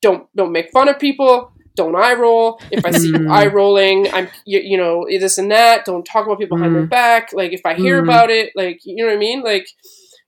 don't 0.00 0.26
don't 0.34 0.52
make 0.52 0.70
fun 0.72 0.88
of 0.88 0.98
people. 0.98 1.50
Don't 1.76 1.96
eye 1.96 2.14
roll. 2.14 2.60
If 2.70 2.84
I 2.84 2.90
see 2.90 3.10
you 3.10 3.20
Mm. 3.20 3.30
eye 3.30 3.46
rolling, 3.46 4.08
I'm 4.12 4.30
you, 4.44 4.60
you 4.60 4.76
know 4.76 5.06
this 5.08 5.38
and 5.38 5.50
that. 5.52 5.84
Don't 5.84 6.04
talk 6.04 6.26
about 6.26 6.38
people 6.38 6.58
behind 6.58 6.74
their 6.74 6.82
Mm. 6.82 6.90
back. 6.90 7.32
Like 7.32 7.52
if 7.52 7.62
I 7.64 7.74
hear 7.74 8.00
Mm. 8.00 8.04
about 8.04 8.30
it, 8.30 8.52
like 8.56 8.80
you 8.84 8.96
know 8.96 9.06
what 9.06 9.16
I 9.16 9.18
mean. 9.18 9.42
Like 9.42 9.66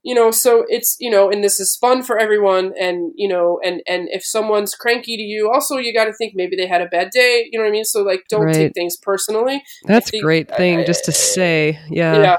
you 0.04 0.14
know, 0.14 0.30
so 0.30 0.64
it's 0.68 0.96
you 1.00 1.10
know, 1.10 1.30
and 1.30 1.42
this 1.42 1.58
is 1.58 1.76
fun 1.76 2.02
for 2.02 2.18
everyone. 2.18 2.72
And 2.80 3.12
you 3.16 3.28
know, 3.28 3.58
and 3.64 3.80
and 3.88 4.08
if 4.10 4.24
someone's 4.24 4.74
cranky 4.74 5.16
to 5.16 5.22
you, 5.22 5.50
also 5.52 5.76
you 5.78 5.92
got 5.94 6.04
to 6.04 6.12
think 6.12 6.34
maybe 6.36 6.54
they 6.56 6.66
had 6.66 6.82
a 6.82 6.86
bad 6.86 7.10
day. 7.10 7.48
You 7.50 7.58
know 7.58 7.64
what 7.64 7.70
I 7.70 7.72
mean. 7.72 7.84
So 7.84 8.02
like, 8.02 8.22
don't 8.28 8.44
Right. 8.44 8.54
take 8.54 8.74
things 8.74 8.96
personally. 8.96 9.62
That's 9.84 10.12
a 10.14 10.20
great 10.20 10.48
thing 10.54 10.80
I- 10.80 10.84
just 10.84 11.04
to 11.06 11.12
say. 11.12 11.78
Yeah. 11.90 12.16
yeah 12.22 12.36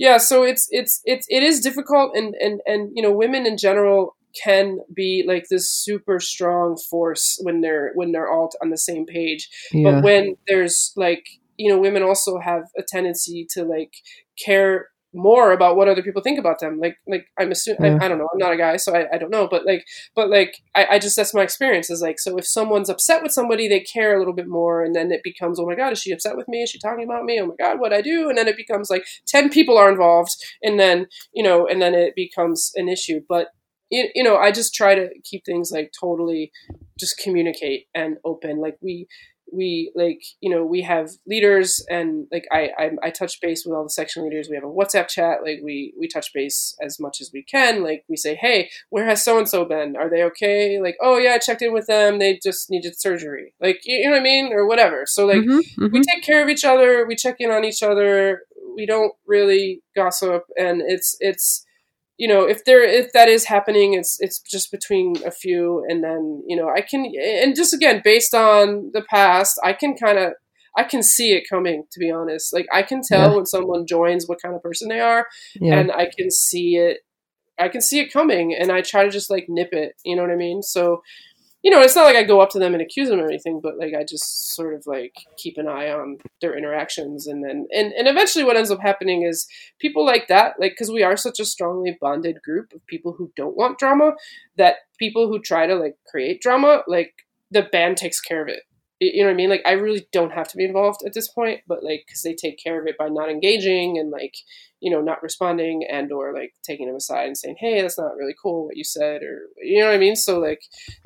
yeah 0.00 0.16
so 0.16 0.44
it's 0.44 0.68
it's 0.70 1.00
it's 1.04 1.26
it 1.28 1.42
is 1.42 1.60
difficult 1.60 2.16
and 2.16 2.34
and 2.40 2.60
and 2.66 2.90
you 2.94 3.02
know 3.02 3.10
women 3.10 3.44
in 3.46 3.56
general 3.56 4.14
can 4.44 4.78
be 4.94 5.24
like 5.26 5.46
this 5.50 5.68
super 5.70 6.20
strong 6.20 6.76
force 6.88 7.38
when 7.42 7.62
they're 7.62 7.90
when 7.96 8.12
they're 8.12 8.30
all 8.30 8.48
on 8.62 8.70
the 8.70 8.78
same 8.78 9.04
page 9.06 9.48
Yeah. 9.72 9.90
but 9.90 10.04
when 10.04 10.36
there's 10.46 10.92
like 10.96 11.24
you 11.56 11.68
know 11.68 11.78
women 11.80 12.04
also 12.04 12.38
have 12.38 12.62
a 12.78 12.82
tendency 12.86 13.44
to 13.54 13.64
like 13.64 13.92
care 14.46 14.86
more 15.14 15.52
about 15.52 15.76
what 15.76 15.88
other 15.88 16.02
people 16.02 16.22
think 16.22 16.38
about 16.38 16.60
them. 16.60 16.78
Like 16.78 16.96
like 17.06 17.26
i'm 17.38 17.50
assuming 17.50 17.92
Yeah. 17.92 17.98
I, 18.00 18.04
I 18.04 18.08
don't 18.08 18.18
know 18.18 18.28
i'm 18.32 18.38
not 18.38 18.52
a 18.52 18.56
guy 18.56 18.76
so 18.76 18.94
I, 18.94 19.06
I 19.12 19.18
don't 19.18 19.30
know 19.30 19.48
but 19.48 19.64
like 19.64 19.84
but 20.14 20.28
like 20.28 20.56
I, 20.74 20.86
I 20.92 20.98
just 20.98 21.16
that's 21.16 21.34
my 21.34 21.42
experience 21.42 21.90
is 21.90 22.02
like 22.02 22.18
so 22.18 22.36
if 22.36 22.46
someone's 22.46 22.90
upset 22.90 23.22
with 23.22 23.32
somebody 23.32 23.68
they 23.68 23.80
care 23.80 24.14
a 24.14 24.18
little 24.18 24.34
bit 24.34 24.48
more 24.48 24.82
and 24.84 24.94
then 24.94 25.10
it 25.10 25.22
becomes 25.22 25.58
oh 25.58 25.66
my 25.66 25.74
god 25.74 25.92
is 25.92 26.00
she 26.00 26.12
upset 26.12 26.36
with 26.36 26.48
me? 26.48 26.62
Is 26.62 26.70
she 26.70 26.78
talking 26.78 27.04
about 27.04 27.24
me? 27.24 27.40
Oh 27.40 27.46
my 27.46 27.54
god 27.58 27.80
what 27.80 27.92
i 27.92 28.00
do? 28.02 28.28
And 28.28 28.36
then 28.36 28.48
it 28.48 28.56
becomes 28.56 28.90
like 28.90 29.04
10 29.26 29.48
people 29.50 29.78
are 29.78 29.90
involved 29.90 30.32
and 30.62 30.78
then 30.78 31.06
you 31.32 31.42
know 31.42 31.66
and 31.66 31.80
then 31.80 31.94
it 31.94 32.14
becomes 32.14 32.72
an 32.76 32.88
issue 32.88 33.20
but 33.28 33.48
you, 33.90 34.08
you 34.14 34.22
know 34.22 34.36
i 34.36 34.50
just 34.52 34.74
try 34.74 34.94
to 34.94 35.08
keep 35.24 35.44
things 35.44 35.70
like 35.72 35.92
totally 35.98 36.50
just 36.98 37.18
communicate 37.18 37.86
and 37.94 38.16
open 38.24 38.58
like 38.58 38.76
we 38.82 39.06
we 39.52 39.92
like 39.94 40.20
you 40.40 40.50
know 40.50 40.64
we 40.64 40.82
have 40.82 41.10
leaders 41.26 41.84
and 41.90 42.26
like 42.30 42.46
I, 42.52 42.70
I 42.78 42.90
I 43.04 43.10
touch 43.10 43.40
base 43.40 43.64
with 43.64 43.74
all 43.74 43.84
the 43.84 43.90
section 43.90 44.24
leaders. 44.24 44.48
We 44.48 44.56
have 44.56 44.64
a 44.64 44.68
WhatsApp 44.68 45.08
chat. 45.08 45.42
Like 45.42 45.60
we 45.62 45.92
we 45.98 46.08
touch 46.08 46.32
base 46.32 46.76
as 46.82 46.98
much 47.00 47.20
as 47.20 47.30
we 47.32 47.42
can. 47.42 47.82
Like 47.82 48.04
we 48.08 48.16
say, 48.16 48.34
hey, 48.34 48.70
where 48.90 49.06
has 49.06 49.24
so 49.24 49.38
and 49.38 49.48
so 49.48 49.64
been? 49.64 49.96
Are 49.96 50.10
they 50.10 50.22
okay? 50.24 50.80
Like 50.80 50.96
oh 51.00 51.18
yeah, 51.18 51.32
I 51.32 51.38
checked 51.38 51.62
in 51.62 51.72
with 51.72 51.86
them. 51.86 52.18
They 52.18 52.38
just 52.42 52.70
needed 52.70 52.98
surgery. 53.00 53.54
Like 53.60 53.80
you 53.84 54.04
know 54.04 54.10
what 54.12 54.20
I 54.20 54.22
mean 54.22 54.52
or 54.52 54.66
whatever. 54.66 55.04
So 55.06 55.26
like 55.26 55.38
Mhm, 55.38 55.60
mhm. 55.78 55.92
we 55.92 56.00
take 56.02 56.22
care 56.22 56.42
of 56.42 56.48
each 56.48 56.64
other. 56.64 57.06
We 57.06 57.16
check 57.16 57.36
in 57.38 57.50
on 57.50 57.64
each 57.64 57.82
other. 57.82 58.42
We 58.76 58.86
don't 58.86 59.12
really 59.26 59.82
gossip, 59.96 60.44
and 60.56 60.82
it's 60.86 61.16
it's 61.20 61.64
you 62.18 62.28
know 62.28 62.42
if 62.42 62.64
there 62.64 62.82
if 62.82 63.12
that 63.12 63.28
is 63.28 63.44
happening, 63.46 63.94
it's 63.94 64.18
it's 64.20 64.40
just 64.40 64.70
between 64.70 65.14
a 65.24 65.30
few, 65.30 65.84
and 65.88 66.04
then 66.04 66.42
you 66.46 66.56
know 66.56 66.68
I 66.68 66.82
can 66.82 67.10
and 67.42 67.56
just 67.56 67.72
again 67.72 68.02
based 68.04 68.34
on 68.34 68.90
the 68.92 69.02
past, 69.02 69.58
I 69.64 69.72
can 69.72 69.96
kind 69.96 70.18
of. 70.18 70.32
I 70.76 70.84
can 70.84 71.02
see 71.02 71.32
it 71.32 71.44
coming, 71.50 71.84
to 71.90 71.98
be 71.98 72.08
honest. 72.08 72.52
Like 72.52 72.66
I 72.72 72.82
can 72.82 73.00
tell 73.02 73.30
Yeah. 73.30 73.36
when 73.36 73.46
someone 73.46 73.84
joins 73.84 74.28
what 74.28 74.40
kind 74.40 74.54
of 74.54 74.62
person 74.62 74.88
they 74.88 75.00
are, 75.00 75.26
yeah. 75.56 75.76
and 75.78 75.90
I 75.90 76.08
can 76.16 76.30
see 76.30 76.76
it. 76.76 76.98
I 77.58 77.68
can 77.68 77.80
see 77.80 77.98
it 77.98 78.12
coming, 78.12 78.54
and 78.54 78.70
I 78.70 78.82
try 78.82 79.02
to 79.02 79.10
just 79.10 79.28
like 79.30 79.46
nip 79.48 79.70
it. 79.72 79.94
You 80.04 80.14
know 80.14 80.22
what 80.22 80.30
I 80.30 80.36
mean? 80.36 80.62
So, 80.62 81.02
you 81.62 81.70
know, 81.70 81.80
it's 81.80 81.96
not 81.96 82.04
like 82.04 82.16
I 82.16 82.22
go 82.22 82.40
up 82.40 82.50
to 82.50 82.58
them 82.58 82.72
and 82.72 82.82
accuse 82.82 83.08
them 83.08 83.18
or 83.18 83.26
anything, 83.26 83.60
but 83.60 83.78
like 83.78 83.92
I 83.98 84.04
just 84.04 84.54
sort 84.54 84.74
of 84.74 84.84
like 84.86 85.14
keep 85.36 85.58
an 85.58 85.66
eye 85.66 85.90
on 85.90 86.18
their 86.40 86.56
interactions, 86.56 87.26
and 87.26 87.42
then 87.42 87.66
and 87.72 87.92
and 87.92 88.06
eventually, 88.06 88.44
what 88.44 88.56
ends 88.56 88.70
up 88.70 88.80
happening 88.80 89.22
is 89.22 89.46
people 89.80 90.04
like 90.06 90.28
that, 90.28 90.54
like 90.60 90.72
because 90.72 90.90
we 90.90 91.02
are 91.02 91.16
such 91.16 91.40
a 91.40 91.44
strongly 91.44 91.96
bonded 92.00 92.42
group 92.44 92.72
of 92.72 92.86
people 92.86 93.14
who 93.18 93.32
don't 93.36 93.56
want 93.56 93.78
drama, 93.78 94.12
that 94.56 94.76
people 94.98 95.28
who 95.28 95.40
try 95.40 95.66
to 95.66 95.74
like 95.74 95.96
create 96.06 96.40
drama, 96.40 96.82
like 96.86 97.14
the 97.50 97.62
band 97.62 97.96
takes 97.96 98.20
care 98.20 98.42
of 98.42 98.48
it. 98.48 98.62
You 99.00 99.20
know 99.22 99.28
what 99.28 99.32
I 99.34 99.36
mean? 99.36 99.50
Like 99.50 99.62
I 99.64 99.72
really 99.72 100.06
don't 100.12 100.32
have 100.32 100.48
to 100.48 100.56
be 100.56 100.64
involved 100.64 101.02
at 101.06 101.12
this 101.14 101.28
point, 101.28 101.60
but 101.68 101.84
like 101.84 102.04
because 102.06 102.22
they 102.22 102.34
take 102.34 102.58
care 102.62 102.80
of 102.80 102.86
it 102.88 102.98
by 102.98 103.08
not 103.08 103.30
engaging 103.30 103.96
and 103.98 104.10
like 104.10 104.34
you 104.80 104.90
know 104.92 105.00
not 105.00 105.22
responding 105.22 105.84
and 105.90 106.12
or 106.12 106.32
like 106.34 106.52
taking 106.64 106.86
them 106.86 106.96
aside 106.96 107.26
and 107.26 107.36
saying, 107.38 107.56
hey, 107.58 107.80
that's 107.80 107.98
not 107.98 108.16
really 108.16 108.34
cool 108.42 108.66
what 108.66 108.76
you 108.76 108.84
said, 108.84 109.22
or 109.22 109.42
you 109.62 109.80
know 109.80 109.86
what 109.86 109.94
I 109.94 109.98
mean? 109.98 110.16
So 110.16 110.38
like 110.40 110.60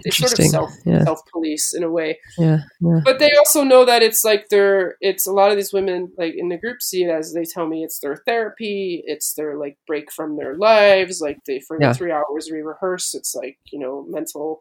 they 0.04 0.10
sort 0.10 0.38
of 0.38 0.44
self 0.46 0.70
Yeah. 0.86 1.04
self 1.04 1.20
police 1.32 1.74
in 1.74 1.82
a 1.82 1.90
way 1.90 2.18
yeah. 2.38 2.58
Yeah. 2.80 3.00
but 3.04 3.18
they 3.18 3.30
also 3.36 3.62
know 3.62 3.84
that 3.84 4.02
it's 4.02 4.24
like 4.24 4.48
their 4.48 4.96
it's 5.00 5.26
a 5.26 5.32
lot 5.32 5.50
of 5.50 5.56
these 5.56 5.72
women 5.72 6.12
like 6.18 6.34
in 6.36 6.48
the 6.48 6.56
group 6.58 6.80
see 6.82 7.04
it 7.04 7.10
as 7.10 7.32
they 7.32 7.44
tell 7.44 7.66
me 7.66 7.84
it's 7.84 7.98
their 8.00 8.16
therapy 8.26 9.02
it's 9.06 9.34
their 9.34 9.56
like 9.56 9.76
break 9.86 10.10
from 10.12 10.36
their 10.36 10.56
lives 10.56 11.20
like 11.20 11.38
they 11.46 11.60
for 11.60 11.78
Yeah. 11.80 11.88
the 11.88 11.94
three 11.94 12.12
hours 12.12 12.48
we 12.50 12.60
rehearse 12.60 13.14
it's 13.14 13.34
like 13.34 13.58
you 13.72 13.78
know 13.78 14.04
mental 14.08 14.60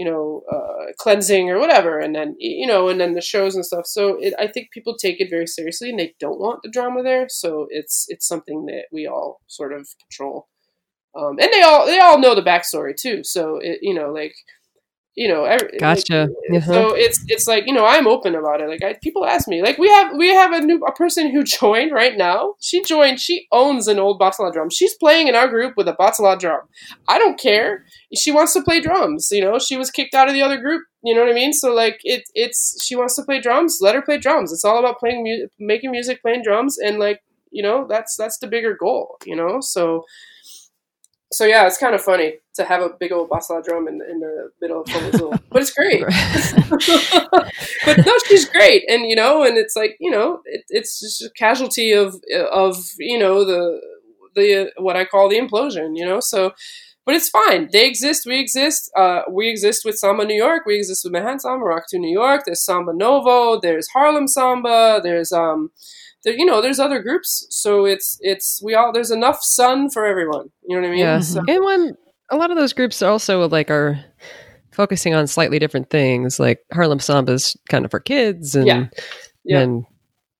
you 0.00 0.06
know 0.10 0.42
uh, 0.50 0.92
cleansing 0.98 1.50
or 1.50 1.58
whatever 1.58 1.98
and 1.98 2.14
then 2.14 2.34
you 2.38 2.66
know 2.66 2.88
and 2.88 2.98
then 3.00 3.12
the 3.12 3.20
shows 3.20 3.54
and 3.54 3.66
stuff. 3.66 3.86
So 3.86 4.16
it, 4.18 4.32
i 4.38 4.46
think 4.46 4.70
people 4.72 4.96
take 4.96 5.20
it 5.20 5.28
very 5.36 5.46
seriously 5.46 5.90
and 5.90 5.98
they 5.98 6.14
don't 6.18 6.40
want 6.40 6.60
the 6.62 6.70
drama 6.70 7.02
there. 7.02 7.26
So 7.28 7.66
it's 7.68 8.06
it's 8.08 8.26
something 8.26 8.64
that 8.70 8.86
we 8.90 9.06
all 9.06 9.40
sort 9.46 9.72
of 9.74 9.86
control. 10.02 10.48
Um, 11.18 11.36
and 11.38 11.50
they 11.52 11.62
all 11.62 11.84
they 11.86 11.98
all 11.98 12.18
know 12.18 12.34
the 12.34 12.50
backstory 12.50 12.94
too. 12.96 13.18
So 13.24 13.58
it 13.58 13.80
you 13.82 13.94
know 13.98 14.10
like 14.10 14.34
you 15.22 15.28
know 15.28 15.42
every, 15.44 15.68
Gotcha. 15.78 16.20
like, 16.50 16.62
Uh-huh. 16.62 16.72
so 16.72 16.94
it's 17.04 17.18
it's 17.28 17.46
like 17.52 17.64
you 17.66 17.74
know 17.76 17.86
I'm 17.94 18.06
open 18.14 18.34
about 18.34 18.60
it. 18.62 18.68
Like 18.72 18.82
I, 18.88 18.90
people 19.06 19.24
ask 19.34 19.48
me, 19.52 19.58
like 19.62 19.78
we 19.78 19.88
have 19.96 20.08
we 20.16 20.28
have 20.40 20.52
a 20.52 20.60
new 20.68 20.78
a 20.90 20.92
person 21.02 21.30
who 21.32 21.42
joined 21.60 21.92
right 21.92 22.16
now. 22.16 22.54
She 22.60 22.82
joined. 22.82 23.20
She 23.20 23.46
owns 23.52 23.86
an 23.88 23.98
old 23.98 24.20
Batala 24.20 24.52
drum. 24.52 24.70
She's 24.70 24.94
playing 25.04 25.28
in 25.28 25.34
our 25.34 25.48
group 25.48 25.74
with 25.76 25.88
a 25.88 25.96
Batala 26.02 26.38
drum. 26.38 26.62
I 27.08 27.18
don't 27.18 27.38
care. 27.38 27.84
She 28.22 28.30
wants 28.32 28.52
to 28.54 28.62
play 28.62 28.80
drums. 28.80 29.28
You 29.30 29.42
know, 29.44 29.58
she 29.58 29.76
was 29.76 29.90
kicked 29.90 30.14
out 30.14 30.28
of 30.28 30.34
the 30.34 30.42
other 30.42 30.58
group. 30.60 30.82
You 31.02 31.14
know 31.14 31.20
what 31.22 31.30
I 31.30 31.34
mean? 31.42 31.52
So 31.52 31.72
like 31.74 31.98
it 32.04 32.22
it's 32.34 32.60
she 32.84 32.96
wants 32.96 33.14
to 33.16 33.22
play 33.22 33.40
drums. 33.40 33.78
Let 33.80 33.94
her 33.94 34.02
play 34.02 34.18
drums. 34.18 34.52
It's 34.52 34.64
all 34.64 34.78
about 34.78 34.98
playing 34.98 35.22
mu- 35.24 35.48
making 35.58 35.90
music, 35.90 36.22
playing 36.22 36.42
drums, 36.42 36.78
and 36.78 36.98
like 36.98 37.20
you 37.50 37.62
know 37.62 37.86
that's 37.88 38.16
that's 38.16 38.38
the 38.38 38.46
bigger 38.46 38.74
goal. 38.74 39.16
You 39.24 39.36
know, 39.36 39.58
so 39.60 40.04
so 41.32 41.44
yeah, 41.44 41.66
it's 41.66 41.78
kind 41.78 41.94
of 41.94 42.00
funny 42.00 42.34
to 42.54 42.64
have 42.64 42.82
a 42.82 42.90
big 42.98 43.12
old 43.12 43.30
batala 43.30 43.64
drum 43.64 43.86
in, 43.86 44.00
in 44.10 44.20
the 44.20 44.50
middle 44.60 44.80
of 44.82 44.88
Fogo 44.88 45.08
Azul, 45.08 45.34
but 45.50 45.62
it's 45.62 45.72
great. 45.72 46.02
but 47.84 48.06
no, 48.06 48.12
she's 48.26 48.48
great, 48.48 48.84
and 48.88 49.06
you 49.06 49.14
know, 49.14 49.44
and 49.44 49.56
it's 49.56 49.76
like 49.76 49.96
you 50.00 50.10
know, 50.10 50.40
it, 50.44 50.64
it's 50.68 51.00
just 51.00 51.22
a 51.22 51.30
casualty 51.36 51.92
of 51.92 52.16
of 52.52 52.76
you 52.98 53.18
know 53.18 53.44
the 53.44 53.80
the 54.34 54.72
what 54.78 54.96
I 54.96 55.04
call 55.04 55.28
the 55.28 55.38
implosion. 55.38 55.96
You 55.96 56.06
know, 56.06 56.20
so 56.20 56.52
but 57.06 57.14
it's 57.14 57.28
fine. 57.28 57.68
They 57.72 57.86
exist. 57.86 58.26
We 58.26 58.38
exist. 58.38 58.90
Uh, 58.96 59.22
we 59.30 59.48
exist 59.48 59.84
with 59.84 59.98
Samba 59.98 60.24
New 60.24 60.34
York. 60.34 60.64
We 60.66 60.76
exist 60.76 61.04
with 61.04 61.12
Manhattan 61.12 61.40
Samba, 61.40 61.64
Rock 61.64 61.84
to 61.88 61.98
New 61.98 62.12
York. 62.12 62.42
There's 62.44 62.64
Samba 62.64 62.92
Novo. 62.92 63.58
There's 63.58 63.88
Harlem 63.88 64.28
Samba. 64.28 65.00
There's 65.02 65.32
um, 65.32 65.70
there, 66.24 66.34
you 66.34 66.44
know, 66.44 66.60
there's 66.60 66.78
other 66.80 67.00
groups. 67.02 67.46
So 67.50 67.84
it's 67.86 68.18
it's 68.20 68.60
we 68.62 68.74
all 68.74 68.92
there's 68.92 69.10
enough 69.10 69.42
sun 69.42 69.90
for 69.90 70.04
everyone. 70.06 70.50
You 70.66 70.76
know 70.76 70.82
what 70.82 70.88
I 70.88 70.90
mean? 70.90 71.00
Yeah. 71.00 71.20
So, 71.20 71.40
And 71.48 71.64
when 71.64 71.94
a 72.30 72.36
lot 72.36 72.50
of 72.50 72.56
those 72.56 72.72
groups 72.72 73.02
also 73.02 73.48
like 73.48 73.70
are 73.70 74.04
focusing 74.72 75.14
on 75.14 75.26
slightly 75.26 75.58
different 75.58 75.90
things, 75.90 76.38
like 76.38 76.60
Harlem 76.72 77.00
Samba's 77.00 77.56
kind 77.68 77.84
of 77.84 77.90
for 77.90 78.00
kids, 78.00 78.54
and 78.54 78.66
Yeah. 78.66 78.86
Yeah. 79.44 79.60
and 79.60 79.84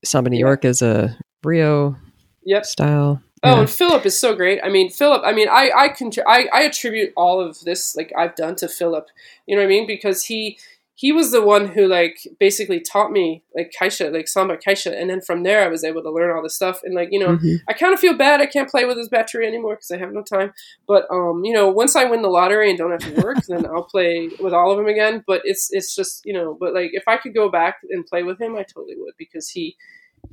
Samba 0.04 0.30
New 0.30 0.36
Yeah. 0.38 0.46
York 0.46 0.64
is 0.64 0.82
a 0.82 1.16
Rio 1.42 1.96
Yep. 2.44 2.64
style. 2.66 3.22
Oh, 3.42 3.48
Yeah. 3.54 3.60
and 3.60 3.70
Philip 3.70 4.04
is 4.06 4.18
so 4.18 4.34
great. 4.34 4.60
I 4.62 4.68
mean, 4.68 4.90
Philip. 4.90 5.22
I 5.24 5.32
mean, 5.32 5.48
I 5.48 5.70
I, 5.74 5.88
contri- 5.88 6.22
I 6.26 6.46
I 6.52 6.62
attribute 6.62 7.12
all 7.16 7.40
of 7.40 7.58
this 7.60 7.96
like 7.96 8.12
I've 8.16 8.34
done 8.36 8.54
to 8.56 8.68
Philip. 8.68 9.06
You 9.46 9.56
know 9.56 9.62
what 9.62 9.66
I 9.66 9.70
mean? 9.70 9.86
Because 9.86 10.24
he 10.24 10.58
he 10.94 11.12
was 11.12 11.30
the 11.30 11.40
one 11.40 11.68
who 11.68 11.86
like 11.86 12.18
basically 12.38 12.78
taught 12.78 13.10
me 13.10 13.42
like 13.56 13.72
caixa, 13.80 14.12
like 14.12 14.28
samba 14.28 14.56
caixa, 14.58 14.92
and 14.94 15.08
then 15.08 15.20
from 15.22 15.44
there 15.44 15.64
I 15.64 15.68
was 15.68 15.82
able 15.82 16.02
to 16.02 16.10
learn 16.10 16.30
all 16.36 16.42
this 16.42 16.56
stuff. 16.56 16.80
And 16.84 16.94
like 16.94 17.08
you 17.10 17.18
know, 17.18 17.36
Mhm. 17.38 17.60
I 17.68 17.72
kind 17.72 17.94
of 17.94 18.00
feel 18.00 18.14
bad 18.16 18.40
I 18.40 18.46
can't 18.46 18.68
play 18.68 18.84
with 18.84 18.98
his 18.98 19.08
battery 19.08 19.46
anymore 19.46 19.76
because 19.76 19.90
I 19.90 19.96
have 19.98 20.12
no 20.12 20.22
time. 20.22 20.52
But 20.86 21.06
um, 21.10 21.42
you 21.44 21.54
know, 21.54 21.70
once 21.70 21.96
I 21.96 22.04
win 22.04 22.20
the 22.22 22.28
lottery 22.28 22.68
and 22.68 22.78
don't 22.78 22.90
have 22.90 23.14
to 23.14 23.22
work, 23.22 23.38
then 23.48 23.64
I'll 23.66 23.84
play 23.84 24.28
with 24.40 24.52
all 24.52 24.70
of 24.70 24.76
them 24.76 24.88
again. 24.88 25.24
But 25.26 25.40
it's 25.44 25.68
it's 25.72 25.94
just 25.94 26.20
you 26.26 26.34
know, 26.34 26.56
but 26.60 26.74
like 26.74 26.90
if 26.92 27.04
I 27.06 27.16
could 27.16 27.34
go 27.34 27.48
back 27.50 27.78
and 27.88 28.04
play 28.06 28.22
with 28.22 28.38
him, 28.40 28.56
I 28.56 28.62
totally 28.64 28.96
would 28.98 29.14
because 29.16 29.48
he 29.48 29.76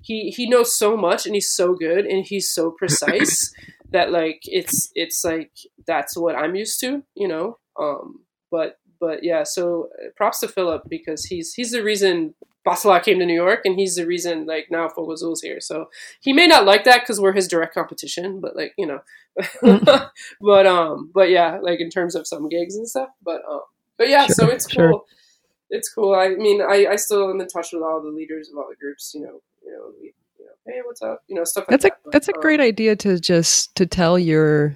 he 0.02 0.32
he 0.32 0.50
knows 0.50 0.78
so 0.78 0.98
much 0.98 1.26
and 1.26 1.34
he's 1.34 1.50
so 1.50 1.76
good 1.76 2.06
and 2.06 2.26
he's 2.26 2.50
so 2.50 2.72
precise 2.72 3.54
that 3.92 4.12
like 4.12 4.42
it's 4.44 4.92
it's 4.96 5.24
like 5.24 5.52
that's 5.86 6.18
what 6.18 6.36
I'm 6.36 6.56
used 6.56 6.82
to, 6.82 7.04
you 7.16 7.30
know. 7.30 7.58
Um, 7.80 8.26
but 8.52 8.80
but 9.00 9.24
yeah, 9.24 9.44
so 9.44 9.90
uh, 10.00 10.10
props 10.16 10.40
to 10.40 10.48
Philip 10.48 10.84
because 10.90 11.26
he's 11.26 11.54
he's 11.54 11.72
the 11.72 11.84
reason 11.84 12.34
Batala 12.66 13.02
came 13.02 13.20
to 13.20 13.26
New 13.26 13.34
York 13.34 13.62
and 13.64 13.80
he's 13.80 13.96
the 13.96 14.06
reason 14.06 14.46
like 14.46 14.68
now 14.70 14.90
Fogo 14.90 15.14
Azul's 15.14 15.42
here. 15.42 15.62
So 15.62 15.90
he 16.20 16.34
may 16.34 16.48
not 16.48 16.66
like 16.66 16.84
that 16.84 17.02
because 17.02 17.20
we're 17.22 17.34
his 17.34 17.48
direct 17.48 17.74
competition, 17.74 18.42
but 18.42 18.56
like 18.56 18.74
you 18.78 18.86
know, 18.86 19.00
but 20.42 20.68
um, 20.68 21.12
but 21.14 21.30
yeah, 21.30 21.60
like 21.62 21.80
in 21.80 21.90
terms 21.90 22.16
of 22.16 22.28
some 22.28 22.50
gigs 22.50 22.76
and 22.76 22.88
stuff. 22.88 23.10
But 23.24 23.42
um, 23.50 23.62
but 23.98 24.10
yeah, 24.10 24.28
so 24.28 24.46
Sure, 24.46 24.54
it's 24.54 24.68
cool. 24.68 24.76
sure. 24.76 25.02
It's 25.70 25.94
cool. 25.94 26.16
I 26.16 26.30
mean, 26.30 26.62
I, 26.62 26.88
I 26.92 26.96
still 26.96 27.30
am 27.30 27.42
in 27.42 27.48
touch 27.48 27.70
with 27.74 27.84
all 27.84 28.02
the 28.02 28.10
leaders 28.10 28.50
of 28.50 28.58
all 28.58 28.68
the 28.70 28.76
groups. 28.76 29.12
You 29.14 29.22
know, 29.22 29.42
you 29.66 29.72
know, 29.72 29.92
we, 30.00 30.14
you 30.40 30.46
know, 30.46 30.52
hey, 30.66 30.82
what's 30.86 31.02
up? 31.02 31.24
You 31.28 31.36
know, 31.36 31.44
stuff 31.44 31.64
like 31.64 31.70
That's 31.70 31.86
a 31.86 31.90
that. 31.90 31.98
But, 32.04 32.14
that's 32.14 32.28
a 32.30 32.36
um, 32.36 32.42
great 32.42 32.60
idea 32.60 32.96
to 32.98 33.20
just 33.20 33.76
to 33.76 33.86
tell 33.86 34.18
your 34.20 34.76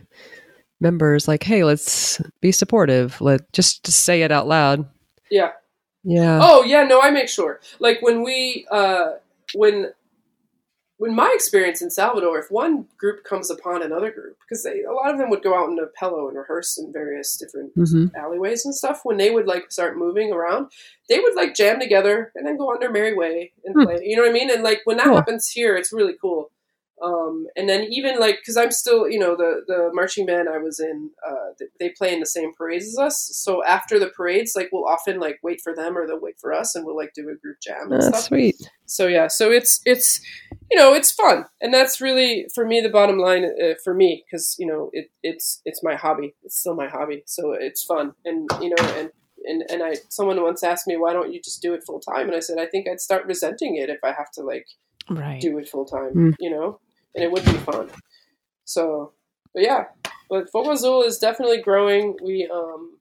members 0.81 1.27
like, 1.27 1.43
hey, 1.43 1.63
let's 1.63 2.21
be 2.41 2.51
supportive. 2.51 3.21
Let 3.21 3.51
just 3.53 3.83
to 3.85 3.91
say 3.91 4.23
it 4.23 4.31
out 4.31 4.47
loud. 4.47 4.87
Yeah. 5.29 5.51
Yeah. 6.03 6.39
Oh 6.41 6.63
yeah, 6.63 6.83
no, 6.83 6.99
I 7.01 7.11
make 7.11 7.29
sure. 7.29 7.59
Like 7.79 8.01
when 8.01 8.23
we 8.23 8.65
uh 8.71 9.13
when 9.53 9.91
when 10.97 11.15
my 11.15 11.31
experience 11.33 11.81
in 11.81 11.89
Salvador, 11.89 12.37
if 12.37 12.51
one 12.51 12.85
group 12.97 13.23
comes 13.23 13.49
upon 13.49 13.81
another 13.81 14.11
group, 14.11 14.37
because 14.41 14.63
they 14.63 14.83
a 14.83 14.91
lot 14.91 15.11
of 15.11 15.17
them 15.17 15.29
would 15.29 15.41
go 15.43 15.55
out 15.55 15.69
in 15.69 15.79
a 15.79 15.87
Pello 15.99 16.27
and 16.27 16.37
rehearse 16.37 16.77
in 16.77 16.91
various 16.93 17.37
different 17.37 17.71
hmm 17.75 18.05
alleyways 18.15 18.65
and 18.65 18.75
stuff, 18.75 19.01
when 19.03 19.17
they 19.17 19.31
would 19.31 19.47
like 19.47 19.71
start 19.71 19.97
moving 19.97 20.33
around, 20.33 20.69
they 21.09 21.19
would 21.19 21.35
like 21.35 21.55
jam 21.55 21.79
together 21.79 22.31
and 22.35 22.45
then 22.45 22.57
go 22.57 22.69
on 22.69 22.79
their 22.79 22.91
merry 22.91 23.13
way 23.15 23.51
and 23.65 23.73
Hmm. 23.75 23.83
play. 23.83 24.01
You 24.03 24.15
know 24.15 24.23
what 24.23 24.29
I 24.29 24.33
mean? 24.33 24.51
And 24.51 24.63
like 24.63 24.81
when 24.85 24.97
that 24.97 25.05
Cool. 25.05 25.15
happens 25.15 25.49
here, 25.49 25.75
it's 25.77 25.93
really 25.93 26.15
cool. 26.21 26.51
Um, 27.03 27.47
and 27.55 27.67
then 27.67 27.87
even 27.91 28.19
like 28.19 28.37
because 28.41 28.57
I'm 28.57 28.71
still 28.71 29.09
you 29.09 29.17
know 29.19 29.35
the 29.35 29.61
the 29.67 29.89
marching 29.93 30.25
band 30.25 30.47
I 30.49 30.57
was 30.59 30.79
in 30.79 31.09
uh, 31.27 31.53
they 31.79 31.89
play 31.89 32.13
in 32.13 32.19
the 32.19 32.25
same 32.25 32.53
parades 32.53 32.85
as 32.87 32.97
us. 32.99 33.29
So 33.33 33.63
after 33.65 33.97
the 33.99 34.07
parades, 34.09 34.53
like 34.55 34.69
we'll 34.71 34.85
often 34.87 35.19
like 35.19 35.39
wait 35.41 35.61
for 35.63 35.75
them 35.75 35.97
or 35.97 36.05
they'll 36.05 36.19
wait 36.21 36.39
for 36.39 36.53
us, 36.53 36.75
and 36.75 36.85
we'll 36.85 36.95
like 36.97 37.13
do 37.15 37.23
a 37.29 37.35
group 37.35 37.57
jam 37.61 37.91
and 37.91 37.93
That's 37.93 38.07
stuff. 38.07 38.23
sweet. 38.25 38.55
So 38.85 39.07
yeah, 39.07 39.27
so 39.27 39.51
it's 39.51 39.81
it's 39.85 40.21
you 40.69 40.77
know 40.77 40.93
it's 40.93 41.11
fun, 41.11 41.45
and 41.61 41.73
that's 41.73 41.99
really 42.01 42.45
for 42.53 42.65
me 42.65 42.81
the 42.81 42.89
bottom 42.89 43.17
line 43.17 43.45
uh, 43.45 43.73
for 43.83 43.93
me 43.93 44.23
because 44.25 44.55
you 44.59 44.67
know 44.67 44.89
it 44.93 45.09
it's 45.23 45.61
it's 45.65 45.81
my 45.83 45.95
hobby. 45.95 46.35
It's 46.43 46.59
still 46.59 46.75
my 46.75 46.87
hobby, 46.87 47.23
so 47.25 47.53
it's 47.53 47.83
fun, 47.83 48.13
and 48.25 48.49
you 48.61 48.69
know 48.69 48.85
and. 48.97 49.09
And, 49.43 49.63
and 49.71 49.81
I 49.81 49.95
someone 50.09 50.39
once 50.39 50.61
asked 50.63 50.85
me 50.85 50.97
why 50.97 51.13
don't 51.13 51.33
you 51.33 51.41
just 51.41 51.63
do 51.63 51.73
it 51.73 51.81
full 51.83 51.99
time 51.99 52.27
and 52.27 52.35
I 52.35 52.39
said 52.41 52.59
I 52.59 52.67
think 52.67 52.87
I'd 52.87 52.99
start 53.01 53.25
resenting 53.25 53.75
it 53.75 53.89
if 53.89 53.97
I 54.03 54.09
have 54.09 54.29
to 54.33 54.43
like 54.43 54.67
Right. 55.09 55.41
do 55.41 55.57
it 55.57 55.67
full 55.67 55.85
time, 55.85 56.13
Mm. 56.13 56.35
you 56.39 56.51
know, 56.51 56.79
and 57.15 57.23
it 57.23 57.31
would 57.31 57.45
be 57.45 57.51
fun. 57.51 57.89
So, 58.65 59.13
but 59.53 59.63
yeah, 59.63 59.85
but 60.29 60.49
Fogo 60.51 60.71
Azul 60.71 61.03
is 61.03 61.17
definitely 61.17 61.61
growing. 61.61 62.17
We, 62.23 62.49
um, 62.53 62.99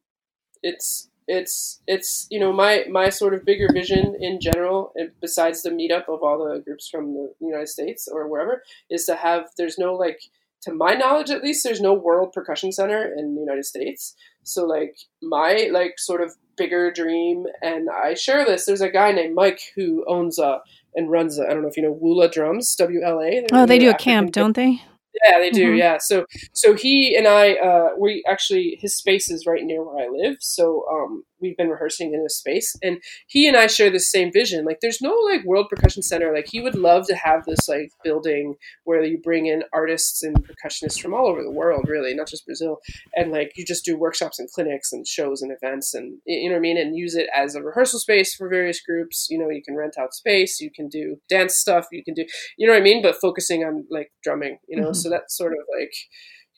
it's, 0.62 1.08
it's, 1.28 1.80
it's, 1.86 2.26
you 2.30 2.40
know, 2.40 2.52
my, 2.52 2.86
my 2.90 3.08
sort 3.08 3.34
of 3.34 3.44
bigger 3.44 3.68
vision 3.72 4.16
in 4.20 4.40
general, 4.40 4.92
besides 5.20 5.62
the 5.62 5.70
meetup 5.70 6.08
of 6.08 6.22
all 6.22 6.44
the 6.44 6.60
groups 6.60 6.88
from 6.88 7.14
the 7.14 7.32
United 7.40 7.68
States 7.68 8.08
or 8.10 8.28
wherever, 8.28 8.62
is 8.90 9.04
to 9.06 9.14
have, 9.14 9.50
there's 9.56 9.78
no 9.78 9.94
like, 9.94 10.20
to 10.62 10.74
my 10.74 10.94
knowledge 10.94 11.30
at 11.30 11.42
least, 11.42 11.62
there's 11.64 11.80
no 11.80 11.94
world 11.94 12.32
percussion 12.32 12.72
center 12.72 13.14
in 13.16 13.34
the 13.34 13.40
United 13.40 13.64
States. 13.64 14.14
So 14.42 14.66
like 14.66 14.96
my 15.22 15.68
like 15.72 15.98
sort 15.98 16.20
of 16.20 16.34
bigger 16.56 16.90
dream, 16.90 17.46
and 17.62 17.88
I 17.88 18.14
share 18.14 18.44
this. 18.44 18.66
There's 18.66 18.82
a 18.82 18.90
guy 18.90 19.12
named 19.12 19.34
Mike 19.34 19.60
who 19.74 20.04
owns 20.06 20.38
a 20.38 20.60
and 20.94 21.10
runs. 21.10 21.38
I 21.38 21.46
I 21.46 21.52
don't 21.52 21.62
know 21.62 21.68
if 21.68 21.76
you 21.76 21.82
know 21.82 21.94
Wula 21.94 22.30
Drums, 22.30 22.74
W 22.76 23.02
L 23.04 23.20
A. 23.20 23.46
Oh, 23.52 23.66
they 23.66 23.78
do 23.78 23.90
a 23.90 23.94
camp, 23.94 24.32
don't 24.32 24.54
they? 24.54 24.82
Yeah, 25.24 25.38
they 25.38 25.50
do. 25.50 25.72
Mhm. 25.72 25.78
Yeah. 25.78 25.98
So 25.98 26.24
so 26.52 26.74
he 26.74 27.16
and 27.16 27.26
I, 27.26 27.54
uh, 27.54 27.88
we 27.98 28.22
actually 28.28 28.78
his 28.80 28.96
space 28.96 29.30
is 29.30 29.46
right 29.46 29.64
near 29.64 29.82
where 29.82 30.04
I 30.04 30.08
live. 30.08 30.36
So 30.40 30.84
um, 30.90 31.24
we've 31.40 31.56
been 31.56 31.68
rehearsing 31.70 32.14
in 32.14 32.22
this 32.22 32.38
space, 32.38 32.74
and 32.82 32.98
he 33.26 33.46
and 33.48 33.56
I 33.56 33.66
share 33.66 33.90
the 33.90 34.00
same 34.00 34.30
vision. 34.32 34.64
Like, 34.64 34.78
there's 34.80 35.00
no 35.00 35.14
like 35.14 35.44
world 35.44 35.68
percussion 35.70 36.02
center. 36.02 36.32
Like, 36.34 36.48
he 36.48 36.60
would 36.60 36.74
love 36.74 37.06
to 37.08 37.14
have 37.16 37.44
this 37.44 37.68
like 37.68 37.90
building 38.04 38.54
where 38.84 39.02
you 39.02 39.18
bring 39.18 39.46
in 39.46 39.62
artists 39.72 40.22
and 40.22 40.36
percussionists 40.46 41.00
from 41.00 41.14
all 41.14 41.26
over 41.26 41.42
the 41.42 41.50
world, 41.50 41.86
really, 41.88 42.14
not 42.14 42.28
just 42.28 42.46
Brazil, 42.46 42.78
and 43.14 43.30
like 43.30 43.52
you 43.56 43.64
just 43.64 43.84
do 43.84 43.96
workshops 43.98 44.38
and 44.38 44.50
clinics 44.50 44.92
and 44.92 45.06
shows 45.06 45.42
and 45.42 45.52
events, 45.52 45.94
and 45.94 46.18
you 46.26 46.48
know 46.48 46.54
what 46.54 46.58
I 46.58 46.62
mean, 46.62 46.78
and 46.78 46.96
use 46.96 47.14
it 47.14 47.28
as 47.34 47.54
a 47.54 47.62
rehearsal 47.62 47.98
space 48.00 48.34
for 48.34 48.48
various 48.48 48.80
groups. 48.80 49.28
You 49.30 49.38
know, 49.38 49.48
you 49.50 49.62
can 49.62 49.76
rent 49.76 49.94
out 49.98 50.14
space, 50.14 50.60
you 50.60 50.70
can 50.74 50.88
do 50.88 51.16
dance 51.28 51.56
stuff, 51.56 51.86
you 51.92 52.04
can 52.04 52.14
do 52.14 52.24
you 52.56 52.66
know 52.66 52.72
what 52.72 52.80
I 52.80 52.84
mean? 52.84 53.02
But 53.02 53.16
focusing 53.20 53.64
on 53.64 53.86
like 53.90 54.10
drumming, 54.22 54.58
you 54.68 54.80
know, 54.80 54.88
Mhm. 54.90 54.96
so 54.96 55.08
that's 55.10 55.36
sort 55.36 55.52
of 55.52 55.60
like, 55.78 55.92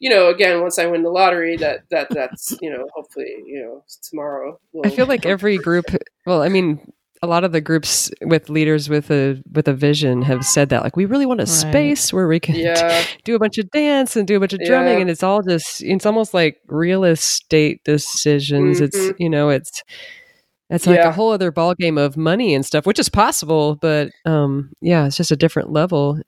you 0.02 0.10
know, 0.10 0.28
again, 0.30 0.60
once 0.60 0.80
I 0.80 0.86
win 0.86 1.04
the 1.04 1.10
lottery, 1.10 1.56
that 1.58 1.84
that 1.92 2.08
that's 2.10 2.56
you 2.60 2.68
know, 2.70 2.88
hopefully, 2.92 3.32
you 3.46 3.62
know, 3.62 3.84
tomorrow. 4.10 4.58
Will 4.72 4.82
I 4.84 4.90
feel 4.90 5.06
like 5.06 5.24
every 5.24 5.56
group. 5.58 5.84
Well, 6.26 6.42
I 6.42 6.48
mean, 6.48 6.80
a 7.22 7.28
lot 7.28 7.44
of 7.44 7.52
the 7.52 7.60
groups 7.60 8.10
with 8.20 8.50
leaders 8.50 8.88
with 8.88 9.12
a 9.12 9.40
with 9.52 9.68
a 9.68 9.72
vision 9.72 10.22
have 10.22 10.44
said 10.44 10.70
that. 10.70 10.82
Like, 10.82 10.96
we 10.96 11.04
really 11.04 11.24
want 11.24 11.38
a 11.40 11.44
Right. 11.44 11.48
space 11.70 12.12
where 12.12 12.26
we 12.26 12.40
can 12.40 12.56
yeah, 12.56 13.04
do 13.24 13.36
a 13.36 13.38
bunch 13.38 13.58
of 13.58 13.70
dance 13.70 14.16
and 14.16 14.26
do 14.26 14.36
a 14.36 14.40
bunch 14.40 14.54
of 14.54 14.60
drumming, 14.66 14.94
Yeah. 14.94 15.00
and 15.02 15.10
it's 15.10 15.22
all 15.22 15.40
just. 15.40 15.80
It's 15.84 16.04
almost 16.04 16.34
like 16.34 16.56
real 16.66 17.04
estate 17.04 17.80
decisions. 17.84 18.80
It's 18.80 18.98
Mhm. 18.98 19.14
you 19.20 19.30
know, 19.30 19.50
it's. 19.50 19.82
It's 20.68 20.86
like 20.86 20.96
Yeah. 20.96 21.08
a 21.10 21.12
whole 21.12 21.30
other 21.30 21.52
ball 21.52 21.74
game 21.74 21.98
of 21.98 22.16
money 22.16 22.54
and 22.54 22.64
stuff, 22.64 22.86
which 22.86 22.98
is 22.98 23.10
possible, 23.10 23.76
but 23.76 24.08
um, 24.24 24.70
yeah, 24.80 25.06
it's 25.06 25.18
just 25.18 25.30
a 25.30 25.36
different 25.36 25.70
level. 25.70 26.18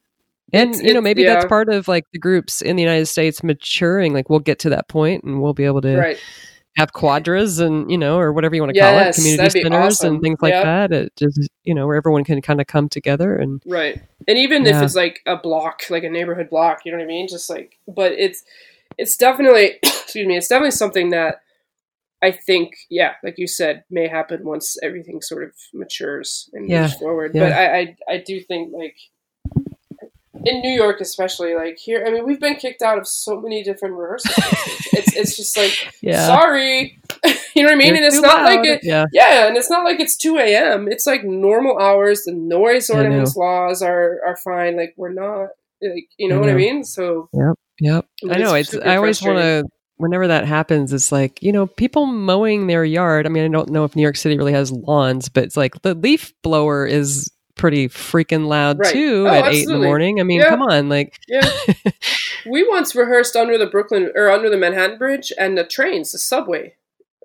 And 0.55 0.75
you 0.77 0.95
know, 0.95 1.01
maybe 1.01 1.25
that's 1.25 1.47
part 1.47 1.69
of 1.69 1.89
like 1.89 2.05
the 2.13 2.19
groups 2.19 2.63
in 2.63 2.77
the 2.77 2.83
United 2.83 3.07
States 3.07 3.43
maturing. 3.43 4.13
Like 4.15 4.31
we'll 4.31 4.39
get 4.41 4.59
to 4.61 4.71
that 4.71 4.89
point, 4.89 5.25
and 5.25 5.43
we'll 5.43 5.55
be 5.55 5.65
able 5.65 5.81
to 5.83 5.97
right. 5.97 6.19
have 6.77 6.93
quadras 6.93 7.59
and 7.61 7.91
you 7.91 7.99
know 7.99 8.19
or 8.19 8.33
whatever 8.33 8.55
you 8.55 8.63
want 8.63 8.75
to 8.75 8.81
call 8.81 8.99
it 8.99 9.15
community 9.15 9.51
centers 9.63 9.73
awesome. 10.01 10.15
and 10.15 10.23
things 10.23 10.39
like 10.41 10.53
Yep. 10.53 10.65
that 10.65 10.93
it 10.93 11.17
just 11.17 11.49
you 11.65 11.75
know 11.75 11.87
where 11.87 11.97
everyone 11.97 12.25
can 12.25 12.41
kind 12.43 12.61
of 12.61 12.67
come 12.67 12.89
together 12.89 13.37
and 13.37 13.63
Right. 13.67 14.01
And 14.27 14.39
even 14.39 14.65
if 14.67 14.83
it's 14.83 14.95
like 14.95 15.21
a 15.27 15.37
block, 15.37 15.83
like 15.91 16.03
a 16.05 16.09
neighborhood 16.09 16.49
block, 16.51 16.81
you 16.85 16.93
know 16.93 16.99
what 16.99 17.05
I 17.05 17.09
mean? 17.09 17.29
Just 17.29 17.51
like 17.51 17.79
but 17.87 18.13
it's 18.13 18.43
it's 18.99 19.17
definitely 19.17 19.79
excuse 19.83 20.27
me, 20.27 20.37
it's 20.37 20.49
definitely 20.49 20.71
something 20.73 21.11
that 21.11 21.41
I 22.23 22.31
think, 22.33 22.75
yeah, 22.89 23.15
like 23.23 23.35
you 23.37 23.47
said, 23.47 23.85
may 23.91 24.09
happen 24.09 24.45
once 24.47 24.79
everything 24.83 25.21
sort 25.21 25.45
of 25.45 25.53
matures 25.75 26.49
and 26.55 26.71
Yeah, 26.71 26.83
moves 26.83 26.95
forward. 26.95 27.33
yeah. 27.35 27.41
But 27.43 27.53
I, 27.53 27.79
I 27.79 27.97
I 28.15 28.19
do 28.25 28.41
think 28.41 28.73
like 28.73 28.97
in 30.45 30.61
New 30.61 30.73
York 30.73 31.01
especially, 31.01 31.55
like 31.55 31.79
here 31.79 32.05
I 32.07 32.11
mean, 32.11 32.27
we've 32.27 32.41
been 32.41 32.57
kicked 32.57 32.83
out 32.83 32.99
of 32.99 33.07
so 33.07 33.41
many 33.41 33.63
different 33.63 33.95
rehearsals. 33.95 34.35
it's 34.93 35.17
it's 35.17 35.37
just 35.37 35.57
like 35.57 35.95
yeah 36.01 36.27
sorry. 36.27 36.99
you 37.55 37.63
know 37.63 37.69
what 37.69 37.73
I 37.73 37.77
mean? 37.77 37.89
You're 37.89 37.97
and 37.97 38.05
it's 38.05 38.21
not 38.21 38.45
like 38.45 38.65
it 38.65 38.81
yeah 38.83 39.07
yeah, 39.13 39.47
and 39.47 39.57
it's 39.57 39.71
not 39.71 39.85
like 39.85 40.01
it's 40.01 40.17
two 40.17 40.37
a.m. 40.39 40.89
It's 40.89 41.07
like 41.07 41.25
normal 41.25 41.79
hours. 41.79 42.23
The 42.25 42.33
noise 42.33 42.91
ordinance 42.91 43.37
laws 43.37 43.83
are 43.83 44.21
are 44.27 44.37
fine. 44.37 44.77
Like 44.77 44.95
we're 44.97 45.13
not 45.13 45.49
like 45.83 46.09
you 46.19 46.29
know 46.29 46.37
I 46.37 46.41
what 46.41 46.51
I 46.51 46.55
mean. 46.55 46.85
So 46.85 47.29
yep 47.33 47.57
yep. 47.81 48.07
i 48.31 48.39
know 48.39 48.55
it's 48.55 48.75
it's 48.75 48.85
i 48.85 48.97
always 48.97 49.23
want 49.23 49.39
to 49.39 49.65
whenever 49.97 50.27
that 50.27 50.47
happens 50.47 50.93
it's 50.93 51.13
like 51.13 51.43
you 51.43 51.53
know 51.53 51.67
people 51.67 52.07
mowing 52.07 52.67
their 52.67 52.85
yard 52.85 53.27
i 53.27 53.29
mean 53.29 53.45
i 53.45 53.49
don't 53.49 53.71
know 53.71 53.85
if 53.85 53.95
new 53.95 54.03
york 54.03 54.17
city 54.17 54.37
really 54.37 54.53
has 54.53 54.73
lawns 54.73 55.29
but 55.29 55.45
it's 55.45 55.57
like 55.57 55.81
the 55.83 55.95
leaf 55.95 56.33
blower 56.43 56.87
is 56.87 57.31
pretty 57.57 57.89
freaking 57.89 58.47
loud 58.47 58.79
Right. 58.79 58.93
too 58.93 59.27
Oh, 59.29 59.33
at 59.33 59.53
eight 59.53 59.69
in 59.69 59.73
the 59.73 59.79
morning 59.79 60.21
i 60.21 60.25
mean 60.25 60.41
Yeah. 60.41 60.49
come 60.49 60.63
on 60.63 60.89
like 60.89 61.19
yeah, 61.29 61.49
we 62.47 62.67
once 62.69 62.95
rehearsed 62.95 63.37
under 63.37 63.57
the 63.57 63.67
Brooklyn 63.67 64.11
or 64.15 64.31
under 64.31 64.51
the 64.51 64.57
Manhattan 64.57 64.99
Bridge 64.99 65.33
and 65.39 65.57
the 65.57 65.65
trains, 65.65 66.13
the 66.13 66.19
subway. 66.19 66.75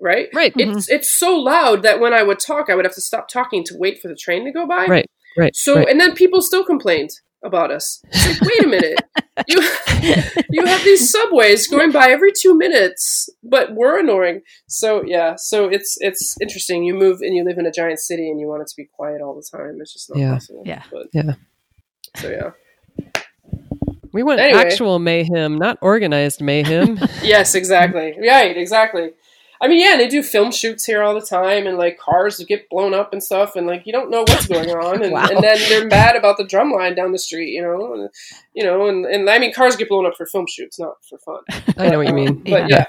Right. 0.01 0.30
right 0.34 0.53
mm-hmm. 0.53 0.77
It's 0.77 0.89
it's 0.89 1.11
so 1.11 1.35
loud 1.35 1.84
that 1.84 1.99
when 1.99 2.14
I 2.14 2.23
would 2.23 2.39
talk, 2.39 2.69
I 2.69 2.76
would 2.76 2.85
have 2.85 2.95
to 2.95 3.01
stop 3.01 3.27
talking 3.27 3.65
to 3.65 3.76
wait 3.77 4.01
for 4.01 4.07
the 4.07 4.15
train 4.15 4.45
to 4.45 4.51
go 4.51 4.65
by. 4.65 4.85
Right. 4.85 5.11
right 5.38 5.53
So 5.56 5.76
right. 5.76 5.89
and 5.89 5.99
then 5.99 6.14
people 6.15 6.41
still 6.41 6.64
complained 6.64 7.10
about 7.43 7.69
us. 7.72 8.01
It's 8.11 8.27
like, 8.41 8.49
wait 8.49 8.64
a 8.64 8.68
minute, 8.68 8.99
you 9.48 9.61
you 10.49 10.66
have 10.66 10.84
these 10.84 11.10
subways 11.11 11.68
going 11.68 11.91
by 11.91 12.10
every 12.10 12.32
two 12.32 12.57
minutes, 12.57 13.30
but 13.44 13.74
we're 13.74 13.99
annoying. 13.99 14.41
So 14.68 15.03
yeah, 15.06 15.36
so 15.38 15.66
it's 15.68 15.98
it's 15.99 16.36
interesting. 16.41 16.84
You 16.84 16.94
move 16.95 17.20
and 17.22 17.36
you 17.36 17.44
live 17.44 17.57
in 17.57 17.66
a 17.66 17.72
giant 17.72 17.99
city 17.99 18.30
and 18.30 18.40
you 18.40 18.48
want 18.48 18.61
it 18.61 18.68
to 18.70 18.76
be 18.76 18.86
quiet 18.86 19.22
all 19.22 19.36
the 19.36 19.57
time. 19.57 19.78
It's 19.82 19.94
just 19.94 20.10
not 20.10 20.20
Yeah. 20.20 20.34
possible. 20.34 20.64
Yeah. 20.66 20.84
But, 20.91 21.07
Yeah. 21.14 21.34
So 22.18 22.30
yeah. 22.30 22.52
we 24.11 24.24
want 24.24 24.40
Anyway. 24.40 24.60
actual 24.60 24.98
mayhem 24.99 25.56
not 25.57 25.78
organized 25.82 26.41
mayhem 26.41 26.99
Yes, 27.24 27.53
exactly. 27.56 28.16
Right, 28.20 28.57
exactly. 28.57 29.11
I 29.61 29.68
mean, 29.68 29.80
yeah, 29.80 29.98
they 29.98 30.07
do 30.07 30.23
film 30.23 30.52
shoots 30.52 30.86
here 30.86 31.03
all 31.03 31.14
the 31.14 31.26
time, 31.26 31.68
and 31.68 31.77
like 31.77 31.98
cars 31.98 32.44
get 32.48 32.69
blown 32.69 32.94
up 32.94 33.11
and 33.11 33.22
stuff, 33.22 33.56
and 33.56 33.68
like 33.68 33.86
you 33.86 33.91
don't 33.91 34.10
know 34.10 34.22
what's 34.22 34.48
going 34.48 34.69
on, 34.69 35.03
and, 35.03 35.11
Wow. 35.14 35.27
and 35.30 35.44
then 35.44 35.57
they're 35.69 35.86
mad 35.88 36.15
about 36.15 36.38
the 36.38 36.45
drum 36.45 36.72
line 36.72 36.95
down 36.95 37.11
the 37.11 37.19
street, 37.19 37.49
you 37.52 37.61
know, 37.61 37.94
and, 37.94 38.10
you 38.53 38.64
know, 38.64 38.88
and, 38.88 39.06
and 39.06 39.30
I 39.30 39.38
mean, 39.40 39.53
cars 39.53 39.76
get 39.76 39.90
blown 39.90 40.06
up 40.06 40.15
for 40.15 40.26
film 40.26 40.45
shoots, 40.48 40.80
not 40.80 40.95
for 41.10 41.18
fun. 41.19 41.41
i 41.77 41.90
know 41.90 41.98
what 41.98 42.07
you 42.07 42.14
mean 42.14 42.41
But 42.44 42.69
yeah, 42.69 42.86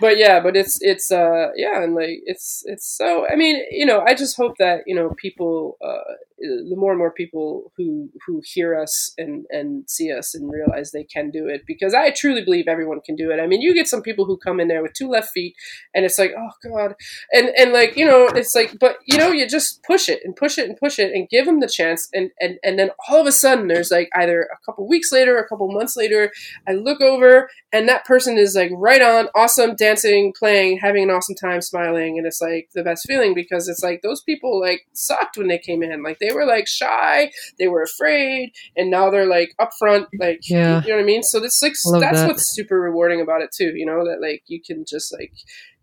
but 0.00 0.16
yeah, 0.18 0.40
but 0.40 0.56
it's 0.56 0.78
it's 0.80 1.10
uh 1.10 1.48
yeah, 1.56 1.82
and 1.82 1.94
like 1.94 2.20
it's 2.26 2.62
it's 2.66 2.86
so. 2.86 3.26
I 3.28 3.36
mean, 3.36 3.62
you 3.70 3.86
know, 3.86 4.00
I 4.06 4.14
just 4.14 4.36
hope 4.36 4.58
that 4.58 4.82
you 4.86 4.94
know 4.94 5.10
people, 5.16 5.76
uh, 5.84 6.12
the 6.38 6.74
more 6.76 6.90
and 6.92 6.98
more 6.98 7.12
people 7.12 7.72
who 7.76 8.10
who 8.26 8.42
hear 8.44 8.78
us 8.78 9.12
and 9.18 9.44
and 9.50 9.88
see 9.88 10.12
us 10.12 10.34
and 10.34 10.50
realize 10.52 10.90
they 10.90 11.04
can 11.04 11.30
do 11.30 11.46
it, 11.48 11.62
because 11.66 11.94
I 11.94 12.10
truly 12.10 12.44
believe 12.44 12.66
everyone 12.68 13.00
can 13.00 13.16
do 13.16 13.30
it. 13.30 13.40
I 13.40 13.46
mean, 13.46 13.60
you 13.60 13.74
get 13.74 13.88
some 13.88 14.02
people 14.02 14.24
who 14.24 14.36
come 14.36 14.60
in 14.60 14.68
there 14.68 14.82
with 14.82 14.92
two 14.94 15.08
left 15.08 15.30
feet, 15.30 15.54
and 15.94 16.04
it's 16.12 16.18
like, 16.18 16.32
oh 16.38 16.50
god, 16.62 16.94
and 17.32 17.48
and 17.56 17.72
like 17.72 17.96
you 17.96 18.06
know, 18.06 18.28
it's 18.28 18.54
like, 18.54 18.78
but 18.78 18.98
you 19.06 19.18
know, 19.18 19.30
you 19.30 19.48
just 19.48 19.82
push 19.82 20.08
it 20.08 20.20
and 20.24 20.36
push 20.36 20.58
it 20.58 20.68
and 20.68 20.76
push 20.76 20.98
it 20.98 21.12
and 21.12 21.28
give 21.28 21.46
them 21.46 21.60
the 21.60 21.68
chance, 21.68 22.08
and 22.12 22.30
and 22.40 22.58
and 22.62 22.78
then 22.78 22.90
all 23.08 23.20
of 23.20 23.26
a 23.26 23.32
sudden, 23.32 23.68
there's 23.68 23.90
like 23.90 24.08
either 24.14 24.42
a 24.42 24.58
couple 24.64 24.86
weeks 24.86 25.10
later, 25.10 25.38
a 25.38 25.48
couple 25.48 25.70
months 25.72 25.96
later, 25.96 26.30
I 26.68 26.72
look 26.72 27.00
over 27.00 27.48
and 27.72 27.88
that 27.88 28.04
person 28.04 28.36
is 28.36 28.54
like 28.54 28.70
right 28.74 29.00
on, 29.00 29.28
awesome, 29.34 29.74
dancing, 29.74 30.32
playing, 30.38 30.78
having 30.78 31.04
an 31.04 31.10
awesome 31.10 31.34
time, 31.34 31.62
smiling, 31.62 32.18
and 32.18 32.26
it's 32.26 32.40
like 32.42 32.68
the 32.74 32.82
best 32.82 33.04
feeling 33.06 33.34
because 33.34 33.68
it's 33.68 33.82
like 33.82 34.02
those 34.02 34.22
people 34.22 34.60
like 34.60 34.82
sucked 34.92 35.38
when 35.38 35.48
they 35.48 35.58
came 35.58 35.82
in, 35.82 36.02
like 36.02 36.18
they 36.18 36.32
were 36.32 36.44
like 36.44 36.68
shy, 36.68 37.30
they 37.58 37.68
were 37.68 37.82
afraid, 37.82 38.52
and 38.76 38.90
now 38.90 39.10
they're 39.10 39.26
like 39.26 39.54
up 39.58 39.70
front, 39.78 40.08
like 40.18 40.40
Yeah. 40.48 40.82
you 40.82 40.90
know 40.90 40.96
what 40.96 41.02
I 41.02 41.06
mean. 41.06 41.22
So 41.22 41.40
this 41.40 41.62
like 41.62 42.00
that's 42.00 42.20
that. 42.20 42.28
what's 42.28 42.54
super 42.54 42.80
rewarding 42.80 43.20
about 43.20 43.42
it 43.42 43.50
too, 43.52 43.72
you 43.74 43.86
know, 43.86 44.04
that 44.04 44.20
like 44.20 44.42
you 44.46 44.60
can 44.60 44.84
just 44.88 45.12
like 45.12 45.32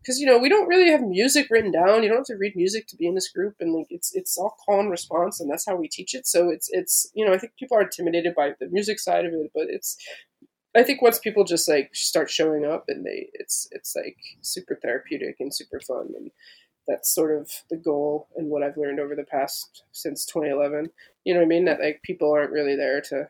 because 0.10 0.20
you 0.20 0.26
know 0.26 0.40
we 0.40 0.50
don't 0.50 0.68
really 0.68 0.90
have 0.90 1.04
music 1.04 1.52
written 1.52 1.72
down. 1.72 2.02
You 2.02 2.10
don't 2.10 2.18
have 2.18 2.26
to 2.26 2.36
read 2.36 2.56
music 2.56 2.88
to 2.88 2.96
be 2.96 3.06
in 3.06 3.14
this 3.14 3.30
group, 3.30 3.58
and 3.60 3.76
like 3.76 3.86
it's 3.92 4.16
it's 4.16 4.40
all 4.40 4.58
call 4.66 4.80
and 4.80 4.90
response, 4.90 5.40
and 5.40 5.48
that's 5.48 5.68
how 5.68 5.76
we 5.76 5.88
teach 5.88 6.16
it. 6.16 6.26
So 6.26 6.50
it's 6.50 6.68
it's 6.72 7.12
you 7.14 7.24
know 7.24 7.32
I 7.32 7.38
think 7.38 7.54
people 7.60 7.78
are 7.78 7.84
intimidated 7.84 8.34
by 8.34 8.56
the 8.60 8.70
music 8.70 9.00
side 9.00 9.26
of 9.26 9.34
it, 9.34 9.52
but 9.54 9.68
it's 9.70 9.98
I 10.76 10.82
think 10.82 11.04
once 11.04 11.20
people 11.20 11.44
just 11.44 11.70
like 11.70 11.92
start 11.94 12.32
showing 12.32 12.66
up 12.66 12.86
and 12.88 13.06
they 13.06 13.30
it's 13.34 13.68
it's 13.72 13.96
like 13.96 14.18
super 14.42 14.74
therapeutic 14.82 15.36
and 15.40 15.54
super 15.54 15.80
fun 15.80 16.10
and 16.18 16.32
that's 16.88 17.14
sort 17.14 17.40
of 17.40 17.52
the 17.70 17.78
goal 17.78 18.30
and 18.36 18.50
what 18.50 18.64
I've 18.64 18.78
learned 18.78 19.00
over 19.00 19.16
the 19.16 19.24
past 19.24 19.84
since 19.92 20.26
2011. 20.26 20.90
You 21.24 21.36
know 21.36 21.42
what 21.42 21.46
I 21.46 21.50
mean? 21.50 21.66
That 21.66 21.82
like 21.82 22.02
people 22.02 22.34
aren't 22.34 22.52
really 22.52 22.76
there 22.76 23.00
to, 23.10 23.30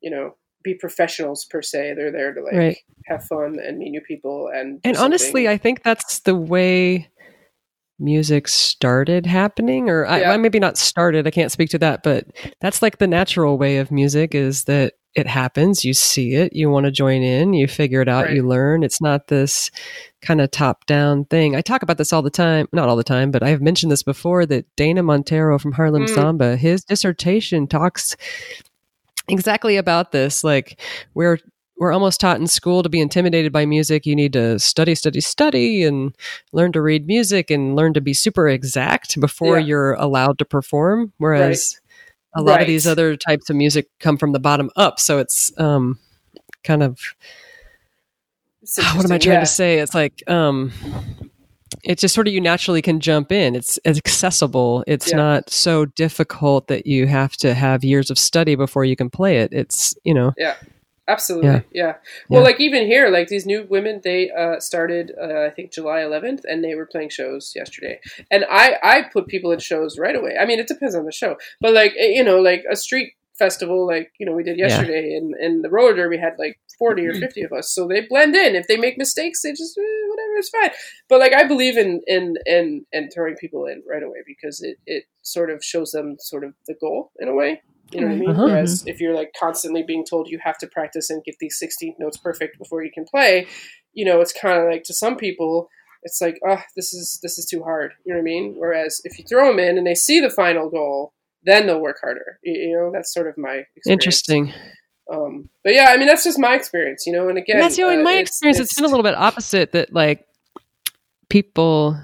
you 0.00 0.10
know, 0.10 0.36
be 0.62 0.74
professionals 0.74 1.44
per 1.44 1.62
se. 1.62 1.94
They're 1.96 2.12
there 2.12 2.34
to 2.34 2.42
like 2.42 2.54
Right. 2.54 2.76
have 3.06 3.24
fun 3.24 3.58
and 3.64 3.78
meet 3.78 3.90
new 3.90 4.00
people 4.00 4.48
and 4.54 4.80
And 4.84 4.96
honestly, 4.96 5.44
something. 5.44 5.48
I 5.48 5.56
think 5.56 5.82
that's 5.82 6.20
the 6.20 6.34
way 6.36 7.08
music 8.00 8.46
started 8.46 9.26
happening 9.26 9.90
or 9.90 10.06
I, 10.06 10.20
well, 10.20 10.38
maybe 10.38 10.60
not 10.60 10.78
started 10.78 11.26
i 11.26 11.32
can't 11.32 11.50
speak 11.50 11.68
to 11.70 11.78
that 11.80 12.04
but 12.04 12.26
that's 12.60 12.80
like 12.80 12.98
the 12.98 13.08
natural 13.08 13.58
way 13.58 13.78
of 13.78 13.90
music 13.90 14.36
is 14.36 14.64
that 14.66 14.92
it 15.16 15.26
happens 15.26 15.84
you 15.84 15.92
see 15.92 16.34
it 16.34 16.52
you 16.52 16.70
want 16.70 16.86
to 16.86 16.92
join 16.92 17.22
in 17.22 17.54
you 17.54 17.66
figure 17.66 18.00
it 18.00 18.08
out 18.08 18.26
Right. 18.26 18.34
you 18.36 18.46
learn 18.46 18.84
it's 18.84 19.00
not 19.00 19.26
this 19.26 19.72
kind 20.22 20.40
of 20.40 20.52
top 20.52 20.86
down 20.86 21.24
thing 21.24 21.56
i 21.56 21.60
talk 21.60 21.82
about 21.82 21.98
this 21.98 22.12
all 22.12 22.22
the 22.22 22.30
time 22.30 22.68
not 22.72 22.88
all 22.88 22.94
the 22.94 23.02
time 23.02 23.32
but 23.32 23.42
i've 23.42 23.60
mentioned 23.62 23.90
this 23.90 24.04
before 24.04 24.46
that 24.46 24.64
dana 24.76 25.02
monteiro 25.02 25.60
from 25.60 25.72
harlem 25.72 26.04
Mm. 26.04 26.14
samba 26.14 26.56
his 26.56 26.84
dissertation 26.84 27.66
talks 27.66 28.16
exactly 29.28 29.76
about 29.76 30.12
this 30.12 30.42
like 30.42 30.80
we're 31.14 31.38
we're 31.78 31.92
almost 31.92 32.20
taught 32.20 32.40
in 32.40 32.46
school 32.46 32.82
to 32.82 32.88
be 32.88 33.00
intimidated 33.00 33.52
by 33.52 33.64
music. 33.64 34.04
You 34.04 34.16
need 34.16 34.32
to 34.32 34.58
study, 34.58 34.94
study, 34.94 35.20
study, 35.20 35.84
and 35.84 36.14
learn 36.52 36.72
to 36.72 36.82
read 36.82 37.06
music 37.06 37.50
and 37.50 37.76
learn 37.76 37.94
to 37.94 38.00
be 38.00 38.12
super 38.12 38.48
exact 38.48 39.18
before 39.20 39.58
Yeah. 39.60 39.66
you're 39.66 39.92
allowed 39.94 40.38
to 40.40 40.44
perform. 40.44 41.12
Whereas 41.18 41.80
a 42.34 42.42
lot 42.42 42.60
of 42.60 42.66
these 42.66 42.86
other 42.86 43.16
types 43.16 43.48
of 43.48 43.56
music 43.56 43.88
come 44.00 44.16
from 44.18 44.32
the 44.32 44.40
bottom 44.40 44.70
up. 44.76 44.98
So 44.98 45.18
it's 45.18 45.56
um, 45.58 45.98
kind 46.64 46.82
of 46.82 46.98
what 48.94 49.04
am 49.04 49.12
I 49.12 49.18
trying 49.18 49.34
yeah. 49.34 49.40
to 49.40 49.46
say? 49.46 49.78
It's 49.78 49.94
like 49.94 50.28
um, 50.28 50.72
it's 51.84 52.00
just 52.00 52.14
sort 52.14 52.26
of 52.28 52.34
you 52.34 52.40
naturally 52.40 52.82
can 52.82 53.00
jump 53.00 53.30
in. 53.32 53.54
It's, 53.54 53.78
it's 53.84 53.98
accessible. 53.98 54.84
It's 54.86 55.10
Yeah. 55.10 55.16
not 55.16 55.50
so 55.50 55.84
difficult 55.86 56.68
that 56.68 56.86
you 56.86 57.06
have 57.06 57.36
to 57.38 57.54
have 57.54 57.84
years 57.84 58.10
of 58.10 58.18
study 58.18 58.54
before 58.54 58.84
you 58.84 58.96
can 58.96 59.10
play 59.10 59.38
it. 59.38 59.52
It's 59.52 59.94
you 60.04 60.14
know 60.14 60.32
Yeah. 60.36 60.54
Absolutely, 61.10 61.48
Yeah. 61.48 61.60
yeah. 61.72 61.94
Well, 62.28 62.42
Yeah. 62.42 62.48
like 62.48 62.60
even 62.60 62.84
here, 62.86 63.08
like 63.08 63.28
these 63.28 63.46
new 63.46 63.66
women, 63.70 64.02
they 64.04 64.30
uh, 64.30 64.60
started 64.60 65.10
uh, 65.18 65.46
I 65.46 65.50
think 65.50 65.72
July 65.72 66.00
11th, 66.00 66.42
and 66.44 66.62
they 66.62 66.74
were 66.74 66.84
playing 66.84 67.08
shows 67.08 67.52
yesterday. 67.56 67.98
And 68.30 68.44
I 68.50 68.76
I 68.82 69.02
put 69.10 69.26
people 69.26 69.50
in 69.50 69.58
shows 69.58 69.98
right 69.98 70.14
away. 70.14 70.36
I 70.38 70.44
mean, 70.44 70.58
it 70.58 70.68
depends 70.68 70.94
on 70.94 71.06
the 71.06 71.12
show, 71.12 71.36
but 71.62 71.72
like 71.72 71.94
eh, 71.98 72.08
you 72.08 72.22
know, 72.22 72.40
like 72.40 72.62
a 72.70 72.76
street 72.76 73.14
festival, 73.38 73.86
like 73.86 74.12
you 74.18 74.26
know 74.26 74.32
we 74.32 74.42
did 74.42 74.58
Yeah. 74.58 74.66
yesterday, 74.68 75.14
and 75.14 75.34
and 75.34 75.64
the 75.64 75.70
roller 75.70 75.94
derby 75.94 76.18
had 76.18 76.34
like 76.38 76.58
40 76.78 77.06
or 77.06 77.14
50 77.26 77.42
of 77.42 77.52
us, 77.52 77.70
so 77.74 77.86
they 77.88 78.02
blend 78.08 78.34
in. 78.36 78.54
If 78.54 78.66
they 78.66 78.76
make 78.76 78.98
mistakes, 78.98 79.42
they 79.42 79.50
just 79.52 79.76
eh, 79.78 80.08
whatever, 80.08 80.36
it's 80.36 80.48
fine. 80.50 80.70
But 81.08 81.20
like 81.20 81.32
I 81.32 81.44
believe 81.46 81.76
in 81.76 82.00
in 82.06 82.34
in 82.46 82.84
in 82.92 83.10
throwing 83.10 83.36
people 83.36 83.66
in 83.66 83.82
right 83.88 84.02
away 84.02 84.18
because 84.26 84.60
it 84.62 84.76
it 84.86 85.04
sort 85.22 85.50
of 85.50 85.62
shows 85.64 85.90
them 85.92 86.16
sort 86.18 86.44
of 86.44 86.54
the 86.66 86.74
goal 86.80 87.12
in 87.18 87.28
a 87.28 87.34
way. 87.34 87.62
You 87.90 88.02
know 88.02 88.08
what 88.08 88.12
I 88.12 88.18
mean? 88.18 88.30
Uh-huh. 88.30 88.44
Whereas 88.44 88.84
if 88.86 89.00
you're 89.00 89.14
like 89.14 89.32
constantly 89.38 89.82
being 89.82 90.04
told 90.04 90.28
you 90.28 90.38
have 90.44 90.58
to 90.58 90.66
practice 90.66 91.08
and 91.08 91.24
get 91.24 91.36
these 91.40 91.58
16 91.58 91.94
notes 91.98 92.18
perfect 92.18 92.58
before 92.58 92.84
you 92.84 92.90
can 92.92 93.06
play, 93.06 93.46
you 93.94 94.04
know, 94.04 94.20
it's 94.20 94.34
kind 94.38 94.60
of 94.60 94.68
like 94.70 94.82
to 94.84 94.92
some 94.92 95.16
people, 95.16 95.70
it's 96.02 96.20
like, 96.20 96.38
oh, 96.46 96.60
this 96.76 96.92
is 96.92 97.18
this 97.22 97.38
is 97.38 97.46
too 97.46 97.62
hard. 97.62 97.92
You 98.04 98.12
know 98.12 98.18
what 98.18 98.22
I 98.22 98.24
mean? 98.24 98.54
Whereas 98.58 99.00
if 99.04 99.18
you 99.18 99.24
throw 99.24 99.48
them 99.48 99.58
in 99.58 99.78
and 99.78 99.86
they 99.86 99.94
see 99.94 100.20
the 100.20 100.28
final 100.28 100.68
goal, 100.68 101.14
then 101.44 101.66
they'll 101.66 101.80
work 101.80 101.98
harder. 102.00 102.38
You, 102.42 102.52
you 102.52 102.72
know, 102.76 102.90
that's 102.92 103.12
sort 103.12 103.26
of 103.28 103.36
my 103.38 103.64
experience. 103.76 103.86
interesting. 103.86 104.52
Um, 105.10 105.48
but 105.64 105.72
yeah, 105.74 105.86
I 105.90 105.96
mean, 105.96 106.06
that's 106.06 106.24
just 106.24 106.38
my 106.38 106.54
experience. 106.54 107.04
You 107.06 107.12
know, 107.14 107.28
and 107.28 107.38
again, 107.38 107.56
And 107.56 107.64
that's 107.64 107.78
you 107.78 107.86
know, 107.86 107.92
in 107.92 108.00
uh, 108.00 108.04
my 108.04 108.12
it's- 108.12 108.28
experience, 108.28 108.58
it's 108.60 108.74
been 108.74 108.84
a 108.84 108.88
little 108.88 109.02
bit 109.04 109.14
opposite. 109.14 109.72
That 109.72 109.92
like 109.92 110.26
people, 111.30 111.98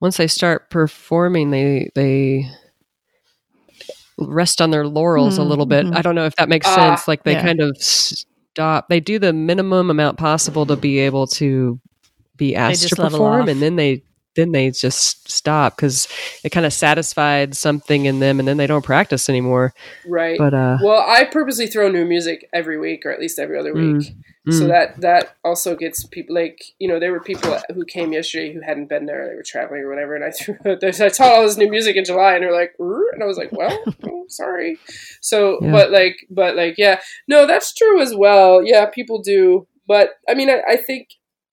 once 0.00 0.16
they 0.16 0.26
start 0.26 0.70
performing, 0.70 1.50
they 1.50 1.90
they 1.94 2.48
rest 4.18 4.60
on 4.60 4.70
their 4.70 4.86
laurels 4.86 5.38
a 5.38 5.42
Mm, 5.42 5.48
little 5.48 5.66
bit. 5.66 5.86
mhm. 5.86 5.96
I 5.96 6.02
don't 6.02 6.14
know 6.14 6.24
if 6.26 6.34
that 6.36 6.48
makes 6.48 6.66
Ah, 6.66 6.74
sense. 6.74 7.06
Like 7.08 7.24
they 7.24 7.32
yeah. 7.32 7.42
kind 7.42 7.60
of 7.60 7.76
stop. 7.78 8.88
They 8.88 9.00
do 9.00 9.18
the 9.18 9.32
minimum 9.32 9.90
amount 9.90 10.18
possible 10.18 10.66
to 10.66 10.76
be 10.76 10.98
able 11.00 11.26
to 11.28 11.78
be 12.36 12.56
asked 12.56 12.88
to 12.88 12.96
perform, 12.96 13.48
and 13.48 13.60
then 13.62 13.76
they 13.76 14.02
then 14.38 14.52
they 14.52 14.70
just 14.70 15.30
stop 15.30 15.76
because 15.76 16.08
it 16.44 16.50
kind 16.50 16.64
of 16.64 16.72
satisfied 16.72 17.54
something 17.56 18.06
in 18.06 18.20
them, 18.20 18.38
and 18.38 18.48
then 18.48 18.56
they 18.56 18.66
don't 18.68 18.84
practice 18.84 19.28
anymore. 19.28 19.74
right. 20.06 20.38
But 20.38 20.54
uh, 20.54 20.78
well, 20.82 21.04
I 21.06 21.24
purposely 21.24 21.66
throw 21.66 21.90
new 21.90 22.04
music 22.06 22.48
every 22.54 22.78
week, 22.78 23.04
or 23.04 23.10
at 23.10 23.20
least 23.20 23.38
every 23.38 23.58
other 23.58 23.74
week. 23.74 24.14
So 24.50 24.64
mm, 24.64 24.68
that 24.68 25.00
that 25.02 25.36
also 25.44 25.76
gets 25.76 26.06
people 26.06 26.34
like 26.34 26.62
you 26.78 26.88
know 26.88 26.98
there 26.98 27.12
were 27.12 27.20
people 27.20 27.58
who 27.74 27.84
came 27.84 28.14
yesterday 28.14 28.54
who 28.54 28.62
hadn't 28.62 28.88
been 28.88 29.04
there 29.04 29.28
they 29.28 29.34
were 29.34 29.42
traveling 29.42 29.82
or 29.82 29.90
whatever 29.90 30.14
and 30.14 30.24
I 30.24 30.30
threw 30.38 30.56
I 30.64 31.08
taught 31.10 31.20
all 31.34 31.42
this 31.42 31.58
new 31.58 31.68
music 31.68 31.96
in 31.96 32.04
July 32.06 32.32
and 32.32 32.42
they're 32.42 32.52
like 32.54 32.72
and 32.78 33.22
I 33.22 33.26
was 33.26 33.36
like 33.36 33.52
well 33.52 33.78
oh, 34.06 34.24
sorry 34.28 34.78
so 35.20 35.58
Yeah. 35.60 35.72
but 35.72 35.90
like 35.90 36.16
but 36.30 36.56
like 36.56 36.76
yeah 36.78 37.00
no 37.26 37.46
that's 37.46 37.74
true 37.74 38.00
as 38.00 38.14
well 38.14 38.62
yeah 38.64 38.86
people 38.86 39.20
do 39.20 39.66
but 39.86 40.12
I 40.26 40.32
mean 40.32 40.48
I, 40.48 40.62
I 40.66 40.76
think 40.76 41.08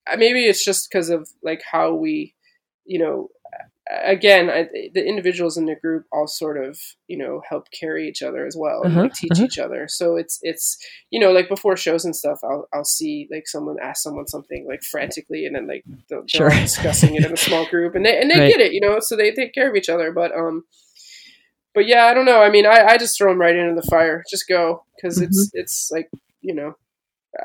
uh, 0.09 0.15
maybe 0.15 0.45
it's 0.45 0.63
just 0.63 0.89
because 0.89 1.09
of 1.09 1.27
like 1.43 1.63
how 1.69 1.93
we 1.93 2.33
you 2.85 2.99
know 2.99 3.29
again 4.03 4.49
I, 4.49 4.67
the 4.93 5.05
individuals 5.05 5.57
in 5.57 5.65
the 5.67 5.75
group 5.75 6.05
all 6.11 6.27
sort 6.27 6.57
of 6.63 6.79
you 7.07 7.17
know 7.17 7.41
help 7.47 7.67
carry 7.71 8.07
each 8.09 8.23
other 8.23 8.45
as 8.47 8.55
well 8.57 8.81
and 8.83 8.93
Uh-huh, 8.93 9.03
like 9.03 9.13
teach 9.13 9.33
uh-huh. 9.33 9.43
each 9.43 9.59
other 9.59 9.87
so 9.87 10.15
it's 10.15 10.39
it's 10.41 10.77
you 11.11 11.19
know, 11.19 11.31
like 11.31 11.47
before 11.47 11.77
shows 11.77 12.03
and 12.03 12.15
stuff, 12.15 12.39
I'll 12.43 12.67
I'll 12.73 12.83
see 12.83 13.27
like 13.31 13.47
someone 13.47 13.77
ask 13.81 14.01
someone 14.03 14.27
something 14.27 14.65
like 14.67 14.83
frantically, 14.83 15.45
and 15.45 15.55
then 15.55 15.65
like 15.67 15.85
they're, 16.09 16.23
they're 16.33 16.49
discussing 16.49 17.15
it 17.15 17.23
in 17.25 17.31
a 17.31 17.37
small 17.37 17.65
group, 17.69 17.95
and 17.95 18.05
they 18.05 18.19
and 18.19 18.29
they 18.29 18.39
Right. 18.39 18.51
get 18.51 18.59
it, 18.59 18.73
you 18.73 18.81
know, 18.81 18.99
so 18.99 19.15
they 19.15 19.31
take 19.31 19.53
care 19.53 19.69
of 19.69 19.75
each 19.77 19.87
other. 19.87 20.11
But 20.11 20.35
um, 20.35 20.65
but 21.73 21.85
yeah, 21.87 22.05
I 22.05 22.13
don't 22.13 22.25
know. 22.25 22.41
I 22.41 22.49
mean, 22.49 22.65
I 22.65 22.83
I 22.85 22.97
just 22.97 23.17
throw 23.17 23.31
them 23.31 23.39
right 23.41 23.55
into 23.55 23.79
the 23.79 23.87
fire, 23.87 24.23
just 24.29 24.47
go 24.47 24.83
because 24.95 25.21
it's 25.21 25.47
Mm-hmm. 25.49 25.59
it's 25.59 25.89
like 25.91 26.09
you 26.41 26.53
know, 26.55 26.75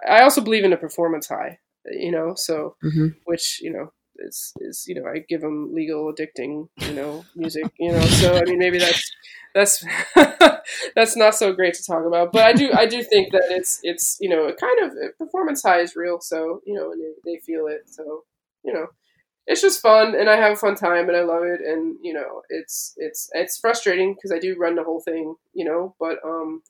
I 0.09 0.23
also 0.23 0.41
believe 0.41 0.65
in 0.65 0.73
a 0.73 0.77
performance 0.77 1.29
high, 1.29 1.59
you 1.91 2.11
know, 2.12 2.35
so 2.37 2.77
mhm. 2.85 3.15
which 3.25 3.61
you 3.62 3.73
know 3.73 3.93
is 4.21 4.53
is 4.61 4.85
you 4.87 4.95
know 4.95 5.07
I 5.07 5.25
give 5.29 5.41
them 5.41 5.75
legal 5.75 6.13
addicting 6.13 6.69
you 6.79 6.93
know 6.93 7.25
music 7.35 7.65
you 7.79 7.93
know 7.93 8.01
so 8.01 8.37
I 8.37 8.43
mean 8.45 8.59
maybe 8.59 8.79
that's 8.79 9.11
that's 9.55 9.85
that's 10.95 11.17
not 11.17 11.35
so 11.35 11.53
great 11.53 11.75
to 11.75 11.85
talk 11.85 12.05
about 12.07 12.33
but 12.33 12.43
I 12.45 12.53
do 12.53 12.71
I 12.73 12.87
do 12.87 13.03
think 13.03 13.33
that 13.33 13.45
it's 13.51 13.81
it's 13.83 14.17
you 14.21 14.29
know 14.29 14.45
a 14.47 14.55
kind 14.55 14.79
of 14.83 14.93
performance 15.19 15.63
high 15.63 15.81
is 15.81 15.97
real 15.97 16.21
so 16.21 16.61
you 16.67 16.75
know 16.75 16.93
and 16.93 17.01
they, 17.03 17.33
they 17.33 17.41
feel 17.41 17.67
it 17.67 17.83
so 17.87 18.25
you 18.65 18.73
know 18.73 18.87
it's 19.47 19.61
just 19.63 19.81
fun 19.81 20.15
and 20.15 20.29
I 20.31 20.37
have 20.37 20.53
a 20.53 20.57
fun 20.57 20.77
time 20.77 21.09
and 21.09 21.17
I 21.17 21.23
love 21.23 21.43
it 21.45 21.61
and 21.61 21.97
you 22.03 22.13
know 22.13 22.43
it's 22.51 22.95
it's 22.97 23.29
it's 23.33 23.59
frustrating 23.59 24.15
because 24.15 24.33
I 24.33 24.39
do 24.39 24.57
run 24.59 24.77
the 24.77 24.85
whole 24.85 25.01
thing 25.01 25.35
you 25.55 25.65
know 25.65 25.95
but 25.99 26.19
um 26.25 26.63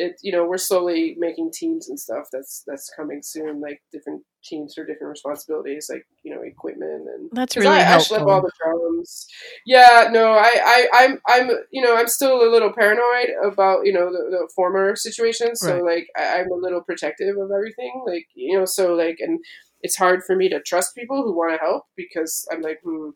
it 0.00 0.14
you 0.22 0.32
know 0.32 0.44
we're 0.46 0.58
slowly 0.58 1.16
making 1.18 1.50
teams 1.52 1.88
and 1.88 2.00
stuff 2.00 2.26
that's 2.32 2.64
that's 2.66 2.90
coming 2.96 3.20
soon 3.22 3.60
like 3.60 3.82
different 3.92 4.22
teams 4.44 4.74
for 4.74 4.84
different 4.86 5.10
responsibilities 5.10 5.88
like 5.92 6.04
you 6.22 6.34
know 6.34 6.42
equipment 6.42 7.06
and 7.14 7.30
that's 7.32 7.56
really 7.56 7.82
I, 7.82 7.94
I 7.94 7.96
helpful. 7.96 8.24
schlep 8.24 8.26
all 8.26 8.42
the 8.42 8.50
drums 8.62 9.26
yeah 9.66 10.08
no 10.12 10.32
I, 10.32 10.52
I 10.54 10.88
i'm 10.94 11.20
i'm 11.28 11.50
you 11.70 11.82
know 11.82 11.96
i'm 11.96 12.08
still 12.08 12.42
a 12.42 12.50
little 12.50 12.72
paranoid 12.72 13.30
about 13.44 13.86
you 13.86 13.92
know 13.92 14.06
the, 14.10 14.30
the 14.30 14.50
former 14.54 14.96
situation 14.96 15.56
so 15.56 15.76
Right. 15.76 15.84
like 15.84 16.08
I, 16.16 16.40
i'm 16.40 16.50
a 16.52 16.56
little 16.56 16.82
protective 16.82 17.36
of 17.36 17.50
everything 17.50 18.02
like 18.06 18.26
you 18.34 18.58
know 18.58 18.64
so 18.64 18.94
like 18.94 19.18
and 19.20 19.40
it's 19.82 19.96
hard 19.96 20.22
for 20.24 20.36
me 20.36 20.48
to 20.50 20.60
trust 20.60 20.94
people 20.96 21.22
who 21.22 21.36
want 21.36 21.52
to 21.54 21.58
help 21.64 21.84
because 21.96 22.46
i'm 22.52 22.62
like 22.62 22.80
hmm 22.84 23.10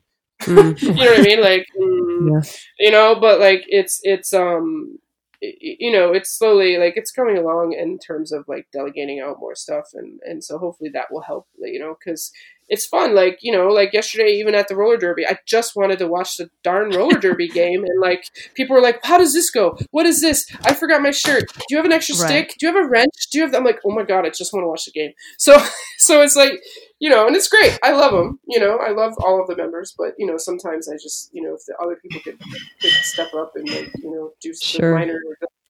Mm. 0.46 0.76
you 0.96 1.04
know 1.04 1.12
what 1.12 1.20
I 1.20 1.22
mean? 1.22 1.40
Like, 1.40 1.66
mm, 1.80 2.28
Yeah. 2.42 2.42
you 2.78 2.90
know, 2.90 3.16
but 3.20 3.40
like 3.40 3.64
it's 3.68 4.00
it's 4.02 4.32
um, 4.32 4.98
you 5.60 5.92
know, 5.92 6.12
it's 6.12 6.30
slowly 6.36 6.76
like 6.78 6.94
it's 6.96 7.10
coming 7.10 7.38
along 7.38 7.72
in 7.72 7.98
terms 7.98 8.32
of 8.32 8.44
like 8.48 8.66
delegating 8.72 9.20
out 9.20 9.40
more 9.40 9.54
stuff, 9.54 9.90
and 9.94 10.20
and 10.24 10.42
so 10.44 10.58
hopefully 10.58 10.90
that 10.94 11.10
will 11.10 11.22
help, 11.22 11.48
you 11.58 11.78
know, 11.78 11.96
because 11.98 12.32
it's 12.68 12.86
fun. 12.86 13.14
Like 13.14 13.38
you 13.42 13.52
know, 13.52 13.68
like 13.68 13.92
yesterday, 13.92 14.32
even 14.38 14.54
at 14.54 14.68
the 14.68 14.76
roller 14.76 14.96
derby, 14.96 15.26
I 15.26 15.38
just 15.46 15.76
wanted 15.76 15.98
to 16.00 16.08
watch 16.08 16.36
the 16.36 16.50
darn 16.62 16.90
roller 16.90 17.18
derby 17.18 17.48
game, 17.60 17.84
and 17.84 18.00
like 18.00 18.24
people 18.54 18.74
were 18.74 18.82
like, 18.82 19.00
"How 19.04 19.18
does 19.18 19.32
this 19.32 19.50
go? 19.50 19.76
What 19.90 20.06
is 20.06 20.20
this? 20.20 20.46
I 20.64 20.74
forgot 20.74 21.02
my 21.02 21.10
shirt. 21.10 21.52
Do 21.54 21.64
you 21.70 21.76
have 21.76 21.86
an 21.86 21.92
extra 21.92 22.16
Right. 22.16 22.28
stick? 22.28 22.54
Do 22.58 22.66
you 22.66 22.74
have 22.74 22.84
a 22.84 22.88
wrench? 22.88 23.14
Do 23.32 23.38
you 23.38 23.44
have?" 23.44 23.54
I'm 23.54 23.64
like, 23.64 23.80
"Oh 23.84 23.90
my 23.94 24.02
god, 24.04 24.26
I 24.26 24.30
just 24.30 24.52
want 24.52 24.64
to 24.64 24.68
watch 24.68 24.84
the 24.86 24.92
game." 24.92 25.12
So 25.38 25.56
so 25.98 26.22
it's 26.22 26.36
like 26.36 26.60
you 27.00 27.10
know, 27.10 27.26
and 27.26 27.36
it's 27.36 27.48
great. 27.48 27.78
I 27.82 27.92
love 27.92 28.12
them. 28.12 28.38
You 28.48 28.60
know, 28.60 28.78
I 28.78 28.90
love 28.90 29.12
all 29.18 29.40
of 29.40 29.46
the 29.48 29.56
members, 29.56 29.94
but 29.98 30.14
you 30.18 30.26
know, 30.26 30.36
sometimes 30.38 30.88
I 30.88 30.94
just, 30.94 31.28
you 31.34 31.42
know, 31.42 31.54
if 31.54 31.60
the 31.66 31.74
other 31.82 31.96
people 32.00 32.20
could, 32.22 32.38
could 32.80 32.90
step 33.02 33.34
up 33.34 33.52
and 33.56 33.68
like, 33.68 33.90
you 34.02 34.10
know, 34.10 34.30
do 34.40 34.54
Sure. 34.54 34.90
the 34.90 34.94
minor 34.98 35.20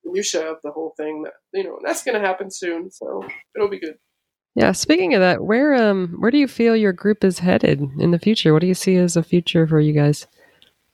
minutia 0.04 0.48
of 0.48 0.58
the 0.62 0.70
whole 0.70 0.94
thing, 0.96 1.22
that 1.24 1.32
you 1.52 1.64
know, 1.64 1.78
that's 1.84 2.04
going 2.04 2.14
to 2.20 2.24
happen 2.24 2.50
soon. 2.50 2.90
So 2.90 3.26
it'll 3.56 3.68
be 3.70 3.80
good. 3.80 3.96
Yeah, 4.54 4.70
speaking 4.72 5.14
of 5.14 5.20
that, 5.20 5.42
where 5.42 5.74
um 5.74 6.14
where 6.18 6.30
do 6.30 6.38
you 6.38 6.46
feel 6.46 6.76
your 6.76 6.92
group 6.92 7.24
is 7.24 7.40
headed 7.40 7.82
in 7.98 8.12
the 8.12 8.18
future? 8.18 8.52
What 8.52 8.60
do 8.60 8.68
you 8.68 8.74
see 8.74 8.96
as 8.96 9.16
a 9.16 9.22
future 9.22 9.66
for 9.66 9.80
you 9.80 9.92
guys? 9.92 10.26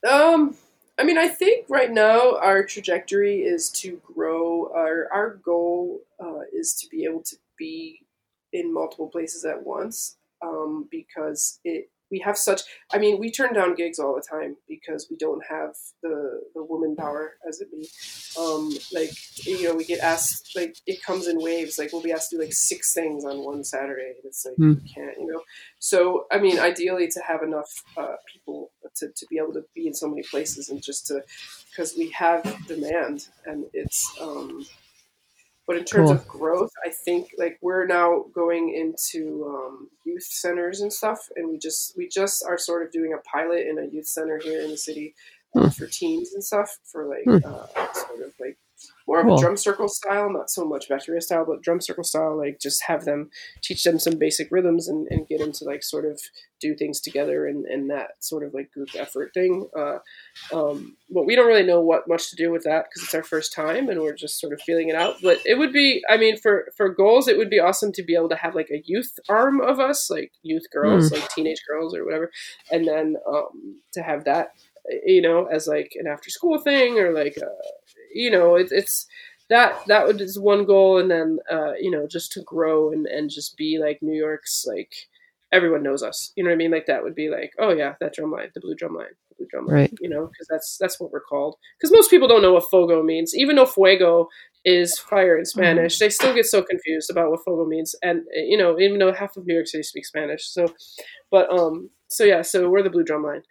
Um, 0.09 0.57
I 0.99 1.05
mean, 1.05 1.19
I 1.19 1.28
think 1.28 1.66
right 1.69 1.91
now 1.91 2.37
our 2.37 2.65
trajectory 2.65 3.41
is 3.41 3.70
to 3.70 4.01
grow. 4.03 4.70
Our 4.74 5.09
our 5.12 5.35
goal 5.45 6.01
uh, 6.23 6.41
is 6.53 6.74
to 6.74 6.89
be 6.89 7.05
able 7.05 7.23
to 7.24 7.37
be 7.59 8.01
in 8.53 8.73
multiple 8.73 9.09
places 9.09 9.45
at 9.45 9.62
once, 9.62 10.16
um, 10.43 10.89
because 10.91 11.61
it 11.65 11.91
we 12.11 12.19
have 12.20 12.37
such 12.37 12.62
i 12.93 12.99
mean 12.99 13.19
we 13.19 13.31
turn 13.31 13.53
down 13.55 13.74
gigs 13.74 13.99
all 13.99 14.15
the 14.15 14.23
time 14.37 14.57
because 14.69 15.07
we 15.11 15.16
don't 15.16 15.43
have 15.49 15.74
the 16.03 16.41
the 16.55 16.62
woman 16.65 16.95
power 16.97 17.35
as 17.49 17.61
it 17.61 17.70
be. 17.70 17.89
Um 18.39 18.70
like 18.93 19.11
you 19.47 19.65
know 19.65 19.74
we 19.74 19.85
get 19.85 20.01
asked 20.01 20.53
like 20.57 20.77
it 20.87 21.03
comes 21.03 21.27
in 21.27 21.39
waves. 21.41 21.78
Like 21.78 21.93
we'll 21.93 22.03
be 22.03 22.12
asked 22.12 22.31
to 22.31 22.37
do 22.37 22.43
like 22.43 22.53
six 22.53 22.93
things 22.95 23.24
on 23.24 23.45
one 23.45 23.65
saturday 23.65 24.12
and 24.16 24.24
it's 24.24 24.45
like 24.45 24.55
Hmm. 24.57 24.74
we 24.82 24.89
can't 24.89 25.16
you 25.19 25.27
know? 25.27 25.43
So 25.78 26.27
i 26.31 26.39
mean 26.39 26.59
ideally 26.59 27.09
to 27.09 27.20
have 27.27 27.43
enough 27.43 27.70
uh, 27.97 28.16
people 28.32 28.70
to, 28.97 29.09
to 29.09 29.27
be 29.31 29.39
able 29.39 29.53
to 29.55 29.65
be 29.74 29.87
in 29.87 29.95
so 29.95 30.09
many 30.09 30.23
places 30.23 30.69
and 30.69 30.82
just 30.82 31.07
to 31.07 31.23
because 31.70 31.95
we 31.97 32.11
have 32.11 32.43
demand 32.66 33.28
and 33.47 33.65
it's 33.73 34.11
um 34.20 34.66
but 35.70 35.78
in 35.78 35.84
terms 35.84 36.10
Cool. 36.10 36.18
of 36.18 36.26
growth, 36.26 36.72
I 36.84 36.90
think 36.90 37.32
like 37.38 37.56
we're 37.62 37.86
now 37.86 38.24
going 38.34 38.74
into 38.74 39.47
um, 39.47 39.88
youth 40.05 40.24
centers 40.24 40.80
and 40.80 40.92
stuff, 40.92 41.28
and 41.36 41.48
we 41.48 41.59
just 41.59 41.97
we 41.97 42.09
just 42.09 42.44
are 42.44 42.59
sort 42.59 42.84
of 42.84 42.90
doing 42.90 43.12
a 43.14 43.18
pilot 43.18 43.68
in 43.68 43.78
a 43.78 43.84
youth 43.86 44.09
center 44.09 44.38
here 44.38 44.62
in 44.62 44.70
the 44.70 44.76
city 44.76 45.14
uh, 45.55 45.62
Hmm. 45.62 45.68
for 45.68 45.86
teens 45.86 46.32
and 46.34 46.42
stuff 46.42 46.78
for 46.84 47.06
like 47.06 47.24
Hmm. 47.24 47.38
uh, 47.44 47.66
sort 47.92 48.20
of 48.22 48.32
like 48.40 48.59
more 49.11 49.19
of 49.19 49.27
Cool. 49.27 49.39
a 49.39 49.41
drum 49.41 49.57
circle 49.57 49.89
style, 49.89 50.32
not 50.32 50.51
so 50.51 50.65
much 50.65 50.89
bateria 50.89 51.20
style, 51.20 51.45
but 51.45 51.62
drum 51.62 51.81
circle 51.81 52.05
style. 52.05 52.39
Like 52.39 52.61
just 52.61 52.85
have 52.85 53.05
them 53.05 53.31
teach 53.61 53.82
them 53.82 53.99
some 53.99 54.19
basic 54.19 54.53
rhythms 54.53 54.87
and, 54.87 55.09
and 55.11 55.27
get 55.27 55.41
them 55.41 55.51
to 55.51 55.65
like 55.65 55.82
sort 55.82 56.05
of 56.05 56.20
do 56.61 56.77
things 56.77 57.01
together 57.01 57.49
and, 57.49 57.65
and 57.66 57.91
that 57.91 58.11
sort 58.20 58.45
of 58.45 58.55
like 58.55 58.70
group 58.70 58.91
effort 58.95 59.32
thing. 59.35 59.69
Uh, 59.77 59.99
um, 60.55 60.97
but 61.12 61.27
we 61.27 61.35
don't 61.35 61.49
really 61.49 61.66
know 61.66 61.81
what 61.81 62.07
much 62.07 62.31
to 62.31 62.37
do 62.37 62.53
with 62.53 62.62
that 62.62 62.85
because 62.85 63.03
it's 63.03 63.15
our 63.15 63.24
first 63.24 63.53
time 63.53 63.89
and 63.89 64.01
we're 64.01 64.15
just 64.15 64.39
sort 64.39 64.53
of 64.53 64.61
feeling 64.62 64.89
it 64.89 64.95
out. 64.95 65.16
But 65.20 65.41
it 65.45 65.59
would 65.59 65.73
be, 65.73 66.03
I 66.09 66.16
mean, 66.16 66.37
for 66.37 66.69
for 66.77 66.89
goals, 66.89 67.27
it 67.27 67.37
would 67.37 67.51
be 67.51 67.59
awesome 67.59 67.91
to 67.95 68.05
be 68.05 68.15
able 68.15 68.28
to 68.28 68.37
have 68.37 68.55
like 68.55 68.70
a 68.70 68.81
youth 68.85 69.19
arm 69.28 69.61
of 69.61 69.81
us, 69.81 70.09
like 70.09 70.31
youth 70.43 70.66
girls, 70.73 71.11
like 71.11 71.28
teenage 71.31 71.62
girls 71.69 71.97
or 71.97 72.05
whatever, 72.05 72.31
and 72.70 72.87
then 72.87 73.16
um, 73.28 73.81
to 73.95 74.03
have 74.03 74.23
that, 74.27 74.51
you 75.05 75.20
know, 75.20 75.47
as 75.47 75.66
like 75.66 75.95
an 75.97 76.07
after 76.07 76.31
school 76.31 76.59
thing 76.61 77.01
or 77.01 77.12
like, 77.12 77.37
uh, 77.43 77.47
you 78.12 78.31
know, 78.31 78.57
it, 78.57 78.69
it's 78.70 79.07
that 79.49 79.74
that 79.89 80.07
would 80.07 80.20
is 80.20 80.39
one 80.39 80.65
goal, 80.65 80.99
and 80.99 81.11
then 81.11 81.39
uh, 81.51 81.73
you 81.81 81.91
know, 81.91 82.07
just 82.07 82.32
to 82.32 82.43
grow 82.43 82.93
and 82.93 83.07
and 83.07 83.31
just 83.31 83.57
be 83.57 83.78
like 83.78 83.99
New 84.03 84.16
York's 84.16 84.65
like 84.66 84.93
everyone 85.53 85.82
knows 85.82 86.03
us. 86.03 86.32
You 86.37 86.45
know 86.45 86.51
what 86.51 86.55
I 86.55 86.59
mean? 86.59 86.70
Like 86.70 86.87
that 86.87 87.03
would 87.03 87.15
be 87.15 87.28
like, 87.28 87.53
oh 87.59 87.70
yeah, 87.70 87.95
that 88.01 88.15
drum 88.15 88.32
line, 88.32 88.51
the 88.55 88.61
blue 88.61 88.74
drum 88.74 88.95
line, 88.95 89.07
the 89.28 89.35
blue 89.37 89.47
drum 89.51 89.66
line. 89.66 89.74
Right. 89.74 89.95
You 90.01 90.09
know, 90.09 90.27
because 90.27 90.47
that's 90.49 90.77
that's 90.78 91.01
what 91.01 91.11
we're 91.12 91.20
called. 91.20 91.57
Because 91.78 91.93
most 91.93 92.11
people 92.11 92.28
don't 92.28 92.43
know 92.43 92.53
what 92.53 92.70
fogo 92.70 93.03
means, 93.03 93.35
even 93.35 93.57
though 93.57 93.66
fuego 93.66 94.28
is 94.65 94.99
fire 94.99 95.39
in 95.39 95.45
Spanish. 95.45 95.99
They 95.99 96.11
still 96.11 96.35
get 96.35 96.47
so 96.47 96.62
confused 96.62 97.11
about 97.11 97.31
what 97.31 97.41
fogo 97.45 97.65
means, 97.65 97.95
and 98.03 98.20
uh, 98.20 98.43
you 98.45 98.57
know, 98.57 98.78
even 98.78 98.99
though 98.99 99.12
half 99.12 99.37
of 99.37 99.47
New 99.47 99.55
York 99.55 99.66
City 99.66 99.82
speaks 99.82 100.09
Spanish. 100.09 100.47
So, 100.47 100.66
but 101.31 101.51
um, 101.53 101.91
so 102.09 102.24
yeah, 102.24 102.43
so 102.43 102.69
we're 102.69 102.82
the 102.82 102.91
blue 102.91 103.05
drum 103.05 103.24
line. 103.24 103.43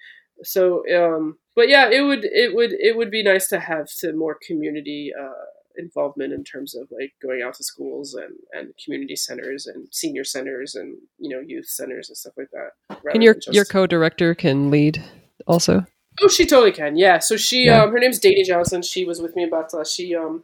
So 0.44 0.84
um, 0.96 1.38
but 1.60 1.68
yeah, 1.70 1.86
it 1.98 2.02
would 2.08 2.24
it 2.44 2.56
would 2.56 2.72
it 2.90 2.94
would 2.98 3.12
be 3.12 3.24
nice 3.24 3.48
to 3.54 3.60
have 3.60 3.86
some 3.90 4.18
more 4.18 4.38
community. 4.48 5.12
Uh, 5.20 5.46
involvement 5.78 6.34
in 6.34 6.44
terms 6.44 6.76
of 6.76 6.90
like 6.92 7.14
going 7.22 7.42
out 7.42 7.54
to 7.54 7.64
schools 7.64 8.14
and, 8.14 8.34
and 8.52 8.74
community 8.84 9.16
centers 9.16 9.66
and 9.66 9.88
senior 9.92 10.26
centers 10.26 10.76
and 10.76 10.98
you 11.20 11.30
know 11.30 11.40
youth 11.40 11.68
centers 11.70 12.10
and 12.10 12.18
stuff 12.18 12.34
like 12.36 12.50
that. 12.52 12.72
And 13.14 13.24
your 13.24 13.36
just- 13.36 13.56
your 13.56 13.64
co-director 13.64 14.36
can 14.36 14.70
lead 14.72 15.02
also. 15.48 15.86
Oh, 16.22 16.28
she 16.28 16.46
totally 16.46 16.74
can. 16.74 16.98
Yeah. 16.98 17.20
So 17.20 17.38
she, 17.38 17.60
Yeah. 17.68 17.84
um, 17.84 17.92
her 17.94 18.00
name's 18.00 18.20
Dady 18.20 18.44
Johnson. 18.44 18.82
She 18.82 19.06
was 19.06 19.22
with 19.22 19.38
me 19.38 19.44
in 19.44 19.50
Batala. 19.50 19.86
She, 19.90 20.14
um, 20.16 20.44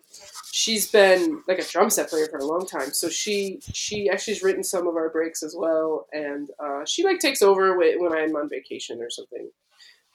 she's 0.54 0.90
been 0.90 1.42
like 1.50 1.60
a 1.60 1.66
drum 1.66 1.90
set 1.90 2.10
player 2.10 2.28
for 2.32 2.38
a 2.38 2.46
long 2.46 2.66
time. 2.66 2.92
So 2.94 3.10
she, 3.10 3.60
she 3.74 4.10
actually 4.10 4.36
has 4.36 4.44
written 4.44 4.64
some 4.64 4.88
of 4.88 4.96
our 4.96 5.10
breaks 5.10 5.44
as 5.44 5.54
well, 5.58 6.08
and 6.14 6.50
uh, 6.64 6.86
she 6.86 7.04
like 7.04 7.20
takes 7.20 7.42
over 7.42 7.78
when 7.78 8.14
I'm 8.14 8.38
on 8.38 8.48
vacation 8.48 9.02
or 9.02 9.10
something. 9.10 9.50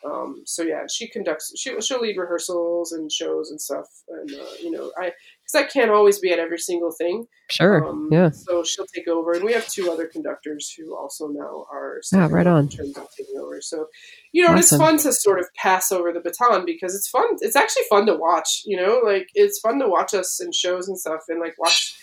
Um, 0.05 0.43
so 0.47 0.63
yeah, 0.63 0.83
she 0.91 1.09
conducts. 1.09 1.53
She, 1.59 1.79
she'll 1.81 2.01
lead 2.01 2.17
rehearsals 2.17 2.93
and 2.93 3.11
shows 3.13 3.51
and 3.51 3.61
stuff. 3.61 3.87
And 4.09 4.31
uh, 4.33 4.47
you 4.63 4.71
know, 4.71 4.91
I 4.99 5.13
because 5.43 5.55
I 5.55 5.63
can't 5.65 5.91
always 5.91 6.19
be 6.19 6.31
at 6.33 6.39
every 6.39 6.59
single 6.59 6.93
thing. 6.97 7.27
Sure. 7.51 7.87
Um, 7.87 8.09
yeah. 8.11 8.31
So 8.31 8.65
she'll 8.65 8.87
take 8.95 9.09
over, 9.09 9.33
and 9.33 9.45
we 9.45 9.53
have 9.53 9.67
two 9.69 9.91
other 9.91 10.07
conductors 10.07 10.73
who 10.77 10.97
also 10.97 11.29
now 11.29 11.67
are 11.73 11.97
Ah, 11.99 12.01
stepping 12.03 12.31
right 12.35 12.47
on. 12.47 12.63
in 12.65 12.69
terms 12.71 12.97
of 12.97 13.09
taking 13.17 13.39
over. 13.39 13.61
So 13.61 13.87
you 14.33 14.43
know, 14.45 14.51
and 14.51 14.59
it's 14.61 14.75
fun 14.77 14.97
to 14.99 15.13
sort 15.13 15.39
of 15.39 15.47
pass 15.57 15.93
over 15.93 16.13
the 16.13 16.21
baton 16.21 16.65
because 16.65 16.95
it's 16.95 17.09
fun. 17.09 17.27
It's 17.41 17.57
actually 17.57 17.85
fun 17.91 18.07
to 18.07 18.17
watch. 18.17 18.63
You 18.65 18.77
know, 18.79 19.01
like 19.05 19.29
it's 19.35 19.61
fun 19.61 19.79
to 19.81 19.89
watch 19.89 20.15
us 20.15 20.41
in 20.41 20.53
shows 20.53 20.89
and 20.89 20.99
stuff, 20.99 21.23
and 21.29 21.41
like 21.41 21.57
watch 21.59 21.95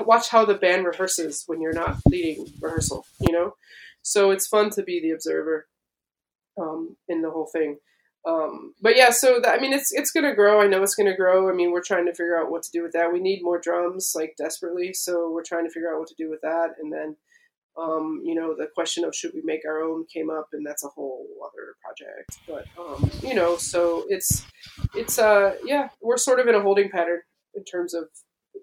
watch 0.00 0.28
how 0.30 0.44
the 0.44 0.54
band 0.54 0.86
rehearses 0.86 1.44
when 1.46 1.60
you're 1.60 1.72
not 1.72 1.98
leading 2.06 2.46
rehearsal. 2.60 3.04
You 3.20 3.32
know, 3.32 3.52
so 4.02 4.30
it's 4.30 4.46
fun 4.48 4.70
to 4.70 4.82
be 4.82 5.00
the 5.00 5.10
observer 5.10 5.66
um, 6.60 6.96
in 7.08 7.22
the 7.22 7.30
whole 7.30 7.48
thing. 7.52 7.78
Um, 8.26 8.74
but 8.82 8.96
yeah, 8.96 9.10
so 9.10 9.40
that, 9.40 9.54
I 9.56 9.60
mean, 9.60 9.72
it's 9.72 9.92
it's 9.92 10.10
gonna 10.10 10.34
grow. 10.34 10.60
I 10.60 10.66
know 10.66 10.82
it's 10.82 10.94
gonna 10.94 11.16
grow. 11.16 11.48
I 11.48 11.52
mean, 11.54 11.70
we're 11.70 11.82
trying 11.82 12.06
to 12.06 12.12
figure 12.12 12.38
out 12.38 12.50
what 12.50 12.62
to 12.64 12.70
do 12.72 12.82
with 12.82 12.92
that. 12.92 13.12
We 13.12 13.20
need 13.20 13.42
more 13.42 13.58
drums, 13.60 14.12
like 14.14 14.34
desperately. 14.36 14.92
So 14.92 15.30
we're 15.30 15.44
trying 15.44 15.64
to 15.64 15.70
figure 15.70 15.92
out 15.92 16.00
what 16.00 16.08
to 16.08 16.14
do 16.18 16.28
with 16.28 16.40
that. 16.42 16.70
And 16.82 16.92
then, 16.92 17.16
um, 17.80 18.20
you 18.24 18.34
know, 18.34 18.54
the 18.58 18.66
question 18.74 19.04
of 19.04 19.14
should 19.14 19.30
we 19.34 19.42
make 19.44 19.60
our 19.66 19.80
own 19.82 20.04
came 20.12 20.30
up, 20.30 20.48
and 20.52 20.66
that's 20.66 20.84
a 20.84 20.88
whole 20.88 21.26
other 21.46 21.76
project. 21.82 22.38
But 22.46 22.66
um, 22.78 23.10
you 23.22 23.34
know, 23.34 23.56
so 23.56 24.04
it's 24.08 24.44
it's 24.94 25.18
uh 25.18 25.54
yeah, 25.64 25.88
we're 26.02 26.18
sort 26.18 26.40
of 26.40 26.48
in 26.48 26.54
a 26.54 26.60
holding 26.60 26.90
pattern 26.90 27.20
in 27.54 27.64
terms 27.64 27.94
of 27.94 28.04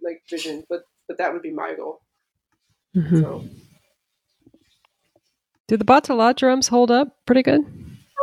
like 0.03 0.22
vision. 0.30 0.63
But 0.69 0.81
but 1.07 1.17
that 1.17 1.34
would 1.34 1.41
be 1.41 1.51
my 1.53 1.73
goal. 1.76 2.01
Mhm. 2.95 3.22
So 3.22 3.43
Do 5.67 5.77
the 5.77 5.85
Batala 5.85 6.35
drums 6.35 6.67
hold 6.67 6.91
up 6.91 7.15
pretty 7.26 7.41
good? 7.41 7.61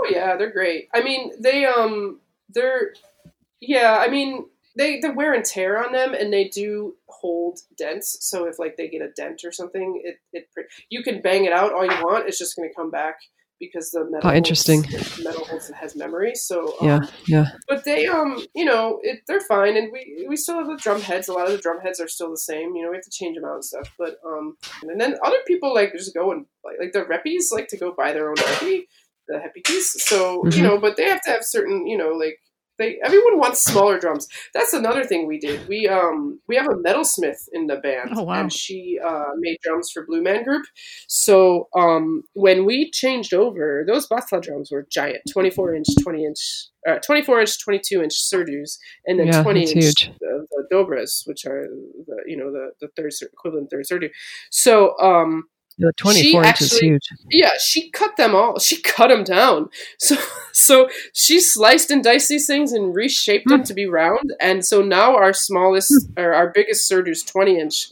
Oh 0.03 0.09
yeah, 0.11 0.37
they're 0.37 0.53
great. 0.53 0.89
I 0.95 1.03
mean, 1.03 1.33
they 1.41 1.65
um, 1.65 2.21
they're 2.49 2.95
yeah. 3.61 3.99
I 4.05 4.09
mean, 4.11 4.47
they 4.77 5.01
the 5.01 5.13
wear 5.13 5.33
and 5.33 5.45
tear 5.45 5.85
on 5.85 5.93
them, 5.93 6.15
and 6.15 6.33
they 6.33 6.49
do 6.49 6.97
hold 7.09 7.61
dents. 7.79 8.19
So 8.21 8.47
if 8.47 8.59
like 8.59 8.77
they 8.77 8.89
get 8.89 9.03
a 9.03 9.11
dent 9.11 9.43
or 9.45 9.53
something, 9.53 10.03
it 10.05 10.17
it 10.33 10.49
you 10.89 11.03
can 11.03 11.23
bang 11.23 11.45
it 11.45 11.53
out 11.53 11.73
all 11.73 11.85
you 11.85 12.05
want. 12.05 12.29
It's 12.29 12.39
just 12.39 12.57
going 12.57 12.69
to 12.69 12.75
come 12.75 12.91
back 12.91 13.17
because 13.63 13.91
the 13.93 14.05
metal. 14.11 14.29
Oh, 14.31 14.35
interesting. 14.35 14.83
Holds, 14.83 15.23
metal 15.23 15.45
holds 15.45 15.71
has 15.71 15.95
memory. 15.95 16.35
So 16.35 16.75
um, 16.81 16.89
Yeah. 16.89 17.01
Yeah. 17.29 17.47
but 17.69 17.85
they 17.85 18.07
um 18.07 18.45
you 18.55 18.65
know 18.65 18.99
it, 19.03 19.21
they're 19.29 19.41
fine 19.41 19.77
and 19.77 19.93
we 19.93 20.27
we 20.29 20.37
still 20.37 20.59
have 20.59 20.67
the 20.67 20.77
drum 20.77 21.01
heads 21.01 21.29
a 21.29 21.33
lot 21.33 21.47
of 21.47 21.53
the 21.53 21.59
drum 21.59 21.81
heads 21.81 22.01
are 22.01 22.09
still 22.09 22.31
the 22.31 22.37
same 22.37 22.75
you 22.75 22.83
know 22.83 22.91
we 22.91 22.97
have 22.97 23.05
to 23.05 23.11
change 23.11 23.37
them 23.37 23.45
out 23.45 23.55
and 23.55 23.65
stuff 23.65 23.89
but 23.99 24.17
um 24.27 24.57
and 24.83 25.01
then 25.01 25.15
other 25.25 25.37
people 25.47 25.73
like 25.73 25.93
just 25.93 26.13
go 26.13 26.33
and 26.33 26.47
like, 26.65 26.77
like 26.81 26.93
the 26.93 27.05
reppies 27.05 27.53
like 27.53 27.69
to 27.69 27.77
go 27.77 27.95
buy 27.97 28.13
their 28.13 28.29
own 28.29 28.37
reppy 28.37 28.87
the 29.33 29.41
happy 29.47 29.63
piece 29.71 29.91
so 30.11 30.19
Mhm. 30.45 30.57
you 30.57 30.63
know 30.67 30.77
but 30.85 30.97
they 30.97 31.09
have 31.13 31.23
to 31.27 31.31
have 31.35 31.45
certain 31.57 31.87
you 31.93 31.99
know 32.01 32.11
like 32.25 32.39
they 32.79 32.91
everyone 33.09 33.37
wants 33.43 33.61
smaller 33.71 33.97
drums 34.05 34.25
that's 34.55 34.73
another 34.81 35.05
thing 35.11 35.21
we 35.33 35.39
did 35.47 35.59
we 35.73 35.79
um 35.97 36.41
we 36.49 36.55
have 36.61 36.67
a 36.75 36.79
metalsmith 36.87 37.43
in 37.57 37.67
the 37.71 37.77
band 37.87 38.11
Oh, 38.17 38.23
wow. 38.29 38.41
and 38.41 38.51
she 38.63 38.79
uh 39.11 39.33
made 39.45 39.59
drums 39.65 39.91
for 39.93 40.07
blue 40.09 40.23
man 40.29 40.43
group 40.49 40.65
so 41.09 41.69
um, 41.83 42.23
when 42.45 42.59
we 42.65 42.91
changed 43.03 43.33
over, 43.35 43.85
those 43.87 44.09
Batala 44.09 44.41
drums 44.43 44.69
were 44.73 44.87
giant, 44.91 45.23
24 45.31 45.75
inch, 45.75 45.87
20 46.03 46.25
inch, 46.25 46.43
uh, 46.89 46.99
24 47.07 47.41
inch, 47.43 47.63
22 47.63 48.03
inch 48.03 48.15
Surdos, 48.15 48.71
and 49.07 49.19
then 49.19 49.29
Yeah, 49.29 49.43
20 49.43 49.61
inch 49.73 50.11
the, 50.21 50.47
the 50.51 50.63
Dobras, 50.73 51.13
which 51.27 51.43
are 51.47 51.63
the 52.09 52.17
you 52.27 52.37
know 52.37 52.51
the 52.57 52.65
the 52.81 52.89
third 52.97 53.13
equivalent 53.33 53.71
third 53.71 53.85
Surdo. 53.91 54.09
So 54.51 54.99
um, 54.99 55.45
The 55.79 55.93
24 55.97 56.45
inch 56.45 56.61
is 56.61 56.73
actually- 56.73 56.89
huge. 56.89 57.09
yeah, 57.31 57.53
she 57.61 57.91
cut 57.91 58.17
them 58.17 58.35
all. 58.35 58.59
She 58.59 58.81
cut 58.83 59.09
them 59.09 59.25
down. 59.25 59.69
So 59.99 60.17
so 60.53 60.89
she 61.15 61.41
sliced 61.41 61.91
and 61.91 62.03
diced 62.05 62.29
these 62.29 62.47
things 62.47 62.73
and 62.73 62.95
reshaped 62.95 63.49
them 63.49 63.63
to 63.65 63.75
be 63.75 63.87
round. 63.87 64.35
And 64.41 64.65
so 64.65 64.83
now 64.83 65.15
our 65.17 65.33
smallest 65.33 66.09
or 66.17 66.35
our 66.35 66.51
biggest 66.51 66.87
Surdo's 66.89 67.23
20 67.23 67.59
inch. 67.59 67.89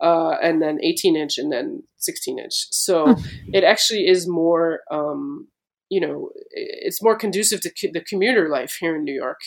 Uh, 0.00 0.36
and 0.42 0.60
then 0.60 0.78
18 0.82 1.16
inch 1.16 1.38
and 1.38 1.50
then 1.50 1.82
16 1.98 2.38
inch. 2.38 2.66
So 2.70 3.16
it 3.52 3.64
actually 3.64 4.06
is 4.06 4.28
more, 4.28 4.80
um, 4.90 5.48
you 5.88 6.00
know, 6.00 6.30
it's 6.50 7.02
more 7.02 7.16
conducive 7.16 7.60
to 7.62 7.70
co- 7.70 7.92
the 7.92 8.02
commuter 8.02 8.48
life 8.50 8.76
here 8.80 8.96
in 8.96 9.04
New 9.04 9.14
York. 9.14 9.40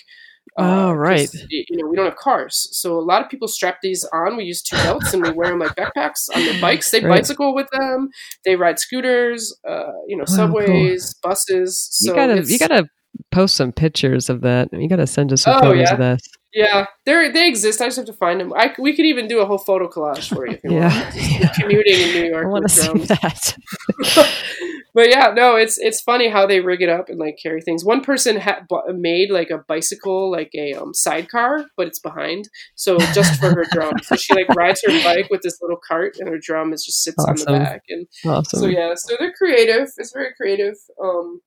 Uh, 0.58 0.62
Oh, 0.62 0.88
'cause, 0.90 0.98
right. 0.98 1.30
You 1.50 1.78
know, 1.78 1.88
we 1.88 1.96
don't 1.96 2.06
have 2.06 2.16
cars, 2.16 2.68
so 2.72 2.98
a 2.98 3.02
lot 3.02 3.22
of 3.24 3.30
people 3.30 3.48
strap 3.48 3.78
these 3.84 4.04
on. 4.14 4.38
We 4.38 4.44
use 4.46 4.62
two 4.64 4.76
belts 4.78 5.14
and 5.14 5.22
we 5.24 5.30
wear 5.32 5.50
them 5.50 5.60
like 5.60 5.76
backpacks 5.76 6.28
on 6.36 6.44
their 6.46 6.60
bikes. 6.62 6.90
They 6.92 7.00
Right. 7.02 7.20
bicycle 7.22 7.54
with 7.54 7.68
them. 7.72 8.10
They 8.46 8.56
ride 8.56 8.80
scooters. 8.80 9.56
Uh, 9.68 9.92
you 10.08 10.18
know, 10.18 10.24
Oh, 10.24 10.26
cool. 10.26 10.36
subways, 10.36 11.14
buses. 11.22 11.88
So 11.92 12.12
you 12.12 12.16
gotta 12.16 12.44
you 12.44 12.58
gotta 12.58 12.88
post 13.32 13.56
some 13.56 13.72
pictures 13.72 14.30
of 14.30 14.42
that. 14.42 14.70
You 14.74 14.90
gotta 14.90 15.08
send 15.08 15.32
us 15.32 15.44
some 15.44 15.58
Oh, 15.58 15.62
photos 15.62 15.82
yeah. 15.90 15.94
of 15.94 16.00
that. 16.00 16.20
Yeah, 16.54 16.86
they 17.06 17.30
they 17.30 17.48
exist. 17.48 17.82
I 17.82 17.86
just 17.86 17.98
have 17.98 18.06
to 18.08 18.14
find 18.14 18.40
them. 18.40 18.54
I, 18.56 18.74
we 18.80 18.96
could 18.96 19.06
even 19.06 19.28
do 19.28 19.40
a 19.42 19.46
whole 19.46 19.58
photo 19.58 19.90
collage 19.90 20.30
for 20.34 20.48
you 20.48 20.54
if 20.54 20.64
you 20.64 20.72
Yeah. 20.74 21.04
want. 21.04 21.16
Just 21.16 21.60
commuting 21.60 22.00
in 22.00 22.10
New 22.14 22.30
York. 22.32 22.46
I 22.46 22.48
want 22.50 22.62
to 22.62 22.64
with 22.64 22.72
see 22.72 22.86
drums. 22.88 23.08
that. 23.10 23.58
but 24.94 25.10
yeah, 25.10 25.34
no, 25.36 25.56
it's 25.56 25.78
it's 25.78 26.02
funny 26.02 26.30
how 26.30 26.48
they 26.48 26.60
rig 26.62 26.82
it 26.82 26.90
up 26.90 27.10
and 27.10 27.20
like 27.20 27.38
carry 27.42 27.62
things. 27.62 27.84
One 27.86 28.02
person 28.02 28.38
ha- 28.40 28.62
bu- 28.68 28.94
made 28.94 29.30
like 29.30 29.50
a 29.50 29.60
bicycle, 29.68 30.32
like 30.32 30.50
a 30.56 30.74
um, 30.74 30.94
sidecar, 30.94 31.66
but 31.76 31.88
it's 31.88 32.00
behind, 32.00 32.50
so 32.76 32.98
just 33.14 33.40
for 33.40 33.50
her 33.50 33.66
drum. 33.72 33.94
So 34.04 34.16
she 34.16 34.34
like 34.34 34.50
rides 34.56 34.82
her 34.88 35.04
bike 35.04 35.28
with 35.30 35.42
this 35.42 35.62
little 35.62 35.80
cart, 35.88 36.16
and 36.20 36.30
her 36.30 36.40
drum 36.42 36.74
is 36.74 36.84
just 36.84 37.04
sits 37.04 37.24
on 37.26 37.36
the 37.36 37.46
back. 37.46 37.84
And 37.90 38.08
Awesome. 38.26 38.60
so 38.62 38.66
yeah, 38.68 38.94
so 38.96 39.16
they're 39.20 39.34
creative. 39.34 39.90
It's 39.98 40.14
very 40.14 40.34
creative. 40.36 40.76
Um, 41.04 41.42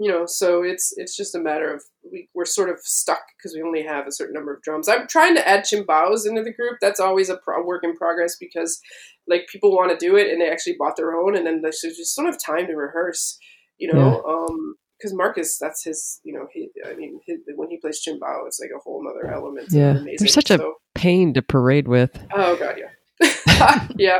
you 0.00 0.10
know, 0.10 0.24
so 0.24 0.62
it's 0.62 0.94
it's 0.96 1.14
just 1.14 1.34
a 1.34 1.38
matter 1.38 1.70
of 1.74 1.82
we 2.10 2.26
we're 2.34 2.46
sort 2.46 2.70
of 2.70 2.78
stuck 2.80 3.20
because 3.36 3.54
we 3.54 3.62
only 3.62 3.82
have 3.82 4.06
a 4.06 4.12
certain 4.12 4.32
number 4.32 4.54
of 4.54 4.62
drums. 4.62 4.88
I'm 4.88 5.06
trying 5.06 5.34
to 5.34 5.46
add 5.46 5.64
chimbaos 5.64 6.26
into 6.26 6.42
the 6.42 6.54
group. 6.54 6.78
That's 6.80 7.00
always 7.00 7.28
a 7.28 7.36
pro- 7.36 7.62
work 7.62 7.84
in 7.84 7.94
progress 7.94 8.34
because 8.40 8.80
like 9.28 9.46
people 9.52 9.76
want 9.76 9.90
to 9.92 10.02
do 10.06 10.16
it 10.16 10.32
and 10.32 10.40
they 10.40 10.48
actually 10.50 10.76
bought 10.78 10.96
their 10.96 11.12
own 11.14 11.36
and 11.36 11.46
then 11.46 11.60
they 11.60 11.68
just 11.68 12.16
don't 12.16 12.24
have 12.24 12.38
time 12.42 12.66
to 12.68 12.72
rehearse. 12.74 13.38
You 13.76 13.92
know, 13.92 14.22
um, 14.26 14.76
because 14.98 15.12
Marcus, 15.14 15.58
that's 15.58 15.84
his. 15.84 16.18
You 16.24 16.32
know, 16.32 16.46
he. 16.50 16.70
I 16.86 16.94
mean, 16.94 17.20
his, 17.26 17.40
when 17.54 17.68
he 17.68 17.76
plays 17.76 18.02
timbal, 18.06 18.46
it's 18.46 18.58
like 18.58 18.70
a 18.74 18.80
whole 18.80 19.06
other 19.06 19.30
element. 19.30 19.68
Yeah, 19.70 20.02
they're 20.18 20.28
such 20.28 20.50
a- 20.50 20.72
Pain 20.94 21.34
to 21.34 21.42
parade 21.42 21.88
with. 21.88 22.18
Oh 22.34 22.56
god, 22.56 22.78
yeah. 22.78 22.88
yeah. 23.96 24.18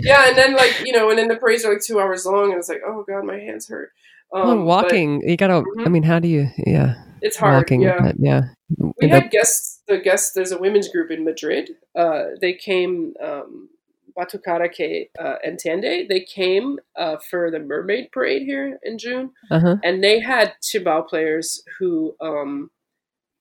Yeah, 0.00 0.28
and 0.28 0.38
then 0.38 0.54
like, 0.54 0.82
you 0.86 0.92
know, 0.92 1.10
and 1.10 1.18
then 1.18 1.28
the 1.28 1.36
parades 1.36 1.66
are 1.66 1.72
like 1.72 1.82
two 1.82 2.00
hours 2.00 2.24
long 2.24 2.50
and 2.50 2.58
it's 2.58 2.68
like, 2.70 2.80
oh 2.86 3.04
god, 3.06 3.24
my 3.24 3.38
hands 3.38 3.68
hurt. 3.68 3.90
Um, 4.34 4.46
well, 4.46 4.62
walking, 4.64 5.22
you 5.28 5.36
gotta. 5.36 5.54
I 5.54 5.84
Mhm. 5.84 5.90
mean, 5.92 6.02
how 6.02 6.18
do 6.18 6.28
you? 6.28 6.48
Yeah, 6.66 6.94
it's 7.20 7.36
hard. 7.36 7.54
walking. 7.54 7.82
yeah. 7.82 7.98
but 8.00 8.16
yeah. 8.18 8.42
We 9.00 9.08
had 9.08 9.30
guests 9.30 9.82
the 9.86 9.98
guests 9.98 10.32
there's 10.34 10.52
a 10.52 10.58
women's 10.58 10.88
group 10.88 11.10
in 11.10 11.24
Madrid. 11.24 11.70
Uh 11.94 12.24
they 12.40 12.54
came 12.54 13.14
um 13.22 13.68
Batucada 14.16 14.70
que 14.70 15.06
uh, 15.18 15.36
Entende. 15.46 16.06
They 16.08 16.20
came 16.20 16.78
uh, 16.96 17.16
for 17.30 17.50
the 17.50 17.58
Mermaid 17.58 18.12
Parade 18.12 18.42
here 18.42 18.78
in 18.82 18.98
June, 18.98 19.30
uh-huh. 19.50 19.76
and 19.82 20.04
they 20.04 20.20
had 20.20 20.52
timbal 20.62 21.06
players 21.08 21.62
who 21.78 22.14
um 22.20 22.70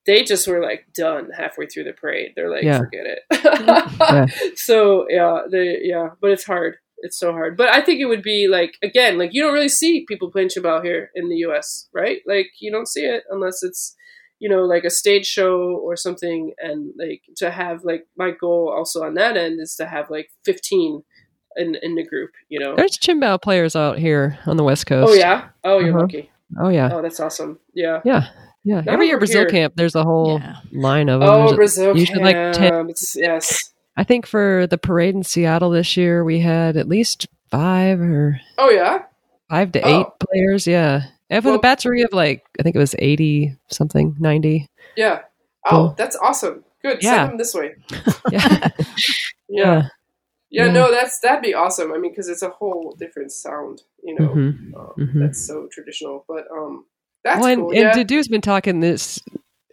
they 0.05 0.23
just 0.23 0.47
were 0.47 0.61
like 0.61 0.85
done 0.93 1.29
halfway 1.37 1.67
through 1.67 1.83
the 1.83 1.93
parade. 1.93 2.33
They're 2.35 2.49
like, 2.49 2.63
Yeah. 2.63 2.79
forget 2.79 3.05
it. 3.05 3.21
So 4.57 5.05
yeah, 5.09 5.43
they 5.49 5.79
yeah, 5.83 6.09
but 6.21 6.31
it's 6.31 6.45
hard. 6.45 6.77
It's 7.01 7.17
so 7.19 7.31
hard. 7.31 7.57
But 7.57 7.69
I 7.69 7.81
think 7.81 7.99
it 7.99 8.05
would 8.05 8.23
be 8.23 8.47
like 8.47 8.77
again, 8.81 9.17
like 9.17 9.31
you 9.33 9.41
don't 9.41 9.53
really 9.53 9.69
see 9.69 10.05
people 10.07 10.31
playing 10.31 10.49
timbal 10.49 10.83
here 10.83 11.11
in 11.15 11.29
the 11.29 11.37
U.S. 11.47 11.87
Right? 11.93 12.19
Like 12.25 12.47
you 12.59 12.71
don't 12.71 12.87
see 12.87 13.01
it 13.05 13.23
unless 13.29 13.63
it's 13.63 13.95
you 14.39 14.49
know 14.49 14.61
like 14.63 14.83
a 14.83 14.89
stage 14.89 15.25
show 15.25 15.77
or 15.83 15.95
something. 15.95 16.53
And 16.59 16.93
like 16.97 17.21
to 17.37 17.51
have 17.51 17.83
like 17.83 18.05
my 18.17 18.31
goal 18.31 18.73
also 18.75 19.03
on 19.03 19.15
that 19.15 19.37
end 19.37 19.59
is 19.59 19.75
to 19.75 19.85
have 19.85 20.09
like 20.09 20.29
fifteen 20.45 21.03
in 21.57 21.75
in 21.81 21.95
the 21.95 22.05
group. 22.05 22.31
You 22.49 22.59
know. 22.59 22.75
There's 22.75 22.97
chimbao 22.97 23.41
players 23.41 23.75
out 23.75 23.97
here 23.97 24.37
on 24.45 24.57
the 24.57 24.63
West 24.63 24.85
Coast. 24.85 25.09
Oh 25.11 25.13
yeah. 25.13 25.49
Oh, 25.63 25.79
you're 25.79 25.89
Uh-huh. 25.89 26.01
lucky. 26.01 26.31
Oh 26.59 26.69
yeah. 26.69 26.89
Oh, 26.93 27.01
that's 27.01 27.19
awesome. 27.19 27.59
Yeah. 27.73 28.01
Yeah. 28.05 28.27
Yeah. 28.63 28.81
Not 28.81 28.89
Every 28.89 29.07
year 29.07 29.17
Brazil 29.17 29.41
here. 29.41 29.49
camp, 29.49 29.73
there's 29.75 29.95
a 29.95 30.03
whole 30.03 30.39
Yeah. 30.39 30.57
line 30.71 31.09
of 31.09 31.21
them. 31.21 31.29
Oh, 31.29 31.39
There's 31.39 31.51
a- 31.51 31.55
Brazil 31.55 31.97
usually 31.97 32.23
like 32.23 32.35
10 32.53 32.53
camps. 32.69 33.15
Yes. 33.19 33.70
I 33.97 34.03
think 34.03 34.25
for 34.25 34.67
the 34.67 34.77
parade 34.77 35.15
in 35.15 35.23
Seattle 35.23 35.69
this 35.69 35.97
year, 35.97 36.23
we 36.23 36.39
had 36.39 36.77
at 36.77 36.87
least 36.87 37.27
five 37.49 37.99
or 37.99 38.39
Oh 38.57 38.69
yeah. 38.69 39.03
five 39.49 39.71
to 39.73 39.81
Oh. 39.81 39.99
eight 40.01 40.07
players. 40.19 40.65
Yeah. 40.67 41.03
And 41.29 41.43
with 41.43 41.51
Well- 41.51 41.55
a 41.55 41.61
battery 41.61 42.01
of 42.01 42.13
like, 42.13 42.43
I 42.59 42.63
think 42.63 42.75
it 42.75 42.79
was 42.79 42.95
80 42.99 43.55
something, 43.69 44.15
90. 44.19 44.67
Yeah. 44.95 45.21
Oh, 45.65 45.69
Cool. 45.69 45.95
that's 45.97 46.15
awesome. 46.17 46.63
Good. 46.81 47.03
Yeah. 47.03 47.15
Send 47.15 47.29
them 47.31 47.37
this 47.37 47.53
way. 47.53 47.75
Yeah. 48.31 48.69
Yeah. 48.69 48.69
Yeah. 49.49 49.87
Yeah. 50.49 50.71
No, 50.71 50.91
that's 50.91 51.19
that'd 51.19 51.41
be 51.41 51.53
awesome. 51.53 51.91
I 51.93 51.97
mean, 51.97 52.11
because 52.11 52.27
it's 52.29 52.41
a 52.41 52.49
whole 52.49 52.95
different 52.99 53.31
sound. 53.31 53.83
You 54.03 54.15
know, 54.19 54.29
Mhm. 54.29 54.73
um, 54.75 54.93
Mhm. 54.97 55.19
that's 55.19 55.45
so 55.45 55.67
traditional. 55.71 56.25
But 56.27 56.45
um, 56.51 56.85
that's 57.23 57.39
well, 57.41 57.47
and, 57.51 57.61
cool. 57.61 57.69
and 57.71 57.79
yeah. 57.79 57.93
Dudu's 57.93 58.27
been 58.27 58.41
talking 58.41 58.79
this. 58.79 59.21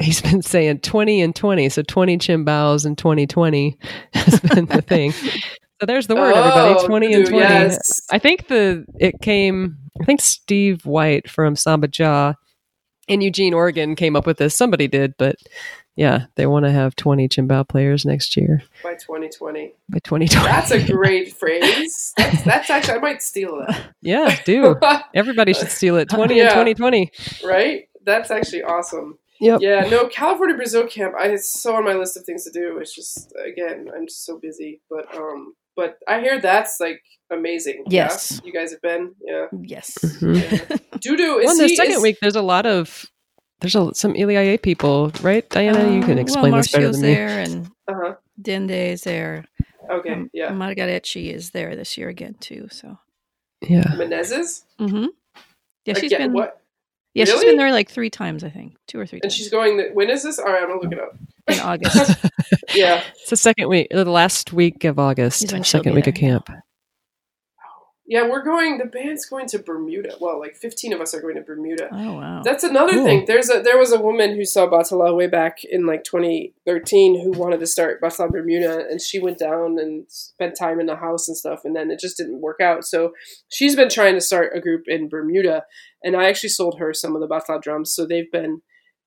He's 0.01 0.21
been 0.23 0.43
saying 0.43 0.81
20 0.81 1.21
and 1.23 1.35
20. 1.35 1.69
So 1.71 1.83
20 1.83 2.19
chimbaos 2.19 2.85
and 2.87 2.97
2020 2.97 3.79
has 4.15 4.41
been 4.41 4.67
the 4.67 4.83
thing. 4.83 5.13
So 5.13 5.87
there's 5.87 6.07
the 6.07 6.15
word, 6.17 6.35
everybody. 6.35 6.75
Oh, 6.79 6.87
20 6.87 7.15
and 7.15 7.27
20. 7.27 7.39
Yes. 7.39 8.01
I 8.11 8.19
think 8.19 8.49
the 8.49 8.85
it 8.99 9.21
came. 9.21 9.77
I 10.01 10.05
think 10.05 10.21
Steve 10.21 10.87
White 10.87 11.29
from 11.29 11.57
Samba 11.57 11.89
Ja 11.93 12.35
in 13.09 13.21
Eugene, 13.21 13.55
Oregon, 13.55 13.97
came 13.97 14.15
up 14.17 14.27
with 14.27 14.39
this. 14.39 14.57
Somebody 14.57 14.87
did, 14.87 15.15
but 15.19 15.37
yeah, 15.97 16.27
they 16.37 16.47
want 16.47 16.65
to 16.67 16.71
have 16.71 16.95
20 16.95 17.29
chimbao 17.29 17.69
players 17.69 18.05
next 18.05 18.37
year 18.37 18.63
By 18.85 18.95
2020. 18.95 19.73
by 19.89 19.99
2020. 20.05 20.47
That's 20.47 20.71
a 20.71 20.85
great 20.93 21.33
phrase. 21.37 22.13
That's, 22.17 22.43
that's 22.45 22.71
actually 22.71 22.95
I 22.95 22.99
might 23.01 23.21
steal 23.23 23.59
that. 23.67 23.95
yeah, 24.01 24.37
do 24.45 24.77
everybody 25.15 25.53
should 25.55 25.71
steal 25.71 25.97
it. 25.97 26.09
20 26.09 26.37
Yeah. 26.37 26.43
and 26.45 26.51
2020. 26.77 27.11
right? 27.45 27.89
That's 28.05 28.31
actually 28.31 28.63
awesome. 28.63 29.19
Yep. 29.41 29.61
Yeah, 29.63 29.89
no, 29.89 30.09
California 30.09 30.57
Brazil 30.57 30.87
camp. 30.87 31.15
I 31.19 31.29
it's 31.29 31.49
so 31.51 31.77
on 31.77 31.85
my 31.85 31.95
list 31.95 32.17
of 32.17 32.25
things 32.25 32.45
to 32.45 32.51
do. 32.51 32.79
It's 32.79 32.95
just 32.95 33.33
again, 33.47 33.89
I'm 33.95 34.07
just 34.07 34.25
so 34.25 34.39
busy. 34.39 34.81
But 34.91 35.15
um, 35.17 35.55
but 35.77 35.99
I 36.09 36.21
hear 36.21 36.41
that's 36.41 36.79
like 36.81 37.03
amazing. 37.31 37.85
Yeah? 37.89 38.05
Yes. 38.11 38.41
you 38.45 38.53
guys 38.53 38.73
have 38.73 38.83
been. 38.83 39.15
Yeah, 39.25 39.47
Yes. 39.63 39.97
Mhm. 40.03 40.35
yeah. 40.37 40.77
Dudu 40.99 41.39
is 41.41 41.47
Well, 41.47 41.51
in 41.53 41.59
the 41.59 41.67
he? 41.69 41.77
second 41.77 41.93
is, 41.97 42.03
week, 42.03 42.19
there's 42.21 42.37
a 42.37 42.43
lot 42.43 42.67
of 42.67 43.07
there's 43.61 43.75
a, 43.77 43.95
some 43.95 44.15
Ilê 44.15 44.35
Aiyê 44.35 44.61
people, 44.63 45.13
right? 45.23 45.49
Diana, 45.51 45.93
you 45.93 46.03
can 46.03 46.19
Uh, 46.19 46.23
explain 46.23 46.53
well, 46.53 46.61
this 46.63 46.73
better 46.73 46.87
Marcio's 46.87 47.01
than 47.01 47.11
me. 47.11 47.15
there 47.15 47.39
and 47.41 47.67
Uh-huh. 47.89 48.15
Dende 48.41 48.93
is 48.93 49.03
there. 49.03 49.45
Okay, 49.91 50.13
Um, 50.13 50.31
yeah. 50.33 50.51
Margareth 50.53 51.17
is 51.17 51.51
there 51.51 51.75
this 51.77 51.97
year 51.99 52.09
again 52.09 52.35
too. 52.41 52.69
So. 52.71 52.99
Yeah. 53.63 53.83
Menezes. 53.97 54.65
Mm-hmm. 54.79 55.07
Yeah, 55.85 55.95
she's 55.95 56.13
Again, 56.13 56.29
been. 56.29 56.33
what? 56.35 56.61
Yeah, 57.19 57.25
she's 57.27 57.45
been 57.45 57.57
there 57.57 57.73
like 57.73 57.91
three 57.91 58.11
times, 58.11 58.45
I 58.45 58.51
think, 58.51 58.77
two 58.87 58.99
or 58.99 59.07
three 59.07 59.17
And 59.19 59.25
times 59.31 59.35
she's 59.35 59.51
going. 59.51 59.77
The, 59.77 59.91
when 59.93 60.09
is 60.11 60.23
this? 60.23 60.39
All 60.39 60.47
right, 60.47 60.63
I'm 60.63 60.69
gonna 60.69 60.81
look 60.81 60.93
it 60.93 61.01
up. 61.01 61.17
in 61.49 61.61
August. 61.61 62.25
Yeah. 62.75 63.03
It's 63.21 63.31
the 63.31 63.37
second 63.37 63.69
week, 63.69 63.89
the 63.91 64.05
last 64.05 64.53
week 64.53 64.85
of 64.85 64.99
August, 64.99 65.45
Is 65.45 65.53
when 65.53 65.63
she'll 65.63 65.81
second 65.81 65.95
week 65.95 66.07
of 66.07 66.15
there, 66.15 66.25
yeah. 66.25 66.31
camp. 66.39 66.51
Yeah, 68.11 68.27
we're 68.27 68.43
going. 68.43 68.79
The 68.79 68.87
band's 68.87 69.27
going 69.27 69.47
to 69.49 69.59
Bermuda. 69.59 70.15
Well, 70.19 70.41
like 70.41 70.57
15 70.57 70.95
of 70.95 71.01
us 71.03 71.13
are 71.15 71.21
going 71.21 71.35
to 71.35 71.43
Bermuda. 71.43 71.91
oh 71.93 72.15
wow. 72.15 72.41
That's 72.43 72.65
another 72.65 72.95
Cool. 72.95 73.05
thing. 73.05 73.25
There's 73.27 73.51
a 73.51 73.61
there 73.61 73.77
was 73.77 73.93
a 73.93 74.01
woman 74.01 74.35
who 74.35 74.47
saw 74.47 74.67
Batala 74.67 75.15
way 75.15 75.27
back 75.27 75.63
in 75.63 75.85
like 75.85 76.05
2013 76.05 77.21
who 77.23 77.33
wanted 77.33 77.61
to 77.61 77.67
start 77.67 78.01
Batala 78.01 78.31
Bermuda, 78.31 78.87
and 78.91 79.01
she 79.01 79.19
went 79.19 79.39
down 79.39 79.79
and 79.79 80.05
spent 80.09 80.57
time 80.59 80.81
in 80.81 80.87
the 80.87 80.97
house 80.97 81.29
and 81.29 81.37
stuff, 81.37 81.65
and 81.65 81.77
then 81.77 81.91
it 81.91 82.01
just 82.01 82.17
didn't 82.17 82.41
work 82.41 82.61
out. 82.61 82.85
So 82.85 83.13
she's 83.49 83.77
been 83.77 83.89
trying 83.91 84.15
to 84.15 84.21
start 84.21 84.53
a 84.57 84.61
group 84.61 84.85
in 84.87 85.09
Bermuda, 85.09 85.65
and 86.03 86.17
I 86.17 86.29
actually 86.29 86.49
sold 86.51 86.79
her 86.79 86.95
some 86.95 87.15
of 87.15 87.21
the 87.21 87.29
Batala 87.29 87.61
drums. 87.61 87.93
So 87.93 88.07
they've 88.07 88.31
been 88.33 88.63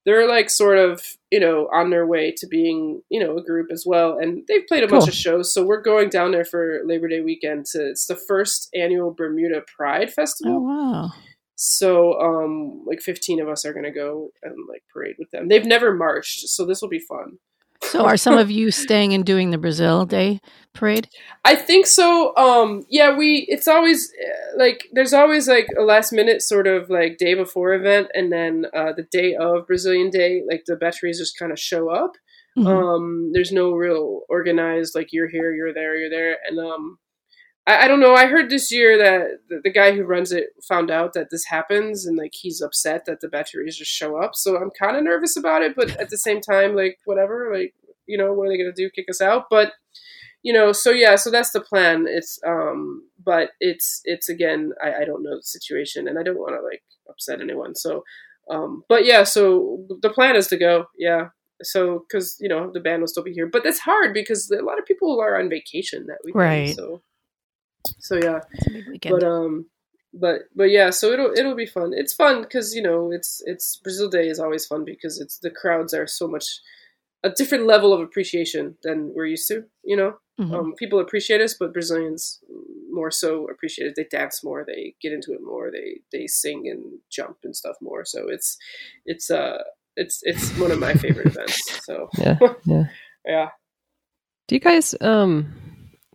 they're 0.06 0.28
like 0.28 0.50
sort 0.50 0.78
of 0.78 1.04
you 1.32 1.40
know 1.40 1.70
on 1.74 1.90
their 1.90 2.08
way 2.08 2.34
to 2.38 2.48
being 2.48 3.02
you 3.10 3.24
know 3.24 3.38
a 3.38 3.44
group 3.44 3.72
as 3.72 3.84
well, 3.86 4.18
and 4.20 4.44
they've 4.48 4.68
played 4.68 4.84
a 4.84 4.88
bunch 4.88 5.08
of 5.08 5.14
shows. 5.14 5.54
So 5.54 5.64
we're 5.64 5.82
going 5.82 6.10
down 6.10 6.32
there 6.32 6.46
for 6.46 6.82
Labor 6.86 7.08
Day 7.08 7.22
weekend. 7.22 7.66
To 7.68 7.90
it's 7.90 8.08
the 8.08 8.16
first 8.28 8.70
annual 8.74 9.12
Bermuda 9.12 9.64
Pride 9.76 10.12
Festival. 10.12 10.56
oh 10.56 10.60
wow. 10.60 11.12
So, 11.64 12.20
um, 12.20 12.84
like 12.88 13.02
15 13.02 13.40
of 13.40 13.48
us 13.48 13.66
are 13.66 13.74
going 13.74 13.86
to 13.86 13.92
go 13.92 14.32
and 14.42 14.56
like 14.68 14.82
parade 14.92 15.18
with 15.20 15.30
them. 15.30 15.48
They've 15.48 15.64
never 15.64 15.94
marched, 15.94 16.48
so 16.48 16.66
this 16.66 16.82
will 16.82 16.90
be 16.90 16.98
fun. 16.98 17.38
So 17.84 18.06
are 18.06 18.18
some 18.18 18.38
of 18.38 18.50
you 18.52 18.72
staying 18.72 19.14
and 19.14 19.26
doing 19.26 19.50
the 19.52 19.58
Brazil 19.58 20.06
Day 20.06 20.40
parade? 20.74 21.10
I 21.44 21.56
think 21.56 21.88
so. 21.88 22.36
Um, 22.38 22.84
yeah, 22.90 23.16
we, 23.16 23.46
it's 23.50 23.68
always 23.68 24.12
uh, 24.24 24.58
like, 24.58 24.88
there's 24.94 25.14
always 25.14 25.48
like 25.48 25.68
a 25.78 25.82
last 25.82 26.14
minute 26.14 26.42
sort 26.42 26.68
of 26.68 26.90
like 26.90 27.18
day 27.18 27.34
before 27.34 27.74
event, 27.74 28.08
and 28.14 28.32
then 28.32 28.66
uh, 28.74 28.94
the 28.96 29.06
day 29.12 29.36
of 29.36 29.68
Brazilian 29.68 30.10
Day, 30.10 30.42
like 30.48 30.64
the 30.68 30.76
batteries 30.76 31.20
just 31.20 31.38
kind 31.38 31.52
of 31.52 31.60
show 31.60 31.90
up. 31.90 32.12
Mhm. 32.58 32.68
Um, 32.68 33.32
there's 33.34 33.52
no 33.52 33.72
real 33.72 34.22
organized, 34.30 34.94
like 34.96 35.08
you're 35.12 35.30
here, 35.30 35.54
you're 35.54 35.74
there, 35.74 35.96
you're 35.98 36.10
there. 36.10 36.38
And, 36.48 36.60
um, 36.60 36.98
I, 37.68 37.86
I 37.86 37.88
don't 37.88 38.00
know. 38.00 38.16
I 38.16 38.28
heard 38.28 38.50
this 38.50 38.72
year 38.72 38.98
that 38.98 39.40
the, 39.50 39.62
the 39.64 39.72
guy 39.72 39.92
who 39.94 40.04
runs 40.04 40.32
it 40.32 40.48
found 40.68 40.90
out 40.90 41.14
that 41.14 41.30
this 41.30 41.46
happens 41.46 42.06
and 42.06 42.18
like 42.18 42.34
he's 42.34 42.62
upset 42.62 43.06
that 43.06 43.22
the 43.22 43.28
batteries 43.28 43.78
just 43.78 43.92
show 43.92 44.22
up. 44.22 44.32
So 44.36 44.58
I'm 44.58 44.72
kind 44.72 44.98
of 44.98 45.04
nervous 45.04 45.38
about 45.38 45.62
it, 45.62 45.76
but 45.76 45.92
at 45.98 46.10
the 46.10 46.18
same 46.18 46.42
time, 46.42 46.76
like 46.76 46.98
whatever, 47.06 47.52
like, 47.54 47.74
you 48.08 48.18
know, 48.18 48.34
what 48.34 48.48
are 48.48 48.50
they 48.50 48.58
going 48.58 48.74
to 48.74 48.84
do? 48.84 48.90
Kick 48.90 49.06
us 49.10 49.22
out? 49.22 49.46
But, 49.50 49.74
you 50.44 50.52
know, 50.52 50.72
so 50.72 50.92
yeah, 50.92 51.16
so 51.16 51.30
that's 51.30 51.52
the 51.52 51.62
plan. 51.62 52.06
It's, 52.08 52.40
um, 52.46 53.08
but 53.24 53.52
it's, 53.60 54.02
it's 54.06 54.28
again, 54.28 54.72
I, 54.84 55.02
I 55.02 55.06
don't 55.06 55.24
know 55.24 55.36
the 55.36 55.44
situation 55.44 56.08
and 56.08 56.18
I 56.18 56.24
don't 56.24 56.40
want 56.40 56.56
to 56.56 56.64
like 56.64 56.84
upset 57.10 57.42
anyone. 57.42 57.76
So, 57.76 58.04
um, 58.50 58.84
but 58.90 59.06
yeah, 59.06 59.24
so 59.24 59.86
the 60.02 60.10
plan 60.10 60.36
is 60.36 60.48
to 60.48 60.58
go. 60.58 60.86
Yeah. 60.98 61.30
So, 61.64 62.06
because 62.08 62.38
you 62.40 62.50
know 62.50 62.72
the 62.74 62.80
band 62.80 63.02
will 63.02 63.08
still 63.08 63.24
be 63.24 63.34
here, 63.34 63.46
but 63.46 63.64
that's 63.64 63.78
hard 63.78 64.16
because 64.16 64.50
a 64.50 64.64
lot 64.64 64.80
of 64.80 64.86
people 64.86 65.22
are 65.22 65.40
on 65.40 65.48
vacation 65.48 66.08
that 66.08 66.18
weekend. 66.26 66.42
Right. 66.42 66.76
So, 66.76 67.04
so 68.00 68.16
yeah, 68.16 68.40
It's 68.54 68.68
a 68.68 68.72
big 68.72 68.88
weekend. 68.88 69.20
but 69.20 69.28
um, 69.28 69.66
but 70.14 70.42
but 70.56 70.70
yeah, 70.72 70.90
so 70.90 71.12
it'll 71.12 71.32
it'll 71.38 71.56
be 71.56 71.66
fun. 71.66 71.92
It's 71.96 72.14
fun 72.14 72.42
because 72.42 72.74
you 72.76 72.82
know 72.82 73.12
it's 73.12 73.42
it's 73.46 73.78
Brazil 73.78 74.10
Day 74.10 74.28
is 74.28 74.40
always 74.40 74.66
fun 74.66 74.84
because 74.86 75.20
it's 75.20 75.38
the 75.40 75.50
crowds 75.52 75.94
are 75.94 76.08
so 76.08 76.28
much 76.28 76.60
a 77.24 77.30
different 77.30 77.68
level 77.68 77.94
of 77.94 78.00
appreciation 78.02 78.76
than 78.84 79.14
we're 79.16 79.28
used 79.28 79.48
to. 79.50 79.64
You 79.84 79.96
know, 79.98 80.14
Mhm. 80.40 80.54
um, 80.54 80.74
people 80.76 81.00
appreciate 81.00 81.40
us, 81.42 81.54
but 81.54 81.72
Brazilians 81.74 82.40
more 82.92 83.12
so 83.12 83.48
appreciate 83.50 83.88
it. 83.88 83.94
They 83.96 84.04
dance 84.18 84.44
more, 84.44 84.66
they 84.68 84.96
get 85.02 85.14
into 85.14 85.32
it 85.34 85.42
more, 85.42 85.72
they 85.72 86.02
they 86.12 86.28
sing 86.28 86.68
and 86.68 87.00
jump 87.10 87.38
and 87.44 87.56
stuff 87.56 87.76
more. 87.82 88.04
So 88.06 88.28
it's 88.28 88.58
it's 89.06 89.30
uh 89.32 89.60
it's 89.96 90.20
it's 90.24 90.52
one 90.58 90.72
of 90.72 90.80
my 90.80 90.94
favorite 90.94 91.28
events. 91.34 91.86
So 91.86 92.10
Yeah. 92.18 92.38
Yeah. 92.66 92.84
yeah. 93.26 93.50
Do 94.48 94.56
you 94.56 94.60
guys, 94.60 94.94
um, 95.00 95.54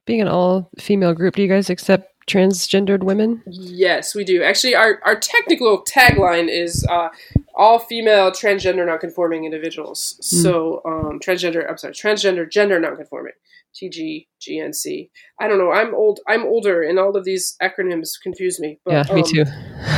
being 0.07 0.21
an 0.21 0.29
all 0.29 0.71
female 0.79 1.13
group, 1.15 1.35
do 1.35 1.43
you 1.43 1.49
guys 1.49 1.69
accept 1.69 2.13
transgendered 2.27 3.03
women? 3.03 3.43
Yes, 3.47 4.15
we 4.15 4.25
do. 4.25 4.43
Actually, 4.43 4.75
our, 4.75 5.01
our 5.05 5.19
technical 5.19 5.85
tagline 5.85 6.49
is 6.49 6.85
uh, 6.89 7.09
all 7.55 7.79
female 7.79 8.31
transgender 8.31 8.87
nonconforming 8.87 9.45
individuals. 9.45 10.17
So, 10.21 10.81
um, 10.85 11.21
transgender, 11.21 11.69
I'm 11.69 11.79
sorry, 11.79 11.95
transgender 11.95 12.51
gender 12.51 12.81
nonconforming. 12.81 13.33
TGGNC. 13.77 15.11
I 15.41 15.49
don't 15.49 15.59
know. 15.59 15.71
I'm 15.71 15.95
old. 15.95 16.21
I'm 16.27 16.45
older, 16.45 16.83
and 16.83 16.99
all 16.99 17.15
of 17.17 17.25
these 17.25 17.57
acronyms 17.63 18.13
confuse 18.23 18.59
me. 18.59 18.79
But, 18.85 18.93
yeah, 19.09 19.15
me 19.15 19.21
um, 19.21 19.27
too. 19.27 19.45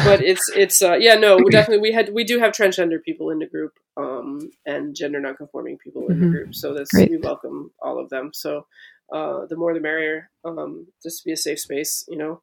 But 0.04 0.20
it's 0.22 0.50
it's 0.54 0.82
uh, 0.82 0.94
yeah 0.94 1.14
no 1.14 1.36
we 1.36 1.50
definitely 1.50 1.82
we 1.88 1.92
had 1.92 2.12
we 2.12 2.24
do 2.24 2.40
have 2.40 2.52
transgender 2.52 3.00
people 3.02 3.30
in 3.30 3.38
the 3.38 3.46
group 3.46 3.72
um, 3.96 4.50
and 4.66 4.96
gender 4.96 5.20
nonconforming 5.20 5.78
people 5.78 6.08
in 6.08 6.16
Mhm. 6.16 6.20
the 6.22 6.26
group. 6.28 6.54
So 6.54 6.74
that's 6.74 6.90
Great. 6.90 7.10
we 7.10 7.18
welcome 7.18 7.70
all 7.80 8.00
of 8.00 8.08
them. 8.10 8.30
So 8.34 8.66
uh, 9.12 9.46
the 9.46 9.56
more 9.56 9.74
the 9.74 9.80
merrier. 9.80 10.30
Um, 10.44 10.88
just 11.02 11.20
to 11.22 11.24
be 11.26 11.32
a 11.32 11.36
safe 11.36 11.60
space, 11.60 12.04
you 12.08 12.16
know. 12.18 12.42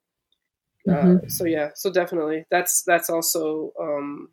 Uh, 0.89 1.15
Mhm. 1.15 1.31
so 1.31 1.45
yeah, 1.45 1.71
so 1.75 1.91
definitely 1.91 2.45
that's 2.51 2.83
that's 2.83 3.09
also 3.09 3.73
um, 3.79 4.29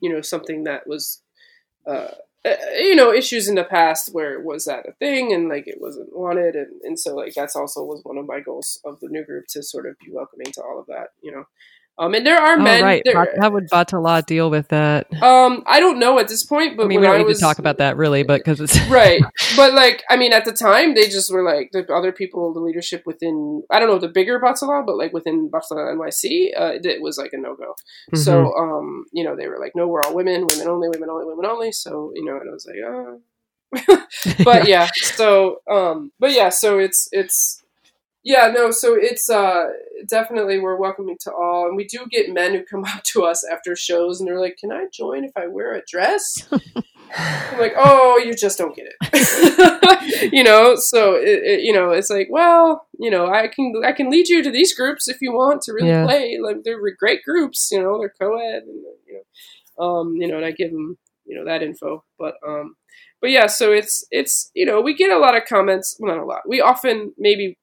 you 0.00 0.12
know 0.12 0.20
something 0.20 0.64
that 0.64 0.86
was 0.86 1.22
uh, 1.86 2.10
uh, 2.44 2.56
you 2.78 2.94
know 2.96 3.12
issues 3.12 3.48
in 3.48 3.54
the 3.56 3.64
past 3.64 4.12
where 4.14 4.40
was 4.40 4.66
that 4.66 4.86
a 4.88 4.92
thing 4.94 5.32
and 5.32 5.48
like 5.48 5.66
it 5.66 5.80
wasn't 5.80 6.14
wanted 6.16 6.56
and, 6.56 6.80
and 6.82 6.98
so 6.98 7.14
like 7.16 7.34
that's 7.34 7.56
also 7.56 7.84
was 7.84 8.02
one 8.04 8.18
of 8.18 8.26
my 8.26 8.40
goals 8.40 8.80
of 8.84 9.00
the 9.00 9.08
new 9.08 9.24
group 9.24 9.46
to 9.48 9.62
sort 9.62 9.86
of 9.86 9.96
be 9.98 10.10
welcoming 10.12 10.52
to 10.52 10.62
all 10.62 10.78
of 10.80 10.86
that 10.86 11.08
you 11.22 11.32
know 11.32 11.44
um 11.98 12.12
and 12.14 12.26
there 12.26 12.38
are 12.38 12.54
Oh, 12.54 12.62
men 12.62 12.82
right. 12.82 13.02
there- 13.04 13.34
How 13.40 13.50
would 13.50 13.68
Batala 13.70 14.24
deal 14.26 14.50
with 14.50 14.68
that? 14.68 15.06
um 15.22 15.62
I 15.66 15.78
don't 15.80 15.98
know 15.98 16.18
at 16.18 16.28
this 16.28 16.44
point 16.44 16.76
but 16.76 16.84
I 16.84 16.88
mean, 16.88 17.00
we 17.00 17.06
don't 17.06 17.14
I 17.14 17.18
need 17.18 17.26
was 17.26 17.38
to 17.38 17.44
talk 17.44 17.58
about 17.58 17.78
that 17.78 17.96
really, 17.96 18.22
but 18.24 18.40
because 18.40 18.60
it's 18.60 18.78
right 18.88 19.22
but 19.56 19.72
like 19.74 20.02
i 20.10 20.16
mean 20.16 20.32
at 20.32 20.44
the 20.44 20.52
time 20.52 20.94
they 20.94 21.06
just 21.08 21.32
were 21.32 21.42
like 21.42 21.70
the 21.72 21.86
other 21.94 22.10
people 22.12 22.52
the 22.52 22.60
leadership 22.60 23.02
within 23.06 23.62
i 23.70 23.78
don't 23.78 23.88
know 23.88 23.98
the 23.98 24.08
bigger 24.08 24.40
Batala, 24.40 24.84
but 24.84 24.96
like 24.96 25.12
within 25.12 25.48
Batala 25.50 25.94
nyc 25.94 26.50
uh, 26.60 26.72
it 26.82 27.00
was 27.02 27.16
like 27.18 27.32
a 27.32 27.38
no-go 27.38 27.74
Mhm. 28.12 28.18
so 28.18 28.52
um 28.56 29.04
you 29.12 29.22
know 29.24 29.36
they 29.36 29.48
were 29.48 29.58
like 29.60 29.72
no 29.76 29.86
we're 29.86 30.02
all 30.02 30.14
women 30.14 30.46
women 30.50 30.68
only 30.68 30.88
women 30.88 31.08
only 31.10 31.26
women 31.26 31.46
only 31.46 31.70
so 31.72 32.10
you 32.14 32.24
know 32.24 32.36
and 32.40 32.48
i 32.50 32.52
was 32.52 32.66
like 32.66 32.80
oh 32.84 33.20
but 34.44 34.68
yeah 34.74 34.88
so 34.94 35.58
um 35.70 36.12
but 36.18 36.32
yeah 36.32 36.48
so 36.48 36.78
it's 36.78 37.08
it's 37.12 37.62
yeah 38.24 38.50
no 38.54 38.70
so 38.70 38.94
it's 38.94 39.28
uh 39.30 39.66
definitely 40.08 40.58
we're 40.58 40.76
welcoming 40.76 41.16
to 41.20 41.30
all 41.32 41.66
and 41.66 41.76
we 41.76 41.84
do 41.84 42.06
get 42.10 42.32
men 42.32 42.52
who 42.54 42.64
come 42.64 42.84
up 42.94 43.02
to 43.04 43.22
us 43.24 43.44
after 43.50 43.76
shows 43.76 44.18
and 44.20 44.28
they're 44.28 44.40
like 44.40 44.56
can 44.58 44.72
i 44.72 44.86
join 44.92 45.24
if 45.24 45.32
i 45.36 45.46
wear 45.46 45.74
a 45.74 45.82
dress 45.88 46.48
i'm 47.16 47.58
like 47.60 47.74
oh 47.76 48.18
you 48.24 48.34
just 48.34 48.58
don't 48.58 48.74
get 48.74 48.86
it 48.88 50.32
you 50.32 50.42
know 50.42 50.74
so 50.76 51.14
it, 51.14 51.42
it, 51.44 51.60
you 51.60 51.72
know 51.72 51.90
it's 51.90 52.10
like 52.10 52.28
well 52.30 52.86
you 52.98 53.10
know 53.10 53.26
i 53.32 53.46
can 53.46 53.72
i 53.84 53.92
can 53.92 54.10
lead 54.10 54.28
you 54.28 54.42
to 54.42 54.50
these 54.50 54.74
groups 54.74 55.06
if 55.08 55.18
you 55.20 55.32
want 55.32 55.62
to 55.62 55.72
really 55.72 55.88
Yeah. 55.88 56.04
play 56.04 56.38
like 56.42 56.56
they're 56.64 56.80
great 56.98 57.22
groups 57.24 57.68
you 57.70 57.80
know 57.80 57.98
they're 57.98 58.14
co-ed 58.20 58.62
and 58.64 58.82
you 59.06 59.22
know 59.78 59.84
um 59.84 60.16
you 60.16 60.26
know 60.26 60.36
and 60.36 60.44
i 60.46 60.50
give 60.50 60.72
them 60.72 60.98
you 61.24 61.36
know 61.36 61.44
that 61.44 61.62
info 61.62 62.04
but 62.18 62.34
um 62.46 62.74
but 63.20 63.30
yeah 63.30 63.46
so 63.46 63.72
it's 63.72 64.04
it's 64.10 64.50
you 64.54 64.66
know 64.66 64.80
we 64.80 64.94
get 64.94 65.10
a 65.10 65.18
lot 65.18 65.36
of 65.36 65.44
comments 65.48 65.96
well 66.00 66.14
not 66.14 66.22
a 66.22 66.26
lot 66.26 66.40
we 66.48 66.60
often 66.60 67.12
maybe 67.18 67.56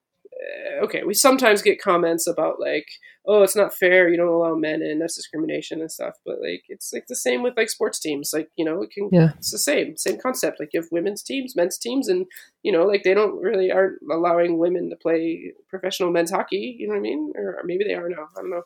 okay 0.82 1.02
we 1.04 1.14
sometimes 1.14 1.62
get 1.62 1.80
comments 1.80 2.26
about 2.26 2.58
like 2.60 2.86
oh 3.26 3.42
it's 3.42 3.54
not 3.56 3.74
fair 3.74 4.08
you 4.08 4.16
don't 4.16 4.28
allow 4.28 4.54
men 4.54 4.82
in 4.82 4.98
that's 4.98 5.14
discrimination 5.16 5.80
and 5.80 5.90
stuff 5.90 6.14
but 6.26 6.36
like 6.40 6.62
it's 6.68 6.92
like 6.92 7.04
the 7.08 7.14
same 7.16 7.42
with 7.42 7.56
like 7.56 7.68
sports 7.70 7.98
teams 8.00 8.30
like 8.32 8.48
you 8.56 8.64
know 8.64 8.82
it 8.82 8.90
can 8.90 9.08
Yeah. 9.12 9.30
it's 9.38 9.50
the 9.52 9.58
same 9.58 9.96
same 9.96 10.18
concept 10.18 10.58
like 10.58 10.70
you 10.72 10.80
have 10.80 10.88
women's 10.90 11.22
teams 11.22 11.54
men's 11.54 11.78
teams 11.78 12.08
and 12.08 12.26
you 12.62 12.72
know 12.72 12.84
like 12.84 13.02
they 13.04 13.14
don't 13.14 13.40
really 13.40 13.70
aren't 13.70 13.98
allowing 14.10 14.58
women 14.58 14.90
to 14.90 14.96
play 14.96 15.52
professional 15.68 16.10
men's 16.10 16.30
hockey 16.32 16.76
you 16.78 16.86
know 16.88 16.94
what 16.94 16.98
i 16.98 17.02
mean 17.02 17.32
or 17.36 17.60
maybe 17.64 17.84
they 17.84 17.94
are 17.94 18.08
now 18.08 18.26
i 18.36 18.40
don't 18.40 18.50
know 18.50 18.62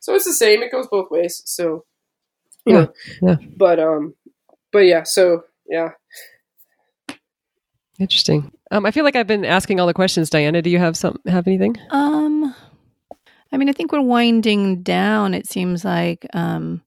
so 0.00 0.14
it's 0.14 0.26
the 0.26 0.32
same 0.34 0.62
it 0.62 0.70
goes 0.72 0.86
both 0.90 1.10
ways 1.10 1.42
so 1.46 1.84
you 2.66 2.74
Yeah, 2.74 2.86
yeah. 3.22 3.36
but 3.56 3.78
um 3.80 4.14
but 4.72 4.80
yeah 4.80 5.02
so 5.04 5.44
yeah 5.68 5.90
Interesting. 7.98 8.50
Um, 8.70 8.86
I 8.86 8.90
feel 8.90 9.04
like 9.04 9.16
I've 9.16 9.26
been 9.26 9.44
asking 9.44 9.78
all 9.78 9.86
the 9.86 9.94
questions. 9.94 10.30
Diana, 10.30 10.62
do 10.62 10.70
you 10.70 10.78
have 10.78 10.96
some 10.96 11.20
have 11.26 11.46
anything? 11.46 11.76
Um, 11.90 12.54
I 13.52 13.56
mean, 13.56 13.68
I 13.68 13.72
think 13.72 13.92
we're 13.92 14.00
winding 14.00 14.82
down. 14.82 15.34
It 15.34 15.46
seems 15.46 15.84
like. 15.84 16.26
Um, 16.34 16.82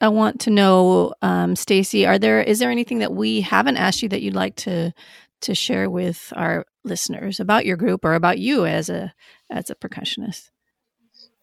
I 0.00 0.08
want 0.08 0.40
to 0.42 0.50
know, 0.50 1.12
um, 1.22 1.56
Stacy, 1.56 2.06
are 2.06 2.18
there 2.18 2.40
is 2.40 2.60
there 2.60 2.70
anything 2.70 3.00
that 3.00 3.12
we 3.12 3.40
haven't 3.40 3.78
asked 3.78 4.02
you 4.02 4.08
that 4.10 4.22
you'd 4.22 4.34
like 4.34 4.54
to 4.56 4.92
to 5.40 5.54
share 5.54 5.90
with 5.90 6.32
our 6.36 6.64
listeners 6.84 7.40
about 7.40 7.66
your 7.66 7.76
group 7.76 8.04
or 8.04 8.14
about 8.14 8.38
you 8.38 8.64
as 8.64 8.88
a 8.90 9.12
as 9.50 9.70
a 9.70 9.74
percussionist? 9.74 10.50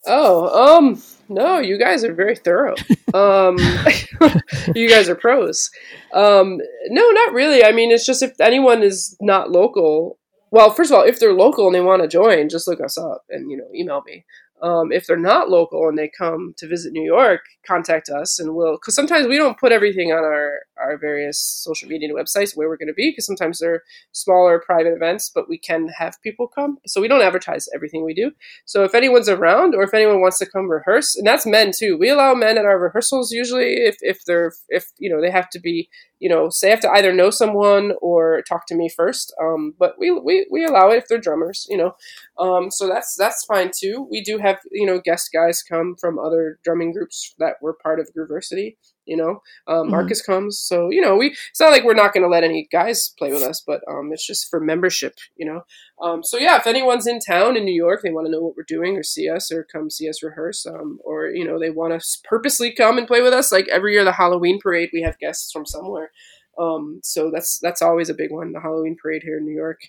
Oh, 0.07 0.77
um, 0.77 1.01
no, 1.29 1.59
you 1.59 1.77
guys 1.77 2.03
are 2.03 2.13
very 2.13 2.35
thorough. 2.35 2.75
Um, 3.13 3.57
you 4.75 4.89
guys 4.89 5.09
are 5.09 5.15
pros. 5.15 5.71
Um, 6.13 6.59
no, 6.89 7.09
not 7.11 7.33
really. 7.33 7.63
I 7.63 7.71
mean, 7.71 7.91
it's 7.91 8.05
just 8.05 8.21
if 8.21 8.39
anyone 8.39 8.83
is 8.83 9.17
not 9.21 9.51
local, 9.51 10.17
well, 10.51 10.71
first 10.71 10.91
of 10.91 10.97
all, 10.97 11.03
if 11.03 11.19
they're 11.19 11.33
local 11.33 11.65
and 11.65 11.75
they 11.75 11.81
want 11.81 12.01
to 12.01 12.07
join, 12.07 12.49
just 12.49 12.67
look 12.67 12.79
us 12.81 12.97
up 12.97 13.23
and, 13.29 13.49
you 13.49 13.57
know, 13.57 13.67
email 13.73 14.01
me. 14.05 14.25
Um, 14.61 14.91
if 14.91 15.05
they're 15.05 15.17
not 15.17 15.49
local 15.49 15.87
and 15.89 15.97
they 15.97 16.09
come 16.17 16.53
to 16.57 16.67
visit 16.67 16.93
New 16.93 17.03
York, 17.03 17.41
contact 17.67 18.09
us 18.09 18.39
and 18.39 18.55
we'll, 18.55 18.77
because 18.77 18.95
sometimes 18.95 19.27
we 19.27 19.37
don't 19.37 19.59
put 19.59 19.73
everything 19.73 20.11
on 20.11 20.23
our, 20.23 20.59
our 20.81 20.97
various 20.97 21.39
social 21.39 21.89
media 21.89 22.09
websites 22.13 22.55
where 22.55 22.69
we're 22.69 22.77
going 22.77 22.87
to 22.87 22.93
be, 22.93 23.11
because 23.11 23.25
sometimes 23.25 23.59
they're 23.59 23.83
smaller 24.13 24.61
private 24.65 24.93
events, 24.93 25.29
but 25.33 25.49
we 25.49 25.57
can 25.57 25.89
have 25.89 26.21
people 26.23 26.47
come. 26.47 26.77
So 26.87 27.01
we 27.01 27.09
don't 27.09 27.21
advertise 27.21 27.67
everything 27.75 28.05
we 28.05 28.13
do. 28.13 28.31
So 28.65 28.83
if 28.83 28.95
anyone's 28.95 29.29
around 29.29 29.75
or 29.75 29.83
if 29.83 29.93
anyone 29.93 30.21
wants 30.21 30.39
to 30.39 30.49
come 30.49 30.69
rehearse, 30.69 31.15
and 31.15 31.27
that's 31.27 31.45
men 31.45 31.71
too, 31.77 31.97
we 31.97 32.09
allow 32.09 32.33
men 32.33 32.57
at 32.57 32.65
our 32.65 32.79
rehearsals 32.79 33.31
usually 33.31 33.73
if, 33.73 33.97
if 34.01 34.23
they're 34.25 34.53
if 34.69 34.85
you 34.97 35.09
know 35.09 35.21
they 35.21 35.31
have 35.31 35.49
to 35.49 35.59
be 35.59 35.89
you 36.19 36.29
know 36.29 36.49
so 36.49 36.69
have 36.69 36.79
to 36.81 36.89
either 36.91 37.13
know 37.13 37.29
someone 37.29 37.93
or 38.01 38.41
talk 38.47 38.65
to 38.67 38.75
me 38.75 38.89
first. 38.89 39.33
Um, 39.41 39.73
but 39.79 39.95
we, 39.99 40.11
we 40.11 40.47
we 40.51 40.65
allow 40.65 40.89
it 40.91 40.97
if 40.97 41.07
they're 41.07 41.17
drummers, 41.19 41.65
you 41.69 41.77
know. 41.77 41.95
Um, 42.39 42.71
so 42.71 42.87
that's 42.87 43.15
that's 43.17 43.45
fine 43.45 43.71
too. 43.77 44.07
We 44.09 44.21
do 44.21 44.37
have 44.39 44.59
you 44.71 44.85
know 44.85 44.99
guest 45.03 45.29
guys 45.33 45.63
come 45.63 45.95
from 45.99 46.19
other 46.19 46.59
drumming 46.63 46.93
groups 46.93 47.33
that 47.39 47.55
were 47.61 47.77
part 47.83 47.99
of 47.99 48.09
Grooversity. 48.17 48.75
You 49.05 49.17
know, 49.17 49.41
um. 49.67 49.89
Marcus 49.89 50.21
comes, 50.21 50.59
so 50.59 50.89
you 50.89 51.01
know 51.01 51.15
we. 51.15 51.27
It's 51.49 51.59
not 51.59 51.71
like 51.71 51.83
we're 51.83 51.93
not 51.93 52.13
going 52.13 52.23
to 52.23 52.29
let 52.29 52.43
any 52.43 52.67
guys 52.71 53.09
play 53.17 53.31
with 53.31 53.43
us, 53.43 53.61
but 53.65 53.81
um, 53.87 54.11
it's 54.11 54.25
just 54.25 54.49
for 54.49 54.59
membership. 54.59 55.15
You 55.35 55.45
know, 55.45 55.61
um, 56.01 56.23
so 56.23 56.37
yeah, 56.37 56.57
if 56.57 56.67
anyone's 56.67 57.07
in 57.07 57.19
town 57.19 57.55
in 57.57 57.65
New 57.65 57.73
York, 57.73 58.01
they 58.03 58.11
want 58.11 58.27
to 58.27 58.31
know 58.31 58.41
what 58.41 58.55
we're 58.57 58.63
doing 58.67 58.97
or 58.97 59.03
see 59.03 59.29
us 59.29 59.51
or 59.51 59.63
come 59.63 59.89
see 59.89 60.09
us 60.09 60.23
rehearse, 60.23 60.65
um, 60.65 60.99
or 61.03 61.27
you 61.27 61.45
know 61.45 61.59
they 61.59 61.69
want 61.69 61.99
to 61.99 62.07
purposely 62.27 62.71
come 62.73 62.97
and 62.97 63.07
play 63.07 63.21
with 63.21 63.33
us. 63.33 63.51
Like 63.51 63.67
every 63.69 63.93
year, 63.93 64.03
the 64.03 64.11
Halloween 64.13 64.59
parade, 64.61 64.89
we 64.93 65.01
have 65.03 65.19
guests 65.19 65.51
from 65.51 65.65
somewhere. 65.65 66.11
Um, 66.57 67.01
so 67.03 67.29
that's 67.31 67.59
that's 67.59 67.81
always 67.81 68.09
a 68.09 68.13
big 68.13 68.31
one, 68.31 68.53
the 68.53 68.61
Halloween 68.61 68.95
parade 69.01 69.23
here 69.23 69.37
in 69.37 69.45
New 69.45 69.55
York. 69.55 69.81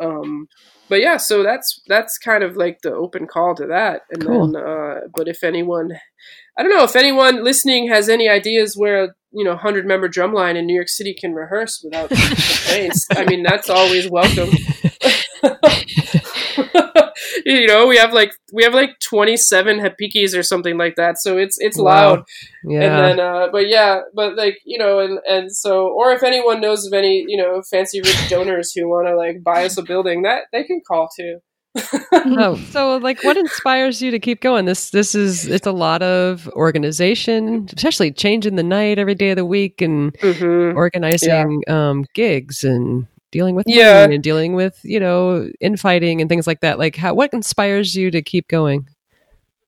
Um, 0.00 0.48
but 0.88 1.00
yeah, 1.00 1.16
so 1.16 1.42
that's 1.42 1.80
that's 1.88 2.18
kind 2.18 2.44
of 2.44 2.56
like 2.56 2.82
the 2.82 2.92
open 2.92 3.26
call 3.26 3.54
to 3.54 3.66
that. 3.66 4.02
And 4.10 4.26
Cool. 4.26 4.52
then, 4.52 4.62
uh, 4.62 4.94
but 5.14 5.28
if 5.28 5.42
anyone, 5.42 5.92
I 6.58 6.62
don't 6.62 6.76
know 6.76 6.84
if 6.84 6.96
anyone 6.96 7.44
listening 7.44 7.88
has 7.88 8.08
any 8.08 8.28
ideas 8.28 8.74
where 8.76 9.14
you 9.32 9.44
know 9.44 9.56
hundred 9.56 9.86
member 9.86 10.08
drumline 10.08 10.56
in 10.56 10.66
New 10.66 10.74
York 10.74 10.88
City 10.88 11.14
can 11.18 11.32
rehearse 11.34 11.80
without 11.84 12.10
complaints. 12.10 13.06
I 13.10 13.24
mean, 13.24 13.42
that's 13.42 13.70
always 13.70 14.08
welcome. 14.10 14.50
you 17.46 17.66
know, 17.66 17.86
we 17.86 17.96
have 17.96 18.12
like 18.12 18.32
we 18.52 18.64
have 18.64 18.74
like 18.74 18.98
twenty 19.00 19.36
seven 19.36 19.78
repiques 19.80 20.36
or 20.36 20.42
something 20.42 20.76
like 20.76 20.96
that. 20.96 21.16
So 21.18 21.38
it's 21.38 21.56
it's 21.58 21.78
Wow. 21.78 22.14
loud. 22.16 22.24
Yeah. 22.64 22.80
And 22.82 23.18
then, 23.18 23.20
uh, 23.20 23.48
but 23.52 23.68
yeah, 23.68 24.00
but 24.14 24.36
like 24.36 24.58
you 24.64 24.78
know, 24.78 25.00
and 25.00 25.18
and 25.28 25.54
so, 25.54 25.88
or 25.88 26.12
if 26.12 26.22
anyone 26.22 26.60
knows 26.60 26.86
of 26.86 26.92
any 26.92 27.24
you 27.26 27.36
know 27.36 27.62
fancy 27.70 28.00
rich 28.00 28.28
donors 28.28 28.72
who 28.74 28.88
want 28.88 29.08
to 29.08 29.16
like 29.16 29.42
buy 29.42 29.64
us 29.64 29.78
a 29.78 29.82
building, 29.82 30.22
that 30.22 30.42
they 30.52 30.64
can 30.64 30.80
call 30.86 31.08
too. 31.16 31.38
Oh, 32.12 32.56
so 32.70 32.96
like 32.98 33.22
what 33.24 33.36
inspires 33.36 34.02
you 34.02 34.10
to 34.10 34.18
keep 34.18 34.40
going? 34.40 34.64
This 34.64 34.90
this 34.90 35.14
is 35.14 35.46
it's 35.46 35.66
a 35.66 35.72
lot 35.72 36.02
of 36.02 36.48
organization, 36.48 37.68
especially 37.76 38.12
changing 38.12 38.56
the 38.56 38.62
night 38.62 38.98
every 38.98 39.14
day 39.14 39.30
of 39.30 39.36
the 39.36 39.46
week 39.46 39.80
and 39.80 40.12
Mm-hmm. 40.18 40.76
organizing 40.76 41.62
um 41.68 42.04
gigs 42.14 42.64
and 42.64 43.06
dealing 43.30 43.54
with 43.54 43.64
Yeah. 43.68 44.04
and 44.04 44.22
dealing 44.22 44.54
with, 44.54 44.78
you 44.82 44.98
know, 45.00 45.48
infighting 45.60 46.20
and 46.20 46.28
things 46.28 46.46
like 46.46 46.60
that. 46.60 46.78
Like 46.78 46.96
how 46.96 47.14
what 47.14 47.32
inspires 47.32 47.94
you 47.94 48.10
to 48.10 48.22
keep 48.22 48.48
going? 48.48 48.86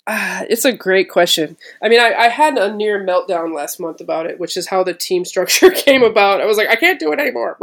Uh, 0.06 0.44
it's 0.50 0.64
a 0.64 0.72
great 0.72 1.08
question. 1.08 1.56
I 1.82 1.88
mean, 1.88 2.00
I, 2.00 2.12
I, 2.14 2.28
had 2.28 2.58
a 2.58 2.74
near 2.74 3.04
meltdown 3.04 3.54
last 3.54 3.78
month 3.78 4.00
about 4.00 4.26
it, 4.26 4.38
which 4.40 4.56
is 4.56 4.68
how 4.68 4.82
the 4.82 4.94
team 4.94 5.24
structure 5.32 5.70
came 5.70 6.02
about. 6.02 6.40
I 6.40 6.46
was 6.46 6.56
like, 6.56 6.68
I 6.68 6.76
can't 6.76 7.00
do 7.00 7.12
it 7.12 7.20
anymore, 7.20 7.58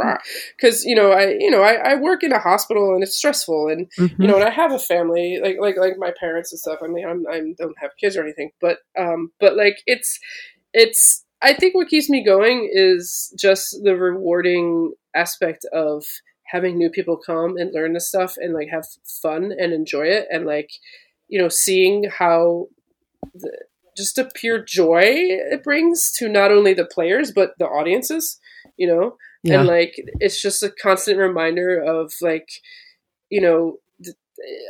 because 0.56 0.84
you 0.84 0.94
know, 0.94 1.12
I 1.12 1.36
you 1.38 1.50
know, 1.50 1.62
I, 1.62 1.92
I, 1.92 1.94
work 1.96 2.22
in 2.22 2.32
a 2.32 2.38
hospital 2.38 2.94
and 2.94 3.02
it's 3.02 3.16
stressful, 3.16 3.68
and 3.68 3.90
mm-hmm. 3.98 4.22
you 4.22 4.28
know, 4.28 4.36
and 4.36 4.44
I 4.44 4.50
have 4.50 4.72
a 4.72 4.78
family, 4.78 5.38
like 5.42 5.56
like 5.60 5.76
like 5.76 5.94
my 5.98 6.12
parents 6.18 6.52
and 6.52 6.58
stuff. 6.58 6.80
I 6.82 6.86
mean, 6.86 7.06
I'm 7.06 7.26
I 7.30 7.54
don't 7.58 7.78
have 7.78 7.96
kids 8.00 8.16
or 8.16 8.22
anything, 8.22 8.50
but 8.60 8.78
um, 8.98 9.32
but 9.40 9.56
like 9.56 9.82
it's 9.86 10.18
it's. 10.72 11.24
I 11.42 11.54
think 11.54 11.74
what 11.74 11.88
keeps 11.88 12.10
me 12.10 12.22
going 12.22 12.68
is 12.70 13.34
just 13.38 13.78
the 13.82 13.96
rewarding 13.96 14.92
aspect 15.14 15.64
of 15.72 16.04
having 16.44 16.76
new 16.76 16.90
people 16.90 17.16
come 17.16 17.56
and 17.56 17.72
learn 17.72 17.94
this 17.94 18.08
stuff 18.08 18.34
and 18.36 18.52
like 18.52 18.68
have 18.68 18.84
fun 19.22 19.52
and 19.58 19.72
enjoy 19.72 20.02
it 20.02 20.26
and 20.30 20.44
like 20.44 20.70
you 21.30 21.40
know, 21.40 21.48
seeing 21.48 22.10
how 22.10 22.66
the, 23.34 23.50
just 23.96 24.18
a 24.18 24.28
pure 24.34 24.62
joy 24.62 25.02
it 25.04 25.62
brings 25.62 26.10
to 26.12 26.28
not 26.28 26.50
only 26.50 26.74
the 26.74 26.84
players 26.84 27.32
but 27.32 27.52
the 27.58 27.66
audiences, 27.66 28.38
you 28.76 28.86
know, 28.86 29.16
yeah. 29.42 29.60
and 29.60 29.68
like 29.68 29.94
it's 30.20 30.42
just 30.42 30.62
a 30.62 30.70
constant 30.70 31.18
reminder 31.18 31.80
of 31.80 32.12
like, 32.20 32.48
you 33.30 33.40
know, 33.40 33.78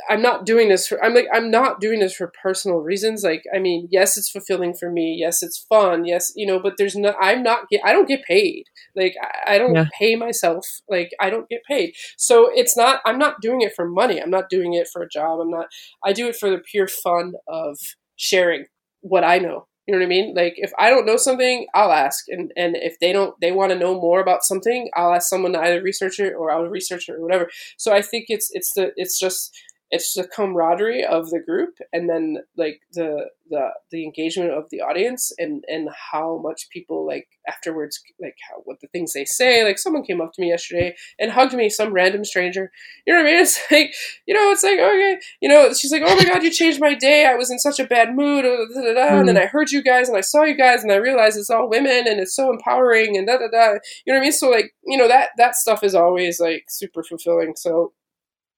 I'm 0.09 0.21
not 0.21 0.45
doing 0.45 0.69
this 0.69 0.87
for 0.87 1.03
I'm 1.03 1.13
like 1.13 1.27
I'm 1.33 1.49
not 1.49 1.79
doing 1.79 1.99
this 1.99 2.15
for 2.15 2.31
personal 2.41 2.79
reasons. 2.79 3.23
Like 3.23 3.43
I 3.55 3.59
mean, 3.59 3.87
yes, 3.91 4.17
it's 4.17 4.29
fulfilling 4.29 4.73
for 4.73 4.91
me. 4.91 5.15
Yes, 5.19 5.41
it's 5.41 5.57
fun. 5.57 6.05
Yes, 6.05 6.33
you 6.35 6.45
know, 6.45 6.59
but 6.59 6.73
there's 6.77 6.95
no 6.95 7.13
I'm 7.21 7.43
not 7.43 7.69
get 7.69 7.81
I 7.83 7.93
don't 7.93 8.07
get 8.07 8.23
paid. 8.23 8.65
Like 8.95 9.15
I, 9.21 9.55
I 9.55 9.57
don't 9.57 9.75
yeah. 9.75 9.85
pay 9.97 10.15
myself. 10.15 10.67
Like 10.89 11.11
I 11.19 11.29
don't 11.29 11.49
get 11.49 11.63
paid. 11.63 11.93
So 12.17 12.49
it's 12.53 12.75
not 12.75 13.01
I'm 13.05 13.17
not 13.17 13.41
doing 13.41 13.61
it 13.61 13.73
for 13.75 13.87
money. 13.87 14.21
I'm 14.21 14.29
not 14.29 14.49
doing 14.49 14.73
it 14.73 14.87
for 14.91 15.01
a 15.01 15.09
job. 15.09 15.39
I'm 15.39 15.51
not 15.51 15.67
I 16.03 16.13
do 16.13 16.27
it 16.27 16.35
for 16.35 16.49
the 16.49 16.59
pure 16.59 16.87
fun 16.87 17.33
of 17.47 17.77
sharing 18.17 18.65
what 19.01 19.23
I 19.23 19.39
know. 19.39 19.67
You 19.91 19.97
know 19.97 20.05
what 20.05 20.05
I 20.05 20.09
mean? 20.09 20.33
Like 20.33 20.53
if 20.55 20.71
I 20.79 20.89
don't 20.89 21.05
know 21.05 21.17
something, 21.17 21.67
I'll 21.73 21.91
ask, 21.91 22.23
and 22.29 22.53
and 22.55 22.77
if 22.77 22.97
they 22.99 23.11
don't, 23.11 23.35
they 23.41 23.51
want 23.51 23.73
to 23.73 23.77
know 23.77 23.99
more 23.99 24.21
about 24.21 24.45
something, 24.45 24.89
I'll 24.95 25.13
ask 25.13 25.27
someone 25.27 25.51
to 25.51 25.59
either 25.59 25.81
research 25.81 26.17
it 26.17 26.33
or 26.33 26.49
I'll 26.49 26.63
research 26.69 27.09
it 27.09 27.15
or 27.15 27.21
whatever. 27.21 27.49
So 27.75 27.91
I 27.91 28.01
think 28.01 28.27
it's 28.29 28.49
it's 28.53 28.73
the 28.73 28.93
it's 28.95 29.19
just 29.19 29.53
it's 29.91 30.13
the 30.13 30.23
camaraderie 30.23 31.03
of 31.03 31.29
the 31.29 31.39
group 31.39 31.77
and 31.91 32.09
then 32.09 32.37
like 32.57 32.79
the 32.93 33.29
the 33.49 33.67
the 33.91 34.05
engagement 34.05 34.51
of 34.51 34.63
the 34.71 34.79
audience 34.79 35.33
and 35.37 35.65
and 35.67 35.89
how 36.11 36.39
much 36.41 36.69
people 36.71 37.05
like 37.05 37.27
afterwards 37.47 38.01
like 38.21 38.35
how 38.49 38.61
what 38.63 38.79
the 38.79 38.87
things 38.87 39.11
they 39.11 39.25
say. 39.25 39.65
Like 39.65 39.77
someone 39.77 40.03
came 40.03 40.21
up 40.21 40.31
to 40.33 40.41
me 40.41 40.49
yesterday 40.49 40.95
and 41.19 41.31
hugged 41.31 41.53
me 41.53 41.69
some 41.69 41.91
random 41.91 42.23
stranger. 42.23 42.71
You 43.05 43.13
know 43.13 43.19
what 43.21 43.29
i 43.29 43.31
mean? 43.33 43.41
It's 43.41 43.59
like 43.69 43.93
you 44.25 44.33
know 44.33 44.51
it's 44.51 44.63
like 44.63 44.79
okay 44.79 45.19
you 45.41 45.49
know 45.49 45.73
she's 45.73 45.91
like 45.91 46.03
oh 46.05 46.15
my 46.15 46.23
god 46.23 46.41
you 46.41 46.51
changed 46.51 46.79
my 46.79 46.93
day. 46.93 47.25
I 47.25 47.35
was 47.35 47.51
in 47.51 47.59
such 47.59 47.79
a 47.79 47.85
bad 47.85 48.15
mood. 48.15 48.45
Mm. 48.45 49.19
and 49.19 49.27
then 49.27 49.37
i 49.37 49.45
heard 49.45 49.71
you 49.71 49.83
guys 49.83 50.07
and 50.07 50.17
i 50.17 50.21
saw 50.21 50.43
you 50.43 50.55
guys 50.55 50.83
and 50.83 50.91
i 50.91 50.95
realized 50.95 51.37
it's 51.37 51.49
all 51.49 51.69
women 51.69 52.07
and 52.07 52.19
it's 52.19 52.35
so 52.35 52.49
empowering 52.49 53.17
and 53.17 53.27
da 53.27 53.37
da 53.37 53.47
da. 53.51 53.73
You 54.05 54.13
know 54.13 54.13
what 54.13 54.17
i 54.17 54.21
mean? 54.21 54.31
So 54.31 54.49
like 54.49 54.73
you 54.85 54.97
know 54.97 55.09
that 55.09 55.29
that 55.37 55.55
stuff 55.55 55.83
is 55.83 55.95
always 55.95 56.39
like 56.39 56.65
super 56.69 57.03
fulfilling. 57.03 57.53
So 57.57 57.93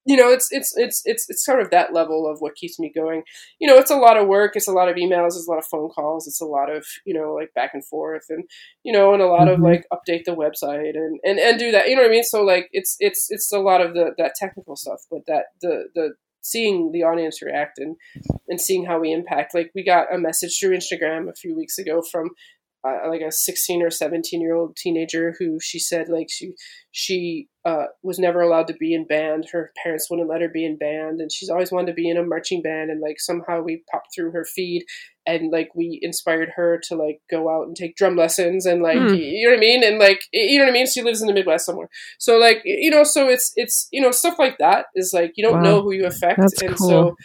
you 0.06 0.18
know, 0.18 0.32
it's 0.32 0.50
it's 0.52 0.74
it's 0.76 1.02
it's 1.06 1.26
it's 1.30 1.46
sort 1.46 1.62
of 1.62 1.70
that 1.72 1.94
level 1.94 2.30
of 2.30 2.40
what 2.40 2.56
keeps 2.56 2.80
me 2.80 2.92
going. 2.94 3.24
You 3.60 3.68
know, 3.68 3.78
it's 3.78 3.92
a 3.92 3.96
lot 3.96 4.18
of 4.18 4.28
work, 4.28 4.56
it's 4.56 4.68
a 4.68 4.74
lot 4.74 4.90
of 4.90 4.96
emails, 4.96 5.28
it's 5.28 5.48
a 5.48 5.52
lot 5.52 5.60
of 5.60 5.66
phone 5.66 5.90
calls, 5.90 6.28
it's 6.28 6.42
a 6.42 6.46
lot 6.46 6.70
of 6.70 6.86
you 7.06 7.14
know 7.14 7.34
like 7.34 7.54
back 7.54 7.72
and 7.74 7.86
forth, 7.86 8.26
and 8.30 8.44
you 8.84 8.92
know, 8.92 9.14
and 9.14 9.22
a 9.22 9.28
lot 9.28 9.48
mm-hmm. 9.48 9.64
of 9.64 9.70
like 9.70 9.86
update 9.94 10.26
the 10.26 10.36
website 10.36 10.96
and 10.96 11.20
and 11.24 11.40
and 11.40 11.58
do 11.58 11.72
that. 11.72 11.88
You 11.88 11.96
know 11.96 12.02
what 12.02 12.12
I 12.12 12.14
mean? 12.14 12.24
So 12.24 12.44
like 12.44 12.70
it's 12.72 12.98
it's 13.00 13.28
it's 13.30 13.52
a 13.54 13.60
lot 13.60 13.82
of 13.82 13.94
the 13.94 14.12
that 14.18 14.36
technical 14.36 14.76
stuff, 14.76 15.02
but 15.10 15.22
that 15.28 15.46
the 15.62 15.86
the 15.96 16.14
seeing 16.42 16.92
the 16.92 17.04
audience 17.04 17.42
react 17.42 17.80
and 17.80 17.96
and 18.48 18.60
seeing 18.60 18.86
how 18.86 19.00
we 19.00 19.12
impact. 19.12 19.56
Like 19.56 19.72
we 19.74 19.84
got 19.84 20.14
a 20.14 20.18
message 20.18 20.60
through 20.60 20.78
Instagram 20.78 21.30
a 21.30 21.34
few 21.34 21.56
weeks 21.56 21.78
ago 21.78 22.02
from 22.12 22.32
uh, 22.86 23.08
like 23.08 23.22
a 23.22 23.32
16 23.32 23.82
or 23.82 23.90
17 23.90 24.42
year 24.42 24.56
old 24.56 24.76
teenager 24.76 25.36
who 25.40 25.58
she 25.62 25.80
said 25.80 26.10
like 26.10 26.28
she 26.30 26.52
she 26.92 27.48
uh, 27.66 27.86
was 28.02 28.20
never 28.20 28.42
allowed 28.42 28.68
to 28.68 28.74
be 28.74 28.94
in 28.94 29.08
band 29.08 29.48
her 29.52 29.72
parents 29.82 30.08
wouldn't 30.10 30.30
let 30.30 30.42
her 30.42 30.50
be 30.50 30.66
in 30.66 30.78
band 30.78 31.22
and 31.22 31.32
she's 31.32 31.50
always 31.50 31.72
wanted 31.72 31.88
to 31.88 31.94
be 31.94 32.10
in 32.10 32.18
a 32.18 32.24
marching 32.24 32.62
band 32.62 32.92
and 32.92 33.00
like 33.00 33.20
somehow 33.20 33.62
we 33.62 33.84
popped 33.90 34.10
through 34.14 34.32
her 34.32 34.44
feed 34.44 34.84
and 35.26 35.52
like 35.52 35.70
we 35.74 36.00
inspired 36.02 36.50
her 36.56 36.80
to 36.84 36.96
like 36.96 37.22
go 37.32 37.50
out 37.50 37.68
and 37.68 37.76
take 37.76 37.96
drum 37.96 38.18
lessons 38.18 38.66
and 38.66 38.82
like 38.82 38.98
mm. 38.98 39.18
you 39.18 39.46
know 39.46 39.52
what 39.52 39.58
i 39.58 39.62
mean 39.62 39.84
and 39.84 39.98
like 39.98 40.24
you 40.34 40.58
know 40.58 40.66
what 40.66 40.72
i 40.72 40.74
mean 40.74 40.86
she 40.86 41.02
lives 41.02 41.22
in 41.22 41.28
the 41.28 41.34
midwest 41.34 41.66
somewhere 41.66 41.90
so 42.20 42.38
like 42.38 42.62
you 42.66 42.90
know 42.90 43.04
so 43.04 43.30
it's 43.30 43.54
it's 43.56 43.88
you 43.92 44.02
know 44.02 44.12
stuff 44.12 44.38
like 44.38 44.58
that 44.58 44.88
is 44.96 45.12
like 45.14 45.32
you 45.36 45.44
don't 45.44 45.62
wow. 45.62 45.62
know 45.62 45.82
who 45.82 45.94
you 45.94 46.06
affect 46.06 46.40
That's 46.40 46.62
and 46.62 46.76
cool. 46.76 46.90
so 46.90 47.16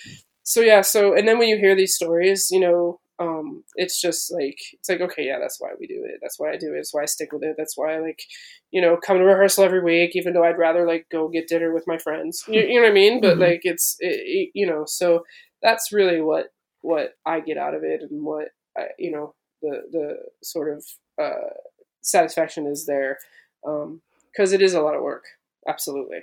so 0.45 0.61
yeah 0.61 0.83
so 0.83 1.15
and 1.15 1.27
then 1.27 1.39
when 1.39 1.49
you 1.49 1.59
hear 1.59 1.75
these 1.75 1.97
stories 1.97 2.49
you 2.51 2.61
know 2.61 3.01
um, 3.21 3.65
it's 3.75 4.01
just 4.01 4.33
like 4.33 4.59
it's 4.73 4.89
like 4.89 5.01
okay, 5.01 5.27
yeah, 5.27 5.39
that's 5.41 5.61
why 5.61 5.71
we 5.79 5.87
do 5.87 6.05
it. 6.05 6.21
That's 6.23 6.39
why 6.39 6.53
I 6.53 6.57
do 6.57 6.73
it. 6.73 6.77
That's 6.77 6.95
why 6.95 7.03
I 7.03 7.07
stick 7.07 7.33
with 7.33 7.43
it. 7.43 7.57
That's 7.59 7.77
why 7.77 7.95
I 7.95 7.99
like, 7.99 8.23
you 8.71 8.81
know, 8.81 8.97
come 8.97 9.19
to 9.19 9.25
rehearsal 9.25 9.65
every 9.65 9.83
week, 9.83 10.15
even 10.15 10.33
though 10.33 10.45
I'd 10.45 10.59
rather 10.59 10.87
like 10.87 11.07
go 11.11 11.29
get 11.29 11.49
dinner 11.49 11.73
with 11.73 11.87
my 11.87 11.99
friends. 11.99 12.45
You, 12.47 12.61
you 12.61 12.77
know 12.77 12.83
what 12.83 12.91
I 12.91 12.95
mean? 12.95 13.21
But 13.21 13.33
mm-hmm. 13.33 13.43
like 13.43 13.61
it's 13.65 13.97
it, 13.99 14.51
you 14.55 14.67
know, 14.67 14.85
so 14.87 15.25
that's 15.63 15.93
really 15.93 16.21
what 16.21 16.53
what 16.83 17.15
I 17.27 17.41
get 17.41 17.59
out 17.59 17.75
of 17.75 17.83
it, 17.83 18.03
and 18.09 18.25
what 18.25 18.49
I, 18.77 18.89
you 18.99 19.11
know 19.11 19.35
the 19.63 19.83
the 19.91 20.17
sort 20.43 20.77
of 20.77 20.85
uh, 21.21 21.55
satisfaction 22.03 22.67
is 22.67 22.87
there 22.87 23.19
because 23.63 24.53
um, 24.53 24.55
it 24.55 24.63
is 24.63 24.75
a 24.75 24.81
lot 24.81 24.95
of 24.95 25.03
work, 25.03 25.25
absolutely. 25.67 26.21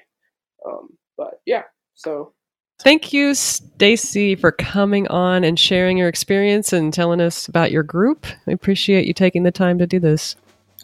Um, 0.66 0.98
but 1.18 1.42
yeah, 1.46 1.64
so 1.94 2.34
Thank 2.80 3.14
you, 3.14 3.34
Stacy, 3.34 4.36
for 4.36 4.52
coming 4.52 5.08
on 5.08 5.44
and 5.44 5.60
sharing 5.60 5.98
your 5.98 6.08
experience 6.08 6.74
and 6.74 6.94
telling 6.94 7.22
us 7.22 7.48
about 7.48 7.72
your 7.72 7.84
group. 7.84 8.28
We 8.46 8.54
appreciate 8.54 9.08
you 9.08 9.14
taking 9.14 9.44
the 9.44 9.52
time 9.52 9.80
to 9.80 9.88
do 9.88 10.00
this. 10.00 10.36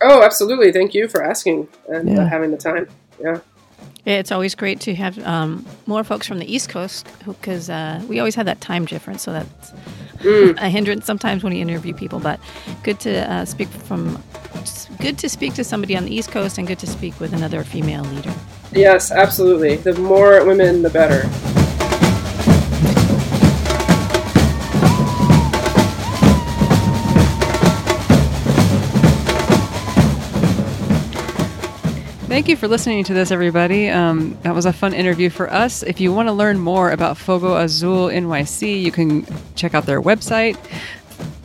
Oh, 0.01 0.23
absolutely. 0.23 0.71
Thank 0.71 0.93
you 0.93 1.07
for 1.07 1.23
asking 1.23 1.67
and 1.89 2.09
uh, 2.09 2.13
yeah. 2.13 2.27
having 2.27 2.51
the 2.51 2.57
time. 2.57 2.87
Yeah. 3.19 3.39
Yeah, 4.05 4.15
it's 4.15 4.31
always 4.31 4.55
great 4.55 4.79
to 4.81 4.95
have 4.95 5.19
um, 5.19 5.63
more 5.85 6.03
folks 6.03 6.25
from 6.27 6.39
the 6.39 6.51
East 6.51 6.69
Coast 6.69 7.07
because 7.25 7.69
uh, 7.69 8.03
we 8.07 8.17
always 8.17 8.33
have 8.33 8.47
that 8.47 8.59
time 8.59 8.85
difference, 8.85 9.21
so 9.21 9.31
that's 9.31 9.71
mm. 10.19 10.57
a 10.61 10.69
hindrance 10.69 11.05
sometimes 11.05 11.43
when 11.43 11.53
you 11.53 11.61
interview 11.61 11.93
people. 11.93 12.19
But 12.19 12.39
good 12.81 12.99
to 13.01 13.31
uh, 13.31 13.45
speak 13.45 13.67
from, 13.67 14.21
good 14.99 15.19
to 15.19 15.29
speak 15.29 15.53
to 15.53 15.63
somebody 15.63 15.95
on 15.95 16.05
the 16.05 16.15
East 16.15 16.31
Coast, 16.31 16.57
and 16.57 16.67
good 16.67 16.79
to 16.79 16.87
speak 16.87 17.19
with 17.19 17.31
another 17.33 17.63
female 17.63 18.03
leader. 18.05 18.33
Yes, 18.71 19.11
absolutely. 19.11 19.75
The 19.75 19.93
more 19.93 20.43
women, 20.45 20.81
the 20.81 20.89
better. 20.89 21.29
Thank 32.31 32.47
you 32.47 32.55
for 32.55 32.69
listening 32.69 33.03
to 33.03 33.13
this, 33.13 33.29
everybody. 33.29 33.89
Um, 33.89 34.37
that 34.43 34.55
was 34.55 34.65
a 34.65 34.71
fun 34.71 34.93
interview 34.93 35.29
for 35.29 35.51
us. 35.51 35.83
If 35.83 35.99
you 35.99 36.13
want 36.13 36.29
to 36.29 36.31
learn 36.31 36.59
more 36.59 36.89
about 36.89 37.17
Fogo 37.17 37.57
Azul 37.57 38.07
NYC, 38.07 38.81
you 38.81 38.89
can 38.89 39.25
check 39.55 39.73
out 39.73 39.85
their 39.85 40.01
website. 40.01 40.57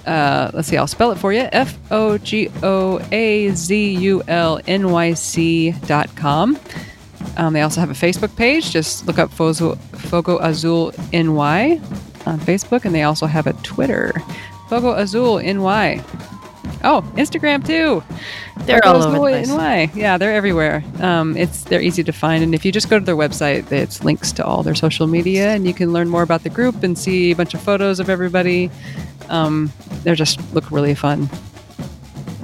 Uh, 0.07 0.53
let's 0.55 0.69
see, 0.69 0.77
I'll 0.77 0.87
spell 0.87 1.11
it 1.11 1.19
for 1.19 1.33
you 1.33 1.49
F 1.51 1.77
O 1.91 2.19
G 2.19 2.49
O 2.63 3.01
A 3.11 3.49
Z 3.49 3.95
U 3.97 4.23
L 4.29 4.61
N 4.69 4.93
Y 4.93 5.15
C 5.15 5.73
dot 5.87 6.15
com. 6.15 6.57
Um, 7.37 7.53
they 7.53 7.63
also 7.63 7.81
have 7.81 7.91
a 7.91 7.93
Facebook 7.93 8.37
page. 8.37 8.71
Just 8.71 9.09
look 9.09 9.19
up 9.19 9.33
Fogo, 9.33 9.75
Fogo 9.75 10.39
Azul 10.39 10.93
NY 11.13 11.81
on 12.27 12.39
Facebook, 12.39 12.85
and 12.85 12.95
they 12.95 13.03
also 13.03 13.27
have 13.27 13.49
a 13.49 13.55
Twitter, 13.65 14.13
Fogo 14.69 14.93
Azul 14.93 15.41
NY. 15.41 16.05
Oh, 16.85 17.03
Instagram 17.17 17.67
too. 17.67 18.03
They're 18.65 18.85
all 18.85 18.97
over 18.97 19.11
the 19.11 19.19
place. 19.19 19.49
NY. 19.49 19.91
Yeah, 19.95 20.19
they're 20.19 20.35
everywhere. 20.35 20.85
Um, 21.01 21.37
it's 21.37 21.65
they're 21.65 21.81
easy 21.81 22.03
to 22.05 22.13
find, 22.13 22.43
and 22.43 22.55
if 22.55 22.65
you 22.65 22.73
just 22.73 22.91
go 22.91 22.99
to 22.99 23.05
their 23.05 23.17
website, 23.17 23.71
it's 23.73 24.05
links 24.05 24.33
to 24.33 24.45
all 24.45 24.63
their 24.63 24.75
social 24.75 25.07
media, 25.07 25.51
and 25.51 25.67
you 25.67 25.75
can 25.75 25.93
learn 25.93 26.09
more 26.09 26.23
about 26.23 26.43
the 26.43 26.51
group 26.51 26.83
and 26.83 26.99
see 26.99 27.31
a 27.31 27.37
bunch 27.37 27.55
of 27.55 27.63
photos 27.63 28.01
of 28.01 28.09
everybody. 28.09 28.71
Um, 29.29 29.73
they 30.05 30.15
just 30.15 30.41
look 30.55 30.71
really 30.71 30.95
fun. 30.95 31.29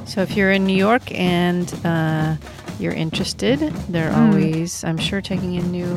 So 0.07 0.21
if 0.21 0.37
you're 0.37 0.53
in 0.53 0.67
New 0.67 0.77
York 0.77 1.11
and 1.19 1.73
uh, 1.85 2.37
you're 2.79 2.93
interested, 2.93 3.61
they're 3.89 4.11
mm. 4.11 4.17
always, 4.17 4.85
I'm 4.85 4.99
sure, 4.99 5.21
taking 5.21 5.55
in 5.55 5.71
new 5.71 5.97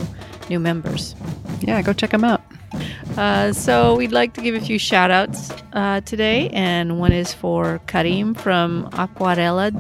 new 0.50 0.60
members. 0.60 1.16
Yeah, 1.62 1.82
go 1.82 1.94
check 1.94 2.12
them 2.12 2.24
out. 2.24 2.45
Uh, 3.18 3.54
so 3.54 3.96
we'd 3.96 4.12
like 4.12 4.34
to 4.34 4.42
give 4.42 4.56
a 4.56 4.60
few 4.60 4.78
shout 4.78 5.12
outs 5.12 5.52
uh, 5.74 6.02
today, 6.02 6.50
and 6.54 7.00
one 7.00 7.12
is 7.12 7.34
for 7.34 7.80
Karim 7.88 8.34
from 8.34 8.90
Aquarela 8.92 9.72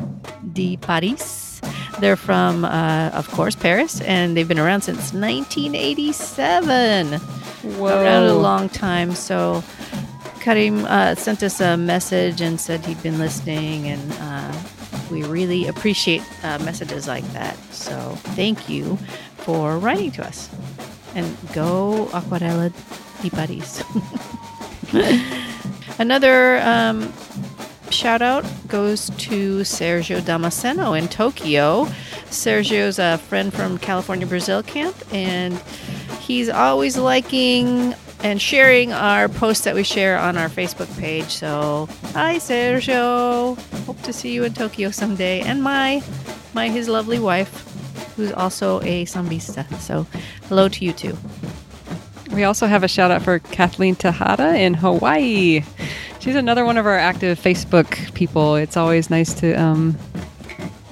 de 0.53 0.77
Paris. 0.77 1.61
They're 1.99 2.15
from, 2.15 2.65
uh, 2.65 3.09
of 3.13 3.30
course, 3.31 3.55
Paris, 3.55 4.01
and 4.01 4.35
they've 4.35 4.47
been 4.47 4.59
around 4.59 4.81
since 4.81 5.13
1987. 5.13 7.13
Whoa. 7.13 8.03
Around 8.03 8.30
a 8.30 8.35
long 8.35 8.69
time. 8.69 9.15
So 9.15 9.63
Karim 10.39 10.85
uh, 10.85 11.15
sent 11.15 11.41
us 11.41 11.59
a 11.59 11.77
message 11.77 12.41
and 12.41 12.59
said 12.59 12.85
he'd 12.85 13.01
been 13.01 13.17
listening, 13.17 13.88
and 13.88 14.11
uh, 14.19 14.53
we 15.09 15.23
really 15.23 15.67
appreciate 15.67 16.22
uh, 16.43 16.59
messages 16.59 17.07
like 17.07 17.26
that. 17.34 17.57
So 17.73 18.15
thank 18.35 18.69
you 18.69 18.97
for 19.38 19.77
writing 19.77 20.11
to 20.11 20.26
us. 20.26 20.49
And 21.15 21.35
go 21.53 22.09
Aquarela 22.11 22.71
de 23.21 23.29
Paris. 23.29 23.83
Another 25.99 26.57
um, 26.59 27.11
shout 27.89 28.21
out 28.21 28.45
goes 28.67 29.09
to 29.11 29.59
Sergio 29.61 30.19
Damasceno 30.19 30.97
in 30.97 31.07
Tokyo. 31.07 31.85
Sergio's 32.29 32.99
a 32.99 33.17
friend 33.17 33.53
from 33.53 33.77
California 33.77 34.27
Brazil 34.27 34.61
camp, 34.61 34.95
and 35.13 35.57
he's 36.19 36.49
always 36.49 36.97
liking 36.97 37.95
and 38.23 38.41
sharing 38.41 38.91
our 38.91 39.29
posts 39.29 39.63
that 39.65 39.75
we 39.75 39.83
share 39.83 40.17
on 40.17 40.37
our 40.37 40.49
Facebook 40.49 40.89
page. 40.99 41.29
So, 41.29 41.87
hi 42.13 42.37
Sergio. 42.37 43.57
Hope 43.85 44.01
to 44.01 44.11
see 44.11 44.33
you 44.33 44.43
in 44.43 44.53
Tokyo 44.53 44.91
someday. 44.91 45.41
And 45.41 45.63
my 45.63 46.03
my 46.53 46.69
his 46.69 46.89
lovely 46.89 47.19
wife, 47.19 47.51
who's 48.15 48.31
also 48.31 48.81
a 48.81 49.05
sambista. 49.05 49.63
So, 49.79 50.07
hello 50.47 50.69
to 50.69 50.85
you 50.85 50.93
too. 50.93 51.17
We 52.31 52.43
also 52.43 52.67
have 52.67 52.84
a 52.84 52.88
shout 52.88 53.11
out 53.11 53.22
for 53.22 53.39
Kathleen 53.39 53.95
Tejada 53.95 54.55
in 54.55 54.73
Hawaii. 54.73 55.63
She's 56.19 56.35
another 56.35 56.65
one 56.65 56.77
of 56.77 56.85
our 56.85 56.97
active 56.97 57.39
Facebook 57.39 58.13
people. 58.13 58.55
It's 58.55 58.76
always 58.76 59.09
nice 59.09 59.34
to 59.35 59.53
um, 59.53 59.97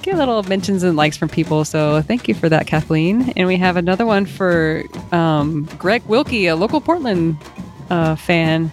get 0.02 0.16
little 0.16 0.42
mentions 0.44 0.82
and 0.82 0.96
likes 0.96 1.16
from 1.16 1.28
people. 1.28 1.64
So 1.64 2.02
thank 2.02 2.28
you 2.28 2.34
for 2.34 2.48
that, 2.48 2.66
Kathleen. 2.66 3.32
And 3.36 3.48
we 3.48 3.56
have 3.56 3.76
another 3.76 4.06
one 4.06 4.26
for 4.26 4.84
um, 5.12 5.64
Greg 5.78 6.02
Wilkie, 6.06 6.46
a 6.46 6.56
local 6.56 6.80
Portland 6.80 7.36
uh, 7.90 8.16
fan, 8.16 8.72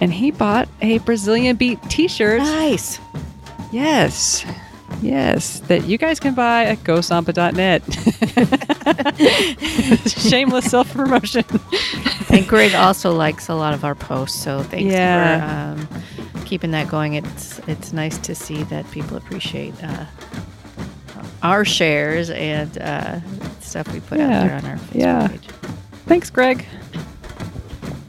and 0.00 0.12
he 0.12 0.30
bought 0.30 0.68
a 0.80 0.98
Brazilian 0.98 1.56
Beat 1.56 1.80
T-shirt. 1.90 2.40
Nice. 2.40 2.98
Yes. 3.70 4.44
Yes, 5.02 5.60
that 5.68 5.84
you 5.86 5.96
guys 5.98 6.18
can 6.18 6.34
buy 6.34 6.64
at 6.64 6.78
gosamba.net. 6.78 7.82
Shameless 10.08 10.70
self 10.70 10.92
promotion. 10.92 11.44
and 12.30 12.46
Greg 12.48 12.74
also 12.74 13.12
likes 13.14 13.48
a 13.48 13.54
lot 13.54 13.74
of 13.74 13.84
our 13.84 13.94
posts, 13.94 14.42
so 14.42 14.62
thanks 14.62 14.92
Yeah. 14.92 15.74
for 15.76 15.80
um, 15.82 15.88
keeping 16.44 16.70
that 16.72 16.88
going. 16.88 17.14
It's 17.14 17.60
it's 17.68 17.92
nice 17.92 18.18
to 18.18 18.34
see 18.34 18.62
that 18.64 18.90
people 18.90 19.16
appreciate 19.16 19.74
uh, 19.84 20.04
our 21.42 21.64
shares 21.64 22.30
and 22.30 22.76
uh, 22.78 23.20
stuff 23.60 23.92
we 23.92 24.00
put 24.00 24.18
Yeah. 24.18 24.24
out 24.40 24.46
there 24.48 24.56
on 24.56 24.64
our 24.64 24.76
Facebook 24.76 24.94
Yeah. 24.94 25.28
page. 25.28 25.48
Thanks, 26.06 26.30
Greg. 26.30 26.66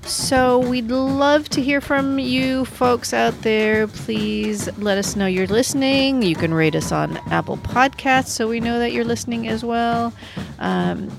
So 0.09 0.57
we'd 0.57 0.89
love 0.89 1.49
to 1.49 1.61
hear 1.61 1.79
from 1.81 2.17
you 2.17 2.65
folks 2.65 3.13
out 3.13 3.39
there. 3.43 3.85
Please 3.85 4.67
let 4.79 4.97
us 4.97 5.15
know 5.15 5.27
you're 5.27 5.45
listening. 5.45 6.23
You 6.23 6.35
can 6.35 6.51
rate 6.51 6.73
us 6.75 6.91
on 6.91 7.17
Apple 7.31 7.57
Podcasts 7.57 8.29
so 8.29 8.47
we 8.47 8.59
know 8.59 8.79
that 8.79 8.91
you're 8.91 9.05
listening 9.05 9.47
as 9.47 9.63
well. 9.63 10.11
Um, 10.57 11.11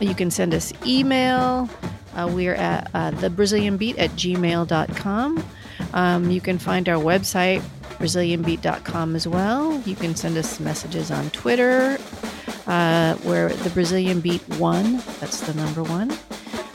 you 0.00 0.14
can 0.14 0.30
send 0.30 0.54
us 0.54 0.72
email. 0.86 1.68
Uh, 2.14 2.30
we're 2.32 2.54
at 2.54 2.90
uh, 2.94 3.10
thebrazilianbeat 3.10 3.98
at 3.98 4.10
gmail.com. 4.12 5.44
Um, 5.92 6.30
you 6.30 6.40
can 6.40 6.58
find 6.58 6.88
our 6.88 6.96
website, 6.96 7.60
brazilianbeat.com 7.98 9.14
as 9.14 9.28
well. 9.28 9.78
You 9.82 9.94
can 9.94 10.16
send 10.16 10.38
us 10.38 10.58
messages 10.58 11.10
on 11.10 11.28
Twitter. 11.30 11.98
Uh, 12.66 13.18
we're 13.24 13.50
the 13.50 13.70
Brazilian 13.70 14.20
Beat 14.20 14.40
One. 14.56 15.02
That's 15.20 15.42
the 15.42 15.52
number 15.52 15.82
one 15.82 16.16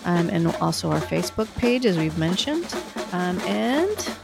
um, 0.05 0.29
and 0.29 0.47
also 0.57 0.91
our 0.91 0.99
Facebook 0.99 1.53
page, 1.57 1.85
as 1.85 1.97
we've 1.97 2.17
mentioned. 2.17 2.73
Um, 3.11 3.39
and 3.41 4.15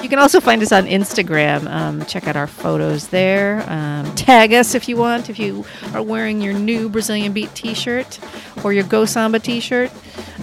you 0.00 0.08
can 0.08 0.18
also 0.20 0.40
find 0.40 0.62
us 0.62 0.70
on 0.70 0.86
Instagram. 0.86 1.68
Um, 1.68 2.04
check 2.06 2.28
out 2.28 2.36
our 2.36 2.46
photos 2.46 3.08
there. 3.08 3.64
Um, 3.68 4.14
tag 4.14 4.52
us 4.52 4.74
if 4.74 4.88
you 4.88 4.96
want, 4.96 5.28
if 5.28 5.38
you 5.38 5.64
are 5.92 6.02
wearing 6.02 6.40
your 6.40 6.54
new 6.54 6.88
Brazilian 6.88 7.32
Beat 7.32 7.52
t 7.54 7.74
shirt 7.74 8.18
or 8.62 8.72
your 8.72 8.84
Go 8.84 9.04
Samba 9.04 9.38
t 9.40 9.60
shirt. 9.60 9.90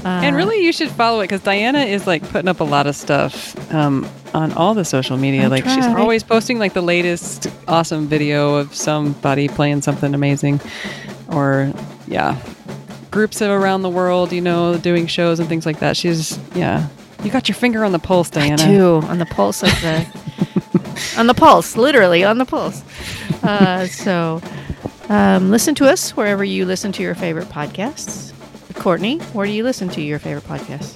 Uh, 0.04 0.22
And 0.24 0.36
really, 0.36 0.64
you 0.64 0.74
should 0.74 0.92
follow 0.92 1.22
it 1.22 1.24
because 1.26 1.42
Diana 1.42 1.80
is 1.80 2.06
like 2.06 2.28
putting 2.30 2.50
up 2.50 2.60
a 2.60 2.66
lot 2.66 2.86
of 2.86 2.96
stuff 2.96 3.56
um, 3.74 4.08
on 4.34 4.52
all 4.54 4.74
the 4.74 4.86
social 4.86 5.18
media. 5.18 5.44
I 5.44 5.48
like 5.48 5.64
she's 5.66 5.86
always 5.86 6.22
posting 6.22 6.60
like 6.60 6.74
the 6.74 6.82
latest 6.82 7.48
awesome 7.68 8.08
video 8.08 8.56
of 8.56 8.76
somebody 8.76 9.48
playing 9.48 9.82
something 9.82 10.14
amazing, 10.14 10.60
or 11.30 11.72
yeah, 12.08 12.38
groups 13.16 13.42
of 13.42 13.50
around 13.50 13.82
the 13.82 13.90
world, 13.90 14.32
you 14.32 14.42
know, 14.42 14.78
doing 14.78 15.08
shows 15.08 15.40
and 15.40 15.48
things 15.50 15.66
like 15.66 15.80
that. 15.80 15.96
She's 15.98 16.38
yeah, 16.54 16.88
you 17.24 17.32
got 17.32 17.48
your 17.50 17.56
finger 17.56 17.84
on 17.86 17.92
the 17.94 18.00
pulse, 18.00 18.30
Diana. 18.30 18.58
too 18.58 19.00
on 19.08 19.18
the 19.20 19.26
pulse 19.26 19.64
of 19.64 19.70
the 19.82 19.96
on 21.18 21.28
the 21.28 21.34
pulse 21.34 21.76
literally 21.78 22.24
on 22.24 22.38
the 22.38 22.46
pulse 22.46 22.84
uh, 23.44 23.86
so 23.88 24.42
um, 25.10 25.50
listen 25.52 25.74
to 25.76 25.86
us 25.88 26.12
wherever 26.18 26.44
you 26.44 26.66
listen 26.66 26.92
to 26.92 27.02
your 27.04 27.16
favorite 27.16 27.48
podcasts 27.50 28.34
courtney 28.76 29.18
where 29.34 29.46
do 29.48 29.52
you 29.54 29.64
listen 29.64 29.88
to 29.90 30.02
your 30.02 30.20
favorite 30.20 30.44
podcasts 30.46 30.96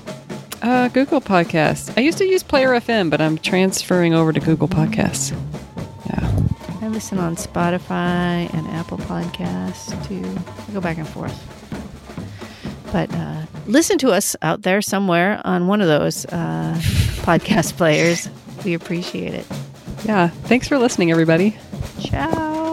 Uh, 0.61 0.89
Google 0.89 1.21
Podcasts. 1.21 1.89
I 1.97 2.01
used 2.01 2.17
to 2.17 2.25
use 2.25 2.43
Player 2.43 2.71
FM, 2.71 3.09
but 3.09 3.21
I'm 3.21 3.37
transferring 3.37 4.13
over 4.13 4.33
to 4.33 4.39
Google 4.41 4.67
Podcasts. 4.67 5.31
Yeah. 6.05 6.19
i 6.81 6.87
listen 6.87 7.17
on 7.19 7.35
spotify 7.35 8.47
and 8.53 8.67
apple 8.79 8.97
podcasts 8.99 9.87
too 10.07 10.23
i 10.67 10.71
go 10.73 10.81
back 10.81 10.97
and 10.97 11.07
forth 11.07 11.37
but 12.91 13.13
uh, 13.13 13.45
listen 13.67 13.97
to 13.99 14.11
us 14.11 14.35
out 14.41 14.61
there 14.63 14.81
somewhere 14.81 15.41
on 15.45 15.67
one 15.67 15.81
of 15.81 15.87
those 15.87 16.25
uh, 16.25 16.75
podcast 17.23 17.77
players 17.77 18.29
we 18.65 18.73
appreciate 18.73 19.33
it 19.33 19.45
Yeah. 20.05 20.29
Thanks 20.47 20.67
for 20.67 20.77
listening, 20.77 21.11
everybody. 21.11 21.55
ciao 21.99 22.68